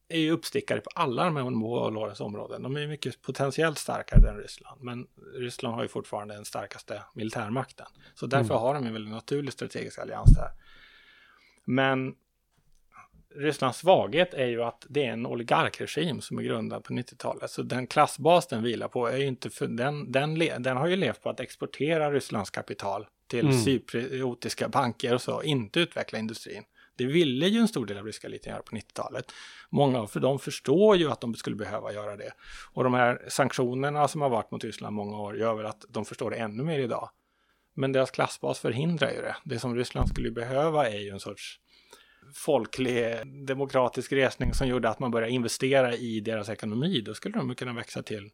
är 0.09 0.18
ju 0.18 0.30
uppstickare 0.30 0.80
på 0.80 0.90
alla 0.94 1.24
de 1.24 1.36
här 1.36 1.50
målårens 1.50 2.20
områden. 2.20 2.62
De 2.62 2.76
är 2.76 2.86
mycket 2.86 3.22
potentiellt 3.22 3.78
starkare 3.78 4.30
än 4.30 4.36
Ryssland. 4.36 4.82
Men 4.82 5.06
Ryssland 5.34 5.74
har 5.74 5.82
ju 5.82 5.88
fortfarande 5.88 6.34
den 6.34 6.44
starkaste 6.44 7.02
militärmakten. 7.14 7.86
Så 8.14 8.26
därför 8.26 8.54
mm. 8.54 8.62
har 8.62 8.74
de 8.74 8.86
en 8.86 8.92
väldigt 8.92 9.12
naturlig 9.12 9.52
strategisk 9.52 9.98
allians 9.98 10.34
där. 10.34 10.50
Men 11.64 12.14
Rysslands 13.34 13.78
svaghet 13.78 14.34
är 14.34 14.46
ju 14.46 14.62
att 14.62 14.86
det 14.88 15.04
är 15.04 15.12
en 15.12 15.26
oligarkregim 15.26 16.20
som 16.20 16.38
är 16.38 16.42
grundad 16.42 16.84
på 16.84 16.92
90-talet. 16.92 17.50
Så 17.50 17.62
den 17.62 17.86
klassbas 17.86 18.46
den 18.46 18.62
vilar 18.62 18.88
på 18.88 19.06
är 19.06 19.16
ju 19.16 19.26
inte 19.26 19.50
för, 19.50 19.66
den, 19.66 20.12
den, 20.12 20.38
den 20.38 20.76
har 20.76 20.86
ju 20.86 20.96
levt 20.96 21.22
på 21.22 21.30
att 21.30 21.40
exportera 21.40 22.11
Rysslands 22.12 22.50
kapital 22.50 23.06
till 23.26 23.46
mm. 23.46 23.59
cypriotiska 23.59 24.68
banker 24.68 25.14
och 25.14 25.22
så, 25.22 25.42
inte 25.42 25.80
utveckla 25.80 26.18
industrin. 26.18 26.64
Det 26.99 27.07
ville 27.07 27.46
ju 27.46 27.61
en 27.61 27.68
stor 27.68 27.86
del 27.86 27.99
av 27.99 28.07
ryska 28.07 28.26
eliten 28.26 28.53
göra 28.53 28.62
på 28.62 28.76
90-talet. 28.76 29.32
Många 29.70 29.99
av 29.99 30.11
dem 30.14 30.38
förstår 30.38 30.96
ju 30.96 31.11
att 31.11 31.20
de 31.20 31.34
skulle 31.34 31.57
behöva 31.57 31.92
göra 31.92 32.16
det. 32.16 32.32
Och 32.72 32.84
de 32.84 32.94
här 32.94 33.24
sanktionerna 33.28 34.09
som 34.09 34.20
har 34.20 34.28
varit 34.28 34.51
mot 34.51 34.64
Ryssland 34.64 34.96
många 34.96 35.18
år 35.18 35.36
gör 35.36 35.55
väl 35.55 35.66
att 35.66 35.84
de 35.88 36.05
förstår 36.05 36.30
det 36.30 36.36
ännu 36.36 36.62
mer 36.62 36.78
idag. 36.78 37.11
Men 37.74 37.92
deras 37.92 38.11
klassbas 38.11 38.59
förhindrar 38.59 39.11
ju 39.11 39.20
det. 39.20 39.36
Det 39.44 39.59
som 39.59 39.76
Ryssland 39.76 40.09
skulle 40.09 40.30
behöva 40.30 40.88
är 40.88 40.99
ju 40.99 41.11
en 41.11 41.20
sorts 41.20 41.61
folklig 42.34 43.26
demokratisk 43.46 44.12
resning 44.12 44.55
som 44.55 44.68
gjorde 44.68 44.88
att 44.88 44.99
man 44.99 45.11
började 45.11 45.32
investera 45.32 45.94
i 45.94 46.20
deras 46.20 46.49
ekonomi. 46.49 47.01
Då 47.01 47.14
skulle 47.14 47.38
de 47.38 47.55
kunna 47.55 47.72
växa 47.72 48.03
till 48.03 48.30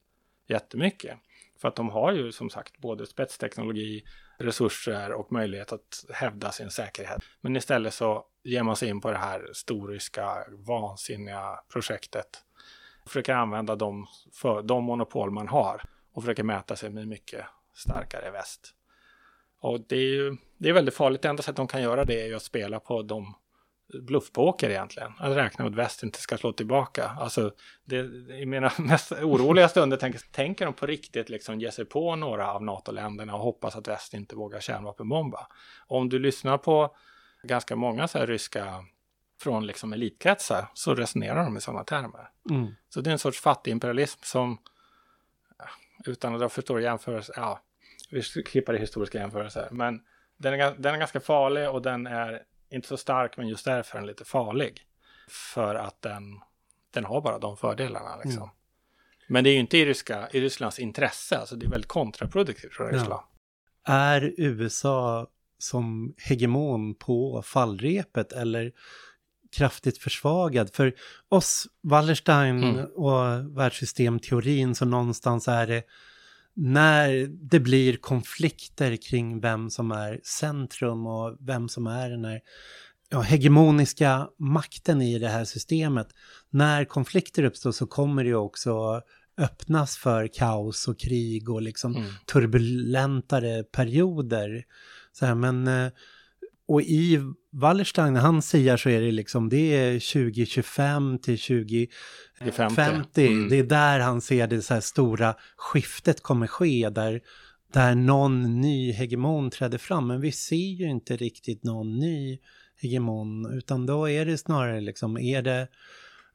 jättemycket. 0.49 1.19
För 1.61 1.69
att 1.69 1.77
de 1.77 1.91
har 1.91 2.12
ju 2.12 2.33
som 2.33 2.51
sagt 2.51 2.79
både 2.79 3.07
spetsteknologi, 3.07 4.05
resurser 4.39 5.12
och 5.12 5.33
möjlighet 5.33 5.73
att 5.73 6.05
hävda 6.11 6.53
sin 6.53 6.71
säkerhet. 6.71 7.23
Men 7.41 7.57
istället 7.57 7.95
så 7.95 8.27
ger 8.45 8.62
man 8.62 8.76
sig 8.76 8.88
in 8.88 9.01
på 9.01 9.11
det 9.11 9.18
här 9.18 9.51
storryska 9.53 10.45
vansinniga 10.51 11.61
projektet. 11.72 12.26
Försöker 13.07 13.34
använda 13.34 13.76
de, 13.76 14.07
för, 14.32 14.62
de 14.62 14.84
monopol 14.84 15.30
man 15.30 15.49
har 15.49 15.82
och 16.12 16.22
försöker 16.22 16.42
mäta 16.42 16.76
sig 16.76 16.90
med 16.90 17.09
mycket 17.09 17.45
starkare 17.74 18.30
väst. 18.30 18.74
Och 19.61 19.80
det 19.88 19.97
är 19.97 20.14
ju 20.14 20.36
det 20.59 20.68
är 20.68 20.72
väldigt 20.72 20.95
farligt. 20.95 21.22
Det 21.22 21.28
enda 21.28 21.42
sättet 21.42 21.57
de 21.57 21.66
kan 21.66 21.82
göra 21.82 22.05
det 22.05 22.22
är 22.22 22.26
ju 22.26 22.34
att 22.34 22.42
spela 22.42 22.80
på 22.80 23.03
de 23.03 23.34
bluffpoker 24.03 24.70
egentligen. 24.70 25.12
Att 25.18 25.36
räkna 25.36 25.64
med 25.64 25.72
att 25.72 25.78
väst 25.78 26.03
inte 26.03 26.18
ska 26.18 26.38
slå 26.38 26.53
tillbaka. 26.53 27.09
Alltså, 27.09 27.53
det, 27.84 27.97
i 28.40 28.47
mina 28.47 28.72
mest 28.78 29.12
oroliga 29.12 29.68
stunder 29.68 29.97
tänker, 29.97 30.20
tänker 30.32 30.64
de 30.64 30.74
på 30.74 30.86
riktigt 30.86 31.28
liksom 31.28 31.61
ge 31.61 31.70
sig 31.70 31.84
på 31.84 32.16
några 32.16 32.53
av 32.53 32.62
NATO-länderna 32.62 33.34
och 33.34 33.40
hoppas 33.40 33.76
att 33.76 33.88
väst 33.88 34.14
inte 34.14 34.36
vågar 34.36 34.61
kärnvapenbomba. 34.61 35.47
Om 35.86 36.09
du 36.09 36.18
lyssnar 36.18 36.59
på 36.59 36.97
ganska 37.45 37.76
många 37.76 38.09
så 38.09 38.26
ryska 38.26 38.84
från 39.40 39.66
liksom 39.66 39.92
elitkretsar 39.92 40.68
så 40.74 40.95
resonerar 40.95 41.45
de 41.45 41.57
i 41.57 41.61
sådana 41.61 41.84
termer. 41.84 42.30
Mm. 42.51 42.74
Så 42.88 43.01
det 43.01 43.11
är 43.11 43.12
en 43.12 43.18
sorts 43.18 43.40
fattigimperialism 43.40 44.20
som 44.22 44.59
utan 46.07 46.34
att 46.34 46.40
dra 46.40 46.49
för 46.49 46.62
stora 46.62 46.80
jämförelser, 46.80 47.34
ja, 47.36 47.61
vi 48.11 48.22
klippar 48.22 48.74
i 48.74 48.78
historiska 48.78 49.18
jämförelser, 49.18 49.68
men 49.70 50.03
den 50.36 50.61
är, 50.61 50.74
den 50.78 50.95
är 50.95 50.99
ganska 50.99 51.20
farlig 51.20 51.70
och 51.70 51.82
den 51.82 52.07
är 52.07 52.42
inte 52.70 52.88
så 52.88 52.97
stark, 52.97 53.36
men 53.36 53.49
just 53.49 53.64
därför 53.64 53.97
är 53.97 54.01
den 54.01 54.07
lite 54.07 54.24
farlig. 54.24 54.80
För 55.28 55.74
att 55.74 56.03
den, 56.03 56.40
den 56.90 57.05
har 57.05 57.20
bara 57.20 57.38
de 57.38 57.57
fördelarna 57.57 58.16
liksom. 58.16 58.42
Mm. 58.42 58.55
Men 59.26 59.45
det 59.45 59.51
är 59.51 59.53
ju 59.53 59.61
inte 59.61 59.78
i, 59.78 59.86
ryska, 59.86 60.28
i 60.32 60.40
Rysslands 60.40 60.78
intresse, 60.78 61.38
alltså 61.38 61.57
det 61.57 61.66
är 61.66 61.70
väldigt 61.70 61.88
kontraproduktivt 61.88 62.74
från 62.74 62.90
Ryssland. 62.90 63.22
Ja. 63.84 63.92
Är 63.92 64.34
USA 64.36 65.26
som 65.65 66.15
hegemon 66.19 66.95
på 66.95 67.43
fallrepet 67.43 68.33
eller 68.33 68.73
kraftigt 69.57 69.99
försvagad? 69.99 70.71
För 70.75 70.95
oss, 71.29 71.67
Wallerstein 71.83 72.65
mm. 72.65 72.87
och 72.87 73.57
världssystemteorin, 73.59 74.75
så 74.75 74.85
någonstans 74.85 75.49
är 75.49 75.67
det 75.67 75.83
när 76.57 77.27
det 77.29 77.61
blir 77.61 77.97
konflikter 77.97 78.97
kring 78.97 79.41
vem 79.41 79.71
som 79.71 79.91
är 79.91 80.21
centrum 80.25 81.07
och 81.07 81.37
vem 81.41 81.69
som 81.69 81.87
är 81.87 82.11
den 82.11 82.25
här 82.25 82.41
ja, 83.11 83.21
hegemoniska 83.21 84.29
makten 84.39 85.03
i 85.03 85.19
det 85.19 85.29
här 85.29 85.45
systemet. 85.45 86.09
När 86.51 86.85
konflikter 86.85 87.45
uppstår 87.45 87.73
så 87.73 87.87
kommer 87.87 88.25
det 88.25 88.35
också 88.35 89.03
öppnas 89.38 89.97
för 89.97 90.26
kaos 90.26 90.88
och 90.88 90.99
krig 90.99 91.51
och 91.51 91.63
liksom 91.63 91.97
mm. 91.97 92.09
turbulentare 92.33 93.63
perioder. 93.63 94.64
Så 95.18 95.26
här, 95.26 95.34
men, 95.34 95.68
eh, 95.68 95.92
och 96.68 96.82
i 96.82 97.20
Wallerstein, 97.53 98.12
när 98.12 98.20
han 98.20 98.42
säger 98.42 98.76
så 98.76 98.88
är 98.88 99.00
det 99.00 99.12
liksom, 99.12 99.49
det 99.49 99.76
är 99.76 99.92
2025 99.92 101.18
till 101.18 101.38
2050. 101.38 103.26
Mm. 103.26 103.49
Det 103.49 103.58
är 103.58 103.64
där 103.64 104.00
han 104.00 104.20
ser 104.20 104.46
det 104.46 104.62
så 104.62 104.74
här 104.74 104.80
stora 104.80 105.34
skiftet 105.57 106.22
kommer 106.22 106.46
ske, 106.46 106.88
där, 106.91 107.20
där 107.72 107.95
någon 107.95 108.61
ny 108.61 108.92
hegemon 108.92 109.50
träder 109.50 109.78
fram. 109.78 110.07
Men 110.07 110.20
vi 110.20 110.32
ser 110.32 110.57
ju 110.57 110.91
inte 110.91 111.16
riktigt 111.16 111.64
någon 111.64 111.99
ny 111.99 112.38
hegemon, 112.76 113.58
utan 113.58 113.86
då 113.86 114.11
är 114.11 114.26
det 114.26 114.38
snarare 114.38 114.80
liksom, 114.80 115.18
är 115.18 115.42
det 115.42 115.68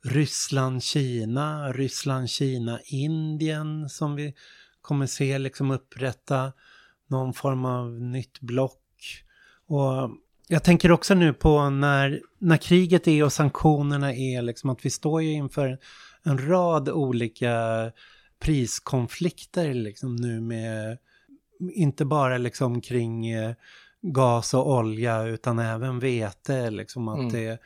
Ryssland, 0.03 0.83
Kina, 0.83 1.71
Ryssland, 1.71 2.29
Kina, 2.29 2.79
Indien 2.85 3.89
som 3.89 4.15
vi 4.15 4.33
kommer 4.81 5.07
se 5.07 5.37
liksom 5.37 5.71
upprätta 5.71 6.51
någon 7.09 7.33
form 7.33 7.65
av 7.65 7.91
nytt 7.91 8.39
block. 8.39 8.81
Och 9.67 10.09
jag 10.47 10.63
tänker 10.63 10.91
också 10.91 11.13
nu 11.13 11.33
på 11.33 11.69
när, 11.69 12.21
när 12.39 12.57
kriget 12.57 13.07
är 13.07 13.23
och 13.23 13.33
sanktionerna 13.33 14.13
är, 14.13 14.41
liksom 14.41 14.69
att 14.69 14.85
vi 14.85 14.89
står 14.89 15.21
ju 15.21 15.31
inför 15.31 15.79
en 16.23 16.47
rad 16.47 16.89
olika 16.89 17.91
priskonflikter 18.39 19.73
liksom 19.73 20.15
nu 20.15 20.41
med, 20.41 20.97
inte 21.73 22.05
bara 22.05 22.37
liksom 22.37 22.81
kring 22.81 23.27
eh, 23.27 23.53
gas 24.01 24.53
och 24.53 24.71
olja 24.71 25.23
utan 25.23 25.59
även 25.59 25.99
vete, 25.99 26.69
liksom 26.69 27.07
att 27.07 27.19
mm. 27.19 27.31
det, 27.31 27.59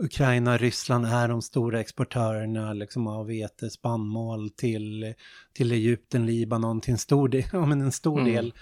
Ukraina 0.00 0.52
och 0.52 0.60
Ryssland 0.60 1.06
är 1.06 1.28
de 1.28 1.42
stora 1.42 1.80
exportörerna 1.80 2.72
liksom 2.72 3.06
av 3.06 3.26
vete, 3.26 3.70
spannmål 3.70 4.50
till, 4.50 5.14
till 5.52 5.72
Egypten, 5.72 6.26
Libanon, 6.26 6.80
till 6.80 6.92
en 6.92 6.98
stor 6.98 7.28
del, 7.28 7.44
ja, 7.52 7.66
men 7.66 7.80
en 7.80 7.92
stor 7.92 8.20
mm. 8.20 8.32
del 8.32 8.54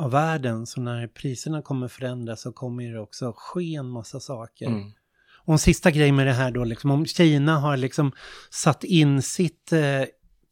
av 0.00 0.10
världen. 0.10 0.66
Så 0.66 0.80
när 0.80 1.06
priserna 1.06 1.62
kommer 1.62 1.88
förändras 1.88 2.40
så 2.40 2.52
kommer 2.52 2.92
det 2.92 3.00
också 3.00 3.32
ske 3.36 3.74
en 3.74 3.90
massa 3.90 4.20
saker. 4.20 4.66
Mm. 4.66 4.90
Och 5.44 5.52
en 5.52 5.58
sista 5.58 5.90
grej 5.90 6.12
med 6.12 6.26
det 6.26 6.32
här 6.32 6.50
då, 6.50 6.64
liksom, 6.64 6.90
om 6.90 7.06
Kina 7.06 7.58
har 7.58 7.76
liksom 7.76 8.12
satt 8.50 8.84
in 8.84 9.22
sitt 9.22 9.72
eh, 9.72 10.04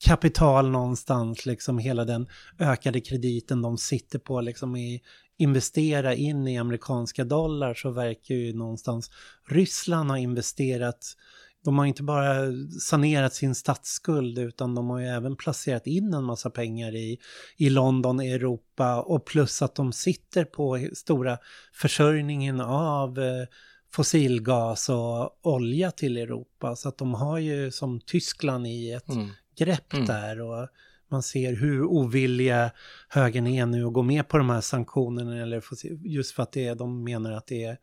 kapital 0.04 0.70
någonstans, 0.70 1.46
liksom 1.46 1.78
hela 1.78 2.04
den 2.04 2.28
ökade 2.58 3.00
krediten 3.00 3.62
de 3.62 3.78
sitter 3.78 4.18
på, 4.18 4.40
liksom 4.40 4.76
i, 4.76 5.02
investera 5.38 6.14
in 6.14 6.48
i 6.48 6.58
amerikanska 6.58 7.24
dollar 7.24 7.74
så 7.74 7.90
verkar 7.90 8.34
ju 8.34 8.54
någonstans 8.54 9.10
Ryssland 9.48 10.10
ha 10.10 10.18
investerat 10.18 11.16
de 11.64 11.78
har 11.78 11.86
inte 11.86 12.02
bara 12.02 12.34
sanerat 12.80 13.34
sin 13.34 13.54
statsskuld 13.54 14.38
utan 14.38 14.74
de 14.74 14.90
har 14.90 14.98
ju 14.98 15.06
även 15.06 15.36
placerat 15.36 15.86
in 15.86 16.14
en 16.14 16.24
massa 16.24 16.50
pengar 16.50 16.94
i, 16.94 17.18
i 17.56 17.70
London, 17.70 18.20
Europa 18.20 19.02
och 19.02 19.24
plus 19.24 19.62
att 19.62 19.74
de 19.74 19.92
sitter 19.92 20.44
på 20.44 20.88
stora 20.94 21.38
försörjningen 21.72 22.60
av 22.60 23.18
eh, 23.18 23.46
fossilgas 23.92 24.88
och 24.88 25.46
olja 25.46 25.90
till 25.90 26.16
Europa. 26.16 26.76
Så 26.76 26.88
att 26.88 26.98
de 26.98 27.14
har 27.14 27.38
ju 27.38 27.70
som 27.70 28.00
Tyskland 28.00 28.66
i 28.66 28.92
ett 28.92 29.08
mm. 29.08 29.28
grepp 29.58 29.92
mm. 29.92 30.06
där. 30.06 30.40
Och 30.40 30.68
man 31.10 31.22
ser 31.22 31.56
hur 31.56 31.84
ovilliga 31.84 32.70
högern 33.08 33.46
är 33.46 33.66
nu 33.66 33.84
att 33.84 33.92
gå 33.92 34.02
med 34.02 34.28
på 34.28 34.38
de 34.38 34.50
här 34.50 34.60
sanktionerna. 34.60 35.42
Eller 35.42 35.62
just 36.06 36.34
för 36.34 36.42
att 36.42 36.52
det, 36.52 36.74
de 36.74 37.04
menar 37.04 37.32
att 37.32 37.46
det, 37.46 37.76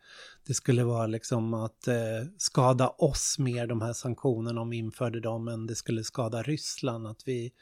det 0.46 0.54
skulle 0.54 0.84
vara 0.84 1.06
liksom 1.06 1.54
att 1.54 1.88
eh, 1.88 1.94
skada 2.38 2.88
oss 2.88 3.38
mer, 3.38 3.66
de 3.66 3.82
här 3.82 3.92
sanktionerna, 3.92 4.60
om 4.60 4.70
vi 4.70 4.76
införde 4.76 5.20
dem, 5.20 5.48
än 5.48 5.66
det 5.66 5.74
skulle 5.74 6.04
skada 6.04 6.42
Ryssland. 6.42 7.06
Att 7.06 7.22
vi, 7.26 7.52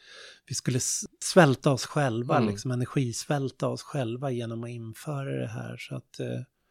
vi 0.48 0.54
skulle 0.54 0.78
svälta 1.20 1.70
oss 1.70 1.86
själva, 1.86 2.36
mm. 2.36 2.48
liksom 2.48 2.70
energisvälta 2.70 3.68
oss 3.68 3.82
själva 3.82 4.30
genom 4.30 4.64
att 4.64 4.70
införa 4.70 5.40
det 5.40 5.48
här. 5.48 5.76
Så 5.76 5.96
att, 5.96 6.20
eh, 6.20 6.26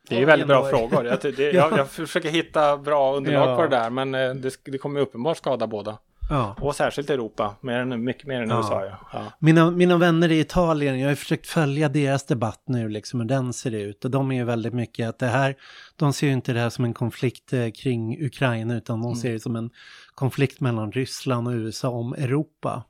Det 0.09 0.21
är 0.21 0.25
väldigt 0.25 0.47
bra 0.47 0.69
frågor. 0.69 1.05
Jag, 1.05 1.21
det, 1.21 1.51
jag, 1.53 1.77
jag, 1.77 1.89
försöker 1.89 2.29
hitta 2.29 2.77
bra 2.77 3.15
underlag 3.15 3.49
ja. 3.49 3.55
på 3.55 3.61
det 3.61 3.69
där, 3.69 3.89
men 3.89 4.15
eh, 4.15 4.33
det, 4.33 4.57
det 4.63 4.77
kommer 4.77 4.99
uppenbart 4.99 5.37
skada 5.37 5.67
båda. 5.67 5.97
Ja. 6.29 6.55
Och 6.61 6.75
särskilt 6.75 7.09
Europa, 7.09 7.55
mer 7.61 7.79
än, 7.79 8.03
mycket 8.03 8.27
mer 8.27 8.41
än 8.41 8.49
ja. 8.49 8.57
USA. 8.57 8.85
Ja. 8.85 8.99
ja. 9.13 9.31
Mina, 9.39 9.71
mina 9.71 9.97
vänner 9.97 10.31
i 10.31 10.39
Italien, 10.39 10.99
jag 10.99 11.09
har 11.09 11.15
försökt 11.15 11.47
följa 11.47 11.89
deras 11.89 12.25
debatt 12.25 12.63
nu, 12.65 12.89
liksom 12.89 13.19
hur 13.19 13.27
den 13.27 13.53
ser 13.53 13.71
ut. 13.71 14.05
Och 14.05 14.11
de 14.11 14.31
är 14.31 14.35
ju 14.35 14.43
väldigt 14.43 14.73
mycket 14.73 15.09
att 15.09 15.19
det 15.19 15.27
här, 15.27 15.55
de 15.95 16.13
ser 16.13 16.27
ju 16.27 16.33
inte 16.33 16.53
det 16.53 16.59
här 16.59 16.69
som 16.69 16.85
en 16.85 16.93
konflikt 16.93 17.53
eh, 17.53 17.69
kring 17.69 18.25
Ukraina, 18.25 18.75
utan 18.75 19.01
de 19.01 19.05
mm. 19.05 19.15
ser 19.15 19.33
det 19.33 19.39
som 19.39 19.55
en 19.55 19.69
konflikt 20.15 20.59
mellan 20.59 20.91
Ryssland 20.91 21.47
och 21.47 21.53
USA 21.53 21.89
om 21.89 22.13
Europa. 22.13 22.83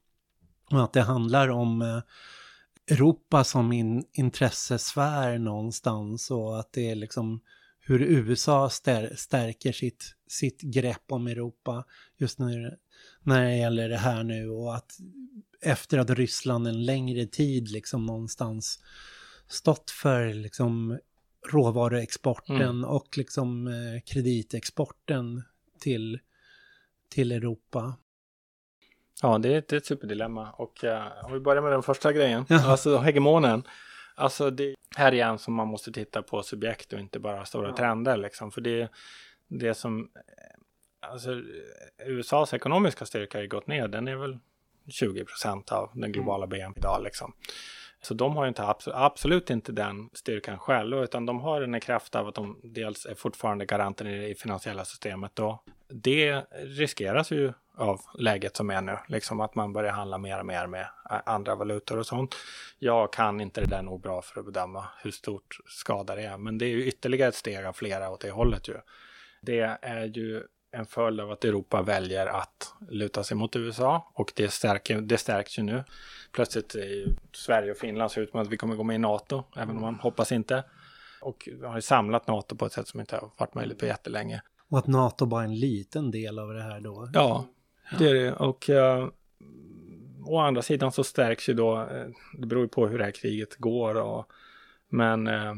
Och 0.72 0.84
att 0.84 0.93
det 0.93 1.01
handlar 1.01 1.49
om 1.49 1.81
eh, 1.81 2.01
Europa 2.91 3.43
som 3.43 3.72
in, 3.72 4.03
intressesfär 4.14 5.38
någonstans 5.38 6.31
och 6.31 6.60
att 6.60 6.73
det 6.73 6.91
är 6.91 6.95
liksom 6.95 7.41
hur 7.85 8.01
USA 8.01 8.69
stär, 8.69 9.14
stärker 9.15 9.72
sitt, 9.72 10.15
sitt 10.27 10.61
grepp 10.61 11.11
om 11.11 11.27
Europa 11.27 11.84
just 12.18 12.39
när, 12.39 12.77
när 13.24 13.45
det 13.45 13.56
gäller 13.56 13.90
det 13.90 13.98
här 13.98 14.24
nu 14.24 14.50
och 14.50 14.76
att 14.76 14.91
efter 15.62 15.98
att 15.98 16.10
Ryssland 16.10 16.68
en 16.68 16.86
längre 16.86 17.26
tid 17.26 17.72
liksom 17.72 18.06
någonstans 18.06 18.80
stått 19.48 19.91
för 19.91 20.34
liksom 20.34 21.00
råvaruexporten 21.52 22.62
mm. 22.62 22.86
och 22.86 23.18
liksom 23.18 23.68
eh, 23.68 24.02
kreditexporten 24.06 25.44
till, 25.80 26.20
till 27.10 27.32
Europa. 27.32 27.98
Ja, 29.22 29.38
det 29.38 29.54
är, 29.54 29.58
ett, 29.58 29.68
det 29.68 29.76
är 29.76 29.78
ett 29.78 29.86
superdilemma. 29.86 30.52
Och 30.52 30.84
uh, 30.84 31.26
om 31.26 31.34
vi 31.34 31.40
börjar 31.40 31.62
med 31.62 31.72
den 31.72 31.84
första 31.84 32.14
grejen, 32.14 32.45
ja. 32.50 32.72
alltså 32.72 32.98
hegemonen. 32.98 33.64
Alltså 34.16 34.50
det 34.50 34.76
här 34.95 35.12
igen 35.14 35.40
som 35.40 35.54
man 35.54 35.68
måste 35.68 35.91
titta 35.91 36.22
på 36.22 36.44
subjekt 36.44 36.94
och 36.94 37.00
inte 37.00 37.20
bara 37.20 37.45
stora 37.45 37.70
ja. 37.70 37.76
trender 37.76 38.18
liksom. 38.18 38.52
För 38.52 38.62
det, 38.62 38.90
det 39.48 39.74
som, 39.74 40.10
alltså 41.11 41.41
USAs 42.05 42.53
ekonomiska 42.53 43.05
styrka 43.05 43.38
har 43.38 43.45
gått 43.45 43.67
ner, 43.67 43.88
den 43.88 44.07
är 44.07 44.15
väl 44.15 44.39
20 44.88 45.25
procent 45.25 45.71
av 45.71 45.89
den 45.93 46.11
globala 46.11 46.47
BNP 46.47 46.80
idag 46.80 47.03
liksom. 47.03 47.34
Så 48.01 48.13
de 48.13 48.35
har 48.35 48.43
ju 48.43 48.47
inte 48.47 48.75
absolut 48.85 49.49
inte 49.49 49.71
den 49.71 50.09
styrkan 50.13 50.59
själva, 50.59 51.03
utan 51.03 51.25
de 51.25 51.39
har 51.39 51.61
den 51.61 51.75
i 51.75 51.80
kraft 51.80 52.15
av 52.15 52.27
att 52.27 52.35
de 52.35 52.59
dels 52.63 53.05
är 53.05 53.15
fortfarande 53.15 53.65
garanten 53.65 54.07
i 54.07 54.27
det 54.27 54.35
finansiella 54.35 54.85
systemet. 54.85 55.39
Och 55.39 55.63
det 55.88 56.41
riskeras 56.53 57.31
ju 57.31 57.53
av 57.77 58.01
läget 58.19 58.55
som 58.55 58.69
är 58.69 58.81
nu, 58.81 58.97
liksom 59.07 59.39
att 59.39 59.55
man 59.55 59.73
börjar 59.73 59.91
handla 59.91 60.17
mer 60.17 60.39
och 60.39 60.45
mer 60.45 60.67
med 60.67 60.88
andra 61.25 61.55
valutor 61.55 61.99
och 61.99 62.05
sånt. 62.05 62.35
Jag 62.80 63.13
kan 63.13 63.41
inte 63.41 63.61
det 63.61 63.67
där 63.67 63.81
nog 63.81 64.01
bra 64.01 64.21
för 64.21 64.39
att 64.39 64.45
bedöma 64.45 64.85
hur 65.03 65.11
stort 65.11 65.57
skada 65.65 66.15
det 66.15 66.23
är, 66.23 66.38
men 66.38 66.57
det 66.57 66.65
är 66.65 66.69
ju 66.69 66.85
ytterligare 66.85 67.30
ett 67.30 67.35
steg 67.35 67.65
av 67.65 67.73
flera 67.73 68.09
åt 68.09 68.21
det 68.21 68.31
hållet 68.31 68.67
ju. 68.67 68.75
Det 69.41 69.77
är 69.81 70.05
ju 70.05 70.43
en 70.74 70.86
följd 70.86 71.20
av 71.20 71.32
att 71.32 71.45
Europa 71.45 71.82
väljer 71.82 72.26
att 72.26 72.74
luta 72.90 73.24
sig 73.24 73.38
mot 73.38 73.56
USA 73.56 74.12
och 74.14 74.34
det, 74.36 74.50
stärker, 74.50 75.02
det 75.02 75.18
stärks 75.18 75.60
ju 75.60 75.64
nu. 75.64 75.84
Plötsligt 76.32 76.76
Sverige 77.32 77.72
och 77.72 77.78
Finland 77.78 78.12
ser 78.12 78.22
ut 78.22 78.32
som 78.32 78.40
att 78.40 78.48
vi 78.48 78.58
kommer 78.58 78.76
gå 78.76 78.84
med 78.84 78.95
i 78.95 79.00
NATO, 79.00 79.44
även 79.56 79.76
om 79.76 79.82
man 79.82 79.95
hoppas 79.95 80.32
inte. 80.32 80.64
Och 81.22 81.50
vi 81.60 81.66
har 81.66 81.76
ju 81.76 81.82
samlat 81.82 82.28
NATO 82.28 82.56
på 82.56 82.66
ett 82.66 82.72
sätt 82.72 82.88
som 82.88 83.00
inte 83.00 83.16
har 83.16 83.30
varit 83.38 83.56
möjligt 83.56 83.80
på 83.80 83.86
jättelänge. 83.86 84.41
Och 84.70 84.80
att 84.80 84.88
NATO 84.88 85.26
bara 85.26 85.41
är 85.41 85.45
en 85.45 85.60
liten 85.60 86.12
del 86.12 86.40
av 86.40 86.54
det 86.54 86.62
här 86.62 86.80
då? 86.80 87.10
Ja, 87.14 87.45
det 88.00 88.10
är 88.10 88.14
det. 88.14 88.34
Och 88.34 88.70
uh, 88.70 89.10
å 90.26 90.40
andra 90.40 90.62
sidan 90.62 90.91
så 90.91 91.04
stärks 91.04 91.50
ju 91.50 91.54
då, 91.54 91.82
uh, 91.82 92.08
det 92.38 92.48
beror 92.48 92.64
ju 92.64 92.70
på 92.70 92.88
hur 92.88 92.98
det 92.98 93.04
här 93.04 93.12
kriget 93.12 93.56
går. 93.56 93.95
Och, 93.95 94.32
men 94.90 95.28
uh, 95.28 95.54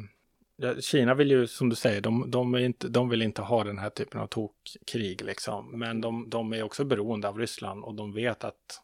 Kina 0.80 1.14
vill 1.14 1.32
ju, 1.32 1.48
som 1.48 1.70
du 1.70 1.76
säger, 1.76 2.02
de, 2.02 2.32
de, 2.32 2.58
inte, 2.58 2.88
de 2.88 3.10
vill 3.10 3.22
inte 3.22 3.42
ha 3.42 3.64
den 3.64 3.80
här 3.80 3.90
typen 3.90 4.22
av 4.22 4.28
tokkrig 4.28 5.22
liksom. 5.22 5.80
Men 5.80 6.02
de, 6.02 6.30
de 6.30 6.54
är 6.54 6.64
också 6.64 6.86
beroende 6.86 7.28
av 7.28 7.38
Ryssland 7.38 7.84
och 7.84 7.96
de 7.96 8.14
vet 8.14 8.44
att 8.44 8.82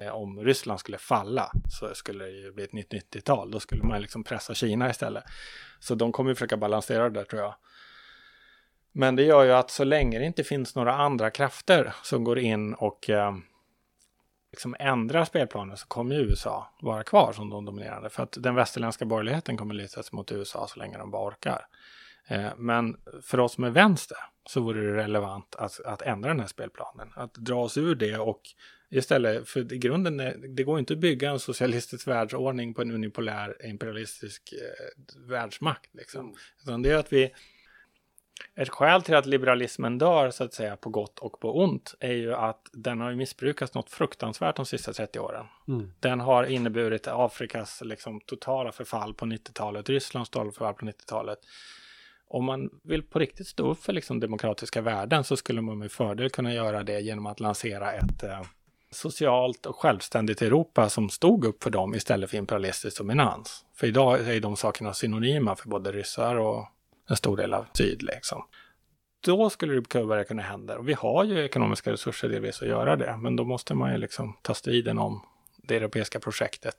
eh, 0.00 0.14
om 0.14 0.40
Ryssland 0.40 0.80
skulle 0.80 0.98
falla 0.98 1.50
så 1.68 1.94
skulle 1.94 2.24
det 2.24 2.30
ju 2.30 2.52
bli 2.52 2.64
ett 2.64 2.72
nytt 2.72 2.92
90-tal. 2.92 3.50
Då 3.50 3.60
skulle 3.60 3.82
man 3.82 4.02
liksom 4.02 4.24
pressa 4.24 4.54
Kina 4.54 4.90
istället. 4.90 5.24
Så 5.80 5.94
de 5.94 6.12
kommer 6.12 6.30
ju 6.30 6.34
försöka 6.34 6.56
balansera 6.56 7.08
det 7.08 7.20
där 7.20 7.24
tror 7.24 7.42
jag. 7.42 7.54
Men 8.92 9.16
det 9.16 9.22
gör 9.22 9.44
ju 9.44 9.52
att 9.52 9.70
så 9.70 9.84
länge 9.84 10.18
det 10.18 10.24
inte 10.24 10.44
finns 10.44 10.74
några 10.74 10.94
andra 10.94 11.30
krafter 11.30 11.94
som 12.02 12.24
går 12.24 12.38
in 12.38 12.74
och 12.74 13.10
eh, 13.10 13.32
liksom 14.54 14.76
ändrar 14.78 15.24
spelplanen 15.24 15.76
så 15.76 15.86
kommer 15.86 16.14
USA 16.14 16.74
vara 16.80 17.02
kvar 17.04 17.32
som 17.32 17.50
de 17.50 17.64
dominerande. 17.64 18.10
För 18.10 18.22
att 18.22 18.36
den 18.40 18.54
västerländska 18.54 19.04
borgerligheten 19.04 19.56
kommer 19.56 19.74
luta 19.74 20.02
sig 20.02 20.16
mot 20.16 20.32
USA 20.32 20.66
så 20.68 20.78
länge 20.78 20.98
de 20.98 21.10
bara 21.10 21.28
orkar. 21.28 21.66
Eh, 22.28 22.50
men 22.56 22.96
för 23.22 23.40
oss 23.40 23.58
med 23.58 23.72
vänster 23.72 24.16
så 24.46 24.60
vore 24.60 24.80
det 24.80 24.96
relevant 24.96 25.54
att, 25.54 25.80
att 25.80 26.02
ändra 26.02 26.28
den 26.28 26.40
här 26.40 26.46
spelplanen. 26.46 27.08
Att 27.16 27.34
dra 27.34 27.62
oss 27.62 27.76
ur 27.76 27.94
det 27.94 28.18
och 28.18 28.40
istället, 28.90 29.48
för 29.48 29.72
i 29.72 29.78
grunden, 29.78 30.16
det 30.56 30.62
går 30.62 30.78
inte 30.78 30.92
att 30.92 30.98
bygga 30.98 31.30
en 31.30 31.38
socialistisk 31.38 32.06
världsordning 32.06 32.74
på 32.74 32.82
en 32.82 32.90
unipolär 32.90 33.66
imperialistisk 33.66 34.52
eh, 34.52 35.28
världsmakt. 35.28 35.94
Liksom. 35.94 36.20
Mm. 36.20 36.34
Utan 36.62 36.82
det 36.82 36.90
är 36.90 36.96
att 36.96 37.12
vi 37.12 37.32
ett 38.56 38.68
skäl 38.68 39.02
till 39.02 39.14
att 39.14 39.26
liberalismen 39.26 39.98
dör, 39.98 40.30
så 40.30 40.44
att 40.44 40.54
säga, 40.54 40.76
på 40.76 40.90
gott 40.90 41.18
och 41.18 41.40
på 41.40 41.62
ont, 41.62 41.94
är 42.00 42.12
ju 42.12 42.34
att 42.34 42.70
den 42.72 43.00
har 43.00 43.14
missbrukats 43.14 43.74
något 43.74 43.90
fruktansvärt 43.90 44.56
de 44.56 44.66
sista 44.66 44.92
30 44.92 45.18
åren. 45.18 45.46
Mm. 45.68 45.92
Den 46.00 46.20
har 46.20 46.44
inneburit 46.44 47.08
Afrikas 47.08 47.82
liksom, 47.84 48.20
totala 48.20 48.72
förfall 48.72 49.14
på 49.14 49.24
90-talet, 49.24 49.88
Rysslands 49.88 50.30
totala 50.30 50.52
förfall 50.52 50.74
på 50.74 50.86
90-talet. 50.86 51.38
Om 52.28 52.44
man 52.44 52.70
vill 52.84 53.02
på 53.02 53.18
riktigt 53.18 53.46
stå 53.46 53.70
upp 53.70 53.82
för 53.82 53.92
liksom, 53.92 54.20
demokratiska 54.20 54.80
värden 54.80 55.24
så 55.24 55.36
skulle 55.36 55.60
man 55.60 55.78
med 55.78 55.92
fördel 55.92 56.30
kunna 56.30 56.54
göra 56.54 56.82
det 56.82 57.00
genom 57.00 57.26
att 57.26 57.40
lansera 57.40 57.92
ett 57.92 58.22
eh, 58.22 58.42
socialt 58.90 59.66
och 59.66 59.76
självständigt 59.76 60.42
Europa 60.42 60.88
som 60.88 61.10
stod 61.10 61.44
upp 61.44 61.62
för 61.62 61.70
dem 61.70 61.94
istället 61.94 62.30
för 62.30 62.36
imperialistisk 62.36 62.98
dominans. 62.98 63.64
För 63.74 63.86
idag 63.86 64.28
är 64.28 64.40
de 64.40 64.56
sakerna 64.56 64.94
synonyma 64.94 65.56
för 65.56 65.68
både 65.68 65.92
ryssar 65.92 66.36
och 66.36 66.66
en 67.08 67.16
stor 67.16 67.36
del 67.36 67.54
av 67.54 67.66
syd 67.72 68.02
liksom. 68.02 68.42
Då 69.24 69.50
skulle 69.50 69.74
det 69.74 70.04
börja 70.04 70.24
kunna 70.24 70.42
hända. 70.42 70.78
Och 70.78 70.88
vi 70.88 70.92
har 70.92 71.24
ju 71.24 71.44
ekonomiska 71.44 71.92
resurser 71.92 72.28
delvis 72.28 72.62
att 72.62 72.68
göra 72.68 72.96
det. 72.96 73.16
Men 73.16 73.36
då 73.36 73.44
måste 73.44 73.74
man 73.74 73.92
ju 73.92 73.98
liksom 73.98 74.36
ta 74.42 74.54
striden 74.54 74.98
om 74.98 75.22
det 75.56 75.76
europeiska 75.76 76.20
projektet. 76.20 76.76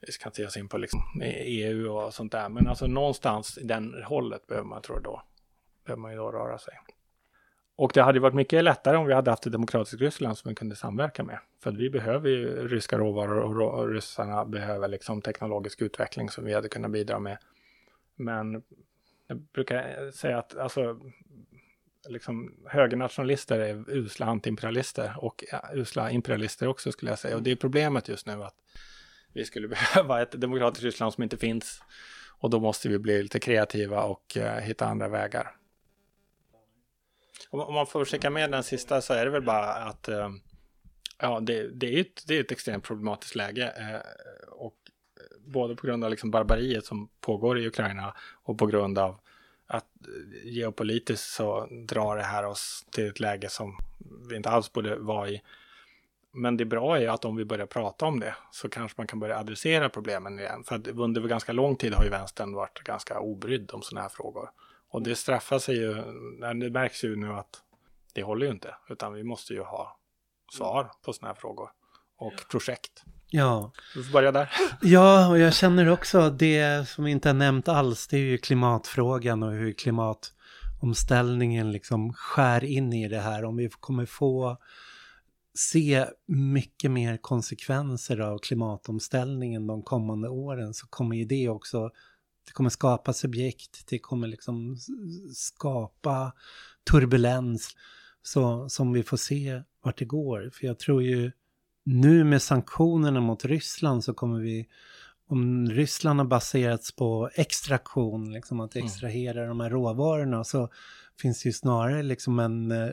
Vi 0.00 0.12
ska 0.12 0.28
inte 0.28 0.40
ge 0.40 0.46
oss 0.46 0.56
in 0.56 0.68
på 0.68 0.78
liksom 0.78 1.00
EU 1.22 1.92
och 1.92 2.14
sånt 2.14 2.32
där. 2.32 2.48
Men 2.48 2.66
alltså 2.66 2.86
någonstans 2.86 3.58
i 3.58 3.64
den 3.64 4.02
hållet 4.04 4.46
behöver 4.46 4.68
man, 4.68 4.82
tror 4.82 4.96
jag 4.96 5.04
då, 5.04 5.22
behöver 5.86 6.00
man 6.00 6.10
ju 6.10 6.16
då 6.16 6.32
röra 6.32 6.58
sig. 6.58 6.74
Och 7.76 7.90
det 7.94 8.02
hade 8.02 8.20
varit 8.20 8.34
mycket 8.34 8.64
lättare 8.64 8.96
om 8.96 9.06
vi 9.06 9.14
hade 9.14 9.30
haft 9.30 9.46
ett 9.46 9.52
demokratiskt 9.52 10.00
Ryssland 10.00 10.38
som 10.38 10.48
vi 10.48 10.54
kunde 10.54 10.76
samverka 10.76 11.24
med. 11.24 11.38
För 11.62 11.70
vi 11.70 11.90
behöver 11.90 12.28
ju 12.28 12.68
ryska 12.68 12.98
råvaror 12.98 13.60
och 13.60 13.88
ryssarna 13.88 14.44
behöver 14.44 14.88
liksom 14.88 15.22
teknologisk 15.22 15.82
utveckling 15.82 16.30
som 16.30 16.44
vi 16.44 16.54
hade 16.54 16.68
kunnat 16.68 16.90
bidra 16.90 17.18
med. 17.18 17.38
Men 18.16 18.62
jag 19.30 19.40
brukar 19.40 20.04
eh, 20.04 20.10
säga 20.10 20.38
att 20.38 20.56
alltså, 20.56 21.00
liksom, 22.08 22.54
högernationalister 22.66 23.58
är 23.58 23.90
usla 23.90 24.26
antiimperialister 24.26 25.14
och 25.18 25.44
ja, 25.52 25.70
usla 25.74 26.10
imperialister 26.10 26.66
också 26.66 26.92
skulle 26.92 27.10
jag 27.10 27.18
säga. 27.18 27.36
Och 27.36 27.42
det 27.42 27.50
är 27.50 27.56
problemet 27.56 28.08
just 28.08 28.26
nu 28.26 28.44
att 28.44 28.56
vi 29.32 29.44
skulle 29.44 29.68
behöva 29.94 30.22
ett 30.22 30.40
demokratiskt 30.40 30.84
Ryssland 30.84 31.14
som 31.14 31.22
inte 31.22 31.36
finns. 31.36 31.82
Och 32.38 32.50
då 32.50 32.60
måste 32.60 32.88
vi 32.88 32.98
bli 32.98 33.22
lite 33.22 33.40
kreativa 33.40 34.02
och 34.02 34.36
uh, 34.36 34.42
hitta 34.42 34.86
andra 34.86 35.08
vägar. 35.08 35.56
Om, 37.50 37.60
om 37.60 37.74
man 37.74 37.86
får 37.86 38.04
skicka 38.04 38.30
med 38.30 38.50
den 38.50 38.62
sista 38.62 39.00
så 39.00 39.12
är 39.14 39.24
det 39.24 39.30
väl 39.30 39.42
bara 39.42 39.74
att 39.74 40.08
uh, 40.08 40.28
ja, 41.18 41.40
det, 41.40 41.68
det, 41.68 41.94
är 41.94 42.00
ett, 42.00 42.26
det 42.26 42.36
är 42.36 42.40
ett 42.40 42.52
extremt 42.52 42.84
problematiskt 42.84 43.34
läge. 43.34 43.72
Uh, 43.80 44.52
och 44.52 44.76
både 45.50 45.76
på 45.76 45.86
grund 45.86 46.04
av 46.04 46.10
liksom 46.10 46.30
barbariet 46.30 46.84
som 46.84 47.08
pågår 47.20 47.58
i 47.58 47.66
Ukraina 47.66 48.14
och 48.42 48.58
på 48.58 48.66
grund 48.66 48.98
av 48.98 49.20
att 49.66 49.86
geopolitiskt 50.44 51.26
så 51.30 51.66
drar 51.66 52.16
det 52.16 52.22
här 52.22 52.46
oss 52.46 52.86
till 52.90 53.08
ett 53.08 53.20
läge 53.20 53.48
som 53.48 53.78
vi 54.30 54.36
inte 54.36 54.50
alls 54.50 54.72
borde 54.72 54.96
vara 54.96 55.28
i. 55.28 55.42
Men 56.32 56.56
det 56.56 56.64
bra 56.64 56.98
är 56.98 57.08
att 57.08 57.24
om 57.24 57.36
vi 57.36 57.44
börjar 57.44 57.66
prata 57.66 58.06
om 58.06 58.20
det 58.20 58.34
så 58.50 58.68
kanske 58.68 59.00
man 59.00 59.06
kan 59.06 59.20
börja 59.20 59.38
adressera 59.38 59.88
problemen 59.88 60.38
igen. 60.38 60.64
För 60.64 60.76
att 60.76 60.86
under 60.86 61.20
ganska 61.20 61.52
lång 61.52 61.76
tid 61.76 61.94
har 61.94 62.04
ju 62.04 62.10
vänstern 62.10 62.52
varit 62.52 62.82
ganska 62.84 63.20
obrydd 63.20 63.70
om 63.72 63.82
sådana 63.82 64.02
här 64.02 64.08
frågor. 64.08 64.50
Och 64.88 65.02
det 65.02 65.16
straffar 65.16 65.58
sig 65.58 65.76
ju, 65.76 65.94
det 66.60 66.70
märks 66.70 67.04
ju 67.04 67.16
nu 67.16 67.32
att 67.32 67.62
det 68.12 68.22
håller 68.22 68.46
ju 68.46 68.52
inte, 68.52 68.74
utan 68.88 69.12
vi 69.12 69.24
måste 69.24 69.54
ju 69.54 69.60
ha 69.60 69.98
svar 70.52 70.90
på 71.02 71.12
sådana 71.12 71.32
här 71.32 71.40
frågor 71.40 71.70
och 72.16 72.32
projekt. 72.50 73.04
Ja. 73.30 73.72
Du 73.94 74.04
får 74.04 74.12
börja 74.12 74.32
där. 74.32 74.50
Ja, 74.82 75.28
och 75.28 75.38
jag 75.38 75.54
känner 75.54 75.88
också 75.88 76.30
det 76.30 76.88
som 76.88 77.06
inte 77.06 77.28
har 77.28 77.34
nämnt 77.34 77.68
alls, 77.68 78.06
det 78.06 78.16
är 78.16 78.20
ju 78.20 78.38
klimatfrågan 78.38 79.42
och 79.42 79.52
hur 79.52 79.72
klimatomställningen 79.72 81.72
liksom 81.72 82.12
skär 82.12 82.64
in 82.64 82.92
i 82.92 83.08
det 83.08 83.20
här. 83.20 83.44
Om 83.44 83.56
vi 83.56 83.70
kommer 83.80 84.06
få 84.06 84.56
se 85.54 86.06
mycket 86.26 86.90
mer 86.90 87.16
konsekvenser 87.16 88.20
av 88.20 88.38
klimatomställningen 88.38 89.66
de 89.66 89.82
kommande 89.82 90.28
åren 90.28 90.74
så 90.74 90.86
kommer 90.86 91.16
ju 91.16 91.24
det 91.24 91.48
också 91.48 91.90
det 92.46 92.52
kommer 92.52 92.70
skapa 92.70 93.12
subjekt, 93.12 93.88
det 93.88 93.98
kommer 93.98 94.28
liksom 94.28 94.76
skapa 95.34 96.32
turbulens 96.90 97.76
så, 98.22 98.68
som 98.68 98.92
vi 98.92 99.02
får 99.02 99.16
se 99.16 99.62
vart 99.82 99.98
det 99.98 100.04
går. 100.04 100.50
För 100.52 100.66
jag 100.66 100.78
tror 100.78 101.02
ju 101.02 101.32
nu 101.90 102.24
med 102.24 102.42
sanktionerna 102.42 103.20
mot 103.20 103.44
Ryssland 103.44 104.04
så 104.04 104.14
kommer 104.14 104.40
vi, 104.40 104.66
om 105.28 105.70
Ryssland 105.70 106.20
har 106.20 106.26
baserats 106.26 106.92
på 106.92 107.30
extraktion, 107.34 108.32
liksom 108.32 108.60
att 108.60 108.76
mm. 108.76 108.86
extrahera 108.86 109.38
mm. 109.38 109.48
de 109.48 109.60
här 109.60 109.70
råvarorna, 109.70 110.44
så 110.44 110.68
finns 111.20 111.42
det 111.42 111.48
ju 111.48 111.52
snarare 111.52 112.02
liksom 112.02 112.38
en 112.38 112.70
eh, 112.70 112.90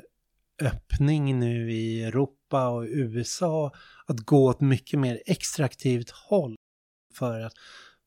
öppning 0.62 1.40
nu 1.40 1.72
i 1.72 2.04
Europa 2.04 2.70
och 2.70 2.84
USA 2.84 3.72
att 4.06 4.20
gå 4.20 4.46
åt 4.46 4.62
mycket 4.62 5.00
mer 5.00 5.22
extraktivt 5.26 6.10
håll 6.10 6.56
för 7.14 7.40
att 7.40 7.54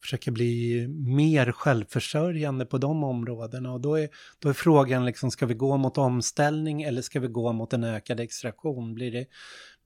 försöka 0.02 0.30
bli 0.30 0.86
mer 0.88 1.52
självförsörjande 1.52 2.66
på 2.66 2.78
de 2.78 3.04
områdena. 3.04 3.72
Och 3.72 3.80
då 3.80 3.98
är, 3.98 4.08
då 4.38 4.48
är 4.48 4.52
frågan, 4.52 5.04
liksom, 5.04 5.30
ska 5.30 5.46
vi 5.46 5.54
gå 5.54 5.76
mot 5.76 5.98
omställning 5.98 6.82
eller 6.82 7.02
ska 7.02 7.20
vi 7.20 7.28
gå 7.28 7.52
mot 7.52 7.72
en 7.72 7.84
ökad 7.84 8.20
extraktion? 8.20 8.94
Blir 8.94 9.12
det, 9.12 9.26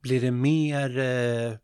blir 0.05 0.21
det 0.21 0.31
mer 0.31 0.99
eh, 0.99 1.57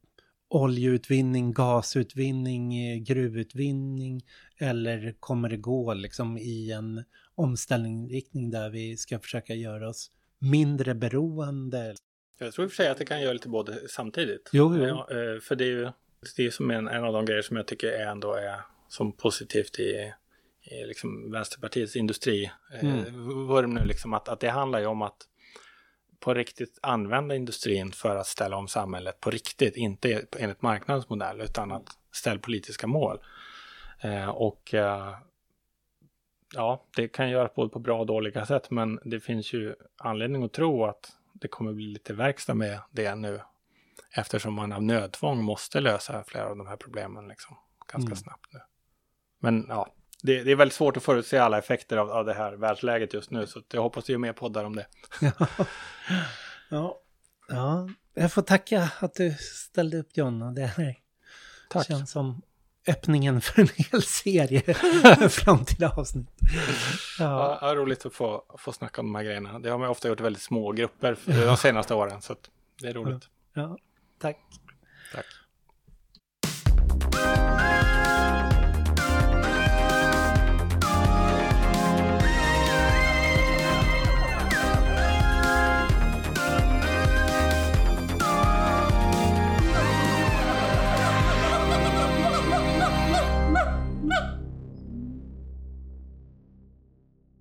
oljeutvinning, 0.49 1.53
gasutvinning, 1.53 2.77
eh, 2.77 2.99
gruvutvinning 2.99 4.23
eller 4.59 5.15
kommer 5.21 5.49
det 5.49 5.57
gå 5.57 5.95
liksom 5.95 6.39
i 6.39 6.73
en 6.73 7.05
omställningsriktning 7.35 8.51
där 8.51 8.71
vi 8.71 8.97
ska 8.97 9.19
försöka 9.19 9.55
göra 9.55 9.89
oss 9.89 10.11
mindre 10.39 10.95
beroende? 10.95 11.95
Jag 12.39 12.53
tror 12.53 12.65
i 12.65 12.69
och 12.69 12.73
för 12.73 12.77
sig 12.77 12.89
att 12.89 12.99
det 12.99 13.05
kan 13.05 13.23
göra 13.23 13.33
lite 13.33 13.49
både 13.49 13.89
samtidigt. 13.89 14.51
Jo, 14.53 14.77
jo. 14.77 14.85
Eh, 14.85 15.41
för 15.41 15.57
det 15.57 15.65
är 15.65 15.69
ju 15.69 15.89
det 16.37 16.47
är 16.47 16.51
som 16.51 16.71
en, 16.71 16.89
en 16.89 17.05
av 17.05 17.13
de 17.13 17.25
grejer 17.25 17.43
som 17.43 17.57
jag 17.57 17.67
tycker 17.67 17.89
är 17.89 18.07
ändå 18.07 18.35
är 18.35 18.61
som 18.89 19.13
positivt 19.13 19.79
i, 19.79 20.13
i 20.63 20.87
liksom 20.87 21.33
Vänsterpartiets 21.33 21.97
industri. 21.97 22.51
Eh, 22.75 23.05
mm. 23.05 23.75
nu 23.75 23.85
liksom 23.85 24.15
att, 24.15 24.29
att 24.29 24.41
det 24.41 24.51
handlar 24.51 24.81
ju 24.81 24.87
om 24.87 25.03
att 25.03 25.27
på 26.21 26.35
riktigt 26.35 26.79
använda 26.83 27.35
industrin 27.35 27.93
för 27.93 28.17
att 28.17 28.27
ställa 28.27 28.57
om 28.57 28.69
samhället 28.69 29.21
på 29.21 29.31
riktigt, 29.31 29.77
inte 29.77 30.27
enligt 30.39 30.63
marknadens 30.63 31.09
modell 31.09 31.41
utan 31.41 31.73
att 31.73 31.89
ställa 32.13 32.41
politiska 32.41 32.87
mål. 32.87 33.19
Eh, 34.01 34.29
och 34.29 34.75
eh, 34.75 35.15
ja, 36.55 36.85
det 36.97 37.09
kan 37.09 37.31
göras 37.31 37.55
både 37.55 37.71
på 37.71 37.79
bra 37.79 38.01
och 38.01 38.07
dåliga 38.07 38.47
sätt, 38.47 38.71
men 38.71 39.01
det 39.05 39.21
finns 39.21 39.53
ju 39.53 39.75
anledning 39.97 40.45
att 40.45 40.53
tro 40.53 40.85
att 40.85 41.13
det 41.33 41.49
kommer 41.49 41.73
bli 41.73 41.87
lite 41.87 42.13
verkstad 42.15 42.55
med 42.55 42.81
det 42.91 43.15
nu 43.15 43.41
Eftersom 44.13 44.55
man 44.55 44.73
av 44.73 44.83
nödtvång 44.83 45.45
måste 45.45 45.81
lösa 45.81 46.25
flera 46.25 46.47
av 46.47 46.57
de 46.57 46.67
här 46.67 46.77
problemen 46.77 47.29
liksom, 47.29 47.57
ganska 47.87 48.07
mm. 48.07 48.17
snabbt 48.17 48.53
nu. 48.53 48.61
Men 49.39 49.67
ja, 49.69 49.95
det, 50.23 50.45
det, 50.45 50.51
är 50.51 50.57
väldigt 50.57 50.75
svårt 50.75 50.97
att 50.97 51.03
förutse 51.03 51.39
alla 51.39 51.59
effekter 51.59 51.97
av, 51.97 52.11
av 52.11 52.25
det 52.25 52.35
här 52.35 52.53
världsläget 52.53 53.15
just 53.15 53.31
nu. 53.31 53.47
Så 53.47 53.63
jag 53.73 53.83
hoppas 53.83 54.05
det 54.05 54.13
gör 54.13 54.19
mer 54.19 54.33
poddar 54.33 54.65
om 54.65 54.77
det. 54.77 54.87
ja. 56.69 57.01
ja, 57.49 57.89
jag 58.15 58.33
får 58.33 58.43
tacka 58.43 58.91
att 58.99 59.15
du 59.15 59.35
ställde 59.41 59.99
upp 59.99 60.17
Jonna. 60.17 60.53
Det 60.53 60.67
här 60.67 60.95
Tack. 61.69 61.87
känns 61.87 62.11
som 62.11 62.43
öppningen 62.87 63.41
för 63.41 63.61
en 63.63 63.69
hel 63.77 64.03
serie 64.03 64.75
framtida 65.29 65.93
avsnitt. 65.97 66.29
Ja. 67.19 67.59
Ja, 67.63 67.75
roligt 67.75 68.07
att 68.07 68.15
få, 68.15 68.45
få 68.59 68.73
snacka 68.73 69.01
om 69.01 69.07
de 69.07 69.15
här 69.15 69.25
grejerna. 69.25 69.59
Det 69.59 69.71
har 69.71 69.79
man 69.79 69.89
ofta 69.89 70.09
gjort 70.09 70.21
i 70.21 70.23
väldigt 70.23 70.43
små 70.43 70.73
grupper 70.73 71.17
de 71.27 71.57
senaste 71.57 71.95
åren. 71.95 72.23
Så 72.23 72.37
det 72.81 72.89
är 72.89 72.95
roligt. 72.95 73.29
Ja. 73.55 73.79
Tack. 74.19 74.39
Tack. 75.13 75.27